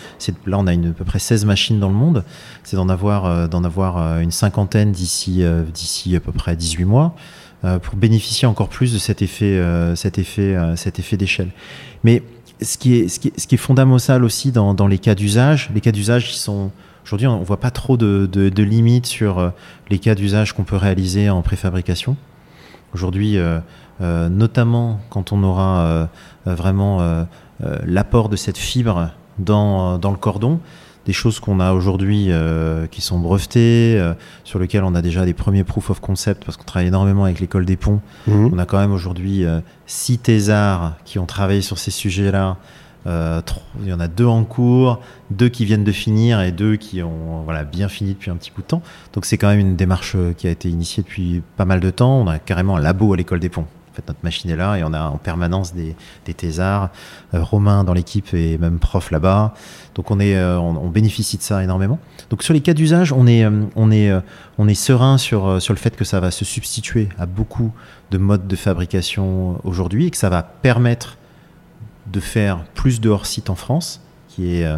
là 0.46 0.58
on 0.60 0.68
a 0.68 0.74
une, 0.74 0.90
à 0.90 0.94
peu 0.94 1.06
près 1.06 1.20
16 1.20 1.46
machines 1.46 1.80
dans 1.80 1.88
le 1.88 1.96
monde, 1.96 2.26
c'est 2.64 2.76
d'en 2.76 2.90
avoir, 2.90 3.26
euh, 3.26 3.48
avoir 3.48 3.98
euh, 3.98 4.20
une 4.20 4.32
cinquantaine 4.32 4.92
d'ici, 4.92 5.44
à 5.46 6.20
peu 6.20 6.32
près 6.32 6.56
18 6.56 6.86
mois, 6.86 7.16
pour 7.82 7.96
bénéficier 7.96 8.48
encore 8.48 8.70
plus 8.70 8.94
de 8.94 9.00
cet 9.00 9.24
effet, 9.24 9.60
cet 9.96 10.20
effet, 10.20 10.56
cet 10.76 11.00
effet 11.00 11.18
d'échelle. 11.18 11.50
Mais 12.04 12.22
ce 12.62 12.78
qui 12.78 12.94
est, 12.96 13.08
ce 13.08 13.20
qui 13.20 13.34
ce 13.36 13.48
qui 13.48 13.56
est 13.56 13.58
fondamental 13.58 14.24
aussi 14.24 14.52
dans, 14.52 14.76
dans 14.76 14.86
les 14.86 15.00
cas 15.00 15.16
d'usage, 15.16 15.72
les 15.74 15.82
cas 15.82 15.92
d'usage 15.92 16.28
qui 16.28 16.38
sont 16.38 16.72
Aujourd'hui, 17.06 17.26
on 17.28 17.40
ne 17.40 17.46
voit 17.46 17.60
pas 17.60 17.72
trop 17.72 17.98
de, 17.98 18.28
de- 18.32 18.64
limites 18.64 19.06
sur 19.06 19.52
les 19.90 20.00
cas 20.00 20.16
d'usage 20.16 20.54
qu'on 20.54 20.64
peut 20.64 20.76
réaliser 20.76 21.30
en 21.30 21.42
préfabrication. 21.44 22.18
Aujourd'hui, 22.96 23.38
euh, 23.38 23.60
euh, 24.00 24.30
notamment 24.30 25.02
quand 25.10 25.34
on 25.34 25.44
aura 25.44 25.82
euh, 25.82 26.06
vraiment 26.46 27.26
l'apport 27.86 28.30
de 28.30 28.38
cette 28.38 28.58
fibre 28.58 29.10
dans, 29.38 29.98
dans 29.98 30.12
le 30.12 30.18
cordon, 30.18 30.62
des 31.06 31.12
choses 31.12 31.42
qu'on 31.42 31.60
a 31.60 31.74
aujourd'hui 31.74 32.28
euh, 32.30 32.88
qui 32.88 33.02
sont 33.02 33.20
brevetées, 33.20 33.98
euh, 34.00 34.14
sur 34.46 34.60
lesquelles 34.60 34.86
on 34.86 34.96
a 34.96 35.02
déjà 35.02 35.26
des 35.26 35.34
premiers 35.34 35.66
proof 35.66 35.90
of 35.90 36.00
concept, 36.00 36.46
parce 36.46 36.56
qu'on 36.56 36.64
travaille 36.64 36.88
énormément 36.88 37.26
avec 37.26 37.42
l'école 37.42 37.66
des 37.66 37.76
ponts. 37.76 38.00
Mhm. 38.28 38.52
On 38.54 38.58
a 38.60 38.66
quand 38.66 38.80
même 38.80 38.94
aujourd'hui 38.94 39.44
euh, 39.44 39.60
six 39.88 40.18
thésards 40.18 40.94
qui 41.04 41.20
ont 41.20 41.26
travaillé 41.26 41.62
sur 41.62 41.78
ces 41.78 41.92
sujets-là. 41.92 42.56
Euh, 43.08 43.42
il 43.82 43.88
y 43.88 43.94
en 43.94 44.00
a 44.00 44.08
deux 44.08 44.26
en 44.26 44.44
cours, 44.44 45.00
deux 45.30 45.50
qui 45.50 45.66
viennent 45.66 45.84
de 45.84 45.92
finir 45.92 46.42
et 46.42 46.52
deux 46.52 46.76
qui 46.76 47.04
ont 47.04 47.42
voilà, 47.44 47.64
bien 47.64 47.88
fini 47.88 48.14
depuis 48.14 48.32
un 48.32 48.36
petit 48.36 48.52
bout 48.52 48.62
de 48.62 48.68
temps. 48.68 48.82
Donc 49.14 49.26
c'est 49.26 49.38
quand 49.38 49.48
même 49.48 49.60
une 49.60 49.76
démarche 49.76 50.14
euh, 50.16 50.34
qui 50.34 50.48
a 50.48 50.52
été 50.52 50.70
initiée 50.70 51.04
depuis 51.04 51.42
pas 51.58 51.66
mal 51.66 51.80
de 51.80 51.90
temps. 51.92 52.20
On 52.20 52.28
a 52.28 52.40
carrément 52.40 52.78
un 52.78 52.82
labo 52.82 53.14
à 53.14 53.18
l'école 53.18 53.40
des 53.40 53.50
ponts. 53.50 53.68
En 53.92 53.96
fait, 53.96 54.08
notre 54.08 54.20
machine 54.24 54.50
est 54.50 54.58
là 54.58 54.76
et 54.78 54.84
on 54.84 54.92
a 54.92 55.04
en 55.04 55.18
permanence 55.18 55.74
des, 55.74 55.96
des 56.26 56.34
thésards. 56.34 56.90
Euh, 57.34 57.42
Romain 57.42 57.84
dans 57.84 57.94
l'équipe 57.94 58.34
est 58.34 58.58
même 58.58 58.80
prof 58.80 59.12
là-bas. 59.12 59.54
Donc 59.94 60.12
on, 60.12 60.20
est, 60.20 60.36
euh, 60.36 60.60
on, 60.60 60.90
bénéficie 60.90 61.38
de 61.38 61.44
ça 61.44 61.64
énormément. 61.64 62.00
Donc 62.30 62.44
sur 62.44 62.54
les 62.54 62.62
cas 62.62 62.74
d'usage, 62.74 63.14
on 63.14 63.28
est, 63.28 63.46
on 63.76 63.92
est, 63.92 64.12
on 64.58 64.68
est 64.68 64.74
serein 64.74 65.18
sur, 65.18 65.62
sur 65.62 65.74
le 65.74 65.80
fait 65.80 65.96
que 65.96 66.04
ça 66.04 66.20
va 66.20 66.32
se 66.32 66.44
substituer 66.44 67.08
à 67.18 67.26
beaucoup 67.26 67.72
de 68.12 68.18
modes 68.18 68.48
de 68.48 68.56
fabrication 68.58 69.62
aujourd'hui 69.64 70.08
et 70.08 70.12
que 70.12 70.18
ça 70.18 70.30
va 70.30 70.44
permettre 70.44 71.18
de 72.12 72.20
faire 72.20 72.64
plus 72.76 73.02
de 73.02 73.10
hors-site 73.10 73.50
en 73.50 73.56
France, 73.56 74.02
qui 74.30 74.58
est, 74.58 74.66
euh, 74.66 74.78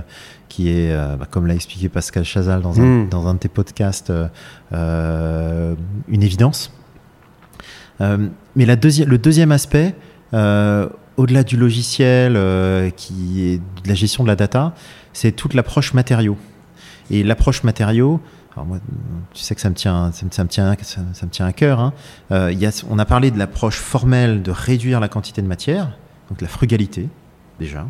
qui 0.49 0.69
est 0.69 0.91
euh, 0.91 1.15
bah, 1.17 1.27
comme 1.29 1.47
l'a 1.47 1.55
expliqué 1.55 1.89
Pascal 1.89 2.23
Chazal 2.23 2.61
dans 2.61 2.79
un, 2.79 2.83
Mm. 3.05 3.09
dans 3.09 3.27
un 3.27 3.33
de 3.33 3.39
tes 3.39 3.49
podcasts, 3.49 4.11
euh, 4.73 5.75
une 6.07 6.23
évidence. 6.23 6.71
Euh, 8.01 8.27
mais 8.55 8.65
la 8.65 8.75
deuxi- 8.75 9.05
le 9.05 9.17
deuxième 9.17 9.51
aspect, 9.51 9.95
euh, 10.33 10.87
au-delà 11.17 11.43
du 11.43 11.57
logiciel, 11.57 12.33
qui 12.95 13.41
est 13.43 13.57
de 13.57 13.87
la 13.89 13.95
gestion 13.95 14.23
de 14.23 14.27
la 14.29 14.35
data, 14.35 14.73
c'est 15.13 15.31
toute 15.31 15.53
l'approche 15.55 15.93
matériaux. 15.93 16.37
Et 17.09 17.23
l'approche 17.23 17.63
matériaux, 17.63 18.19
alors 18.53 18.65
moi, 18.67 18.77
tu 19.33 19.41
sais 19.41 19.55
que 19.55 19.61
ça 19.61 19.69
me 19.69 19.75
tient, 19.75 20.11
ça 20.11 20.25
me, 20.25 20.31
ça 20.31 20.43
me 20.43 20.49
tient, 20.49 20.75
ça, 20.81 21.01
ça 21.13 21.25
me 21.25 21.31
tient 21.31 21.45
à 21.47 21.53
cœur. 21.53 21.79
hein. 21.79 21.93
Euh, 22.31 22.51
il 22.51 22.59
y 22.59 22.65
a, 22.67 22.83
on 22.89 22.99
a 22.99 23.05
parlé 23.05 23.31
de 23.31 23.39
l'approche 23.39 23.77
formelle 23.79 24.43
de 24.43 24.51
réduire 24.51 24.99
la 24.99 25.07
quantité 25.07 25.41
de 25.41 25.47
matière, 25.47 25.97
donc 26.29 26.41
la 26.41 26.47
frugalité 26.47 27.09
déjà. 27.59 27.85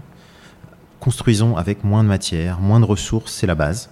Construisons 1.00 1.58
avec 1.58 1.84
moins 1.84 2.04
de 2.04 2.10
matière, 2.10 2.60
moins 2.60 2.80
de 2.80 2.86
ressources, 2.86 3.32
c'est 3.34 3.48
la 3.48 3.56
base. 3.56 3.90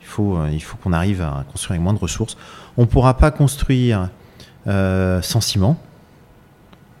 Il 0.00 0.06
faut, 0.06 0.36
euh, 0.36 0.48
il 0.52 0.62
faut 0.62 0.76
qu'on 0.76 0.92
arrive 0.92 1.22
à 1.22 1.44
construire 1.50 1.72
avec 1.72 1.82
moins 1.82 1.94
de 1.94 1.98
ressources. 1.98 2.36
On 2.76 2.82
ne 2.82 2.86
pourra 2.86 3.16
pas 3.16 3.30
construire 3.30 4.10
euh, 4.66 5.20
sans 5.22 5.40
ciment. 5.40 5.76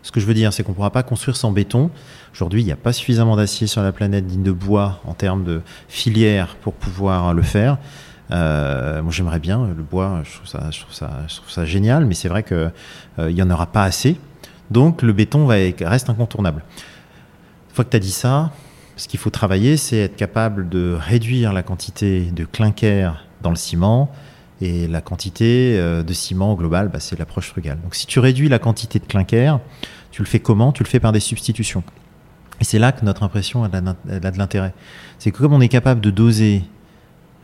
Ce 0.02 0.12
que 0.12 0.20
je 0.20 0.26
veux 0.26 0.34
dire, 0.34 0.52
c'est 0.52 0.62
qu'on 0.62 0.72
ne 0.72 0.76
pourra 0.76 0.90
pas 0.90 1.02
construire 1.02 1.36
sans 1.36 1.50
béton. 1.50 1.90
Aujourd'hui, 2.32 2.62
il 2.62 2.64
n'y 2.64 2.72
a 2.72 2.76
pas 2.76 2.92
suffisamment 2.92 3.36
d'acier 3.36 3.66
sur 3.66 3.82
la 3.82 3.90
planète 3.90 4.26
digne 4.26 4.44
de 4.44 4.52
bois 4.52 5.00
en 5.04 5.14
termes 5.14 5.42
de 5.42 5.62
filière 5.88 6.56
pour 6.56 6.74
pouvoir 6.74 7.34
le 7.34 7.42
faire. 7.42 7.78
Euh, 8.30 9.02
moi, 9.02 9.12
j'aimerais 9.12 9.38
bien 9.38 9.66
le 9.66 9.82
bois. 9.82 10.22
Je 10.24 10.80
trouve 10.80 11.48
ça, 11.48 11.64
génial, 11.64 12.04
mais 12.06 12.14
c'est 12.14 12.28
vrai 12.28 12.42
que 12.42 12.70
euh, 13.18 13.30
il 13.30 13.34
n'y 13.34 13.42
en 13.42 13.50
aura 13.50 13.66
pas 13.66 13.82
assez. 13.82 14.18
Donc, 14.70 15.02
le 15.02 15.12
béton 15.12 15.46
va, 15.46 15.54
reste 15.80 16.10
incontournable. 16.10 16.62
Une 17.68 17.74
fois 17.74 17.84
que 17.84 17.90
tu 17.90 17.96
as 17.96 18.00
dit 18.00 18.10
ça, 18.10 18.52
ce 18.96 19.08
qu'il 19.08 19.20
faut 19.20 19.30
travailler, 19.30 19.76
c'est 19.76 19.98
être 19.98 20.16
capable 20.16 20.68
de 20.68 20.96
réduire 20.98 21.52
la 21.52 21.62
quantité 21.62 22.30
de 22.30 22.44
clinker 22.44 23.12
dans 23.42 23.50
le 23.50 23.56
ciment. 23.56 24.10
Et 24.62 24.86
la 24.88 25.02
quantité 25.02 25.78
euh, 25.78 26.02
de 26.02 26.14
ciment 26.14 26.52
au 26.52 26.56
global, 26.56 26.88
bah, 26.88 26.98
c'est 26.98 27.18
l'approche 27.18 27.48
frugale. 27.48 27.78
Donc 27.82 27.94
si 27.94 28.06
tu 28.06 28.20
réduis 28.20 28.48
la 28.48 28.58
quantité 28.58 28.98
de 28.98 29.04
clinker, 29.04 29.60
tu 30.10 30.22
le 30.22 30.26
fais 30.26 30.40
comment? 30.40 30.72
Tu 30.72 30.82
le 30.82 30.88
fais 30.88 30.98
par 30.98 31.12
des 31.12 31.20
substitutions. 31.20 31.84
Et 32.58 32.64
c'est 32.64 32.78
là 32.78 32.92
que 32.92 33.04
notre 33.04 33.22
impression 33.22 33.64
a 33.64 33.68
de 33.68 34.38
l'intérêt. 34.38 34.72
C'est 35.18 35.30
que 35.30 35.36
comme 35.36 35.52
on 35.52 35.60
est 35.60 35.68
capable 35.68 36.00
de 36.00 36.10
doser 36.10 36.64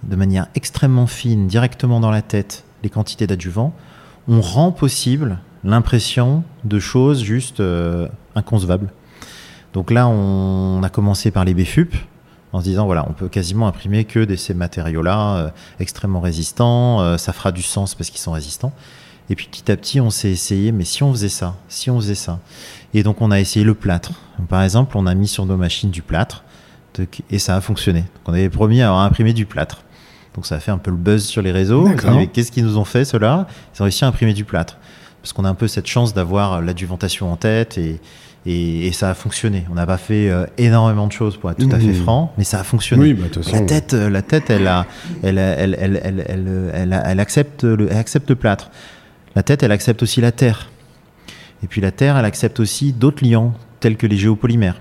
de 0.04 0.16
manière 0.16 0.46
extrêmement 0.54 1.06
fine, 1.06 1.46
directement 1.46 2.00
dans 2.00 2.10
la 2.10 2.22
tête, 2.22 2.64
les 2.82 2.88
quantités 2.88 3.26
d'adjuvants, 3.26 3.74
on 4.26 4.40
rend 4.40 4.72
possible 4.72 5.38
l'impression 5.64 6.44
de 6.64 6.78
choses 6.78 7.22
juste 7.22 7.60
euh, 7.60 8.08
inconcevables. 8.34 8.90
Donc 9.72 9.90
là, 9.90 10.06
on 10.06 10.82
a 10.82 10.88
commencé 10.88 11.30
par 11.30 11.44
les 11.44 11.54
BFUP, 11.54 11.94
en 12.52 12.60
se 12.60 12.64
disant, 12.64 12.84
voilà, 12.84 13.06
on 13.08 13.12
peut 13.12 13.28
quasiment 13.28 13.66
imprimer 13.66 14.04
que 14.04 14.24
de 14.24 14.36
ces 14.36 14.52
matériaux-là, 14.52 15.36
euh, 15.36 15.50
extrêmement 15.80 16.20
résistants, 16.20 17.00
euh, 17.00 17.16
ça 17.16 17.32
fera 17.32 17.52
du 17.52 17.62
sens 17.62 17.94
parce 17.94 18.10
qu'ils 18.10 18.20
sont 18.20 18.32
résistants. 18.32 18.72
Et 19.30 19.36
puis 19.36 19.48
petit 19.50 19.70
à 19.72 19.76
petit, 19.76 20.00
on 20.00 20.10
s'est 20.10 20.30
essayé, 20.30 20.72
mais 20.72 20.84
si 20.84 21.02
on 21.02 21.12
faisait 21.12 21.30
ça, 21.30 21.54
si 21.68 21.90
on 21.90 21.98
faisait 21.98 22.14
ça. 22.14 22.40
Et 22.92 23.02
donc 23.02 23.22
on 23.22 23.30
a 23.30 23.40
essayé 23.40 23.64
le 23.64 23.74
plâtre. 23.74 24.12
Donc, 24.38 24.48
par 24.48 24.62
exemple, 24.62 24.98
on 24.98 25.06
a 25.06 25.14
mis 25.14 25.28
sur 25.28 25.46
nos 25.46 25.56
machines 25.56 25.90
du 25.90 26.02
plâtre, 26.02 26.44
et 27.30 27.38
ça 27.38 27.56
a 27.56 27.60
fonctionné. 27.62 28.00
Donc 28.00 28.26
on 28.26 28.32
avait 28.34 28.50
promis 28.50 28.82
à 28.82 28.88
avoir 28.88 29.04
imprimé 29.04 29.32
du 29.32 29.46
plâtre. 29.46 29.84
Donc 30.34 30.44
ça 30.44 30.56
a 30.56 30.60
fait 30.60 30.70
un 30.70 30.78
peu 30.78 30.90
le 30.90 30.96
buzz 30.96 31.24
sur 31.24 31.40
les 31.40 31.52
réseaux. 31.52 31.88
Qu'est-ce 32.32 32.52
qu'ils 32.52 32.64
nous 32.64 32.76
ont 32.76 32.84
fait, 32.84 33.04
ceux-là? 33.04 33.46
Ils 33.74 33.82
ont 33.82 33.84
réussi 33.84 34.04
à 34.04 34.08
imprimer 34.08 34.34
du 34.34 34.44
plâtre. 34.44 34.76
Parce 35.22 35.32
qu'on 35.32 35.44
a 35.44 35.48
un 35.48 35.54
peu 35.54 35.68
cette 35.68 35.86
chance 35.86 36.12
d'avoir 36.14 36.60
l'adjuvantation 36.60 37.30
en 37.32 37.36
tête 37.36 37.78
et, 37.78 38.00
et, 38.44 38.88
et 38.88 38.92
ça 38.92 39.10
a 39.10 39.14
fonctionné. 39.14 39.64
On 39.70 39.74
n'a 39.74 39.86
pas 39.86 39.96
fait 39.98 40.28
euh, 40.28 40.46
énormément 40.58 41.06
de 41.06 41.12
choses 41.12 41.36
pour 41.36 41.48
être 41.50 41.58
tout 41.58 41.68
à 41.72 41.78
fait 41.78 41.86
Mhm. 41.86 41.94
franc, 42.02 42.34
mais 42.36 42.42
ça 42.44 42.58
a 42.58 42.64
fonctionné. 42.64 43.02
Oui, 43.04 43.14
bah, 43.14 43.26
toute 43.30 43.50
La 43.52 43.60
tête, 43.60 43.94
euh, 43.94 44.10
la 44.10 44.22
tête, 44.22 44.50
elle, 44.50 44.66
a, 44.66 44.84
accepte 47.20 47.64
le, 47.64 47.88
elle 47.90 47.96
accepte 47.98 48.30
le 48.30 48.36
plâtre. 48.36 48.70
La 49.34 49.42
tête, 49.42 49.62
elle 49.62 49.72
accepte 49.72 50.02
aussi 50.02 50.20
la 50.20 50.32
terre. 50.32 50.70
Et 51.62 51.66
puis 51.66 51.80
la 51.80 51.90
terre, 51.92 52.16
elle 52.16 52.24
accepte 52.24 52.60
aussi 52.60 52.92
d'autres 52.92 53.24
liants, 53.24 53.52
tels 53.80 53.96
que 53.96 54.06
les 54.06 54.16
géopolymères. 54.16 54.80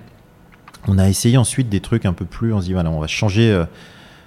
On 0.88 0.98
a 0.98 1.08
essayé 1.08 1.38
ensuite 1.38 1.70
des 1.70 1.80
trucs 1.80 2.06
un 2.06 2.14
peu 2.14 2.26
plus. 2.26 2.54
On 2.54 2.60
se 2.62 2.66
dit, 2.66 2.74
voilà, 2.74 2.90
on 2.90 3.00
va 3.00 3.08
changer. 3.08 3.52
euh, 3.52 3.66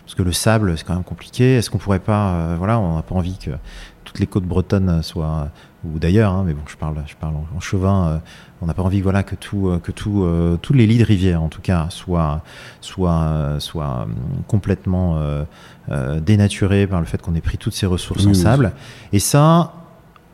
parce 0.05 0.15
que 0.15 0.23
le 0.23 0.33
sable, 0.33 0.77
c'est 0.77 0.85
quand 0.85 0.95
même 0.95 1.03
compliqué. 1.03 1.57
Est-ce 1.57 1.71
qu'on 1.71 1.79
pourrait 1.79 1.99
pas. 1.99 2.29
euh, 2.35 2.55
voilà, 2.59 2.79
on 2.79 2.97
n'a 2.97 3.03
pas 3.03 3.15
envie 3.15 3.37
que. 3.39 3.51
tout- 3.51 3.59
toutes 4.05 4.19
les 4.21 4.27
côtes 4.27 4.45
bretonnes 4.45 5.03
soient, 5.03 5.49
ou 5.85 5.99
d'ailleurs, 5.99 6.33
hein, 6.33 6.45
mais 6.47 6.55
bon, 6.55 6.63
je 6.67 6.77
parle, 6.77 6.97
je 7.07 7.15
parle 7.15 7.35
en, 7.55 7.61
chauvin. 7.61 8.21
on 8.63 8.67
n'a 8.67 8.75
pas 8.75 8.83
envie, 8.83 9.01
voilà, 9.01 9.23
que 9.23 9.35
tout, 9.35 9.79
que 9.83 9.93
tout, 9.93 10.27
tous 10.61 10.73
les 10.73 10.87
lits 10.87 10.99
de 10.99 11.05
rivière, 11.05 11.43
en 11.43 11.49
tout 11.49 11.61
cas, 11.61 11.87
soient, 11.91 12.43
soient, 12.81 13.57
soient 13.59 14.07
complètement 14.49 15.19
dénaturés 16.21 16.87
par 16.87 17.01
le 17.01 17.07
fait 17.07 17.21
qu'on 17.21 17.35
ait 17.35 17.41
pris 17.41 17.59
toutes 17.59 17.75
ces 17.75 17.87
ressources 17.87 18.27
en 18.27 18.35
sable. 18.35 18.73
Et 19.13 19.19
ça, 19.19 19.73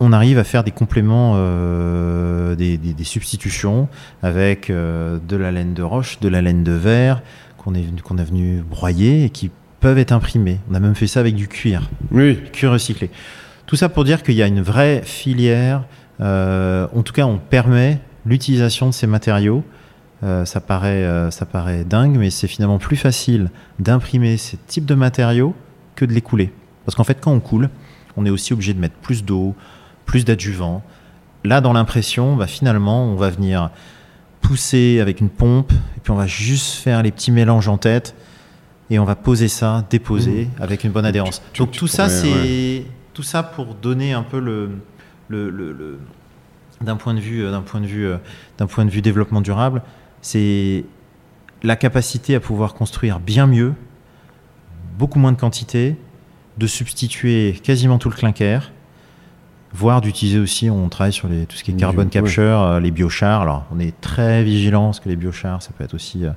on 0.01 0.13
arrive 0.13 0.39
à 0.39 0.45
faire 0.45 0.65
des 0.65 0.71
compléments, 0.71 1.35
euh, 1.37 2.57
des, 2.57 3.05
substitutions 3.05 3.89
avec 4.23 4.71
euh, 4.71 5.19
de 5.29 5.37
la 5.37 5.53
laine 5.53 5.75
de 5.75 5.83
roche, 5.83 6.19
de 6.21 6.29
la 6.29 6.41
laine 6.41 6.65
de 6.65 6.73
verre 6.73 7.23
qu'on 7.59 7.75
est, 7.75 8.01
qu'on 8.03 8.17
a 8.17 8.25
venu 8.25 8.63
broyer 8.63 9.25
et 9.25 9.31
qui 9.31 9.51
peuvent 9.81 9.99
être 9.99 10.13
imprimés. 10.13 10.59
On 10.71 10.75
a 10.75 10.81
même 10.81 10.95
fait 10.95 11.07
ça 11.07 11.21
avec 11.21 11.35
du 11.35 11.49
cuir, 11.49 11.91
oui. 12.11 12.41
cuir 12.53 12.73
recyclé. 12.73 13.11
Tout 13.71 13.77
ça 13.77 13.89
pour 13.89 14.03
dire 14.03 14.25
qu'il 14.25 14.35
y 14.35 14.43
a 14.43 14.49
une 14.49 14.63
vraie 14.63 15.01
filière. 15.05 15.85
Euh, 16.21 16.89
en 16.93 17.03
tout 17.03 17.13
cas, 17.13 17.25
on 17.25 17.39
permet 17.39 18.01
l'utilisation 18.27 18.89
de 18.89 18.93
ces 18.93 19.07
matériaux. 19.07 19.63
ça, 20.23 20.61
paraît, 20.61 21.31
ça 21.31 21.47
paraît 21.47 21.85
dingue, 21.85 22.17
mais 22.19 22.31
c'est 22.31 22.49
finalement 22.49 22.79
plus 22.79 22.97
facile 22.97 23.49
d'imprimer 23.79 24.39
ces 24.39 24.57
types 24.57 24.87
de 24.87 24.97
matériaux 24.97 25.55
que 25.95 26.05
de 26.05 26.13
les 26.13 26.21
couler. 26.21 26.53
Parce 26.85 26.97
qu'en 26.97 27.05
fait, 27.05 27.21
quand 27.21 27.31
on 27.31 27.39
coule, 27.39 27.71
on 28.17 28.27
est 28.27 28.31
aussi 28.31 28.53
obligé 28.53 28.75
de 28.75 28.81
mettre 28.81 28.97
plus 28.97 29.25
d'eau, 29.25 29.55
plus 30.05 30.25
d'adjuvants. 30.25 30.83
Là, 31.45 31.61
dans 31.61 31.73
l'impression, 31.73 32.35
bah, 32.35 32.49
finalement, 32.49 33.05
on 33.05 33.15
va 33.15 33.31
venir 33.31 33.71
pousser 34.41 34.99
avec 34.99 35.21
une 35.21 35.31
pompe, 35.31 35.71
et 35.71 36.01
puis 36.03 36.11
on 36.11 36.17
va 36.17 36.27
juste 36.27 36.73
faire 36.73 37.05
les 37.05 37.13
petits 37.13 37.31
mélanges 37.31 37.69
en 37.69 37.79
tête, 37.79 38.17
et 38.91 38.99
on 38.99 39.05
va 39.05 39.15
poser 39.15 39.47
ça, 39.47 39.87
déposer, 39.91 40.47
mmh. 40.59 40.63
avec 40.63 40.83
une 40.83 40.91
bonne 40.91 41.07
adhérence. 41.07 41.41
Donc 41.57 41.71
tout 41.71 41.87
ça, 41.87 42.09
c'est 42.09 42.83
tout 43.15 43.23
ça 43.23 43.43
pour 43.43 43.75
donner 43.75 44.13
un 44.13 44.23
peu 44.23 44.39
le, 44.39 44.71
le, 45.29 45.99
d'un 46.81 46.97
point 46.97 47.15
de 47.15 47.21
vue, 47.21 47.43
d'un 47.43 47.63
point 47.63 47.81
de 47.81 47.87
vue, 47.87 48.11
d'un 48.59 48.67
point 48.67 48.85
de 48.85 48.91
vue 48.91 49.03
développement 49.03 49.41
durable, 49.41 49.83
c'est 50.23 50.85
la 51.63 51.77
capacité 51.77 52.35
à 52.35 52.41
pouvoir 52.41 52.75
construire 52.75 53.21
bien 53.21 53.47
mieux, 53.47 53.75
beaucoup 54.99 55.19
moins 55.19 55.33
de 55.33 55.39
quantité, 55.39 55.97
de 56.59 56.67
substituer 56.67 57.59
quasiment 57.63 57.99
tout 57.99 58.11
le 58.11 58.17
clinker, 58.17 58.71
voire 59.73 60.01
d'utiliser 60.01 60.39
aussi, 60.39 60.71
on 60.71 60.89
travaille 60.89 61.13
sur 61.13 61.29
les, 61.29 61.47
tout 61.47 61.57
ce 61.57 61.65
qui 61.65 61.71
est 61.71 61.75
carbone 61.75 62.09
capture, 62.09 62.63
euh, 62.63 62.81
les 62.81 62.91
biochars. 62.91 63.43
Alors, 63.43 63.67
on 63.73 63.79
est 63.79 63.99
très 64.01 64.43
vigilant 64.43 64.87
parce 64.87 65.01
que 65.01 65.09
les 65.09 65.17
biochars, 65.17 65.63
ça 65.63 65.71
peut 65.77 65.85
être 65.85 65.95
aussi 65.95 66.25
euh, 66.25 66.31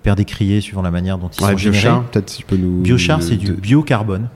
hyper 0.00 0.16
décrié 0.16 0.60
suivant 0.60 0.82
la 0.82 0.90
manière 0.90 1.18
dont 1.18 1.28
ils 1.28 1.40
sont 1.40 1.56
générés. 1.56 2.00
Peut-être 2.12 2.30
si 2.30 2.38
tu 2.38 2.46
peux 2.46 2.56
nous. 2.56 2.82
Biochar, 2.82 3.22
c'est 3.22 3.36
du 3.36 3.52
biocarbone. 3.52 4.28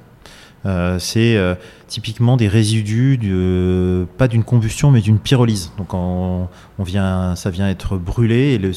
Euh, 0.64 0.98
c'est 1.00 1.36
euh, 1.36 1.54
typiquement 1.88 2.36
des 2.36 2.46
résidus, 2.46 3.18
de, 3.18 4.06
pas 4.16 4.28
d'une 4.28 4.44
combustion, 4.44 4.90
mais 4.90 5.00
d'une 5.00 5.18
pyrolyse. 5.18 5.72
Donc 5.76 5.92
on, 5.94 6.48
vient, 6.78 7.34
ça 7.34 7.50
vient 7.50 7.68
être 7.68 7.96
brûlé 7.96 8.54
et, 8.54 8.58
le, 8.58 8.70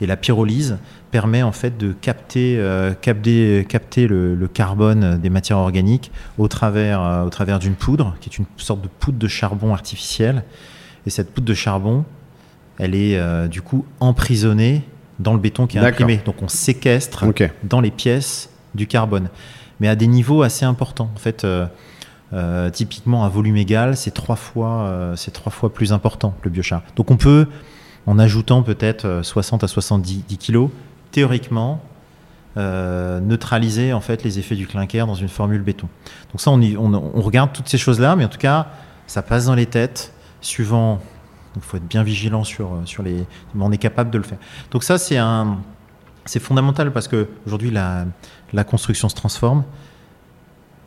et, 0.00 0.06
la 0.06 0.16
pyrolyse 0.16 0.78
permet 1.10 1.42
en 1.42 1.52
fait 1.52 1.76
de 1.76 1.92
capter, 1.92 2.56
euh, 2.58 2.94
capter, 2.94 3.66
capter 3.68 4.06
le, 4.06 4.48
carbone 4.52 5.18
des 5.18 5.30
matières 5.30 5.58
organiques 5.58 6.12
au 6.38 6.46
travers, 6.48 7.24
au 7.26 7.30
travers 7.30 7.58
d'une 7.58 7.74
poudre, 7.74 8.16
qui 8.20 8.30
est 8.30 8.38
une 8.38 8.46
sorte 8.56 8.80
de 8.80 8.88
poudre 8.88 9.18
de 9.18 9.28
charbon 9.28 9.72
artificielle. 9.72 10.44
Et 11.06 11.10
cette 11.10 11.32
poudre 11.32 11.46
de 11.46 11.54
charbon, 11.54 12.04
elle 12.78 12.94
est 12.94 13.48
du 13.48 13.62
coup 13.62 13.84
emprisonnée 14.00 14.82
dans 15.18 15.32
le 15.32 15.38
béton 15.38 15.66
qui 15.66 15.78
est 15.78 15.80
imprimé. 15.80 16.20
Donc 16.24 16.42
on 16.42 16.48
séquestre 16.48 17.24
dans 17.64 17.80
les 17.80 17.90
pièces 17.90 18.50
du 18.74 18.86
carbone 18.86 19.28
mais 19.80 19.88
à 19.88 19.96
des 19.96 20.06
niveaux 20.06 20.42
assez 20.42 20.64
importants. 20.64 21.10
En 21.14 21.18
fait, 21.18 21.44
euh, 21.44 21.66
euh, 22.32 22.70
typiquement, 22.70 23.24
un 23.24 23.28
volume 23.28 23.56
égal, 23.56 23.96
c'est 23.96 24.10
trois, 24.10 24.36
fois, 24.36 24.82
euh, 24.82 25.16
trois 25.32 25.52
fois 25.52 25.72
plus 25.72 25.92
important, 25.92 26.34
le 26.42 26.50
biochar. 26.50 26.82
Donc 26.96 27.10
on 27.10 27.16
peut, 27.16 27.46
en 28.06 28.18
ajoutant 28.18 28.62
peut-être 28.62 29.20
60 29.22 29.64
à 29.64 29.68
70 29.68 30.24
kilos, 30.38 30.70
théoriquement, 31.10 31.80
neutraliser 32.56 33.92
en 33.92 34.00
fait 34.00 34.24
les 34.24 34.38
effets 34.38 34.54
du 34.54 34.66
clinker 34.66 35.06
dans 35.06 35.14
une 35.14 35.28
formule 35.28 35.60
béton. 35.60 35.88
Donc 36.32 36.40
ça, 36.40 36.50
on, 36.50 36.62
on, 36.62 37.20
regarde 37.20 37.52
toutes 37.52 37.68
ces 37.68 37.76
choses-là, 37.76 38.16
mais 38.16 38.24
en 38.24 38.28
tout 38.28 38.38
cas, 38.38 38.68
ça 39.06 39.20
passe 39.20 39.46
dans 39.46 39.54
les 39.54 39.66
têtes, 39.66 40.12
suivant... 40.40 41.00
Il 41.54 41.62
faut 41.62 41.78
être 41.78 41.88
bien 41.88 42.02
vigilant 42.02 42.44
sur, 42.44 42.82
sur 42.84 43.02
les... 43.02 43.24
Mais 43.54 43.64
on 43.64 43.72
est 43.72 43.78
capable 43.78 44.10
de 44.10 44.18
le 44.18 44.24
faire. 44.24 44.36
Donc 44.70 44.84
ça, 44.84 44.98
c'est 44.98 45.16
un 45.16 45.58
c'est 46.26 46.40
fondamental 46.40 46.92
parce 46.92 47.08
que 47.08 47.28
aujourd'hui 47.46 47.70
la, 47.70 48.04
la, 48.52 48.64
construction 48.64 49.08
se 49.08 49.14
transforme 49.14 49.64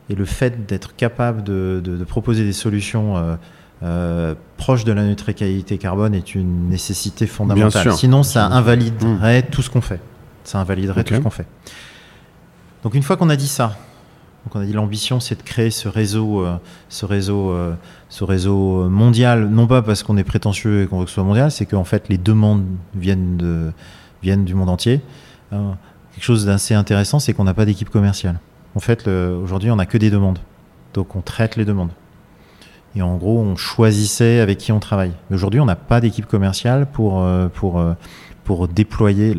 et 0.08 0.14
le 0.14 0.24
fait 0.24 0.66
d'être 0.66 0.94
capable 0.96 1.42
de, 1.42 1.80
de, 1.82 2.04
proposer 2.04 2.44
des 2.44 2.52
solutions 2.52 3.16
euh, 3.16 3.36
euh, 3.82 4.34
proches 4.56 4.84
de 4.84 4.92
la 4.92 5.04
neutralité 5.04 5.78
carbone 5.78 6.14
est 6.14 6.34
une 6.34 6.68
nécessité 6.68 7.26
fondamentale. 7.26 7.92
Sinon, 7.92 8.22
ça 8.22 8.46
invaliderait 8.46 9.42
tout 9.42 9.62
ce 9.62 9.70
qu'on 9.70 9.80
fait. 9.80 10.00
Ça 10.44 10.58
invaliderait 10.58 11.04
tout 11.04 11.14
ce 11.14 11.20
qu'on 11.20 11.30
fait. 11.30 11.46
Donc 12.82 12.94
une 12.94 13.02
fois 13.02 13.16
qu'on 13.16 13.30
a 13.30 13.36
dit 13.36 13.48
ça, 13.48 13.76
donc 14.44 14.56
on 14.56 14.60
a 14.60 14.64
dit 14.64 14.72
l'ambition, 14.72 15.20
c'est 15.20 15.36
de 15.36 15.42
créer 15.42 15.70
ce 15.70 15.86
réseau, 15.86 16.44
euh, 16.44 16.56
ce 16.88 17.04
réseau, 17.04 17.54
ce 18.08 18.24
réseau 18.24 18.88
mondial, 18.88 19.48
non 19.48 19.66
pas 19.66 19.82
parce 19.82 20.02
qu'on 20.02 20.16
est 20.16 20.24
prétentieux 20.24 20.82
et 20.82 20.86
qu'on 20.86 20.98
veut 20.98 21.04
que 21.04 21.10
ce 21.10 21.14
soit 21.14 21.24
mondial, 21.24 21.50
c'est 21.50 21.66
qu'en 21.66 21.84
fait 21.84 22.08
les 22.08 22.18
demandes 22.18 22.64
viennent 22.94 23.36
de, 23.36 23.70
viennent 24.22 24.44
du 24.44 24.54
monde 24.54 24.70
entier. 24.70 25.00
Euh, 25.52 25.72
quelque 26.14 26.24
chose 26.24 26.46
d'assez 26.46 26.74
intéressant, 26.74 27.18
c'est 27.18 27.32
qu'on 27.32 27.44
n'a 27.44 27.54
pas 27.54 27.64
d'équipe 27.64 27.90
commerciale. 27.90 28.38
En 28.74 28.80
fait, 28.80 29.08
aujourd'hui, 29.08 29.70
on 29.70 29.76
n'a 29.76 29.86
que 29.86 29.98
des 29.98 30.10
demandes. 30.10 30.38
Donc, 30.94 31.16
on 31.16 31.20
traite 31.20 31.56
les 31.56 31.64
demandes. 31.64 31.90
Et 32.96 33.02
en 33.02 33.16
gros, 33.16 33.38
on 33.38 33.56
choisissait 33.56 34.40
avec 34.40 34.58
qui 34.58 34.72
on 34.72 34.80
travaille. 34.80 35.12
Aujourd'hui, 35.30 35.60
on 35.60 35.64
n'a 35.64 35.76
pas 35.76 36.00
d'équipe 36.00 36.26
commerciale 36.26 36.86
pour, 36.86 37.22
euh, 37.22 37.48
pour, 37.48 37.78
euh, 37.78 37.94
pour 38.44 38.66
déployer. 38.66 39.36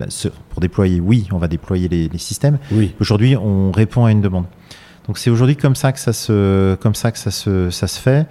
Pour 0.49 0.61
déployer, 0.61 1.01
oui, 1.01 1.27
on 1.31 1.37
va 1.37 1.47
déployer 1.47 1.89
les, 1.89 2.17
systèmes. 2.17 2.59
Oui. 2.71 2.95
Aujourd'hui, 3.01 3.35
on 3.35 3.71
répond 3.71 4.05
à 4.05 4.11
une 4.11 4.21
demande. 4.21 4.45
Donc, 5.07 5.17
c'est 5.17 5.29
aujourd'hui 5.29 5.57
comme 5.57 5.75
ça 5.75 5.91
que 5.91 5.99
ça 5.99 6.13
se, 6.13 6.75
comme 6.75 6.95
ça 6.95 7.11
que 7.11 7.17
ça 7.17 7.31
se, 7.31 7.69
ça 7.69 7.87
se 7.87 7.99
fait. 7.99 8.27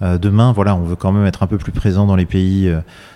demain, 0.00 0.52
voilà, 0.52 0.74
on 0.74 0.84
veut 0.84 0.96
quand 0.96 1.12
même 1.12 1.26
être 1.26 1.42
un 1.42 1.46
peu 1.46 1.58
plus 1.58 1.72
présent 1.72 2.06
dans 2.06 2.16
les 2.16 2.26
pays 2.26 2.72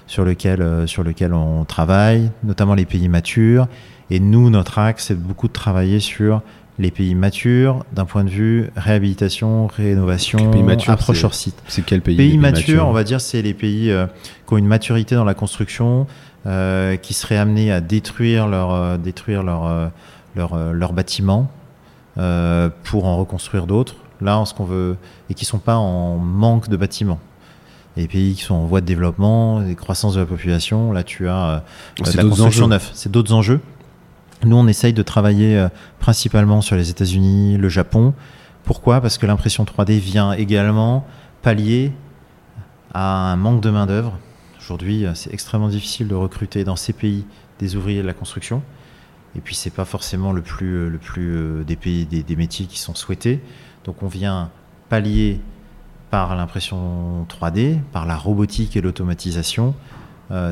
sur 0.07 0.25
lesquels, 0.25 0.83
sur 0.87 1.05
lesquels 1.05 1.33
on 1.33 1.65
travaille, 1.65 2.31
notamment 2.45 2.75
les 2.75 2.85
pays 2.85 3.09
matures. 3.09 3.69
Et 4.11 4.21
nous, 4.21 4.51
notre 4.51 4.79
axe, 4.79 5.07
c'est 5.07 5.21
beaucoup 5.21 5.49
de 5.49 5.53
travailler 5.53 6.01
sur 6.01 6.43
les 6.79 6.91
pays 6.91 7.15
matures 7.15 7.85
d'un 7.93 8.05
point 8.05 8.25
de 8.25 8.29
vue 8.29 8.71
réhabilitation, 8.77 9.67
rénovation, 9.67 10.51
approche 10.89 11.25
hors 11.25 11.35
site. 11.35 11.57
C'est 11.69 11.85
quel 11.85 12.03
pays 12.03 12.17
Pays 12.17 12.39
matures, 12.39 12.87
on 12.87 12.93
va 12.93 13.05
dire, 13.05 13.21
c'est 13.21 13.43
les 13.43 13.55
pays 13.55 13.91
euh, 13.91 14.07
qui 14.47 14.55
ont 14.55 14.59
une 14.59 14.67
maturité 14.67 15.15
dans 15.15 15.25
la 15.25 15.35
construction, 15.35 16.07
euh, 16.47 16.97
qui 16.97 17.15
seraient 17.15 17.39
amenés 17.39 17.73
à 17.73 17.81
détruire 17.81 18.47
leur, 18.47 18.73
euh, 18.73 18.99
détruire 18.99 19.43
leur, 19.43 19.91
leur, 20.35 20.73
leur 20.73 20.93
bâtiment 20.93 21.51
pour 22.85 23.07
en 23.07 23.17
reconstruire 23.17 23.67
d'autres. 23.67 23.97
Là, 24.23 24.43
ce 24.47 24.55
qu'on 24.55 24.65
veut, 24.65 24.97
et 25.29 25.35
qui 25.35 25.45
sont 25.45 25.59
pas 25.59 25.77
en 25.77 26.17
manque 26.17 26.71
de 26.71 26.77
bâtiments. 26.77 27.19
les 27.99 28.09
pays 28.09 28.35
qui 28.35 28.43
sont 28.43 28.55
en 28.55 28.65
voie 28.65 28.81
de 28.81 28.87
développement, 28.87 29.61
des 29.61 29.75
croissances 29.75 30.15
de 30.15 30.21
la 30.21 30.27
population, 30.27 30.93
là, 30.93 31.03
tu 31.03 31.29
as 31.29 31.63
la 32.15 32.23
construction 32.23 32.69
neuve. 32.69 32.89
C'est 32.93 33.11
d'autres 33.11 33.33
enjeux. 33.33 33.61
Nous, 34.45 34.57
on 34.57 34.67
essaye 34.67 34.93
de 34.93 35.03
travailler 35.03 35.57
euh, 35.57 35.69
principalement 35.99 36.61
sur 36.61 36.77
les 36.77 36.91
États-Unis, 36.91 37.57
le 37.57 37.69
Japon. 37.69 38.15
Pourquoi? 38.65 39.01
Parce 39.01 39.19
que 39.19 39.27
l'impression 39.27 39.65
3D 39.65 39.99
vient 39.99 40.33
également 40.33 41.07
pallier 41.43 41.93
à 42.93 43.33
un 43.33 43.37
manque 43.37 43.63
de 43.63 43.71
main-d'œuvre. 43.71 44.19
Aujourd'hui, 44.61 45.07
euh, 45.07 45.15
c'est 45.15 45.33
extrêmement 45.33 45.69
difficile 45.69 46.09
de 46.09 46.15
recruter 46.15 46.65
dans 46.65 46.77
ces 46.77 46.93
pays 46.93 47.25
des 47.59 47.77
ouvriers 47.77 48.03
de 48.03 48.07
la 48.07 48.13
construction. 48.13 48.63
Et 49.37 49.41
puis, 49.41 49.55
c'est 49.55 49.71
pas 49.71 49.85
forcément 49.85 50.33
le 50.33 50.43
plus, 50.43 50.75
euh, 50.75 50.89
le 50.91 50.99
plus 50.99 51.65
des 51.65 51.77
pays, 51.77 52.05
des, 52.07 52.37
métiers 52.37 52.67
qui 52.67 52.79
sont 52.79 52.95
souhaités. 52.95 53.41
Donc, 53.85 54.03
on 54.03 54.09
vient 54.09 54.51
pallier 54.89 55.41
par 56.11 56.37
l'impression 56.37 57.27
3D, 57.29 57.79
par 57.93 58.07
la 58.07 58.17
robotique 58.17 58.77
et 58.77 58.81
l'automatisation, 58.81 59.75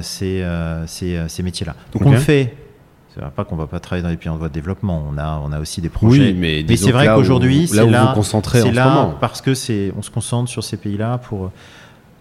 ces, 0.02 0.44
ces, 0.86 1.43
métiers-là. 1.43 1.77
Donc, 1.93 2.05
on 2.06 2.11
le 2.11 2.19
fait 2.19 2.56
c'est 3.14 3.24
pas 3.30 3.44
qu'on 3.44 3.56
va 3.56 3.66
pas 3.66 3.80
travailler 3.80 4.02
dans 4.02 4.08
les 4.08 4.16
pays 4.16 4.28
en 4.28 4.36
voie 4.36 4.48
de 4.48 4.54
développement. 4.54 5.04
On 5.08 5.18
a, 5.18 5.40
on 5.44 5.52
a 5.52 5.60
aussi 5.60 5.80
des 5.80 5.88
projets. 5.88 6.28
Oui, 6.28 6.34
mais, 6.34 6.64
mais 6.68 6.76
c'est 6.76 6.90
vrai 6.90 7.06
qu'aujourd'hui, 7.06 7.68
c'est 7.68 7.76
là, 7.76 8.14
où 8.16 8.22
c'est 8.22 8.72
là 8.72 9.14
parce 9.20 9.40
que 9.40 9.54
c'est, 9.54 9.92
on 9.96 10.02
se 10.02 10.10
concentre 10.10 10.50
sur 10.50 10.64
ces 10.64 10.76
pays-là 10.76 11.18
pour, 11.18 11.52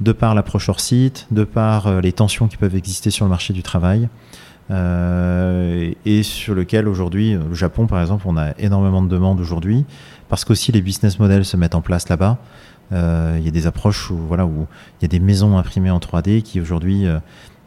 de 0.01 0.11
par 0.11 0.35
l'approche 0.35 0.69
hors 0.69 0.79
site, 0.79 1.27
de 1.31 1.43
par 1.43 1.87
euh, 1.87 2.01
les 2.01 2.13
tensions 2.13 2.47
qui 2.47 2.57
peuvent 2.57 2.75
exister 2.75 3.09
sur 3.09 3.25
le 3.25 3.29
marché 3.29 3.53
du 3.53 3.63
travail, 3.63 4.09
euh, 4.71 5.91
et 6.05 6.23
sur 6.23 6.53
lequel 6.53 6.87
aujourd'hui, 6.87 7.33
le 7.33 7.53
Japon 7.53 7.87
par 7.87 8.01
exemple, 8.01 8.25
on 8.27 8.37
a 8.37 8.51
énormément 8.59 9.01
de 9.01 9.09
demandes 9.09 9.39
aujourd'hui, 9.39 9.85
parce 10.29 10.45
qu'aussi 10.45 10.71
les 10.71 10.81
business 10.81 11.19
models 11.19 11.45
se 11.45 11.57
mettent 11.57 11.75
en 11.75 11.81
place 11.81 12.07
là-bas. 12.09 12.37
Euh, 12.91 13.37
il 13.39 13.45
y 13.45 13.47
a 13.47 13.51
des 13.51 13.65
approches 13.65 14.11
où 14.11 14.17
voilà 14.17 14.45
où 14.45 14.67
il 14.99 15.03
y 15.03 15.05
a 15.05 15.07
des 15.07 15.19
maisons 15.19 15.57
imprimées 15.57 15.89
en 15.89 15.99
3D 15.99 16.41
qui 16.43 16.61
aujourd'hui 16.61 17.05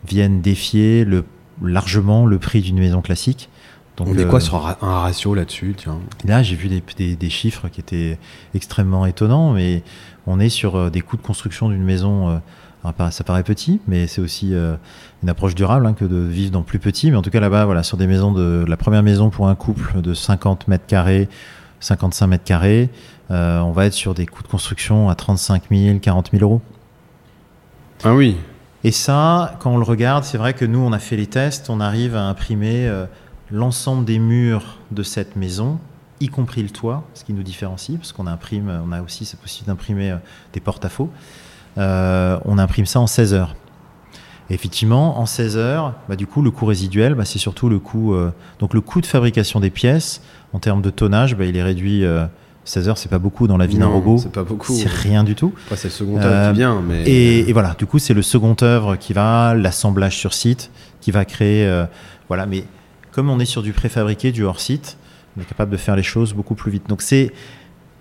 viennent 0.06 0.40
défier 0.40 1.04
le 1.04 1.24
largement 1.62 2.26
le 2.26 2.38
prix 2.38 2.60
d'une 2.60 2.78
maison 2.78 3.02
classique. 3.02 3.48
Donc, 3.96 4.08
on 4.08 4.18
est 4.18 4.26
quoi 4.26 4.40
sur 4.40 4.66
un 4.66 5.00
ratio 5.00 5.34
là-dessus 5.34 5.74
tiens? 5.76 5.98
Là, 6.26 6.42
j'ai 6.42 6.54
vu 6.54 6.68
des, 6.68 7.16
des, 7.16 7.30
chiffres 7.30 7.68
qui 7.68 7.80
étaient 7.80 8.18
extrêmement 8.54 9.06
étonnants, 9.06 9.52
mais 9.52 9.82
on 10.26 10.38
est 10.38 10.50
sur 10.50 10.90
des 10.90 11.00
coûts 11.00 11.16
de 11.16 11.22
construction 11.22 11.70
d'une 11.70 11.82
maison 11.82 12.40
ça 13.10 13.24
paraît 13.24 13.42
petit, 13.42 13.80
mais 13.86 14.06
c'est 14.06 14.20
aussi 14.20 14.54
euh, 14.54 14.76
une 15.22 15.28
approche 15.28 15.54
durable 15.54 15.86
hein, 15.86 15.94
que 15.94 16.04
de 16.04 16.16
vivre 16.16 16.50
dans 16.50 16.62
plus 16.62 16.78
petit. 16.78 17.10
Mais 17.10 17.16
en 17.16 17.22
tout 17.22 17.30
cas, 17.30 17.40
là-bas, 17.40 17.64
voilà, 17.64 17.82
sur 17.82 17.96
des 17.96 18.06
maisons 18.06 18.32
de 18.32 18.64
la 18.66 18.76
première 18.76 19.02
maison 19.02 19.30
pour 19.30 19.48
un 19.48 19.54
couple 19.54 20.00
de 20.00 20.14
50 20.14 20.68
mètres 20.68 20.86
carrés, 20.86 21.28
55 21.80 22.26
mètres 22.26 22.44
carrés, 22.44 22.90
euh, 23.30 23.60
on 23.60 23.72
va 23.72 23.86
être 23.86 23.92
sur 23.92 24.14
des 24.14 24.26
coûts 24.26 24.42
de 24.42 24.48
construction 24.48 25.08
à 25.08 25.14
35 25.14 25.64
000, 25.70 25.98
40 25.98 26.30
000 26.32 26.42
euros. 26.42 26.60
Ah 28.04 28.14
oui. 28.14 28.36
Et 28.84 28.92
ça, 28.92 29.56
quand 29.60 29.72
on 29.72 29.78
le 29.78 29.84
regarde, 29.84 30.24
c'est 30.24 30.38
vrai 30.38 30.54
que 30.54 30.64
nous, 30.64 30.78
on 30.78 30.92
a 30.92 30.98
fait 30.98 31.16
les 31.16 31.26
tests, 31.26 31.70
on 31.70 31.80
arrive 31.80 32.14
à 32.14 32.22
imprimer 32.22 32.86
euh, 32.86 33.06
l'ensemble 33.50 34.04
des 34.04 34.18
murs 34.18 34.78
de 34.90 35.02
cette 35.02 35.36
maison, 35.36 35.78
y 36.20 36.28
compris 36.28 36.62
le 36.62 36.70
toit, 36.70 37.04
ce 37.14 37.24
qui 37.24 37.32
nous 37.32 37.42
différencie, 37.42 37.98
parce 37.98 38.12
qu'on 38.12 38.26
imprime, 38.26 38.82
on 38.86 38.92
a 38.92 39.02
aussi 39.02 39.24
c'est 39.24 39.40
possible 39.40 39.66
d'imprimer 39.66 40.16
des 40.52 40.60
porte-à-faux. 40.60 41.10
Euh, 41.78 42.38
on 42.44 42.58
imprime 42.58 42.86
ça 42.86 43.00
en 43.00 43.06
16 43.06 43.34
heures. 43.34 43.54
effectivement, 44.48 45.18
en 45.18 45.26
16 45.26 45.56
heures, 45.56 45.94
bah, 46.08 46.14
du 46.14 46.26
coup, 46.26 46.40
le 46.40 46.52
coût 46.52 46.66
résiduel, 46.66 47.14
bah, 47.14 47.24
c'est 47.24 47.40
surtout 47.40 47.68
le 47.68 47.80
coût, 47.80 48.14
euh, 48.14 48.30
donc 48.60 48.74
le 48.74 48.80
coût 48.80 49.00
de 49.00 49.06
fabrication 49.06 49.58
des 49.58 49.70
pièces 49.70 50.22
en 50.52 50.60
termes 50.60 50.82
de 50.82 50.90
tonnage, 50.90 51.36
bah, 51.36 51.44
il 51.44 51.56
est 51.56 51.62
réduit. 51.62 52.04
16 52.66 52.86
euh, 52.86 52.90
heures, 52.90 52.98
c'est 52.98 53.09
pas 53.09 53.18
beaucoup 53.18 53.47
dans 53.47 53.56
la 53.56 53.66
vie 53.66 53.78
d'un 53.78 53.86
robot. 53.86 54.18
C'est 54.18 54.30
pas 54.30 54.44
beaucoup. 54.44 54.74
C'est 54.74 54.88
rien 54.88 55.24
du 55.24 55.34
tout. 55.34 55.55
c'est 55.74 55.84
le 55.84 55.90
second 55.90 56.18
œuvre 56.18 56.52
qui 56.52 56.59
vient. 56.59 56.82
Mais... 56.86 57.09
Et, 57.09 57.52
voilà, 57.55 57.74
du 57.78 57.86
coup, 57.86 57.98
c'est 57.98 58.14
le 58.14 58.22
second 58.22 58.55
œuvre 58.60 58.97
qui 58.97 59.14
va, 59.14 59.55
l'assemblage 59.55 60.18
sur 60.18 60.34
site, 60.34 60.70
qui 61.01 61.10
va 61.10 61.24
créer. 61.24 61.66
voilà, 62.28 62.44
mais 62.44 62.64
comme 63.12 63.30
on 63.30 63.40
est 63.40 63.47
sur 63.47 63.62
du 63.62 63.72
préfabriqué, 63.72 64.30
du 64.30 64.44
hors 64.44 64.60
site, 64.60 64.98
on 65.36 65.40
est 65.40 65.47
capable 65.47 65.70
de 65.70 65.78
faire 65.78 65.97
les 65.97 66.02
choses 66.02 66.34
beaucoup 66.34 66.55
plus 66.55 66.70
vite. 66.70 66.86
Donc 66.88 67.01
c'est 67.01 67.32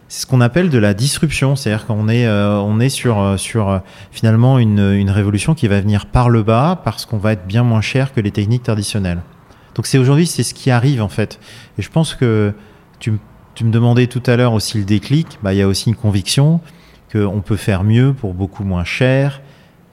c'est 0.07 0.21
ce 0.21 0.27
qu'on 0.27 0.41
appelle 0.41 0.69
de 0.69 0.77
la 0.77 0.93
disruption, 0.93 1.55
c'est-à-dire 1.55 1.85
qu'on 1.85 2.07
est, 2.07 2.27
euh, 2.27 2.59
on 2.59 2.79
est 2.79 2.89
sur, 2.89 3.19
euh, 3.19 3.37
sur 3.37 3.69
euh, 3.69 3.79
finalement 4.11 4.59
une, 4.59 4.93
une, 4.93 5.09
révolution 5.09 5.55
qui 5.55 5.67
va 5.67 5.81
venir 5.81 6.05
par 6.05 6.29
le 6.29 6.43
bas 6.43 6.79
parce 6.83 7.05
qu'on 7.05 7.17
va 7.17 7.33
être 7.33 7.47
bien 7.47 7.63
moins 7.63 7.81
cher 7.81 8.13
que 8.13 8.21
les 8.21 8.31
techniques 8.31 8.63
traditionnelles. 8.63 9.21
Donc 9.73 9.87
c'est 9.87 9.97
aujourd'hui, 9.97 10.27
c'est 10.27 10.43
ce 10.43 10.53
qui 10.53 10.69
arrive 10.69 11.01
en 11.01 11.09
fait. 11.09 11.39
Et 11.79 11.81
je 11.81 11.89
pense 11.89 12.13
que 12.13 12.53
tu, 12.99 13.13
tu 13.55 13.63
me 13.63 13.71
demandais 13.71 14.07
tout 14.07 14.21
à 14.25 14.35
l'heure 14.35 14.53
aussi 14.53 14.77
le 14.77 14.83
déclic, 14.83 15.39
bah, 15.41 15.53
il 15.53 15.57
y 15.57 15.61
a 15.61 15.67
aussi 15.67 15.89
une 15.89 15.95
conviction 15.95 16.59
qu'on 17.11 17.41
peut 17.41 17.55
faire 17.55 17.83
mieux 17.83 18.13
pour 18.13 18.33
beaucoup 18.33 18.63
moins 18.63 18.83
cher 18.83 19.41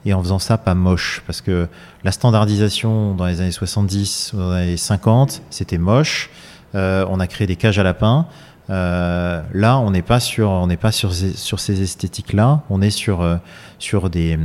et 0.05 0.13
en 0.13 0.21
faisant 0.21 0.39
ça 0.39 0.57
pas 0.57 0.73
moche. 0.73 1.23
Parce 1.25 1.41
que 1.41 1.67
la 2.03 2.11
standardisation 2.11 3.15
dans 3.15 3.25
les 3.25 3.39
années 3.39 3.51
70 3.51 4.33
ou 4.33 4.37
dans 4.37 4.53
les 4.55 4.63
années 4.63 4.77
50, 4.77 5.41
c'était 5.49 5.77
moche. 5.77 6.29
Euh, 6.75 7.05
on 7.09 7.19
a 7.19 7.27
créé 7.27 7.47
des 7.47 7.55
cages 7.55 7.79
à 7.79 7.83
lapins. 7.83 8.27
Euh, 8.69 9.41
là, 9.53 9.79
on 9.79 9.91
n'est 9.91 10.01
pas 10.01 10.19
sur, 10.19 10.49
on 10.49 10.67
pas 10.75 10.91
sur, 10.91 11.13
ces 11.13 11.81
esthétiques-là. 11.81 12.61
On 12.69 12.81
est 12.81 12.89
sur, 12.89 13.21
euh, 13.21 13.37
sur 13.79 14.09
des, 14.09 14.37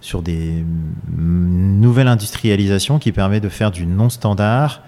sur 0.00 0.22
des 0.22 0.64
nouvelles 1.16 2.08
industrialisations 2.08 2.98
qui 2.98 3.12
permet 3.12 3.40
de 3.40 3.48
faire 3.48 3.70
du 3.70 3.86
non 3.86 4.10
standard 4.10 4.82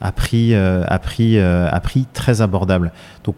à 0.00 0.12
prix, 0.12 0.54
euh, 0.54 0.84
à 0.86 0.98
prix, 0.98 1.38
à 1.38 1.80
prix 1.80 2.06
très 2.12 2.40
abordable. 2.40 2.92
Donc, 3.24 3.36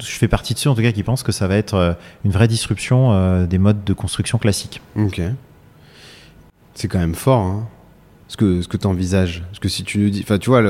je 0.00 0.12
fais 0.12 0.28
partie 0.28 0.54
de 0.54 0.58
ceux 0.58 0.70
en 0.70 0.74
tout 0.74 0.82
cas 0.82 0.92
qui 0.92 1.02
pensent 1.02 1.22
que 1.22 1.32
ça 1.32 1.46
va 1.46 1.56
être 1.56 1.96
une 2.24 2.30
vraie 2.30 2.48
disruption 2.48 3.44
des 3.44 3.58
modes 3.58 3.84
de 3.84 3.92
construction 3.92 4.38
classiques. 4.38 4.80
Ok. 4.96 5.20
C'est 6.74 6.88
quand 6.88 6.98
même 6.98 7.14
fort, 7.14 7.42
hein, 7.42 7.68
ce 8.28 8.38
que, 8.38 8.62
ce 8.62 8.68
que 8.68 8.78
tu 8.78 8.86
envisages. 8.86 9.42
Parce 9.48 9.58
que 9.58 9.68
si 9.68 9.84
tu 9.84 9.98
nous 9.98 10.08
dis. 10.08 10.20
Enfin, 10.22 10.38
tu 10.38 10.48
vois, 10.48 10.62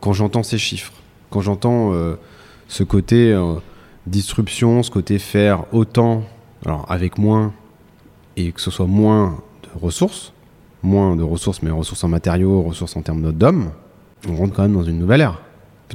quand 0.00 0.12
j'entends 0.12 0.42
ces 0.42 0.58
chiffres, 0.58 0.92
quand 1.30 1.40
j'entends 1.40 1.92
ce 2.70 2.84
côté 2.84 3.32
euh, 3.32 3.56
disruption, 4.06 4.82
ce 4.82 4.90
côté 4.90 5.18
faire 5.18 5.64
autant, 5.72 6.22
alors 6.64 6.86
avec 6.88 7.18
moins, 7.18 7.52
et 8.36 8.52
que 8.52 8.60
ce 8.60 8.70
soit 8.70 8.86
moins 8.86 9.42
de 9.64 9.78
ressources, 9.78 10.32
moins 10.82 11.16
de 11.16 11.22
ressources, 11.22 11.62
mais 11.62 11.70
ressources 11.70 12.04
en 12.04 12.08
matériaux, 12.08 12.62
ressources 12.62 12.96
en 12.96 13.02
termes 13.02 13.32
d'hommes, 13.32 13.72
on 14.28 14.36
rentre 14.36 14.54
quand 14.54 14.62
même 14.62 14.74
dans 14.74 14.82
une 14.82 14.98
nouvelle 14.98 15.20
ère. 15.20 15.40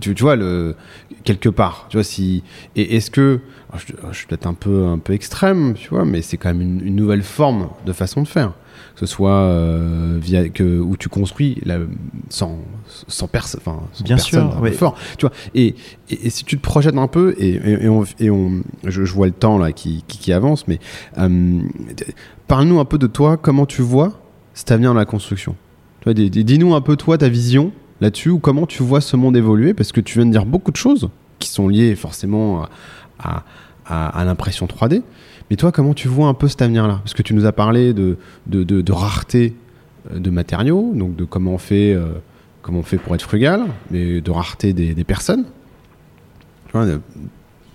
Tu, 0.02 0.14
tu, 0.14 0.24
vois, 0.24 0.36
le, 0.36 0.76
quelque 1.24 1.48
part, 1.48 1.86
tu 1.90 1.96
vois, 1.96 2.04
si, 2.04 2.44
et 2.76 2.98
est-ce 2.98 3.10
que, 3.10 3.40
je, 3.78 4.18
suis 4.18 4.28
peut-être 4.28 4.46
un 4.46 4.54
peu, 4.54 4.86
un 4.88 4.98
peu 4.98 5.14
extrême, 5.14 5.74
tu 5.74 5.90
vois, 5.90 6.04
mais 6.04 6.22
c'est 6.22 6.36
quand 6.36 6.50
même 6.50 6.62
une, 6.62 6.86
une 6.86 6.96
nouvelle 6.96 7.24
forme 7.24 7.70
de 7.86 7.94
façon 7.94 8.22
de 8.22 8.28
faire. 8.28 8.54
Que 8.94 9.02
ce 9.02 9.06
soit 9.06 9.32
euh, 9.32 10.18
via 10.22 10.50
que 10.50 10.80
où 10.80 10.98
tu 10.98 11.08
construis 11.10 11.58
la, 11.66 11.80
sans 12.30 12.60
sans, 13.08 13.30
enfin 13.34 13.80
bien 14.04 14.18
sûr 14.18 14.54
fort 14.74 14.98
tu 15.18 15.26
vois. 15.26 15.36
Et, 15.54 15.76
et, 16.10 16.30
si 16.30 16.44
tu 16.44 16.58
te 16.58 16.62
projettes 16.62 16.98
un 16.98 17.08
peu 17.08 17.36
et, 17.38 17.56
et 17.84 17.90
on, 17.90 18.04
et 18.20 18.30
on 18.30 18.64
je, 18.86 19.02
vois 19.04 19.28
le 19.28 19.34
temps 19.34 19.58
là 19.58 19.72
qui, 19.72 20.04
qui, 20.08 20.32
avance 20.34 20.68
mais 20.68 20.80
euh, 21.18 21.62
parle-nous 22.48 22.80
un 22.80 22.86
peu 22.86 22.98
de 22.98 23.08
toi 23.08 23.38
comment 23.38 23.66
tu 23.66 23.82
vois 23.82 24.20
cet 24.54 24.72
avenir 24.72 24.92
dans 24.92 25.00
la 25.00 25.06
construction? 25.06 25.56
Dis-nous 26.06 26.76
un 26.76 26.82
peu 26.82 26.96
toi 26.96 27.18
ta 27.18 27.30
vision 27.30 27.72
là-dessus 28.02 28.30
ou 28.30 28.40
comment 28.40 28.66
tu 28.66 28.84
vois 28.84 29.02
ce 29.02 29.16
monde 29.16 29.38
évoluer? 29.38 29.74
Parce 29.74 29.92
que 29.92 30.02
tu 30.02 30.20
viens 30.20 30.26
de 30.26 30.32
dire 30.32 30.46
beaucoup 30.46 30.72
de 30.72 30.78
choses 30.78 31.10
qui 31.40 31.50
sont 31.50 31.68
liées 31.68 31.96
forcément 31.96 32.68
à, 33.20 33.44
à, 33.86 34.26
l'impression 34.26 34.66
3D 34.66 35.04
mais 35.50 35.58
toi, 35.58 35.72
comment 35.72 35.94
tu 35.94 36.08
vois 36.08 36.28
un 36.28 36.34
peu 36.34 36.48
cet 36.48 36.62
avenir-là? 36.62 37.02
Parce 37.04 37.14
que 37.14 37.22
tu 37.22 37.34
nous 37.36 37.46
as 37.46 37.52
parlé 37.52 37.94
de, 37.94 38.18
de, 38.48 38.64
de, 38.64 38.92
rareté 38.92 39.56
euh, 40.12 40.20
de 40.20 40.30
matériaux, 40.32 40.92
donc 40.96 41.16
de 41.16 41.24
comment 41.24 41.52
on 41.52 41.58
fait, 41.58 41.94
euh, 41.94 42.14
comment 42.62 42.80
on 42.80 42.84
fait 42.84 42.98
pour 42.98 43.14
être 43.14 43.22
frugal, 43.22 43.62
mais 43.92 44.22
de 44.22 44.32
rareté 44.32 44.74
des, 44.74 44.96
des 44.96 45.04
personnes. 45.04 45.46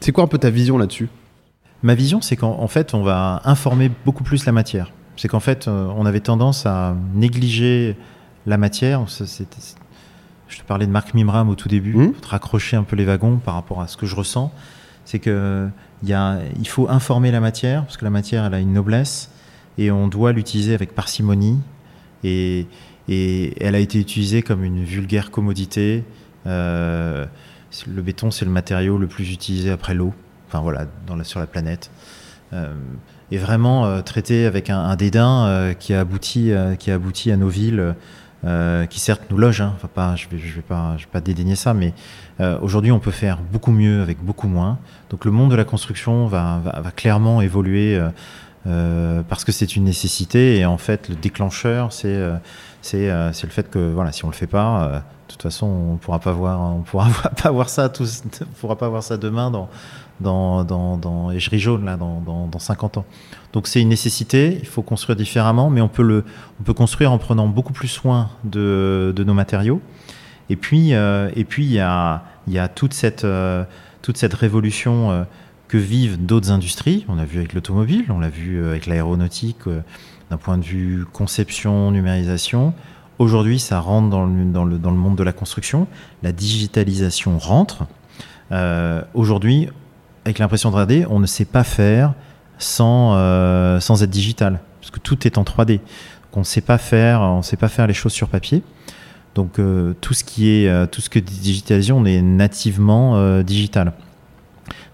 C'est 0.00 0.12
quoi 0.12 0.24
un 0.24 0.26
peu 0.26 0.38
ta 0.38 0.50
vision 0.50 0.76
là-dessus? 0.78 1.08
Ma 1.82 1.94
vision, 1.94 2.20
c'est 2.20 2.36
qu'en 2.36 2.66
fait, 2.68 2.92
on 2.92 3.02
va 3.02 3.40
informer 3.44 3.90
beaucoup 4.04 4.24
plus 4.24 4.44
la 4.44 4.52
matière. 4.52 4.92
C'est 5.16 5.28
qu'en 5.28 5.40
fait, 5.40 5.68
euh, 5.68 5.88
on 5.96 6.04
avait 6.06 6.20
tendance 6.20 6.66
à 6.66 6.94
négliger 7.14 7.96
la 8.46 8.58
matière. 8.58 9.04
Je 10.50 10.58
te 10.58 10.64
parlais 10.64 10.86
de 10.86 10.92
Marc 10.92 11.14
Mimram 11.14 11.48
au 11.48 11.54
tout 11.54 11.68
début, 11.68 11.94
mmh. 11.94 12.12
pour 12.12 12.20
te 12.20 12.28
raccrocher 12.28 12.76
un 12.76 12.82
peu 12.82 12.96
les 12.96 13.04
wagons 13.04 13.38
par 13.38 13.54
rapport 13.54 13.80
à 13.80 13.86
ce 13.86 13.96
que 13.96 14.06
je 14.06 14.14
ressens. 14.16 14.52
C'est 15.04 15.18
que 15.18 15.68
il, 16.02 16.68
faut 16.68 16.88
informer 16.88 17.30
la 17.30 17.40
matière, 17.40 17.84
parce 17.84 17.96
que 17.96 18.04
la 18.04 18.10
matière, 18.10 18.44
elle 18.44 18.54
a 18.54 18.60
une 18.60 18.72
noblesse, 18.72 19.30
et 19.78 19.90
on 19.90 20.08
doit 20.08 20.32
l'utiliser 20.32 20.74
avec 20.74 20.94
parcimonie. 20.94 21.58
Et, 22.24 22.66
elle 23.08 23.74
a 23.74 23.80
été 23.80 23.98
utilisée 23.98 24.42
comme 24.42 24.62
une 24.62 24.84
vulgaire 24.84 25.32
commodité. 25.32 26.04
Euh, 26.46 27.26
le 27.88 28.02
béton, 28.02 28.30
c'est 28.30 28.44
le 28.44 28.52
matériau 28.52 28.98
le 28.98 29.08
plus 29.08 29.32
utilisé 29.32 29.70
après 29.70 29.94
l'eau, 29.94 30.14
enfin 30.46 30.60
voilà, 30.60 30.86
sur 31.24 31.40
la 31.40 31.46
planète. 31.46 31.90
Euh, 32.52 32.72
et 33.32 33.38
vraiment 33.38 33.86
euh, 33.86 34.00
traité 34.00 34.46
avec 34.46 34.70
un, 34.70 34.94
dédain 34.94 35.74
qui, 35.80 35.92
a 35.92 36.00
abouti, 36.00 36.52
qui 36.78 36.90
a 36.90 36.94
abouti 36.94 37.32
à 37.32 37.36
nos 37.36 37.48
villes 37.48 37.96
euh, 38.44 38.86
qui 38.86 39.00
certes 39.00 39.22
nous 39.30 39.36
loge, 39.36 39.60
hein, 39.60 39.74
pas, 39.94 40.16
je 40.16 40.26
ne 40.26 40.30
vais, 40.30 40.38
je 40.38 40.54
vais, 40.56 40.62
pas, 40.62 40.94
je 40.96 41.04
vais 41.04 41.10
pas 41.10 41.20
dédaigner 41.20 41.56
ça, 41.56 41.74
mais 41.74 41.92
euh, 42.40 42.58
aujourd'hui 42.62 42.90
on 42.90 42.98
peut 42.98 43.10
faire 43.10 43.38
beaucoup 43.52 43.72
mieux 43.72 44.00
avec 44.00 44.22
beaucoup 44.22 44.48
moins. 44.48 44.78
Donc 45.10 45.24
le 45.24 45.30
monde 45.30 45.50
de 45.50 45.56
la 45.56 45.64
construction 45.64 46.26
va, 46.26 46.60
va, 46.64 46.80
va 46.80 46.90
clairement 46.90 47.42
évoluer 47.42 47.96
euh, 47.96 48.08
euh 48.66 49.22
parce 49.28 49.44
que 49.44 49.52
c'est 49.52 49.76
une 49.76 49.84
nécessité 49.84 50.58
et 50.58 50.66
en 50.66 50.76
fait 50.76 51.08
le 51.08 51.14
déclencheur 51.14 51.92
c'est 51.92 52.14
euh, 52.14 52.36
c'est 52.82 53.08
le 53.08 53.50
fait 53.50 53.70
que 53.70 53.92
voilà 53.92 54.12
si 54.12 54.24
on 54.24 54.28
le 54.28 54.34
fait 54.34 54.46
pas, 54.46 55.02
de 55.28 55.32
toute 55.32 55.42
façon 55.42 55.66
on 55.66 55.96
pourra 55.96 56.18
pas 56.18 56.32
voir 56.32 56.60
on 56.60 56.80
pourra 56.80 57.08
pas 57.42 57.50
voir 57.50 57.68
ça 57.68 57.92
on 58.00 58.60
pourra 58.60 58.76
pas 58.76 58.88
voir 58.88 59.02
ça 59.02 59.16
demain 59.16 59.50
dans 59.50 59.68
dans, 60.20 60.64
dans, 60.64 60.96
dans, 60.96 61.30
et 61.30 61.40
je 61.40 61.56
jaune 61.56 61.84
là, 61.84 61.96
dans, 61.96 62.20
dans, 62.20 62.46
dans 62.46 62.58
50 62.58 62.98
ans. 62.98 63.04
Donc 63.52 63.66
c'est 63.66 63.80
une 63.80 63.88
nécessité, 63.88 64.58
il 64.60 64.66
faut 64.66 64.82
construire 64.82 65.16
différemment, 65.16 65.70
mais 65.70 65.80
on 65.80 65.88
peut, 65.88 66.02
le, 66.02 66.24
on 66.60 66.62
peut 66.62 66.74
construire 66.74 67.10
en 67.10 67.18
prenant 67.18 67.48
beaucoup 67.48 67.72
plus 67.72 67.88
soin 67.88 68.30
de, 68.44 69.12
de 69.14 69.24
nos 69.24 69.34
matériaux. 69.34 69.80
Et 70.48 70.56
puis, 70.56 70.94
euh, 70.94 71.30
et 71.36 71.44
puis 71.44 71.64
il 71.64 71.72
y 71.72 71.80
a, 71.80 72.24
il 72.46 72.52
y 72.52 72.58
a 72.58 72.68
toute, 72.68 72.92
cette, 72.92 73.24
euh, 73.24 73.64
toute 74.02 74.16
cette 74.16 74.34
révolution 74.34 75.10
euh, 75.10 75.24
que 75.68 75.78
vivent 75.78 76.24
d'autres 76.24 76.50
industries. 76.50 77.04
On 77.08 77.14
l'a 77.14 77.24
vu 77.24 77.38
avec 77.38 77.52
l'automobile, 77.52 78.06
on 78.10 78.18
l'a 78.18 78.30
vu 78.30 78.64
avec 78.66 78.86
l'aéronautique, 78.86 79.64
d'un 80.30 80.36
point 80.36 80.58
de 80.58 80.64
vue 80.64 81.04
conception, 81.12 81.90
numérisation. 81.90 82.72
Aujourd'hui, 83.18 83.58
ça 83.58 83.80
rentre 83.80 84.08
dans 84.08 84.24
le, 84.24 84.44
dans, 84.44 84.64
le, 84.64 84.78
dans 84.78 84.90
le 84.90 84.96
monde 84.96 85.16
de 85.16 85.22
la 85.22 85.32
construction. 85.32 85.86
La 86.22 86.32
digitalisation 86.32 87.38
rentre. 87.38 87.84
Aujourd'hui, 89.14 89.68
avec 90.24 90.38
l'impression 90.38 90.70
3D, 90.70 91.06
on 91.08 91.18
ne 91.18 91.26
sait 91.26 91.44
pas 91.44 91.64
faire 91.64 92.14
sans, 92.58 93.14
euh, 93.14 93.80
sans 93.80 94.02
être 94.02 94.10
digital, 94.10 94.60
parce 94.80 94.90
que 94.90 95.00
tout 95.00 95.26
est 95.26 95.38
en 95.38 95.42
3D. 95.42 95.78
Donc 95.78 96.36
on 96.36 96.40
ne 96.40 96.44
sait 96.44 96.60
pas 96.60 96.78
faire, 96.78 97.22
on 97.22 97.42
sait 97.42 97.56
pas 97.56 97.68
faire 97.68 97.86
les 97.86 97.94
choses 97.94 98.12
sur 98.12 98.28
papier. 98.28 98.62
Donc 99.34 99.58
euh, 99.58 99.94
tout 100.00 100.14
ce 100.14 100.24
qui 100.24 100.50
est 100.50 100.68
euh, 100.68 100.86
tout 100.86 101.00
ce 101.00 101.08
que 101.08 101.18
digitalisation, 101.18 101.98
on 101.98 102.04
est 102.04 102.22
nativement 102.22 103.42
digital. 103.42 103.92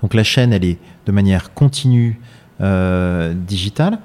Donc 0.03 0.15
la 0.15 0.25
chaîne, 0.25 0.53
elle 0.53 0.65
est 0.65 0.79
de 1.07 1.13
manière 1.13 1.53
continue 1.53 2.21
digitale. 2.61 3.99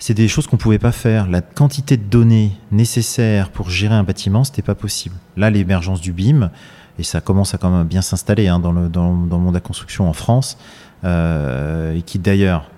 C'est 0.00 0.14
des 0.14 0.28
choses 0.28 0.46
qu'on 0.46 0.56
pouvait 0.56 0.78
pas 0.78 0.92
faire. 0.92 1.28
La 1.28 1.42
quantité 1.42 1.98
de 1.98 2.02
données 2.02 2.52
nécessaires 2.72 3.50
pour 3.50 3.68
gérer 3.68 3.94
un 3.94 4.02
bâtiment, 4.02 4.44
c'était 4.44 4.62
pas 4.62 4.74
possible. 4.74 5.14
Là, 5.36 5.50
l'émergence 5.50 6.00
du 6.00 6.12
BIM, 6.12 6.50
et 6.98 7.02
ça 7.02 7.20
commence 7.20 7.54
à 7.54 7.58
quand 7.58 7.70
même 7.70 7.86
bien 7.86 8.00
s'installer 8.00 8.48
hein, 8.48 8.58
dans, 8.58 8.72
le, 8.72 8.88
monde 8.88 9.50
de 9.50 9.54
la 9.54 9.60
construction 9.60 10.08
en 10.08 10.14
France, 10.14 10.56
euh, 11.04 11.94
et 11.94 12.00
qui 12.00 12.18
d'ailleurs 12.18 12.70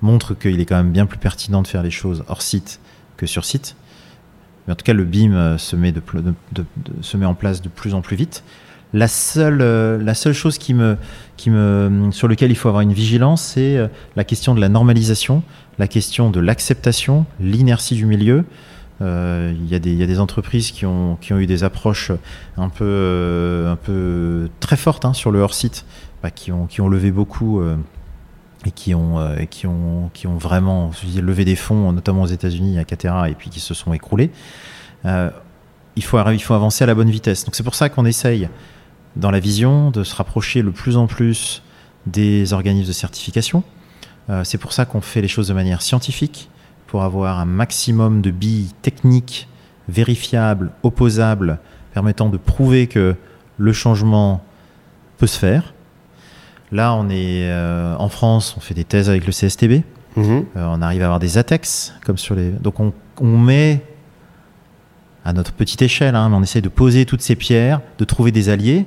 montre 0.00 0.34
qu'il 0.34 0.58
est 0.58 0.64
quand 0.64 0.76
même 0.76 0.90
bien 0.90 1.04
plus 1.04 1.18
pertinent 1.18 1.60
de 1.60 1.66
faire 1.66 1.82
les 1.82 1.90
choses 1.90 2.24
hors 2.28 2.40
site 2.40 2.80
que 3.18 3.26
sur 3.26 3.44
site. 3.44 3.76
Mais 4.66 4.72
en 4.72 4.76
tout 4.76 4.84
cas, 4.84 4.94
le 4.94 5.04
BIM 5.04 5.34
euh, 5.34 5.58
se 5.58 5.76
met 5.76 7.26
en 7.26 7.34
place 7.34 7.60
de 7.60 7.68
plus 7.68 7.92
en 7.92 8.00
plus 8.00 8.16
vite. 8.16 8.42
La 8.94 9.08
seule, 9.08 9.60
euh, 9.60 10.02
la 10.02 10.14
seule 10.14 10.32
chose 10.32 10.58
sur 10.58 12.28
laquelle 12.28 12.50
il 12.50 12.56
faut 12.56 12.68
avoir 12.68 12.80
une 12.80 12.94
vigilance, 12.94 13.42
c'est 13.42 13.76
euh, 13.76 13.88
la 14.16 14.24
question 14.24 14.54
de 14.54 14.60
la 14.60 14.70
normalisation, 14.70 15.42
la 15.78 15.86
question 15.86 16.30
de 16.30 16.40
l'acceptation, 16.40 17.26
l'inertie 17.38 17.96
du 17.96 18.06
milieu. 18.06 18.44
Euh, 19.00 19.52
il, 19.54 19.68
y 19.68 19.74
a 19.74 19.78
des, 19.78 20.20
entreprises 20.20 20.72
qui 20.72 20.86
ont, 20.86 21.18
eu 21.30 21.46
des 21.46 21.64
approches 21.64 22.10
un 22.56 22.68
peu, 22.68 24.48
très 24.58 24.76
fortes 24.76 25.04
hein, 25.04 25.12
sur 25.12 25.30
le 25.30 25.40
hors-site, 25.40 25.84
bah, 26.22 26.30
qui, 26.30 26.50
ont, 26.50 26.88
levé 26.88 27.10
beaucoup 27.10 27.62
et 28.64 28.70
qui 28.72 28.94
ont, 28.94 30.10
vraiment 30.40 30.90
levé 31.14 31.44
des 31.44 31.56
fonds, 31.56 31.92
notamment 31.92 32.22
aux 32.22 32.26
États-Unis, 32.26 32.78
à 32.78 32.84
Catera, 32.84 33.28
et 33.28 33.34
puis 33.34 33.50
qui 33.50 33.60
se 33.60 33.72
sont 33.72 33.92
écroulés. 33.92 34.32
Il, 35.04 36.02
faut, 36.02 36.18
il 36.32 36.42
faut 36.42 36.54
avancer 36.54 36.82
à 36.82 36.86
la 36.88 36.96
bonne 36.96 37.10
vitesse. 37.10 37.44
Donc 37.44 37.54
c'est 37.54 37.62
pour 37.62 37.76
ça 37.76 37.88
qu'on 37.90 38.04
essaye, 38.04 38.48
dans 39.18 39.30
la 39.30 39.40
vision, 39.40 39.90
de 39.90 40.04
se 40.04 40.14
rapprocher 40.14 40.62
le 40.62 40.70
plus 40.70 40.96
en 40.96 41.06
plus 41.06 41.62
des 42.06 42.52
organismes 42.52 42.88
de 42.88 42.92
certification. 42.92 43.62
Euh, 44.30 44.44
c'est 44.44 44.58
pour 44.58 44.72
ça 44.72 44.84
qu'on 44.84 45.00
fait 45.00 45.20
les 45.20 45.28
choses 45.28 45.48
de 45.48 45.54
manière 45.54 45.82
scientifique, 45.82 46.48
pour 46.86 47.02
avoir 47.02 47.38
un 47.38 47.44
maximum 47.44 48.22
de 48.22 48.30
billes 48.30 48.72
techniques, 48.80 49.48
vérifiables, 49.88 50.70
opposables, 50.82 51.58
permettant 51.92 52.28
de 52.28 52.38
prouver 52.38 52.86
que 52.86 53.16
le 53.58 53.72
changement 53.72 54.42
peut 55.18 55.26
se 55.26 55.38
faire. 55.38 55.74
Là, 56.70 56.94
on 56.94 57.08
est 57.08 57.50
euh, 57.50 57.96
en 57.98 58.08
France, 58.08 58.54
on 58.56 58.60
fait 58.60 58.74
des 58.74 58.84
thèses 58.84 59.10
avec 59.10 59.26
le 59.26 59.32
CSTB. 59.32 59.82
Mhm. 60.16 60.44
Euh, 60.56 60.66
on 60.68 60.80
arrive 60.80 61.02
à 61.02 61.06
avoir 61.06 61.18
des 61.18 61.38
ATEX, 61.38 61.94
comme 62.04 62.18
sur 62.18 62.34
les. 62.34 62.50
Donc 62.50 62.80
on, 62.80 62.92
on 63.20 63.38
met 63.38 63.82
à 65.24 65.32
notre 65.32 65.52
petite 65.52 65.82
échelle, 65.82 66.14
hein, 66.14 66.28
mais 66.28 66.36
on 66.36 66.42
essaie 66.42 66.60
de 66.60 66.68
poser 66.68 67.04
toutes 67.04 67.22
ces 67.22 67.36
pierres, 67.36 67.80
de 67.98 68.04
trouver 68.04 68.32
des 68.32 68.48
alliés. 68.48 68.86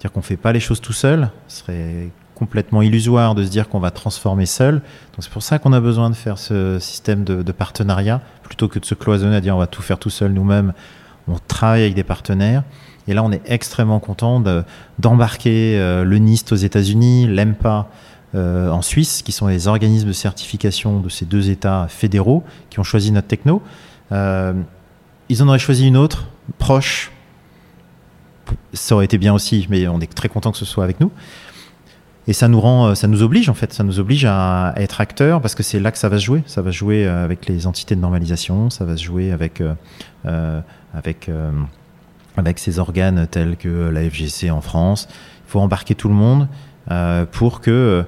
C'est-à-dire 0.00 0.14
qu'on 0.14 0.20
ne 0.20 0.24
fait 0.24 0.38
pas 0.38 0.52
les 0.52 0.60
choses 0.60 0.80
tout 0.80 0.94
seul. 0.94 1.28
Ce 1.46 1.58
serait 1.58 2.08
complètement 2.34 2.80
illusoire 2.80 3.34
de 3.34 3.44
se 3.44 3.50
dire 3.50 3.68
qu'on 3.68 3.80
va 3.80 3.90
transformer 3.90 4.46
seul. 4.46 4.76
Donc 4.76 5.18
c'est 5.18 5.30
pour 5.30 5.42
ça 5.42 5.58
qu'on 5.58 5.74
a 5.74 5.80
besoin 5.80 6.08
de 6.08 6.14
faire 6.14 6.38
ce 6.38 6.78
système 6.78 7.22
de, 7.22 7.52
partenariat, 7.52 8.22
plutôt 8.42 8.66
que 8.66 8.78
de 8.78 8.86
se 8.86 8.94
cloisonner 8.94 9.36
à 9.36 9.42
dire 9.42 9.54
on 9.54 9.58
va 9.58 9.66
tout 9.66 9.82
faire 9.82 9.98
tout 9.98 10.08
seul 10.08 10.32
nous-mêmes. 10.32 10.72
On 11.28 11.36
travaille 11.38 11.82
avec 11.82 11.94
des 11.94 12.02
partenaires. 12.02 12.62
Et 13.08 13.12
là, 13.12 13.22
on 13.22 13.30
est 13.30 13.42
extrêmement 13.44 14.00
content 14.00 14.42
d'embarquer 14.98 15.74
de, 15.74 15.78
euh, 15.80 16.04
le 16.04 16.16
NIST 16.16 16.52
aux 16.52 16.56
États-Unis, 16.56 17.26
l'EMPA 17.26 17.88
euh, 18.34 18.70
en 18.70 18.80
Suisse, 18.80 19.20
qui 19.20 19.32
sont 19.32 19.48
les 19.48 19.68
organismes 19.68 20.08
de 20.08 20.12
certification 20.14 21.00
de 21.00 21.10
ces 21.10 21.26
deux 21.26 21.50
États 21.50 21.88
fédéraux 21.88 22.42
qui 22.70 22.80
ont 22.80 22.84
choisi 22.84 23.12
notre 23.12 23.28
techno. 23.28 23.60
Euh, 24.12 24.54
ils 25.28 25.42
en 25.42 25.48
auraient 25.48 25.58
choisi 25.58 25.86
une 25.86 25.98
autre, 25.98 26.26
proche. 26.56 27.12
Ça 28.72 28.94
aurait 28.94 29.04
été 29.04 29.18
bien 29.18 29.34
aussi, 29.34 29.66
mais 29.70 29.88
on 29.88 30.00
est 30.00 30.12
très 30.12 30.28
content 30.28 30.52
que 30.52 30.58
ce 30.58 30.64
soit 30.64 30.84
avec 30.84 31.00
nous. 31.00 31.10
Et 32.26 32.32
ça 32.32 32.48
nous 32.48 32.60
rend, 32.60 32.94
ça 32.94 33.08
nous 33.08 33.22
oblige 33.22 33.48
en 33.48 33.54
fait, 33.54 33.72
ça 33.72 33.82
nous 33.82 33.98
oblige 33.98 34.24
à, 34.24 34.72
être 34.76 35.00
acteurs 35.00 35.40
parce 35.40 35.54
que 35.54 35.62
c'est 35.62 35.80
là 35.80 35.90
que 35.90 35.98
ça 35.98 36.08
va 36.08 36.18
se 36.18 36.24
jouer. 36.24 36.42
Ça 36.46 36.62
va 36.62 36.70
se 36.70 36.76
jouer 36.76 37.06
avec 37.06 37.46
les 37.46 37.66
entités 37.66 37.96
de 37.96 38.00
normalisation, 38.00 38.70
ça 38.70 38.84
va 38.84 38.96
se 38.96 39.02
jouer 39.02 39.32
avec 39.32 39.62
euh, 40.26 40.60
avec 40.92 41.28
euh, 41.28 41.50
avec 42.36 42.58
ces 42.58 42.78
organes 42.78 43.26
tels 43.26 43.56
que 43.56 43.88
la 43.88 44.08
FGC 44.08 44.50
en 44.50 44.60
France. 44.60 45.08
Il 45.46 45.50
faut 45.50 45.60
embarquer 45.60 45.94
tout 45.94 46.08
le 46.08 46.14
monde 46.14 46.48
euh, 46.90 47.24
pour 47.24 47.60
que 47.60 48.04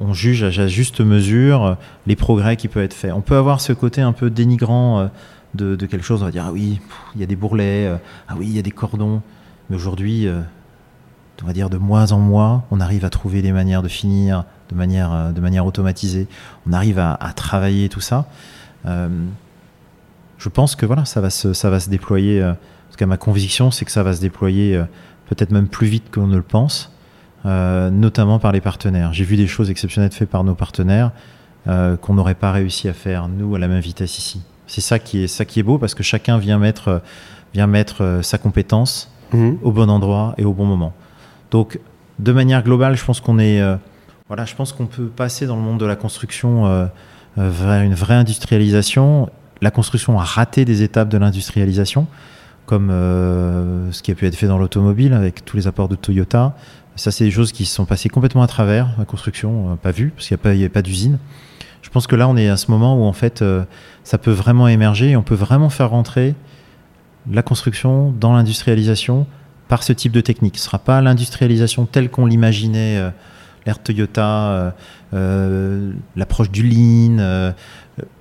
on 0.00 0.12
juge 0.12 0.42
à 0.42 0.50
juste 0.66 1.00
mesure 1.00 1.76
les 2.06 2.16
progrès 2.16 2.56
qui 2.56 2.68
peuvent 2.68 2.82
être 2.82 2.92
faits. 2.92 3.12
On 3.14 3.22
peut 3.22 3.36
avoir 3.36 3.60
ce 3.60 3.72
côté 3.72 4.02
un 4.02 4.12
peu 4.12 4.28
dénigrant 4.28 5.08
de, 5.56 5.86
quelque 5.86 6.04
chose, 6.04 6.22
on 6.22 6.26
va 6.26 6.30
dire 6.30 6.44
ah 6.46 6.52
oui, 6.52 6.80
il 7.14 7.20
y 7.20 7.24
a 7.24 7.26
des 7.26 7.36
bourrelets, 7.36 7.98
ah 8.28 8.34
oui, 8.36 8.46
il 8.48 8.56
y 8.56 8.58
a 8.58 8.62
des 8.62 8.70
cordons, 8.70 9.22
mais 9.68 9.76
aujourd'hui 9.76 10.28
on 11.42 11.46
va 11.46 11.52
dire 11.52 11.68
de 11.70 11.76
mois 11.76 12.12
en 12.12 12.18
mois, 12.18 12.64
on 12.70 12.80
arrive 12.80 13.04
à 13.04 13.10
trouver 13.10 13.42
des 13.42 13.52
manières 13.52 13.82
de 13.82 13.88
finir 13.88 14.44
de 14.70 14.74
manière, 14.74 15.32
manière 15.40 15.66
automatisée. 15.66 16.26
On 16.68 16.72
arrive 16.72 16.98
à, 16.98 17.32
travailler 17.34 17.88
tout 17.88 18.00
ça. 18.00 18.26
Euh, 18.86 19.08
je 20.38 20.48
pense 20.48 20.76
que 20.76 20.86
voilà, 20.86 21.04
ça 21.04 21.20
va 21.20 21.30
se, 21.30 21.52
ça 21.52 21.70
va 21.70 21.80
se 21.80 21.90
déployer. 21.90 22.42
Euh, 22.42 22.52
en 22.52 22.90
tout 22.90 22.96
cas, 22.96 23.06
ma 23.06 23.16
conviction, 23.16 23.70
c'est 23.70 23.84
que 23.84 23.90
ça 23.90 24.02
va 24.02 24.12
se 24.12 24.20
déployer 24.20 24.76
euh, 24.76 24.84
peut-être 25.28 25.50
même 25.50 25.68
plus 25.68 25.86
vite 25.86 26.04
qu'on 26.12 26.26
ne 26.26 26.36
le 26.36 26.42
pense, 26.42 26.92
euh, 27.46 27.90
notamment 27.90 28.38
par 28.38 28.52
les 28.52 28.60
partenaires. 28.60 29.12
J'ai 29.12 29.24
vu 29.24 29.36
des 29.36 29.46
choses 29.46 29.70
exceptionnelles 29.70 30.12
faites 30.12 30.30
par 30.30 30.44
nos 30.44 30.54
partenaires 30.54 31.12
qu'on 32.00 32.14
n'aurait 32.14 32.36
pas 32.36 32.52
réussi 32.52 32.88
à 32.88 32.92
faire 32.92 33.26
nous 33.26 33.56
à 33.56 33.58
la 33.58 33.66
même 33.66 33.80
vitesse 33.80 34.18
ici. 34.18 34.40
C'est 34.66 34.80
ça 34.80 34.98
qui 34.98 35.24
est 35.24 35.26
ça 35.26 35.44
qui 35.44 35.60
est 35.60 35.62
beau 35.62 35.78
parce 35.78 35.94
que 35.94 36.02
chacun 36.02 36.38
vient 36.38 36.58
mettre 36.58 37.02
vient 37.54 37.66
mettre 37.66 38.20
sa 38.22 38.38
compétence 38.38 39.10
mmh. 39.32 39.52
au 39.62 39.72
bon 39.72 39.88
endroit 39.88 40.34
et 40.38 40.44
au 40.44 40.52
bon 40.52 40.66
moment. 40.66 40.92
Donc, 41.50 41.78
de 42.18 42.32
manière 42.32 42.62
globale, 42.62 42.96
je 42.96 43.04
pense 43.04 43.20
qu'on 43.20 43.38
est, 43.38 43.60
euh, 43.60 43.76
voilà, 44.28 44.44
je 44.44 44.54
pense 44.54 44.72
qu'on 44.72 44.86
peut 44.86 45.06
passer 45.06 45.46
dans 45.46 45.56
le 45.56 45.62
monde 45.62 45.78
de 45.78 45.86
la 45.86 45.96
construction 45.96 46.66
euh, 46.66 46.86
vers 47.36 47.82
une 47.82 47.94
vraie 47.94 48.14
industrialisation. 48.14 49.28
La 49.60 49.70
construction 49.70 50.18
a 50.18 50.24
raté 50.24 50.64
des 50.64 50.82
étapes 50.82 51.08
de 51.08 51.18
l'industrialisation, 51.18 52.06
comme 52.64 52.90
euh, 52.90 53.90
ce 53.92 54.02
qui 54.02 54.10
a 54.10 54.14
pu 54.14 54.26
être 54.26 54.34
fait 54.34 54.48
dans 54.48 54.58
l'automobile 54.58 55.12
avec 55.12 55.44
tous 55.44 55.56
les 55.56 55.66
apports 55.66 55.88
de 55.88 55.96
Toyota. 55.96 56.56
Ça, 56.96 57.10
c'est 57.10 57.24
des 57.24 57.30
choses 57.30 57.52
qui 57.52 57.66
sont 57.66 57.84
passées 57.84 58.08
complètement 58.08 58.42
à 58.42 58.46
travers 58.46 58.88
la 58.98 59.04
construction, 59.04 59.78
pas 59.82 59.90
vu, 59.90 60.10
parce 60.16 60.28
qu'il 60.28 60.36
n'y 60.56 60.64
a 60.64 60.68
pas, 60.68 60.74
pas 60.74 60.82
d'usine. 60.82 61.18
Je 61.82 61.90
pense 61.90 62.06
que 62.06 62.16
là, 62.16 62.28
on 62.28 62.36
est 62.36 62.48
à 62.48 62.56
ce 62.56 62.70
moment 62.70 63.00
où 63.00 63.04
en 63.04 63.12
fait, 63.12 63.44
ça 64.04 64.18
peut 64.18 64.30
vraiment 64.30 64.68
émerger 64.68 65.10
et 65.10 65.16
on 65.16 65.22
peut 65.22 65.34
vraiment 65.34 65.70
faire 65.70 65.90
rentrer 65.90 66.34
la 67.30 67.42
construction 67.42 68.12
dans 68.12 68.32
l'industrialisation 68.32 69.26
par 69.68 69.82
ce 69.82 69.92
type 69.92 70.12
de 70.12 70.20
technique. 70.20 70.56
Ce 70.56 70.62
ne 70.62 70.64
sera 70.66 70.78
pas 70.78 71.00
l'industrialisation 71.00 71.86
telle 71.86 72.10
qu'on 72.10 72.26
l'imaginait, 72.26 72.98
euh, 72.98 73.10
l'ère 73.66 73.80
Toyota, 73.80 74.48
euh, 74.50 74.70
euh, 75.14 75.92
l'approche 76.14 76.50
du 76.50 76.62
lean. 76.62 77.18
Euh, 77.18 77.52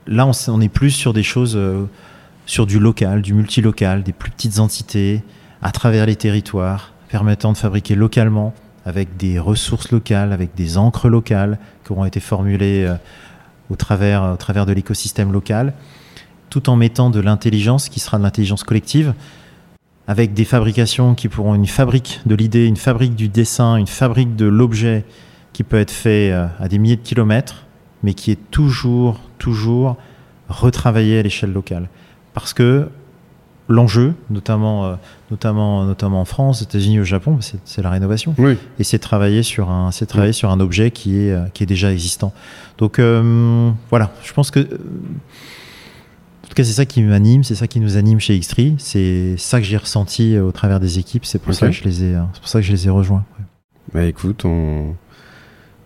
là, 0.08 0.26
on, 0.26 0.32
on, 0.48 0.62
est 0.62 0.70
plus 0.70 0.92
sur 0.92 1.14
des 1.14 1.24
choses, 1.24 1.60
sur 2.46 2.66
du 2.66 2.80
local, 2.80 3.22
du 3.22 3.34
multilocal, 3.34 4.04
des 4.04 4.14
plus 4.14 4.32
petites 4.32 4.60
entités, 4.60 5.24
à 5.62 5.72
travers 5.72 6.06
les 6.06 6.16
territoires, 6.16 6.94
permettant 7.10 7.52
de 7.52 7.58
fabriquer 7.58 7.96
localement, 7.96 8.54
avec 8.86 9.18
des 9.18 9.40
ressources 9.40 9.92
locales, 9.92 10.32
avec 10.32 10.56
des 10.56 10.78
encres 10.78 11.10
locales 11.10 11.58
qui 11.84 11.92
auront 11.92 12.06
été 12.06 12.20
formulées 12.20 12.88
au 13.70 13.76
travers, 13.76 14.34
au 14.34 14.38
travers 14.38 14.66
de 14.66 14.74
l'écosystème 14.74 15.32
local, 15.32 15.74
tout 16.50 16.70
en 16.70 16.76
mettant 16.76 17.10
de 17.10 17.20
l'intelligence 17.20 17.90
qui 17.90 18.00
sera 18.00 18.18
de 18.18 18.24
l'intelligence 18.24 18.64
collective 18.64 19.14
avec 20.08 20.34
des 20.34 20.46
fabrications 20.46 21.16
qui 21.16 21.28
pourront 21.28 21.56
une 21.56 21.66
fabrique 21.66 22.22
de 22.26 22.36
l'idée, 22.36 22.66
une 22.68 22.78
fabrique 22.78 23.16
du 23.16 23.28
dessin, 23.28 23.76
une 23.76 23.88
fabrique 23.88 24.36
de 24.36 24.46
l'objet 24.46 25.04
qui 25.52 25.64
peut 25.64 25.80
être 25.80 25.92
fait 25.92 26.32
à 26.32 26.68
des 26.68 26.78
milliers 26.78 26.98
de 26.98 27.02
kilomètres, 27.02 27.66
mais 28.04 28.14
qui 28.14 28.30
est 28.30 28.52
toujours, 28.52 29.20
toujours 29.40 29.98
retravaillé 30.48 31.20
à 31.20 31.24
l'échelle 31.24 31.54
locale. 31.54 31.90
Parce 32.34 32.54
que 32.54 32.90
l'enjeu, 33.68 34.14
notamment, 34.30 34.86
euh, 34.86 34.96
notamment, 35.32 35.86
notamment 35.86 36.22
en 36.22 36.26
France, 36.26 36.62
aux 36.62 36.66
États-Unis, 36.66 37.00
au 37.00 37.04
Japon, 37.04 37.40
c'est 37.42 37.82
la 37.82 37.90
rénovation. 37.90 38.36
Oui. 38.38 38.58
Et 38.80 38.84
c'est 38.84 39.00
travailler 39.00 39.44
sur 39.44 39.70
un, 39.70 39.92
c'est 39.92 40.06
travailler 40.06 40.32
oui. 40.32 40.36
sur 40.36 40.52
un 40.52 40.60
objet 40.60 40.92
qui 40.92 41.18
est, 41.18 41.54
qui 41.54 41.64
est 41.64 41.68
déjà 41.68 41.92
existant. 41.92 42.34
Donc 42.78 43.00
euh, 43.00 43.72
voilà, 43.90 44.12
je 44.24 44.34
pense 44.34 44.52
que 44.52 44.60
en 44.60 46.48
tout 46.48 46.54
cas, 46.54 46.64
c'est 46.64 46.74
ça 46.74 46.86
qui 46.86 47.02
m'anime, 47.02 47.44
c'est 47.44 47.56
ça 47.56 47.68
qui 47.68 47.80
nous 47.80 47.98
anime 47.98 48.20
chez 48.20 48.40
Xtree. 48.40 48.76
C'est 48.78 49.36
ça 49.38 49.60
que 49.60 49.66
j'ai 49.66 49.78
ressenti 49.78 50.38
au 50.38 50.52
travers 50.52 50.80
des 50.80 51.00
équipes. 51.00 51.26
C'est 51.26 51.40
pour 51.40 51.50
okay. 51.50 51.60
ça 51.60 51.68
que 51.68 51.74
je 51.74 51.84
les 51.84 52.04
ai, 52.04 52.16
c'est 52.34 52.40
pour 52.40 52.48
ça 52.48 52.60
que 52.60 52.66
je 52.66 52.72
les 52.72 52.88
ai 52.88 52.90
rejoints. 52.90 53.26
Ouais. 53.38 53.46
Bah 53.94 54.06
écoute, 54.06 54.46
on... 54.46 54.96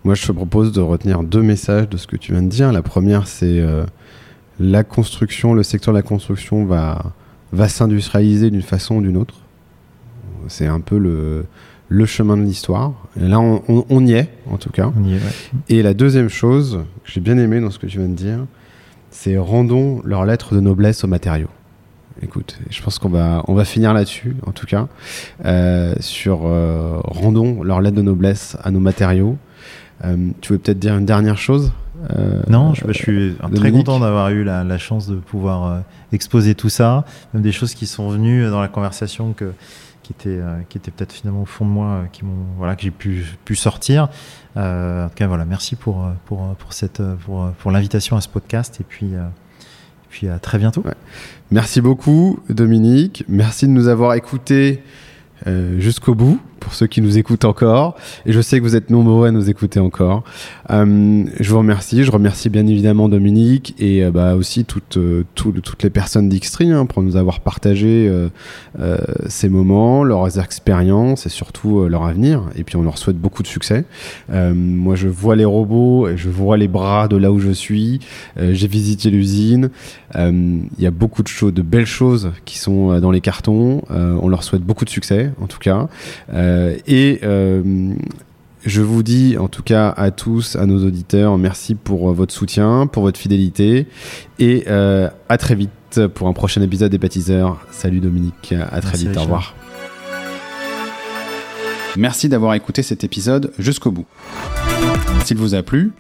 moi 0.04 0.16
je 0.16 0.26
te 0.26 0.32
propose 0.32 0.72
de 0.72 0.82
retenir 0.82 1.24
deux 1.24 1.42
messages 1.42 1.90
de 1.90 1.98
ce 1.98 2.08
que 2.08 2.18
tu 2.18 2.34
viens 2.34 2.42
de 2.42 2.50
dire. 2.50 2.72
La 2.72 2.82
première, 2.82 3.28
c'est 3.28 3.60
euh, 3.60 3.86
la 4.60 4.84
construction, 4.84 5.54
le 5.54 5.64
secteur 5.64 5.94
de 5.94 6.00
la 6.00 6.04
construction 6.04 6.66
va 6.66 7.14
va 7.52 7.68
s'industrialiser 7.68 8.50
d'une 8.52 8.62
façon 8.62 8.96
ou 8.96 9.02
d'une 9.02 9.18
autre. 9.18 9.36
C'est 10.48 10.68
un 10.68 10.80
peu 10.80 10.98
le 10.98 11.46
le 11.90 12.06
chemin 12.06 12.38
de 12.38 12.44
l'histoire. 12.44 12.94
Et 13.20 13.28
là, 13.28 13.40
on, 13.40 13.64
on, 13.68 13.86
on, 13.90 14.06
y 14.06 14.14
est, 14.14 14.30
en 14.50 14.58
tout 14.58 14.70
cas. 14.70 14.92
Y 15.04 15.14
est, 15.14 15.16
ouais. 15.16 15.20
Et 15.70 15.82
la 15.82 15.96
deuxième 15.96 16.30
chose 16.30 16.84
que 17.04 17.12
j'ai 17.12 17.20
bien 17.20 17.38
aimé 17.38 17.60
dans 17.60 17.72
ce 17.72 17.80
que 17.80 17.88
tu 17.88 17.98
viens 17.98 18.08
de 18.08 18.14
dire, 18.14 18.46
c'est 19.10 19.38
rendons 19.38 20.02
leur 20.06 20.24
lettre 20.24 20.54
de 20.54 20.60
noblesse 20.60 21.04
aux 21.04 21.08
matériaux. 21.08 21.50
Écoute, 22.22 22.60
je 22.70 22.82
pense 22.82 23.00
qu'on 23.00 23.10
va, 23.10 23.44
on 23.48 23.56
va 23.56 23.66
finir 23.66 23.94
là-dessus, 23.94 24.36
en 24.46 24.52
tout 24.52 24.68
cas, 24.68 24.88
euh, 25.46 25.96
sur 26.00 26.42
euh, 26.46 27.00
rendons 27.04 27.64
leur 27.64 27.82
lettre 27.82 27.96
de 27.96 28.02
noblesse 28.02 28.56
à 28.64 28.72
nos 28.72 28.80
matériaux. 28.80 29.38
Euh, 30.06 30.30
tu 30.42 30.54
veux 30.54 30.60
peut-être 30.60 30.80
dire 30.80 30.96
une 30.96 31.06
dernière 31.06 31.38
chose? 31.38 31.72
Non, 32.48 32.74
je, 32.74 32.86
bah, 32.86 32.92
je 32.94 32.98
suis 32.98 33.36
très 33.56 33.72
content 33.72 34.00
d'avoir 34.00 34.30
eu 34.30 34.44
la, 34.44 34.78
chance 34.78 35.08
de 35.08 35.16
pouvoir 35.16 35.84
exposer 36.12 36.56
tout 36.56 36.70
ça, 36.70 37.06
même 37.34 37.44
des 37.44 37.52
choses 37.52 37.74
qui 37.74 37.88
sont 37.88 38.10
venues 38.10 38.50
dans 38.50 38.62
la 38.62 38.68
conversation 38.68 39.34
que, 39.34 39.54
qui 40.04 40.14
étaient, 40.14 40.40
qui 40.70 40.78
étaient 40.78 40.92
peut-être 40.92 41.14
finalement 41.14 41.42
au 41.42 41.46
fond 41.46 41.66
de 41.66 41.72
moi, 41.72 42.06
qui 42.12 42.26
m'ont, 42.26 42.46
voilà, 42.58 42.76
que 42.76 42.84
j'ai 42.84 42.92
pu, 42.92 43.26
pu 43.46 43.56
sortir. 43.56 44.10
en 44.56 45.08
tout 45.10 45.16
cas, 45.16 45.28
voilà, 45.28 45.46
merci 45.46 45.76
pour, 45.76 46.08
pour, 46.26 46.56
pour, 46.56 46.74
cette, 46.74 47.02
pour, 47.26 47.50
pour 47.60 47.72
l'invitation 47.72 48.16
à 48.16 48.22
ce 48.22 48.30
podcast 48.30 48.78
et 48.80 48.84
puis, 48.84 49.08
et 49.08 50.10
puis 50.10 50.30
à 50.30 50.40
très 50.40 50.58
bientôt. 50.58 50.84
Merci 51.52 51.82
beaucoup, 51.82 52.40
Dominique. 52.50 53.24
Merci 53.28 53.68
de 53.68 53.72
nous 53.72 53.88
avoir 53.88 54.14
écoutés 54.14 54.84
jusqu'au 55.78 56.16
bout 56.16 56.40
pour 56.60 56.74
ceux 56.74 56.88
qui 56.88 57.02
nous 57.02 57.18
écoutent 57.18 57.46
encore. 57.46 57.96
Et 58.26 58.34
je 58.34 58.42
sais 58.42 58.60
que 58.60 58.64
vous 58.64 58.76
êtes 58.76 58.90
nombreux 58.90 59.28
à 59.28 59.32
nous 59.32 59.50
écouter 59.50 59.80
encore. 59.80 60.24
Euh, 60.70 61.24
je 61.40 61.50
vous 61.50 61.58
remercie. 61.58 62.04
Je 62.04 62.12
remercie 62.12 62.50
bien 62.50 62.68
évidemment 62.68 63.10
Dominique 63.10 63.76
et 63.80 64.04
euh, 64.04 64.12
bah, 64.12 64.36
aussi 64.36 64.66
toutes, 64.66 64.98
euh, 64.98 65.26
toutes 65.36 65.84
les 65.84 65.90
personnes 65.90 66.30
d'Xtree 66.30 66.72
hein, 66.72 66.86
pour 66.86 67.02
nous 67.04 67.16
avoir 67.16 67.40
partagé 67.40 68.12
ces 69.28 69.50
moments, 69.50 70.04
leurs 70.04 70.40
expériences 70.40 71.26
et 71.26 71.30
surtout 71.30 71.88
leur 71.88 72.06
avenir. 72.06 72.44
Et 72.56 72.64
puis 72.64 72.76
on 72.76 72.82
leur 72.82 72.98
souhaite 72.98 73.18
beaucoup 73.18 73.44
de 73.44 73.48
succès. 73.48 73.86
moi, 74.30 74.96
je 74.96 75.08
vois 75.08 75.36
les 75.36 75.46
robots 75.46 76.08
je 76.16 76.30
vois 76.30 76.58
les 76.58 76.68
bras 76.68 77.08
de 77.08 77.18
là 77.18 77.32
où 77.32 77.40
je 77.40 77.52
suis. 77.52 78.00
J'ai 78.38 78.68
visité 78.68 79.10
l'usine. 79.10 79.70
Il 80.16 80.68
y 80.80 80.86
a 80.86 80.92
beaucoup 80.92 81.24
de 81.24 81.28
choses, 81.28 81.54
de 81.54 81.62
belles 81.62 81.86
choses 81.86 82.32
qui 82.46 82.58
sont 82.58 83.00
dans 83.00 83.12
les 83.12 83.22
cartons. 83.22 83.82
on 83.90 84.28
leur 84.28 84.44
souhaite 84.44 84.64
beaucoup 84.64 84.86
de 84.86 84.90
succès, 84.90 85.32
en 85.42 85.48
tout 85.48 85.60
cas. 85.60 85.88
Et 86.88 87.20
euh, 87.24 87.94
je 88.66 88.82
vous 88.82 89.04
dis 89.04 89.38
en 89.38 89.48
tout 89.48 89.64
cas 89.64 89.90
à 89.90 90.12
tous, 90.12 90.56
à 90.56 90.66
nos 90.66 90.86
auditeurs, 90.86 91.38
merci 91.38 91.76
pour 91.76 92.12
votre 92.14 92.34
soutien, 92.34 92.88
pour 92.88 93.04
votre 93.04 93.20
fidélité 93.20 93.88
et 94.38 94.66
euh, 94.68 95.10
à 95.30 95.38
très 95.38 95.56
vite 95.56 96.08
pour 96.14 96.28
un 96.28 96.34
prochain 96.34 96.62
épisode 96.62 96.92
des 96.92 96.98
baptiseurs. 96.98 97.60
Salut 97.72 98.00
Dominique, 98.00 98.54
à 98.72 98.82
très 98.82 98.98
vite, 98.98 99.18
au 99.18 99.22
revoir. 99.22 99.56
Merci 101.98 102.30
d'avoir 102.30 102.54
écouté 102.54 102.84
cet 102.84 103.04
épisode 103.04 103.52
jusqu'au 103.58 103.92
bout. 103.92 104.06
S'il 105.26 105.38
vous 105.38 105.56
a 105.56 105.64
plu, 105.64 105.92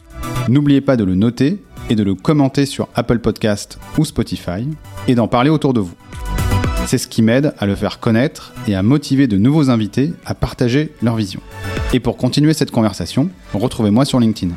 n'oubliez 0.47 0.81
pas 0.81 0.95
de 0.95 1.03
le 1.03 1.15
noter 1.15 1.63
et 1.89 1.95
de 1.95 2.03
le 2.03 2.13
commenter 2.13 2.65
sur 2.65 2.87
Apple 2.93 3.19
Podcast 3.19 3.79
ou 3.97 4.05
Spotify 4.05 4.67
et 5.07 5.15
d'en 5.15 5.27
parler 5.27 5.49
autour 5.49 5.73
de 5.73 5.79
vous. 5.79 5.95
C'est 6.89 6.97
ce 6.97 7.07
qui 7.07 7.21
m'aide 7.21 7.53
à 7.59 7.67
le 7.67 7.75
faire 7.75 7.99
connaître 7.99 8.51
et 8.67 8.73
à 8.73 8.81
motiver 8.81 9.27
de 9.27 9.37
nouveaux 9.37 9.69
invités 9.69 10.11
à 10.25 10.33
partager 10.33 10.91
leur 11.03 11.15
vision. 11.15 11.39
Et 11.93 11.99
pour 11.99 12.17
continuer 12.17 12.53
cette 12.53 12.71
conversation, 12.71 13.29
retrouvez-moi 13.53 14.05
sur 14.05 14.19
LinkedIn. 14.19 14.55